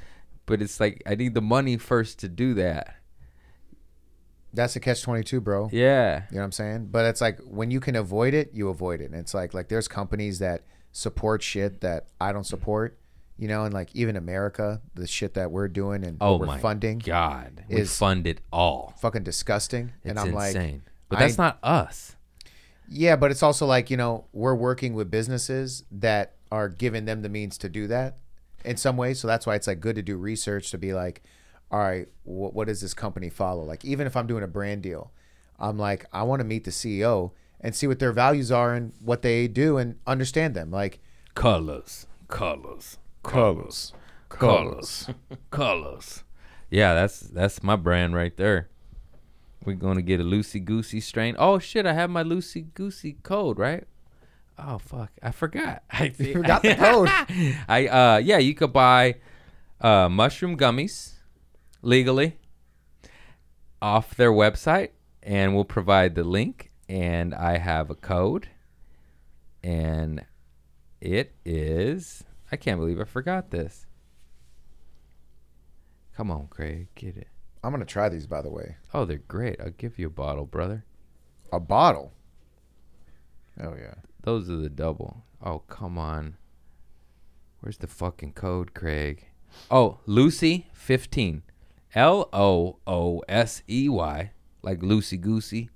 But 0.45 0.61
it's 0.61 0.79
like 0.79 1.01
I 1.05 1.15
need 1.15 1.33
the 1.33 1.41
money 1.41 1.75
first 1.77 2.19
to 2.19 2.29
do 2.29 2.53
that. 2.53 2.95
That's 4.53 4.75
a 4.75 4.79
catch 4.79 5.01
twenty 5.01 5.23
two, 5.23 5.41
bro. 5.41 5.69
Yeah. 5.71 6.23
You 6.29 6.35
know 6.35 6.41
what 6.41 6.45
I'm 6.45 6.51
saying? 6.53 6.87
But 6.91 7.05
it's 7.05 7.19
like 7.19 7.39
when 7.43 7.71
you 7.71 7.79
can 7.81 7.95
avoid 7.95 8.33
it, 8.33 8.51
you 8.53 8.69
avoid 8.69 9.01
it. 9.01 9.05
And 9.11 9.15
it's 9.15 9.33
like 9.33 9.53
like 9.53 9.67
there's 9.67 9.87
companies 9.89 10.39
that 10.39 10.63
support 10.93 11.43
shit 11.43 11.81
that 11.81 12.07
I 12.21 12.31
don't 12.31 12.45
support. 12.45 12.97
You 13.37 13.49
know, 13.49 13.65
and 13.65 13.73
like 13.73 13.89
even 13.93 14.15
America, 14.15 14.81
the 14.93 15.05
shit 15.07 15.33
that 15.33 15.51
we're 15.51 15.67
doing 15.67 16.05
and 16.05 16.17
Oh 16.21 16.37
we're 16.37 16.45
my 16.45 16.57
funding, 16.57 16.99
God, 16.99 17.65
we 17.67 17.81
is- 17.81 17.97
fund 17.97 18.25
it 18.27 18.39
all. 18.53 18.93
fucking 19.01 19.23
disgusting. 19.23 19.91
It's 20.03 20.11
and 20.11 20.17
I'm 20.19 20.31
like, 20.31 20.55
insane. 20.55 20.83
but 21.09 21.17
I- 21.17 21.23
that's 21.23 21.37
not 21.37 21.59
us. 21.61 22.15
Yeah, 22.87 23.17
but 23.17 23.31
it's 23.31 23.43
also 23.43 23.65
like, 23.65 23.89
you 23.89 23.97
know, 23.97 24.23
we're 24.31 24.55
working 24.55 24.93
with 24.93 25.11
businesses 25.11 25.83
that 25.91 26.35
are 26.49 26.69
giving 26.69 27.03
them 27.03 27.23
the 27.23 27.29
means 27.29 27.57
to 27.57 27.67
do 27.67 27.87
that 27.87 28.19
in 28.65 28.77
some 28.77 28.97
ways. 28.97 29.19
So 29.19 29.27
that's 29.27 29.45
why 29.45 29.55
it's 29.55 29.67
like 29.67 29.79
good 29.79 29.95
to 29.95 30.01
do 30.01 30.17
research 30.17 30.71
to 30.71 30.77
be 30.77 30.93
like, 30.93 31.23
all 31.71 31.79
right, 31.79 32.07
what, 32.23 32.53
what 32.53 32.67
does 32.67 32.81
this 32.81 32.93
company 32.93 33.29
follow? 33.29 33.63
Like, 33.63 33.83
even 33.85 34.07
if 34.07 34.15
I'm 34.15 34.27
doing 34.27 34.43
a 34.43 34.47
brand 34.47 34.81
deal, 34.83 35.11
I'm 35.59 35.77
like, 35.77 36.05
I 36.11 36.23
want 36.23 36.39
to 36.41 36.43
meet 36.43 36.63
the 36.63 36.71
CEO 36.71 37.31
and 37.61 37.75
see 37.75 37.87
what 37.87 37.99
their 37.99 38.11
values 38.11 38.51
are 38.51 38.73
and 38.73 38.93
what 38.99 39.21
they 39.21 39.47
do 39.47 39.77
and 39.77 39.97
understand 40.05 40.53
them. 40.53 40.71
Like, 40.71 40.99
Colors, 41.33 42.07
colors, 42.27 42.97
colors, 43.23 43.93
colors, 44.29 45.09
colors. 45.51 46.23
Yeah, 46.71 46.93
that's 46.95 47.19
that's 47.21 47.61
my 47.61 47.75
brand 47.75 48.15
right 48.15 48.35
there. 48.35 48.69
We're 49.63 49.75
gonna 49.75 50.01
get 50.01 50.19
a 50.19 50.23
loosey 50.23 50.63
goosey 50.63 50.99
strain. 50.99 51.35
Oh 51.37 51.59
shit, 51.59 51.85
I 51.85 51.93
have 51.93 52.09
my 52.09 52.23
loosey 52.23 52.73
goosey 52.73 53.17
code, 53.23 53.59
right? 53.59 53.85
Oh 54.57 54.77
fuck, 54.77 55.11
I 55.21 55.31
forgot. 55.31 55.83
I 55.91 56.09
forgot 56.09 56.61
the 56.61 56.75
code. 56.75 57.09
I 57.67 57.87
uh 57.87 58.17
yeah, 58.17 58.37
you 58.37 58.55
could 58.55 58.73
buy 58.73 59.15
uh 59.81 60.09
mushroom 60.09 60.57
gummies 60.57 61.13
legally 61.81 62.37
off 63.81 64.15
their 64.15 64.31
website 64.31 64.89
and 65.21 65.53
we'll 65.53 65.65
provide 65.65 66.15
the 66.15 66.23
link 66.23 66.71
and 66.87 67.33
I 67.35 67.57
have 67.57 67.89
a 67.89 67.95
code 67.95 68.49
and 69.63 70.25
it 71.01 71.35
is 71.45 72.23
I 72.51 72.55
can't 72.55 72.79
believe 72.79 72.99
I 72.99 73.03
forgot 73.03 73.51
this. 73.51 73.85
Come 76.15 76.31
on, 76.31 76.47
Craig, 76.47 76.87
get 76.95 77.17
it. 77.17 77.27
I'm 77.63 77.71
going 77.71 77.81
to 77.81 77.85
try 77.85 78.07
these, 78.09 78.27
by 78.27 78.41
the 78.41 78.49
way. 78.49 78.77
Oh, 78.93 79.05
they're 79.05 79.17
great. 79.17 79.59
I'll 79.59 79.71
give 79.71 79.99
you 79.99 80.07
a 80.07 80.11
bottle, 80.11 80.45
brother. 80.45 80.85
A 81.51 81.59
bottle. 81.59 82.13
Oh, 83.59 83.73
yeah. 83.77 83.95
Those 84.25 84.49
are 84.49 84.55
the 84.55 84.69
double. 84.69 85.23
Oh, 85.39 85.59
come 85.59 85.99
on. 85.99 86.37
Where's 87.59 87.77
the 87.77 87.85
fucking 87.85 88.33
code, 88.33 88.73
Craig? 88.73 89.27
Oh, 89.69 89.99
Loosey 90.07 90.63
15. 90.73 91.43
L 91.93 92.27
O 92.33 92.79
O 92.87 93.23
S 93.29 93.61
E 93.69 93.87
Y. 93.87 94.31
Like 94.63 94.79
Loosey 94.79 95.21
Goosey. 95.21 95.69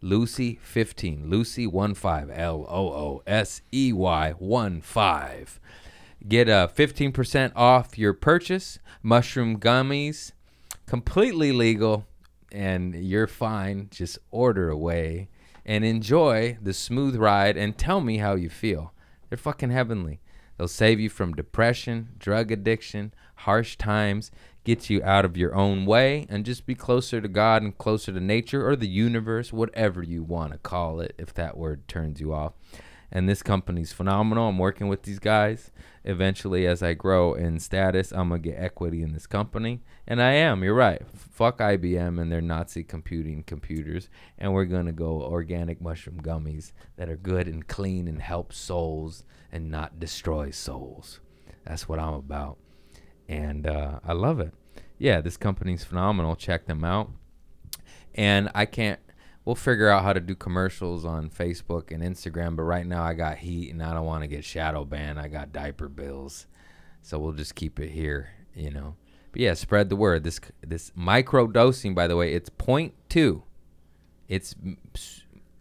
Loosey 0.00 0.60
15. 0.60 1.26
Loosey 1.26 1.66
1 1.66 1.94
5. 1.94 2.30
L 2.32 2.64
O 2.68 2.86
O 2.92 3.22
S 3.26 3.62
E 3.74 3.92
Y 3.92 4.30
1 4.38 4.80
5. 4.80 5.60
Get 6.28 6.48
uh, 6.48 6.68
a 6.70 6.72
15% 6.72 7.52
off 7.56 7.98
your 7.98 8.12
purchase. 8.12 8.78
Mushroom 9.02 9.58
gummies. 9.58 10.30
Completely 10.86 11.50
legal. 11.50 12.06
And 12.52 12.94
you're 12.94 13.26
fine. 13.26 13.88
Just 13.90 14.20
order 14.30 14.70
away 14.70 15.28
and 15.66 15.84
enjoy 15.84 16.56
the 16.62 16.72
smooth 16.72 17.16
ride 17.16 17.56
and 17.56 17.76
tell 17.76 18.00
me 18.00 18.18
how 18.18 18.36
you 18.36 18.48
feel. 18.48 18.94
They're 19.28 19.36
fucking 19.36 19.70
heavenly. 19.70 20.20
They'll 20.56 20.68
save 20.68 21.00
you 21.00 21.10
from 21.10 21.34
depression, 21.34 22.10
drug 22.18 22.50
addiction, 22.50 23.12
harsh 23.34 23.76
times, 23.76 24.30
get 24.64 24.88
you 24.88 25.02
out 25.02 25.24
of 25.24 25.36
your 25.36 25.54
own 25.54 25.84
way, 25.84 26.26
and 26.30 26.46
just 26.46 26.64
be 26.64 26.74
closer 26.74 27.20
to 27.20 27.28
God 27.28 27.62
and 27.62 27.76
closer 27.76 28.12
to 28.12 28.20
nature 28.20 28.66
or 28.66 28.76
the 28.76 28.88
universe, 28.88 29.52
whatever 29.52 30.02
you 30.02 30.22
want 30.22 30.52
to 30.52 30.58
call 30.58 31.00
it, 31.00 31.14
if 31.18 31.34
that 31.34 31.56
word 31.56 31.86
turns 31.88 32.20
you 32.20 32.32
off. 32.32 32.54
And 33.16 33.26
this 33.26 33.42
company's 33.42 33.94
phenomenal. 33.94 34.46
I'm 34.46 34.58
working 34.58 34.88
with 34.88 35.04
these 35.04 35.18
guys. 35.18 35.70
Eventually, 36.04 36.66
as 36.66 36.82
I 36.82 36.92
grow 36.92 37.32
in 37.32 37.58
status, 37.60 38.12
I'm 38.12 38.28
to 38.42 38.50
get 38.50 38.62
equity 38.62 39.00
in 39.00 39.14
this 39.14 39.26
company. 39.26 39.80
And 40.06 40.20
I 40.20 40.32
am. 40.32 40.62
You're 40.62 40.74
right. 40.74 41.00
Fuck 41.16 41.60
IBM 41.60 42.20
and 42.20 42.30
their 42.30 42.42
Nazi 42.42 42.84
computing 42.84 43.42
computers. 43.42 44.10
And 44.36 44.52
we're 44.52 44.66
to 44.84 44.92
go 44.92 45.22
organic 45.22 45.80
mushroom 45.80 46.20
gummies 46.20 46.72
that 46.98 47.08
are 47.08 47.16
good 47.16 47.48
and 47.48 47.66
clean 47.66 48.06
and 48.06 48.20
help 48.20 48.52
souls 48.52 49.24
and 49.50 49.70
not 49.70 49.98
destroy 49.98 50.50
souls. 50.50 51.20
That's 51.64 51.88
what 51.88 51.98
I'm 51.98 52.12
about. 52.12 52.58
And 53.30 53.66
uh, 53.66 54.00
I 54.04 54.12
love 54.12 54.40
it. 54.40 54.52
Yeah, 54.98 55.22
this 55.22 55.38
company's 55.38 55.84
phenomenal. 55.84 56.36
Check 56.36 56.66
them 56.66 56.84
out. 56.84 57.10
And 58.14 58.50
I 58.54 58.66
can't 58.66 59.00
we'll 59.46 59.54
figure 59.54 59.88
out 59.88 60.02
how 60.02 60.12
to 60.12 60.20
do 60.20 60.34
commercials 60.34 61.06
on 61.06 61.30
Facebook 61.30 61.90
and 61.90 62.02
Instagram. 62.02 62.56
But 62.56 62.64
right 62.64 62.86
now, 62.86 63.02
I 63.02 63.14
got 63.14 63.38
heat 63.38 63.70
and 63.70 63.82
I 63.82 63.94
don't 63.94 64.04
want 64.04 64.22
to 64.22 64.28
get 64.28 64.44
shadow 64.44 64.84
banned. 64.84 65.18
I 65.18 65.28
got 65.28 65.52
diaper 65.52 65.88
bills, 65.88 66.46
so 67.00 67.18
we'll 67.18 67.32
just 67.32 67.54
keep 67.54 67.80
it 67.80 67.90
here, 67.90 68.28
you 68.54 68.70
know. 68.70 68.96
But 69.32 69.40
yeah, 69.40 69.54
spread 69.54 69.88
the 69.88 69.96
word. 69.96 70.24
This 70.24 70.40
this 70.60 70.92
micro 70.94 71.46
dosing, 71.46 71.94
by 71.94 72.06
the 72.06 72.16
way, 72.16 72.34
it's 72.34 72.50
0.2. 72.50 73.42
It's 74.28 74.54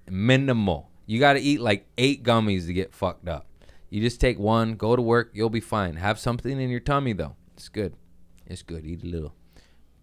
minimal. 0.09 0.89
You 1.05 1.19
got 1.19 1.33
to 1.33 1.39
eat 1.39 1.61
like 1.61 1.85
eight 1.97 2.23
gummies 2.23 2.65
to 2.65 2.73
get 2.73 2.93
fucked 2.93 3.29
up. 3.29 3.45
You 3.91 4.01
just 4.01 4.19
take 4.19 4.39
one, 4.39 4.75
go 4.75 4.95
to 4.95 5.01
work, 5.01 5.29
you'll 5.33 5.51
be 5.51 5.59
fine. 5.59 5.97
Have 5.97 6.19
something 6.19 6.59
in 6.59 6.69
your 6.69 6.79
tummy 6.79 7.13
though. 7.13 7.35
It's 7.53 7.69
good. 7.69 7.93
It's 8.47 8.63
good. 8.63 8.85
Eat 8.85 9.03
a 9.03 9.07
little 9.07 9.35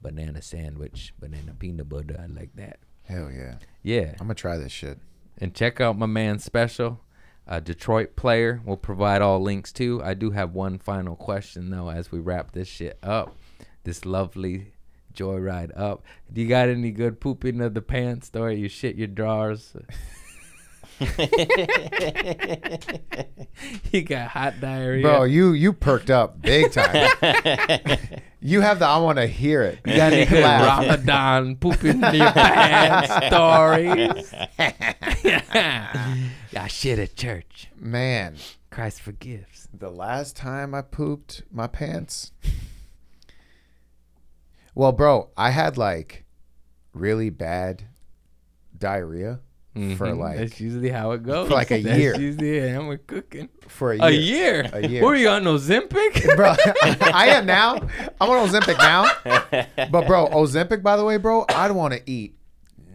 banana 0.01 0.41
sandwich, 0.41 1.13
banana 1.19 1.55
peanut 1.59 1.89
butter. 1.89 2.17
I 2.23 2.27
like 2.27 2.55
that. 2.55 2.79
Hell 3.05 3.31
yeah. 3.31 3.57
Yeah. 3.83 4.15
I'm 4.20 4.29
to 4.29 4.35
try 4.35 4.57
this 4.57 4.73
shit. 4.73 4.99
And 5.39 5.55
check 5.55 5.81
out 5.81 5.99
my 5.99 6.07
man 6.07 6.39
special, 6.39 7.01
a 7.47 7.61
Detroit 7.61 8.16
player. 8.16 8.61
We'll 8.65 8.77
provide 8.77 9.23
all 9.23 9.41
links 9.41 9.73
too. 9.73 10.01
I 10.05 10.15
do 10.15 10.31
have 10.31 10.55
one 10.55 10.79
final 10.79 11.16
question 11.16 11.70
though 11.70 11.91
as 11.91 12.12
we 12.12 12.20
wrap 12.20 12.53
this 12.53 12.69
shit 12.69 12.99
up. 13.03 13.37
This 13.85 14.05
lovely 14.05 14.73
joyride 15.12 15.73
up. 15.79 16.05
Do 16.33 16.41
you 16.41 16.49
got 16.49 16.69
any 16.69 16.91
good 16.91 17.20
pooping 17.20 17.61
of 17.61 17.74
the 17.74 17.83
pants 17.83 18.29
story? 18.29 18.59
You 18.59 18.69
shit 18.69 18.97
your 18.97 19.09
drawers. 19.09 19.74
you 23.93 24.03
got 24.03 24.29
hot 24.29 24.61
diarrhea. 24.61 25.03
Bro, 25.03 25.24
you 25.24 25.53
you 25.53 25.73
perked 25.73 26.11
up 26.11 26.41
big 26.41 26.73
time. 26.73 27.11
you 28.41 28.61
have 28.61 28.79
the 28.79 28.87
I 28.87 28.99
want 28.99 29.19
to 29.19 29.27
hear 29.27 29.62
it. 29.62 29.79
you 29.87 29.97
got 29.97 30.12
any. 30.12 30.43
Ramadan 30.43 31.57
pooping 31.57 32.03
in 32.03 32.15
your 32.15 32.33
pants 32.33 33.27
stories? 33.35 34.35
yeah, 36.53 36.66
shit 36.66 36.99
at 36.99 37.16
church. 37.16 37.69
Man, 37.79 38.37
Christ 38.70 39.01
forgives. 39.01 39.69
the 39.73 39.91
last 39.91 40.37
time 40.37 40.74
I 40.74 40.83
pooped 40.83 41.43
my 41.51 41.66
pants. 41.66 42.33
Well, 44.74 44.93
bro, 44.93 45.29
I 45.37 45.51
had 45.51 45.77
like 45.77 46.24
really 46.95 47.31
bad 47.31 47.85
diarrhea 48.79 49.41
for 49.74 50.07
Mhm. 50.07 50.19
like 50.19 50.36
that's 50.39 50.61
usually 50.61 50.90
how 50.90 51.12
it 51.12 51.23
goes. 51.23 51.49
for 51.49 51.55
like 51.55 51.70
a 51.70 51.81
That's 51.82 51.99
year. 51.99 52.15
Usually, 52.20 52.59
yeah, 52.59 52.78
we're 52.78 52.99
cooking. 52.99 53.49
for 53.69 53.93
a 53.93 53.99
A 54.03 54.11
year. 54.11 54.65
year. 54.65 54.70
A 54.73 54.86
year. 54.89 55.03
Were 55.03 55.15
you 55.16 55.28
on 55.31 55.44
Ozempic? 55.44 56.36
bro. 56.36 56.55
I 57.12 57.28
am 57.28 57.47
now. 57.47 57.77
I'm 58.20 58.28
on 58.31 58.49
Ozempic 58.49 58.77
now. 58.78 59.07
But 59.90 60.07
bro, 60.07 60.27
Ozempic, 60.28 60.82
by 60.82 60.97
the 60.97 61.05
way, 61.05 61.16
bro, 61.16 61.47
I 61.49 61.69
don't 61.69 61.77
want 61.77 61.94
to 61.94 62.03
eat 62.11 62.36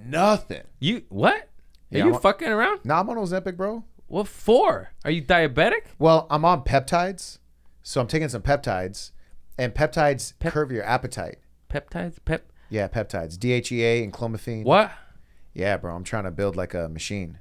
nothing. 0.05 0.61
you 0.79 1.03
what? 1.09 1.33
Are 1.33 1.97
Yeah, 1.97 2.05
you 2.05 2.11
I'm- 2.13 2.21
fucking 2.21 2.47
around? 2.47 2.81
Now 2.83 2.99
I'm 2.99 3.09
on 3.09 3.17
Ozempic, 3.17 3.57
bro. 3.57 3.83
What 4.07 4.27
for? 4.27 4.91
Are 5.03 5.11
you 5.11 5.21
diabetic? 5.23 5.85
Well, 5.99 6.27
I'm 6.29 6.45
on 6.45 6.63
peptides, 6.63 7.39
so 7.83 7.99
I'm 8.01 8.07
taking 8.07 8.29
some 8.29 8.41
peptides, 8.41 9.11
and 9.57 9.73
peptides 9.73 10.33
curb 10.39 10.71
your 10.71 10.83
appetite. 10.83 11.39
Peptides? 11.69 12.17
Pep? 12.23 12.51
Yeah, 12.69 12.87
peptides, 12.87 13.37
DHEA 13.37 14.03
and 14.03 14.13
clomiphene. 14.13 14.63
What? 14.63 14.91
Yeah, 15.57 15.77
bro, 15.77 15.95
I'm 15.95 16.03
trying 16.03 16.25
to 16.25 16.31
build 16.31 16.55
like 16.55 16.75
a 16.75 16.87
machine. 16.87 17.39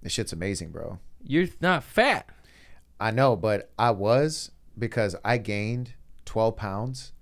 This 0.00 0.12
shit's 0.12 0.32
amazing, 0.32 0.70
bro. 0.70 1.00
You're 1.22 1.48
not 1.60 1.82
fat. 1.82 2.28
I 3.00 3.10
know, 3.10 3.34
but 3.34 3.70
I 3.76 3.90
was 3.90 4.52
because 4.78 5.16
I 5.24 5.38
gained 5.38 5.94
12 6.26 6.56
pounds 6.56 7.12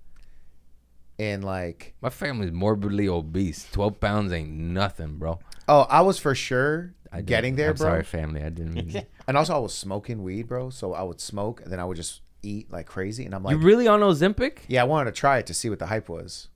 in 1.17 1.41
like 1.41 1.95
My 2.01 2.09
family's 2.09 2.51
morbidly 2.51 3.07
obese. 3.07 3.67
Twelve 3.71 3.99
pounds 3.99 4.31
ain't 4.31 4.51
nothing, 4.51 5.17
bro. 5.17 5.39
oh, 5.67 5.81
I 5.89 6.01
was 6.01 6.17
for 6.19 6.33
sure 6.35 6.93
I 7.11 7.21
getting 7.21 7.55
there, 7.55 7.71
I'm 7.71 7.75
bro. 7.75 7.87
Sorry, 7.89 8.03
family. 8.03 8.41
I 8.43 8.49
didn't 8.49 8.73
mean. 8.73 9.05
And 9.27 9.37
also, 9.37 9.55
I 9.55 9.59
was 9.59 9.73
smoking 9.75 10.23
weed, 10.23 10.47
bro. 10.47 10.69
So 10.69 10.93
I 10.93 11.03
would 11.03 11.19
smoke 11.19 11.61
and 11.61 11.71
then 11.71 11.79
I 11.79 11.85
would 11.85 11.97
just 11.97 12.21
eat 12.41 12.71
like 12.71 12.85
crazy. 12.85 13.25
And 13.25 13.35
I'm 13.35 13.43
like, 13.43 13.57
you 13.57 13.61
really 13.61 13.87
on 13.87 13.99
Ozempic? 13.99 14.59
yeah, 14.67 14.81
I 14.81 14.85
wanted 14.85 15.13
to 15.13 15.19
try 15.19 15.37
it 15.39 15.45
to 15.47 15.53
see 15.53 15.69
what 15.69 15.79
the 15.79 15.87
hype 15.87 16.09
was. 16.09 16.47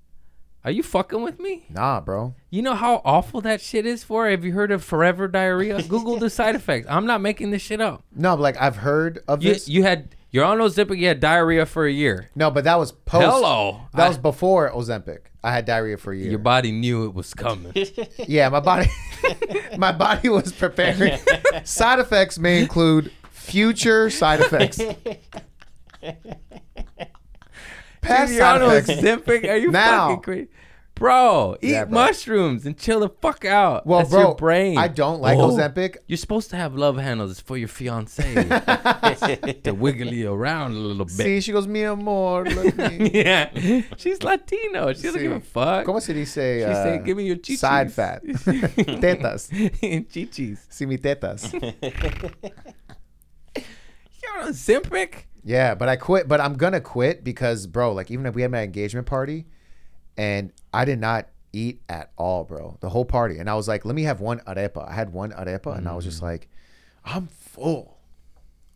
Are 0.65 0.71
you 0.71 0.81
fucking 0.83 1.21
with 1.21 1.39
me? 1.39 1.65
Nah, 1.69 1.99
bro. 1.99 2.35
You 2.49 2.61
know 2.61 2.73
how 2.75 3.01
awful 3.03 3.41
that 3.41 3.59
shit 3.59 3.85
is 3.85 4.03
for? 4.03 4.29
Have 4.29 4.45
you 4.45 4.53
heard 4.53 4.71
of 4.71 4.83
forever 4.83 5.27
diarrhea? 5.27 5.81
Google 5.89 6.17
the 6.17 6.29
side 6.29 6.55
effects. 6.55 6.87
I'm 6.89 7.05
not 7.05 7.19
making 7.21 7.51
this 7.51 7.61
shit 7.61 7.81
up. 7.81 8.03
No, 8.15 8.35
but 8.37 8.43
like 8.43 8.57
I've 8.61 8.77
heard 8.77 9.19
of 9.27 9.43
You, 9.43 9.53
this. 9.53 9.67
you 9.67 9.83
had 9.83 10.15
you're 10.31 10.45
on 10.45 10.57
Ozempic. 10.59 10.97
You 10.97 11.07
had 11.09 11.19
diarrhea 11.19 11.65
for 11.65 11.85
a 11.85 11.91
year. 11.91 12.29
no, 12.33 12.49
but 12.49 12.63
that 12.63 12.79
was 12.79 12.91
post. 12.93 13.25
Hello. 13.25 13.81
That 13.93 14.05
I- 14.05 14.07
was 14.07 14.17
before 14.17 14.71
Ozempic. 14.71 15.19
I 15.43 15.51
had 15.51 15.65
diarrhea 15.65 15.97
for 15.97 16.13
a 16.13 16.17
year. 16.17 16.29
Your 16.29 16.39
body 16.39 16.71
knew 16.71 17.03
it 17.03 17.13
was 17.13 17.33
coming. 17.33 17.73
yeah, 18.27 18.47
my 18.47 18.61
body, 18.61 18.87
my 19.77 19.91
body 19.91 20.29
was 20.29 20.53
preparing. 20.53 21.19
side 21.65 21.99
effects 21.99 22.39
may 22.39 22.61
include 22.61 23.11
future 23.29 24.09
side 24.09 24.39
effects. 24.39 24.79
Past 28.03 28.29
Dude, 28.29 28.37
you're 28.37 28.45
on. 28.45 28.59
Ozempic? 28.61 29.49
Are 29.49 29.57
you 29.57 29.71
Now. 29.71 30.09
fucking 30.09 30.21
crazy? 30.23 30.47
Bro, 30.95 31.57
eat 31.63 31.71
Yeah, 31.71 31.85
bro. 31.85 31.93
mushrooms 32.01 32.67
and 32.67 32.77
chill 32.77 32.99
the 32.99 33.09
fuck 33.09 33.45
out. 33.45 33.87
Well, 33.87 33.99
That's 34.01 34.11
bro, 34.11 34.19
your 34.21 34.35
brain. 34.35 34.77
I 34.77 34.87
don't 34.87 35.21
like 35.21 35.39
Oh, 35.39 35.49
Ozempic. 35.49 35.97
You're 36.05 36.17
supposed 36.17 36.51
to 36.51 36.55
have 36.55 36.75
love 36.75 36.97
handles. 36.97 37.31
It's 37.31 37.39
for 37.41 37.57
your 37.57 37.67
fiance 37.67 38.21
to 39.63 39.71
wiggle 39.71 40.09
you 40.13 40.31
around 40.31 40.73
a 40.73 40.75
little 40.75 41.05
bit. 41.05 41.13
See, 41.13 41.41
she 41.41 41.51
goes, 41.51 41.65
mi 41.65 41.81
amor, 41.83 42.45
look 42.45 42.77
me. 42.77 43.09
yeah, 43.13 43.49
she's 43.97 44.21
Latino. 44.21 44.93
She 44.93 45.01
doesn't 45.01 45.19
give 45.21 45.31
a 45.31 45.39
fuck. 45.39 45.87
¿Cómo 45.87 45.99
se 45.99 46.13
dice? 46.13 46.59
She 46.59 46.63
uh, 46.63 46.83
say, 46.83 47.01
"Give 47.03 47.17
me 47.17 47.23
your 47.25 47.37
chichis." 47.37 47.57
Side 47.57 47.91
fat. 47.91 48.23
tetas. 48.23 49.49
chichis. 50.11 50.59
See 50.69 50.85
me 50.85 50.97
tetas. 50.97 51.51
You're 54.21 54.41
on 54.43 54.49
Ozempic. 54.53 55.25
Yeah, 55.43 55.75
but 55.75 55.89
I 55.89 55.95
quit. 55.95 56.27
But 56.27 56.39
I'm 56.41 56.53
gonna 56.55 56.81
quit 56.81 57.23
because, 57.23 57.67
bro, 57.67 57.91
like 57.93 58.09
even 58.11 58.25
if 58.25 58.33
we 58.35 58.41
had 58.43 58.51
my 58.51 58.61
engagement 58.63 59.07
party, 59.07 59.45
and 60.17 60.51
I 60.73 60.85
did 60.85 60.99
not 60.99 61.27
eat 61.51 61.81
at 61.89 62.11
all, 62.17 62.43
bro, 62.43 62.77
the 62.81 62.89
whole 62.89 63.05
party, 63.05 63.37
and 63.39 63.49
I 63.49 63.55
was 63.55 63.67
like, 63.67 63.85
let 63.85 63.95
me 63.95 64.03
have 64.03 64.21
one 64.21 64.39
arepa. 64.41 64.87
I 64.89 64.93
had 64.93 65.11
one 65.13 65.31
arepa, 65.31 65.77
and 65.77 65.87
I 65.87 65.95
was 65.95 66.05
just 66.05 66.19
Mm. 66.19 66.23
like, 66.23 66.47
I'm 67.05 67.27
full. 67.27 67.97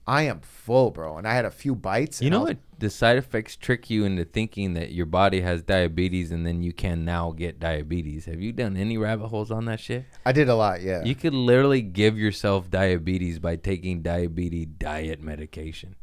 I 0.05 0.21
am 0.23 0.39
full, 0.39 0.91
bro, 0.91 1.17
and 1.17 1.27
I 1.27 1.33
had 1.33 1.43
a 1.43 1.51
few 1.51 1.75
bites. 1.75 2.21
You 2.21 2.29
know 2.29 2.39
was- 2.41 2.49
what? 2.49 2.57
The 2.79 2.89
side 2.91 3.17
effects 3.17 3.55
trick 3.55 3.89
you 3.89 4.05
into 4.05 4.23
thinking 4.23 4.75
that 4.75 4.91
your 4.91 5.07
body 5.07 5.41
has 5.41 5.63
diabetes, 5.63 6.31
and 6.31 6.45
then 6.45 6.61
you 6.61 6.71
can 6.71 7.03
now 7.03 7.31
get 7.31 7.59
diabetes. 7.59 8.25
Have 8.25 8.39
you 8.39 8.51
done 8.53 8.77
any 8.77 8.97
rabbit 8.97 9.29
holes 9.29 9.49
on 9.49 9.65
that 9.65 9.79
shit? 9.79 10.05
I 10.25 10.31
did 10.31 10.47
a 10.47 10.55
lot. 10.55 10.81
Yeah. 10.83 11.03
You 11.03 11.15
could 11.15 11.33
literally 11.33 11.81
give 11.81 12.17
yourself 12.17 12.69
diabetes 12.69 13.39
by 13.39 13.55
taking 13.55 14.01
diabetes 14.03 14.67
diet 14.77 15.21
medication 15.21 15.95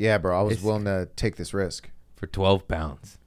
yeah, 0.00 0.18
bro. 0.18 0.38
I 0.38 0.42
was 0.42 0.52
It's- 0.54 0.64
willing 0.64 0.84
to 0.86 1.08
take 1.16 1.36
this 1.36 1.52
risk. 1.54 1.90
for 2.16 2.26
12 2.26 2.66
pounds. 2.68 3.18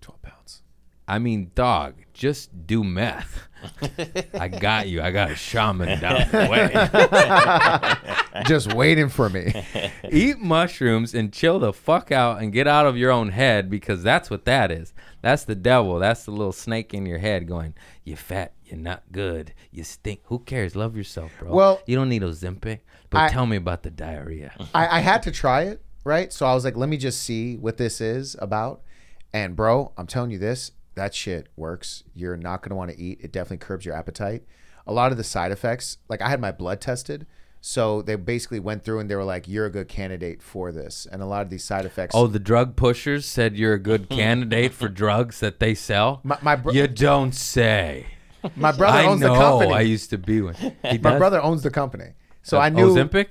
Twelve 0.00 0.20
pounds. 0.22 0.62
I 1.08 1.18
mean, 1.18 1.50
dog, 1.54 1.94
just 2.12 2.66
do 2.66 2.82
meth. 2.84 3.42
I 4.34 4.48
got 4.48 4.88
you. 4.88 5.00
I 5.00 5.10
got 5.10 5.30
a 5.30 5.34
shaman 5.36 5.98
down 6.00 6.26
the 6.30 6.48
way. 8.34 8.42
just 8.46 8.72
waiting 8.74 9.08
for 9.08 9.28
me. 9.30 9.52
Eat 10.10 10.38
mushrooms 10.38 11.14
and 11.14 11.32
chill 11.32 11.58
the 11.58 11.72
fuck 11.72 12.12
out 12.12 12.42
and 12.42 12.52
get 12.52 12.66
out 12.66 12.86
of 12.86 12.96
your 12.96 13.10
own 13.10 13.30
head 13.30 13.70
because 13.70 14.02
that's 14.02 14.28
what 14.30 14.44
that 14.44 14.70
is. 14.70 14.92
That's 15.22 15.44
the 15.44 15.54
devil. 15.54 15.98
That's 15.98 16.24
the 16.24 16.30
little 16.30 16.52
snake 16.52 16.92
in 16.94 17.06
your 17.06 17.18
head 17.18 17.46
going, 17.48 17.74
"You 18.04 18.16
fat. 18.16 18.52
You're 18.64 18.78
not 18.78 19.02
good. 19.12 19.52
You 19.70 19.84
stink. 19.84 20.20
Who 20.24 20.38
cares? 20.40 20.74
Love 20.74 20.96
yourself, 20.96 21.32
bro. 21.38 21.52
Well- 21.54 21.80
you 21.86 21.96
don't 21.96 22.08
need 22.08 22.22
Ozempic. 22.22 22.80
But 23.10 23.18
I- 23.20 23.28
tell 23.28 23.46
me 23.46 23.56
about 23.56 23.82
the 23.82 23.90
diarrhea. 23.90 24.52
I, 24.74 24.98
I 24.98 25.00
had 25.00 25.22
to 25.24 25.30
try 25.30 25.62
it, 25.64 25.83
right? 26.04 26.32
So 26.32 26.46
I 26.46 26.54
was 26.54 26.64
like, 26.64 26.76
let 26.76 26.88
me 26.88 26.96
just 26.96 27.22
see 27.22 27.56
what 27.56 27.76
this 27.76 28.00
is 28.00 28.36
about. 28.40 28.82
And 29.32 29.56
bro, 29.56 29.92
I'm 29.96 30.06
telling 30.06 30.30
you 30.30 30.38
this, 30.38 30.70
that 30.94 31.14
shit 31.14 31.48
works. 31.56 32.04
You're 32.14 32.36
not 32.36 32.62
gonna 32.62 32.76
want 32.76 32.90
to 32.92 32.98
eat. 32.98 33.18
It 33.22 33.32
definitely 33.32 33.58
curbs 33.66 33.84
your 33.84 33.94
appetite. 33.96 34.44
A 34.86 34.92
lot 34.92 35.10
of 35.12 35.18
the 35.18 35.24
side 35.24 35.50
effects, 35.50 35.98
like 36.08 36.20
I 36.22 36.28
had 36.28 36.40
my 36.40 36.52
blood 36.52 36.80
tested. 36.80 37.26
So 37.66 38.02
they 38.02 38.14
basically 38.16 38.60
went 38.60 38.84
through 38.84 38.98
and 39.00 39.08
they 39.10 39.16
were 39.16 39.24
like, 39.24 39.48
"You're 39.48 39.64
a 39.64 39.70
good 39.70 39.88
candidate 39.88 40.42
for 40.42 40.70
this." 40.70 41.06
And 41.10 41.22
a 41.22 41.26
lot 41.26 41.40
of 41.40 41.48
these 41.48 41.64
side 41.64 41.86
effects. 41.86 42.14
Oh, 42.14 42.26
the 42.26 42.38
drug 42.38 42.76
pushers 42.76 43.24
said 43.24 43.56
you're 43.56 43.72
a 43.72 43.78
good 43.78 44.08
candidate 44.10 44.74
for 44.74 44.88
drugs 44.90 45.40
that 45.40 45.60
they 45.60 45.74
sell. 45.74 46.20
my 46.24 46.36
my, 46.42 46.56
bro- 46.56 46.74
you 46.74 46.86
don't 46.86 47.32
say. 47.34 48.06
my 48.54 48.70
brother 48.70 48.98
I 48.98 49.06
owns 49.06 49.22
know. 49.22 49.32
the 49.32 49.40
company. 49.40 49.72
I 49.72 49.80
used 49.80 50.10
to 50.10 50.18
be 50.18 50.42
one. 50.42 50.54
He 50.60 50.72
my 50.82 51.12
does? 51.12 51.18
brother 51.18 51.40
owns 51.42 51.62
the 51.62 51.70
company, 51.70 52.10
so 52.42 52.58
Uh, 52.58 52.60
I 52.60 52.68
knew 52.68 52.88
Ozempic. 52.90 53.28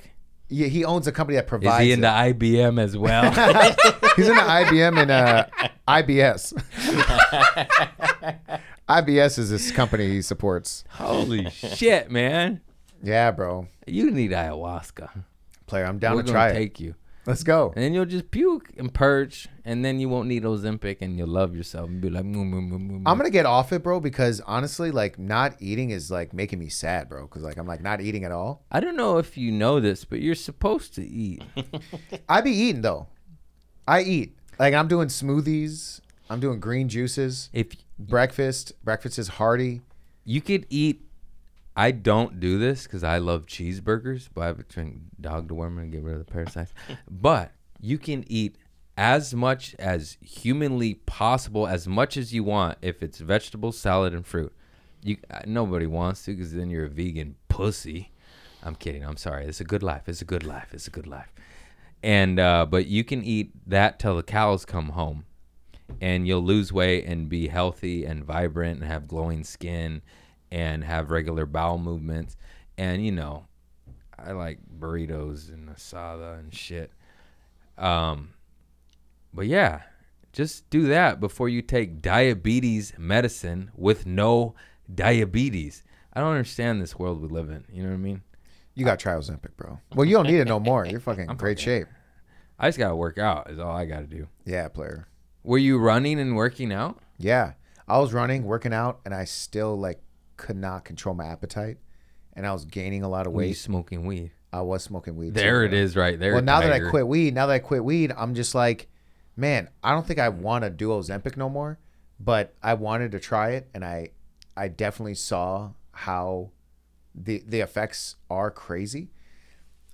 Yeah, 0.54 0.68
he 0.68 0.86
owns 0.86 1.08
a 1.08 1.12
company 1.12 1.36
that 1.38 1.48
provides. 1.48 1.82
Is 1.82 1.88
he 1.88 1.92
into 1.94 2.08
it. 2.08 2.38
IBM 2.40 2.80
as 2.80 2.96
well? 2.96 3.24
He's 4.16 4.30
into 4.30 4.40
IBM 4.40 5.02
and 5.02 5.10
uh, 5.10 5.46
IBS. 5.88 6.54
IBS 8.88 9.40
is 9.40 9.50
this 9.50 9.72
company 9.72 10.10
he 10.10 10.22
supports. 10.22 10.84
Holy 10.90 11.50
shit, 11.50 12.12
man! 12.12 12.62
Yeah, 13.02 13.32
bro. 13.32 13.68
You 13.88 14.12
need 14.12 14.30
ayahuasca. 14.30 15.24
Player, 15.66 15.86
I'm 15.86 15.98
down 15.98 16.18
We're 16.18 16.24
to 16.24 16.32
try 16.32 16.50
it. 16.50 16.54
take 16.54 16.80
you, 16.80 16.94
Let's 17.26 17.44
go. 17.44 17.72
and 17.76 17.84
then 17.84 17.94
you'll 17.94 18.06
just 18.06 18.32
puke 18.32 18.72
and 18.78 18.94
purge, 18.94 19.48
and 19.64 19.84
then 19.84 20.00
you 20.00 20.10
won't 20.10 20.28
need 20.28 20.44
Ozempic, 20.44 20.98
and 21.02 21.18
you'll 21.18 21.28
love 21.28 21.56
yourself 21.56 21.90
and 21.90 22.02
be 22.02 22.10
like, 22.10 22.26
"Moo, 22.26 22.44
moo, 22.44 22.62
moo, 22.62 22.78
moo, 22.78 22.80
moo." 22.80 22.96
I'm 23.06 23.16
mmm. 23.16 23.18
gonna 23.18 23.30
get 23.30 23.46
off 23.46 23.72
it, 23.72 23.82
bro, 23.84 24.00
because 24.00 24.42
honestly, 24.42 24.92
like 24.92 25.18
not 25.18 25.56
eating 25.60 25.92
is 25.92 26.12
like 26.12 26.34
making 26.34 26.60
me 26.60 26.70
sad, 26.70 27.10
bro. 27.10 27.24
Because 27.24 27.44
like 27.44 27.58
I'm 27.58 27.68
like 27.68 27.82
not 27.82 28.02
eating 28.02 28.26
at 28.26 28.32
all. 28.32 28.66
I 28.72 28.80
don't 28.80 28.98
know 28.98 29.18
if 29.18 29.38
you 29.38 29.52
know 29.52 29.80
this, 29.80 30.06
but 30.06 30.20
you're 30.20 30.36
supposed 30.36 30.96
to 30.96 31.08
eat. 31.08 31.44
I 32.30 32.42
be 32.42 32.52
eating 32.52 32.82
though. 32.82 33.08
I 33.88 34.02
eat. 34.02 34.38
Like 34.60 34.74
I'm 34.74 34.88
doing 34.88 35.08
smoothies. 35.08 36.02
I'm 36.30 36.40
doing 36.40 36.60
green 36.60 36.90
juices. 36.90 37.50
If 37.54 37.76
Breakfast. 38.00 38.74
Breakfast 38.84 39.20
is 39.20 39.28
hearty. 39.28 39.82
you 40.26 40.42
could 40.42 40.66
eat, 40.70 41.06
I 41.76 41.92
don't 41.92 42.40
do 42.40 42.60
this 42.60 42.84
because 42.84 43.04
I 43.04 43.18
love 43.18 43.48
cheeseburgers, 43.48 44.30
but 44.34 44.42
I 44.42 44.52
would 44.52 44.68
drink 44.68 44.98
dog 45.20 45.48
dewormer 45.48 45.82
and 45.82 45.92
get 45.92 46.04
rid 46.04 46.14
of 46.14 46.26
the 46.26 46.32
parasites. 46.32 46.74
but 47.10 47.52
you 47.82 47.98
can 47.98 48.24
eat 48.28 48.58
as 48.96 49.34
much 49.34 49.76
as 49.80 50.18
humanly 50.22 50.94
possible, 50.94 51.66
as 51.66 51.88
much 51.88 52.16
as 52.16 52.34
you 52.34 52.44
want, 52.44 52.78
if 52.82 53.02
it's 53.02 53.20
vegetable, 53.20 53.72
salad, 53.72 54.14
and 54.14 54.26
fruit. 54.26 54.54
You 55.02 55.18
uh, 55.32 55.42
nobody 55.46 55.88
wants 55.88 56.24
to 56.26 56.36
because 56.36 56.54
then 56.54 56.70
you're 56.70 56.86
a 56.86 56.90
vegan 56.90 57.36
pussy. 57.50 58.12
I'm 58.62 58.76
kidding. 58.76 59.04
I'm 59.04 59.18
sorry. 59.18 59.46
It's 59.46 59.60
a 59.60 59.66
good 59.66 59.84
life. 59.84 60.04
It's 60.08 60.22
a 60.22 60.26
good 60.26 60.44
life. 60.44 60.70
It's 60.74 60.88
a 60.88 60.92
good 60.92 61.08
life. 61.08 61.34
And 62.04 62.40
uh, 62.40 62.66
but 62.70 62.86
you 62.86 63.04
can 63.04 63.24
eat 63.24 63.52
that 63.68 64.00
till 64.00 64.16
the 64.16 64.24
cows 64.24 64.64
come 64.64 64.90
home, 64.90 65.26
and 66.00 66.28
you'll 66.28 66.44
lose 66.44 66.72
weight 66.72 67.06
and 67.06 67.28
be 67.28 67.48
healthy 67.48 68.06
and 68.06 68.24
vibrant 68.24 68.80
and 68.82 68.90
have 68.90 69.08
glowing 69.08 69.44
skin, 69.44 70.02
and 70.54 70.84
have 70.84 71.10
regular 71.10 71.48
bowel 71.48 71.80
movements. 71.80 72.38
And 72.78 73.04
you 73.04 73.12
know, 73.12 73.48
I 74.18 74.34
like 74.34 74.60
burritos 74.80 75.52
and 75.52 75.68
asada 75.68 76.40
and 76.40 76.54
shit. 76.54 76.92
Um, 77.76 78.36
but 79.34 79.48
yeah, 79.48 79.82
just 80.32 80.70
do 80.70 80.84
that 80.88 81.20
before 81.20 81.50
you 81.50 81.64
take 81.64 82.04
diabetes 82.04 82.94
medicine 83.00 83.72
with 83.76 84.06
no 84.06 84.54
diabetes. 84.94 85.84
I 86.14 86.20
don't 86.20 86.30
understand 86.30 86.80
this 86.80 87.00
world 87.00 87.20
we 87.20 87.28
live 87.28 87.50
in. 87.50 87.66
You 87.72 87.82
know 87.82 87.90
what 87.90 87.96
I 87.96 87.98
mean? 87.98 88.22
You 88.76 88.86
got 88.86 89.00
try 89.00 89.14
Ozempic, 89.14 89.58
bro. 89.58 89.80
Well, 89.96 90.06
you 90.06 90.16
don't 90.16 90.28
need 90.28 90.40
it 90.40 90.48
no 90.48 90.60
more. 90.60 90.86
You're 90.86 91.00
fucking 91.00 91.30
in 91.30 91.36
great 91.36 91.60
shape. 91.60 91.88
I 92.60 92.68
just 92.68 92.78
gotta 92.78 92.96
work 92.96 93.18
out. 93.18 93.50
Is 93.50 93.58
all 93.58 93.76
I 93.76 93.86
gotta 93.86 94.06
do. 94.06 94.28
Yeah, 94.46 94.68
player. 94.68 95.08
Were 95.44 95.58
you 95.58 95.80
running 95.80 96.20
and 96.20 96.36
working 96.36 96.72
out? 96.72 97.02
Yeah, 97.18 97.54
I 97.88 97.98
was 97.98 98.14
running, 98.14 98.44
working 98.44 98.72
out, 98.72 99.00
and 99.04 99.16
I 99.16 99.26
still 99.26 99.76
like 99.76 100.00
could 100.38 100.58
not 100.58 100.86
control 100.86 101.16
my 101.16 101.26
appetite, 101.26 101.78
and 102.34 102.46
I 102.46 102.54
was 102.54 102.66
gaining 102.66 103.04
a 103.04 103.10
lot 103.10 103.28
of 103.28 103.34
Were 103.34 103.44
you 103.44 103.50
weight. 103.50 103.58
smoking 103.58 104.06
weed? 104.06 104.32
I 104.52 104.62
was 104.62 104.84
smoking 104.84 105.16
weed. 105.16 105.34
There 105.34 105.64
it 105.64 105.74
is, 105.74 105.96
right 105.96 106.20
there. 106.20 106.34
Well, 106.34 106.44
now 106.44 106.60
that 106.62 106.72
I 106.72 106.78
tiger. 106.78 106.90
quit 106.92 107.08
weed, 107.08 107.34
now 107.34 107.48
that 107.48 107.54
I 107.54 107.60
quit 107.60 107.84
weed, 107.84 108.14
I'm 108.16 108.36
just 108.36 108.54
like, 108.54 108.88
man, 109.36 109.70
I 109.84 109.92
don't 109.92 110.06
think 110.06 110.20
I 110.20 110.30
want 110.30 110.64
to 110.64 110.70
do 110.70 110.90
Ozempic 110.90 111.38
no 111.38 111.50
more, 111.50 111.80
but 112.20 112.54
I 112.62 112.76
wanted 112.76 113.12
to 113.14 113.20
try 113.20 113.52
it, 113.52 113.68
and 113.74 113.84
I, 113.84 114.10
I 114.56 114.68
definitely 114.68 115.16
saw 115.16 115.72
how 115.92 116.52
the 117.16 117.44
the 117.48 117.60
effects 117.62 118.16
are 118.30 118.52
crazy. 118.52 119.10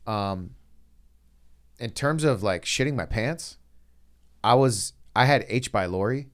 Um, 0.08 0.56
in 1.80 1.92
terms 1.92 2.24
of 2.24 2.44
like 2.44 2.66
shitting 2.66 2.96
my 2.96 3.06
pants, 3.06 3.58
I 4.44 4.56
was 4.56 4.94
I 5.16 5.26
had 5.26 5.46
H. 5.48 5.72
pylori, 5.72 6.28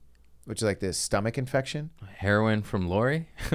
which 0.46 0.60
is 0.60 0.64
like 0.64 0.80
this 0.80 0.98
stomach 0.98 1.38
infection. 1.38 1.90
heroin 2.18 2.62
from 2.62 2.88
Lori. 2.88 3.28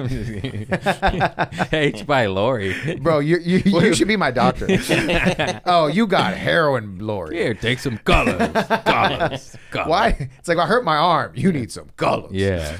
H 1.71 2.05
by 2.05 2.25
Lori. 2.27 2.95
Bro, 3.01 3.19
you 3.19 3.37
you, 3.39 3.57
you 3.65 3.93
should 3.93 4.07
be 4.07 4.17
my 4.17 4.31
doctor. 4.31 4.67
oh, 5.65 5.87
you 5.87 6.05
got 6.05 6.35
heroin, 6.35 6.99
Lori. 6.99 7.37
Here, 7.37 7.53
take 7.53 7.79
some 7.79 7.97
colors. 7.99 8.37
colors. 8.85 9.57
colors. 9.71 9.87
Why? 9.87 10.29
It's 10.37 10.47
like 10.47 10.57
I 10.57 10.67
hurt 10.67 10.83
my 10.83 10.97
arm. 10.97 11.31
You 11.35 11.51
need 11.51 11.71
some 11.71 11.89
colors. 11.95 12.31
Yeah. 12.33 12.77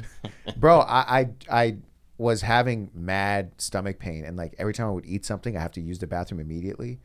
bro. 0.57 0.81
I, 0.81 1.19
I 1.19 1.29
I 1.49 1.77
was 2.17 2.41
having 2.41 2.91
mad 2.93 3.53
stomach 3.57 3.97
pain, 3.97 4.25
and 4.25 4.35
like 4.37 4.53
every 4.59 4.73
time 4.73 4.87
I 4.87 4.91
would 4.91 5.05
eat 5.05 5.25
something, 5.25 5.55
I 5.55 5.61
have 5.61 5.71
to 5.73 5.81
use 5.81 5.99
the 5.99 6.07
bathroom 6.07 6.39
immediately. 6.41 6.99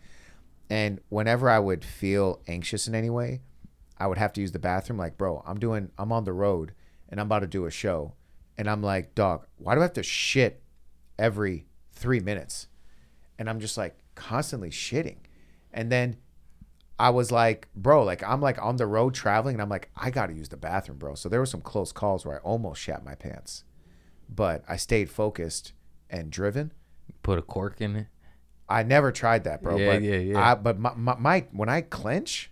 And 0.68 1.00
whenever 1.08 1.48
I 1.48 1.60
would 1.60 1.84
feel 1.84 2.40
anxious 2.48 2.88
in 2.88 2.94
any 2.96 3.10
way, 3.10 3.40
I 3.98 4.08
would 4.08 4.18
have 4.18 4.32
to 4.34 4.40
use 4.40 4.52
the 4.52 4.58
bathroom. 4.58 4.98
Like, 4.98 5.16
bro, 5.16 5.42
I'm 5.46 5.58
doing, 5.58 5.90
I'm 5.96 6.10
on 6.10 6.24
the 6.24 6.32
road, 6.32 6.72
and 7.08 7.20
I'm 7.20 7.26
about 7.26 7.40
to 7.40 7.46
do 7.46 7.66
a 7.66 7.70
show, 7.70 8.14
and 8.58 8.68
I'm 8.68 8.82
like, 8.82 9.14
dog, 9.14 9.46
why 9.56 9.74
do 9.74 9.80
I 9.80 9.84
have 9.84 9.92
to 9.94 10.02
shit 10.02 10.62
every 11.18 11.66
three 11.92 12.20
minutes? 12.20 12.68
And 13.38 13.48
I'm 13.48 13.60
just 13.60 13.76
like 13.76 13.96
constantly 14.14 14.70
shitting, 14.70 15.18
and 15.72 15.90
then 15.92 16.16
I 16.98 17.10
was 17.10 17.30
like, 17.30 17.68
bro, 17.74 18.04
like 18.04 18.22
I'm 18.22 18.40
like 18.40 18.60
on 18.62 18.76
the 18.76 18.86
road 18.86 19.14
traveling, 19.14 19.54
and 19.56 19.62
I'm 19.62 19.68
like, 19.68 19.90
I 19.96 20.10
gotta 20.10 20.32
use 20.32 20.48
the 20.48 20.56
bathroom, 20.56 20.98
bro. 20.98 21.14
So 21.14 21.28
there 21.28 21.40
were 21.40 21.46
some 21.46 21.60
close 21.60 21.92
calls 21.92 22.24
where 22.24 22.36
I 22.36 22.38
almost 22.38 22.80
shat 22.80 23.04
my 23.04 23.14
pants, 23.14 23.64
but 24.28 24.64
I 24.68 24.76
stayed 24.76 25.10
focused 25.10 25.72
and 26.08 26.30
driven. 26.30 26.72
Put 27.22 27.38
a 27.38 27.42
cork 27.42 27.80
in 27.80 27.96
it. 27.96 28.06
I 28.68 28.82
never 28.82 29.12
tried 29.12 29.44
that, 29.44 29.62
bro. 29.62 29.76
Yeah, 29.76 29.92
but 29.92 30.02
yeah, 30.02 30.16
yeah. 30.16 30.50
I, 30.50 30.54
but 30.54 30.78
my, 30.78 30.92
my, 30.96 31.16
my 31.16 31.46
when 31.52 31.68
I 31.68 31.82
clench, 31.82 32.50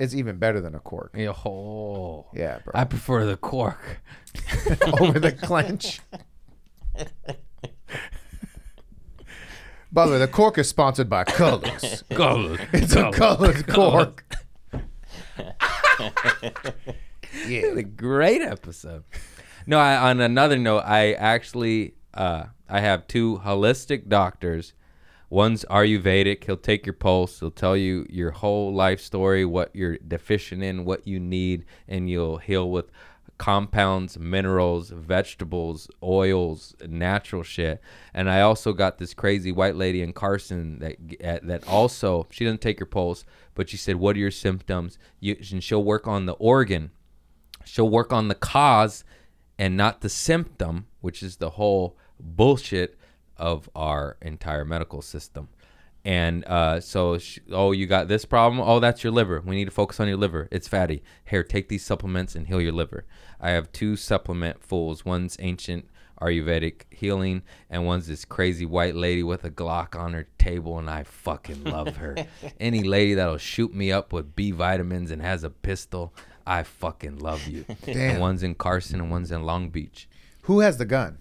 it's 0.00 0.14
even 0.14 0.38
better 0.38 0.60
than 0.60 0.74
a 0.74 0.80
cork. 0.80 1.12
Yeah, 1.14 1.32
oh. 1.44 2.26
Yeah, 2.34 2.58
bro. 2.64 2.72
I 2.74 2.84
prefer 2.84 3.26
the 3.26 3.36
cork. 3.36 4.00
Over 5.00 5.20
the 5.20 5.32
clench. 5.32 6.00
By 9.92 10.06
the 10.06 10.12
way, 10.12 10.18
the 10.18 10.28
cork 10.28 10.56
is 10.56 10.68
sponsored 10.68 11.10
by 11.10 11.24
Colors. 11.24 12.02
Colored. 12.10 12.66
It's 12.72 12.94
a 12.94 13.10
colored 13.10 13.66
cork. 13.66 14.24
yeah. 17.46 17.66
a 17.66 17.82
great 17.82 18.40
episode. 18.40 19.04
No, 19.66 19.78
I, 19.78 20.10
on 20.10 20.20
another 20.20 20.56
note, 20.56 20.84
I 20.86 21.12
actually 21.12 21.94
uh, 22.14 22.44
I 22.68 22.80
have 22.80 23.06
two 23.06 23.42
holistic 23.44 24.08
doctors. 24.08 24.72
One's 25.30 25.64
Ayurvedic. 25.70 26.44
He'll 26.44 26.56
take 26.56 26.84
your 26.84 26.92
pulse. 26.92 27.40
He'll 27.40 27.50
tell 27.50 27.76
you 27.76 28.06
your 28.10 28.32
whole 28.32 28.74
life 28.74 29.00
story, 29.00 29.44
what 29.44 29.74
you're 29.74 29.96
deficient 29.96 30.62
in, 30.62 30.84
what 30.84 31.06
you 31.06 31.18
need, 31.18 31.64
and 31.88 32.10
you'll 32.10 32.38
heal 32.38 32.68
with 32.68 32.90
compounds, 33.38 34.18
minerals, 34.18 34.90
vegetables, 34.90 35.88
oils, 36.02 36.74
natural 36.86 37.42
shit. 37.42 37.80
And 38.12 38.28
I 38.28 38.42
also 38.42 38.74
got 38.74 38.98
this 38.98 39.14
crazy 39.14 39.52
white 39.52 39.76
lady 39.76 40.02
in 40.02 40.12
Carson 40.12 40.80
that 40.80 40.96
uh, 41.24 41.38
that 41.44 41.66
also 41.66 42.26
she 42.30 42.44
doesn't 42.44 42.60
take 42.60 42.78
your 42.78 42.86
pulse, 42.86 43.24
but 43.54 43.70
she 43.70 43.78
said, 43.78 43.96
"What 43.96 44.16
are 44.16 44.18
your 44.18 44.30
symptoms?" 44.30 44.98
You, 45.20 45.36
and 45.52 45.64
she'll 45.64 45.84
work 45.84 46.06
on 46.06 46.26
the 46.26 46.34
organ 46.34 46.90
she'll 47.64 47.88
work 47.88 48.12
on 48.12 48.28
the 48.28 48.34
cause 48.34 49.04
and 49.58 49.76
not 49.76 50.00
the 50.00 50.08
symptom, 50.08 50.86
which 51.00 51.22
is 51.22 51.36
the 51.36 51.50
whole 51.50 51.96
bullshit 52.18 52.98
of 53.40 53.68
our 53.74 54.16
entire 54.22 54.64
medical 54.64 55.02
system. 55.02 55.48
And 56.04 56.44
uh, 56.46 56.80
so, 56.80 57.18
sh 57.18 57.40
oh, 57.50 57.72
you 57.72 57.86
got 57.86 58.08
this 58.08 58.24
problem? 58.24 58.60
Oh, 58.66 58.80
that's 58.80 59.02
your 59.02 59.12
liver. 59.12 59.42
We 59.44 59.56
need 59.56 59.66
to 59.66 59.70
focus 59.70 60.00
on 60.00 60.08
your 60.08 60.16
liver. 60.16 60.48
It's 60.50 60.68
fatty. 60.68 61.02
Here, 61.24 61.42
take 61.42 61.68
these 61.68 61.84
supplements 61.84 62.34
and 62.34 62.46
heal 62.46 62.60
your 62.60 62.72
liver. 62.72 63.04
I 63.40 63.50
have 63.50 63.72
two 63.72 63.96
supplement 63.96 64.62
fools. 64.62 65.04
One's 65.04 65.36
ancient 65.40 65.86
Ayurvedic 66.20 66.82
healing, 66.90 67.42
and 67.70 67.86
one's 67.86 68.06
this 68.06 68.24
crazy 68.24 68.66
white 68.66 68.94
lady 68.94 69.22
with 69.22 69.44
a 69.44 69.50
Glock 69.50 69.98
on 69.98 70.12
her 70.12 70.26
table, 70.38 70.78
and 70.78 70.88
I 70.88 71.02
fucking 71.02 71.64
love 71.64 71.96
her. 71.96 72.14
Any 72.60 72.82
lady 72.82 73.14
that'll 73.14 73.38
shoot 73.38 73.74
me 73.74 73.90
up 73.90 74.12
with 74.12 74.36
B 74.36 74.50
vitamins 74.50 75.10
and 75.10 75.22
has 75.22 75.44
a 75.44 75.50
pistol, 75.50 76.14
I 76.46 76.62
fucking 76.62 77.18
love 77.18 77.46
you. 77.46 77.64
Damn. 77.84 77.96
And 77.96 78.20
one's 78.20 78.42
in 78.42 78.54
Carson 78.54 79.00
and 79.00 79.10
one's 79.10 79.30
in 79.30 79.44
Long 79.44 79.70
Beach. 79.70 80.08
Who 80.42 80.60
has 80.60 80.76
the 80.78 80.84
gun? 80.84 81.18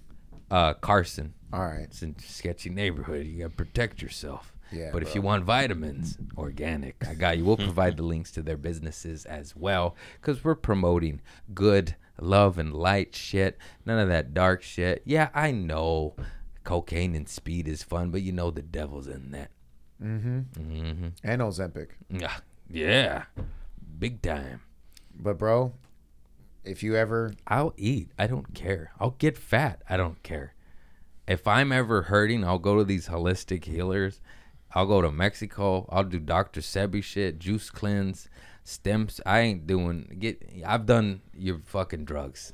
Uh, 0.51 0.73
Carson. 0.73 1.33
All 1.51 1.65
right. 1.65 1.81
It's 1.81 2.01
a 2.01 2.13
sketchy 2.19 2.69
neighborhood. 2.69 3.25
You 3.25 3.39
gotta 3.39 3.55
protect 3.55 4.01
yourself. 4.01 4.53
Yeah, 4.71 4.91
But 4.93 5.01
if 5.01 5.15
you 5.15 5.21
want 5.21 5.45
vitamins, 5.45 6.17
organic, 6.37 7.03
I 7.07 7.15
got 7.15 7.37
you. 7.37 7.45
We'll 7.45 7.57
provide 7.57 7.97
the 7.97 8.03
links 8.03 8.31
to 8.33 8.43
their 8.43 8.57
businesses 8.57 9.25
as 9.25 9.55
well, 9.55 9.95
because 10.21 10.43
we're 10.43 10.55
promoting 10.55 11.21
good 11.55 11.95
love 12.21 12.57
and 12.59 12.73
light 12.73 13.15
shit. 13.15 13.57
None 13.85 13.97
of 13.97 14.09
that 14.09 14.33
dark 14.33 14.61
shit. 14.61 15.01
Yeah, 15.05 15.29
I 15.33 15.51
know 15.51 16.15
cocaine 16.63 17.15
and 17.15 17.27
speed 17.27 17.67
is 17.67 17.81
fun, 17.81 18.11
but 18.11 18.21
you 18.21 18.31
know 18.31 18.51
the 18.51 18.61
devil's 18.61 19.07
in 19.07 19.31
that. 19.31 19.49
Mm-hmm. 20.01 20.39
mm-hmm. 20.57 21.07
And 21.23 21.41
Ozempic. 21.41 21.89
Yeah, 22.09 22.37
yeah, 22.69 23.23
big 23.97 24.21
time. 24.21 24.61
But 25.19 25.37
bro, 25.37 25.73
if 26.69 26.83
you 26.83 26.95
ever 26.95 27.33
I'll 27.47 27.73
eat. 27.77 28.11
I 28.17 28.27
don't 28.27 28.53
care. 28.53 28.91
I'll 28.99 29.15
get 29.17 29.37
fat. 29.37 29.81
I 29.89 29.97
don't 29.97 30.21
care. 30.23 30.53
If 31.27 31.47
I'm 31.47 31.71
ever 31.71 32.03
hurting, 32.03 32.43
I'll 32.43 32.59
go 32.59 32.77
to 32.77 32.83
these 32.83 33.07
holistic 33.07 33.65
healers. 33.65 34.19
I'll 34.73 34.85
go 34.85 35.01
to 35.01 35.11
Mexico. 35.11 35.87
I'll 35.89 36.03
do 36.03 36.19
Dr. 36.19 36.61
Sebi 36.61 37.03
shit, 37.03 37.39
juice 37.39 37.69
cleanse, 37.69 38.29
stems. 38.63 39.19
I 39.25 39.39
ain't 39.41 39.67
doing 39.67 40.15
get. 40.19 40.41
I've 40.65 40.85
done 40.85 41.21
your 41.33 41.59
fucking 41.65 42.05
drugs 42.05 42.53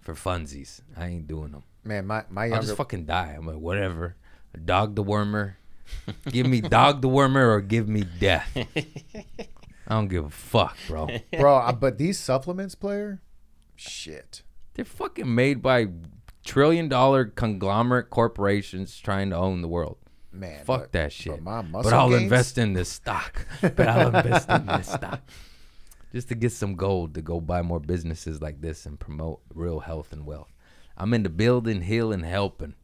for 0.00 0.14
funsies. 0.14 0.80
I 0.96 1.06
ain't 1.06 1.28
doing 1.28 1.52
them. 1.52 1.62
man, 1.84 2.06
my 2.06 2.24
my 2.30 2.46
I'll 2.46 2.62
just 2.62 2.76
fucking 2.76 3.06
die. 3.06 3.34
I'm 3.36 3.46
like 3.46 3.56
whatever. 3.56 4.16
Dog 4.64 4.94
dewormer. 4.94 5.54
give 6.30 6.46
me 6.46 6.60
dog 6.60 7.02
dewormer 7.02 7.46
or 7.46 7.60
give 7.60 7.88
me 7.88 8.04
death. 8.20 8.50
I 9.86 9.94
don't 9.94 10.08
give 10.08 10.24
a 10.24 10.30
fuck, 10.30 10.76
bro. 10.88 11.08
bro, 11.38 11.72
but 11.72 11.98
these 11.98 12.18
supplements, 12.18 12.74
player, 12.74 13.20
shit. 13.88 14.42
They're 14.74 14.84
fucking 14.84 15.32
made 15.34 15.60
by 15.62 15.88
trillion 16.44 16.88
dollar 16.88 17.24
conglomerate 17.26 18.10
corporations 18.10 18.98
trying 18.98 19.30
to 19.30 19.36
own 19.36 19.62
the 19.62 19.68
world. 19.68 19.98
Man, 20.32 20.64
Fuck 20.64 20.80
but- 20.80 20.92
that 20.92 21.12
shit. 21.12 21.44
But 21.44 21.70
But 21.72 21.92
I'll 21.92 22.08
gains- 22.10 22.22
invest 22.22 22.58
in 22.58 22.72
this 22.72 22.88
stock. 22.88 23.46
But 23.60 23.80
I'll 23.88 24.14
invest 24.16 24.48
in 24.48 24.66
this 24.66 24.88
stock. 24.88 25.20
Just 26.12 26.28
to 26.28 26.34
get 26.34 26.52
some 26.52 26.74
gold 26.74 27.14
to 27.14 27.22
go 27.22 27.40
buy 27.40 27.62
more 27.62 27.80
businesses 27.80 28.40
like 28.42 28.60
this 28.60 28.84
and 28.86 28.98
promote 28.98 29.40
real 29.54 29.80
health 29.80 30.12
and 30.12 30.24
wealth. 30.26 30.52
I'm 30.96 31.14
into 31.14 31.30
building, 31.30 31.82
healing, 31.82 32.22
helping. 32.22 32.74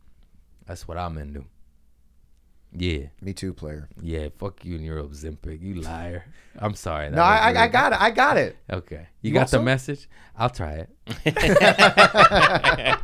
That's 0.67 0.87
what 0.89 0.97
I'm 0.99 1.17
into. 1.19 1.45
Yeah. 2.77 3.07
Me 3.21 3.33
too, 3.33 3.55
player. 3.55 3.89
Yeah. 4.03 4.29
Fuck 4.39 4.65
you 4.65 4.77
and 4.77 4.85
your 4.85 5.03
Ozempic. 5.03 5.63
You 5.63 5.75
liar. 5.81 6.25
I'm 6.59 6.75
sorry. 6.75 7.11
No, 7.11 7.23
I, 7.23 7.53
I, 7.53 7.65
I 7.65 7.69
got 7.69 7.93
it. 7.93 8.01
I 8.01 8.11
got 8.11 8.37
it. 8.37 8.57
Okay. 8.71 9.07
You, 9.23 9.29
You 9.29 9.35
got 9.35 9.45
the 9.45 9.49
some? 9.59 9.65
message? 9.65 10.09
I'll 10.37 10.51
try 10.51 10.87
it. 10.87 11.25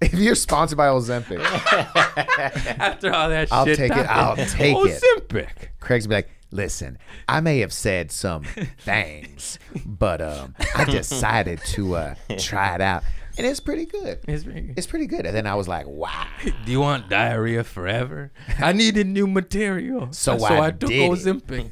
If 0.00 0.12
you're 0.14 0.34
sponsored 0.34 0.76
by 0.76 0.88
Ozempic, 0.88 1.40
After 2.78 3.10
all 3.12 3.30
that 3.30 3.48
I'll 3.50 3.64
shit. 3.64 3.78
take 3.78 3.92
it. 3.92 4.06
I'll 4.06 4.36
take 4.36 4.76
it. 4.76 5.02
Ozempic. 5.02 5.48
Craig's 5.80 6.06
be 6.06 6.14
like, 6.16 6.28
listen, 6.50 6.98
I 7.26 7.40
may 7.40 7.60
have 7.60 7.72
said 7.72 8.10
some 8.12 8.44
things, 8.80 9.58
but 9.86 10.20
um, 10.20 10.54
I 10.74 10.84
decided 10.84 11.60
to 11.68 11.96
uh, 11.96 12.14
try 12.38 12.74
it 12.74 12.82
out, 12.82 13.02
and 13.36 13.46
it's 13.46 13.60
pretty 13.60 13.86
good. 13.86 14.20
It's 14.28 14.42
very- 14.44 14.74
It's 14.76 14.86
pretty 14.86 15.06
good. 15.06 15.26
And 15.26 15.36
then 15.36 15.46
I 15.46 15.54
was 15.54 15.66
like, 15.68 15.86
wow. 15.86 16.26
Do 16.64 16.72
you 16.72 16.80
want 16.80 17.08
diarrhea 17.08 17.64
forever? 17.64 18.32
I 18.58 18.72
needed 18.72 19.06
new 19.06 19.26
material. 19.26 20.08
So 20.12 20.38
so 20.38 20.44
I 20.46 20.66
I, 20.66 20.70
took. 20.70 20.90
Ozempic. 20.90 21.70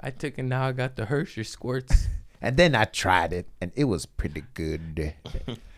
I 0.00 0.10
took 0.10 0.38
it 0.38 0.42
now 0.44 0.66
I 0.68 0.72
got 0.72 0.96
the 0.96 1.04
Hershey 1.06 1.44
squirts. 1.44 2.08
And 2.44 2.56
then 2.56 2.74
I 2.74 2.84
tried 2.84 3.32
it, 3.32 3.46
and 3.60 3.70
it 3.76 3.84
was 3.84 4.04
pretty 4.04 4.42
good. 4.54 5.14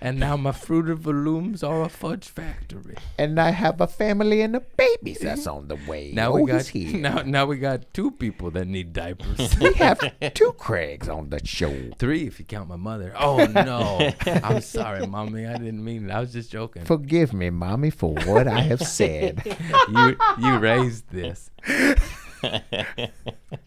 And 0.01 0.19
now 0.19 0.37
my 0.37 0.53
Fruit 0.53 0.89
of 0.89 1.03
the 1.03 1.13
Looms 1.13 1.63
are 1.63 1.83
a 1.83 1.91
fudge 1.91 2.27
factory. 2.29 2.97
And 3.19 3.39
I 3.39 3.51
have 3.51 3.81
a 3.83 3.87
family 3.87 4.41
and 4.41 4.57
a 4.57 4.61
baby 4.61 5.17
that's 5.19 5.47
on 5.47 5.69
the 5.69 5.79
way. 5.87 6.11
Now 6.13 6.33
oh, 6.33 6.41
we 6.41 6.51
got 6.51 6.67
here. 6.67 6.99
now 6.99 7.23
now 7.25 7.47
we 7.47 7.57
got 7.57 7.93
two 7.95 8.11
people 8.11 8.51
that 8.51 8.67
need 8.67 8.93
diapers. 8.93 9.59
we 9.61 9.75
have 9.75 10.01
two 10.35 10.53
Craigs 10.59 11.09
on 11.09 11.31
the 11.31 11.45
show. 11.47 11.75
Three 11.99 12.27
if 12.27 12.39
you 12.39 12.45
count 12.45 12.69
my 12.69 12.77
mother. 12.77 13.15
Oh 13.19 13.45
no. 13.47 14.13
I'm 14.43 14.61
sorry, 14.61 15.07
mommy. 15.07 15.47
I 15.47 15.57
didn't 15.57 15.85
mean 15.85 16.11
it. 16.11 16.13
I 16.13 16.21
was 16.21 16.33
just 16.33 16.51
joking. 16.51 16.85
Forgive 16.85 17.33
me, 17.33 17.51
mommy, 17.51 17.91
for 17.91 18.15
what 18.27 18.49
I 18.49 18.61
have 18.61 18.83
said. 18.83 19.43
You 19.89 20.17
you 20.39 20.59
raised 20.59 21.11
this. 21.11 21.51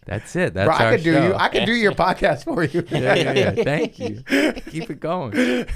That's 0.05 0.35
it. 0.35 0.53
That's 0.53 0.67
Bro, 0.67 0.75
I 0.75 0.95
could 0.95 1.03
do 1.03 1.13
show. 1.13 1.27
you. 1.27 1.33
I 1.35 1.49
could 1.49 1.65
do 1.65 1.73
your 1.73 1.91
podcast 1.93 2.43
for 2.45 2.63
you. 2.63 2.85
yeah, 2.91 3.15
yeah, 3.15 3.33
yeah. 3.33 3.63
Thank 3.63 3.99
you. 3.99 4.23
Keep 4.71 4.89
it 4.89 4.99
going. 4.99 5.67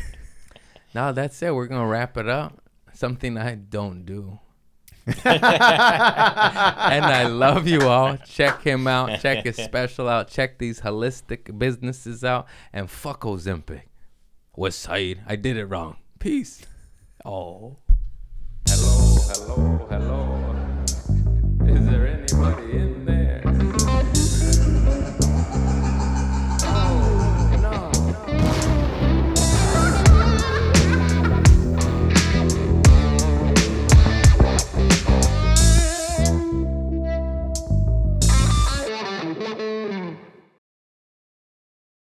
No, 0.93 1.11
that's 1.11 1.41
it. 1.41 1.53
We're 1.53 1.67
gonna 1.67 1.87
wrap 1.87 2.17
it 2.17 2.27
up. 2.27 2.61
Something 2.93 3.37
I 3.37 3.55
don't 3.55 4.05
do. 4.05 4.39
and 5.25 5.25
I 7.05 7.27
love 7.27 7.67
you 7.67 7.81
all. 7.87 8.17
Check 8.17 8.61
him 8.61 8.87
out. 8.87 9.19
Check 9.19 9.45
his 9.45 9.55
special 9.55 10.07
out. 10.07 10.27
Check 10.27 10.59
these 10.59 10.81
holistic 10.81 11.57
businesses 11.57 12.23
out. 12.23 12.47
And 12.71 12.89
fuck 12.89 13.21
Ozempic. 13.21 13.83
West 14.55 14.79
Side. 14.79 15.21
I 15.25 15.35
did 15.37 15.57
it 15.57 15.65
wrong. 15.65 15.97
Peace. 16.19 16.61
Oh. 17.25 17.77
Hello, 18.67 19.17
hello, 19.27 19.87
hello. 19.89 20.60
In 22.41 22.90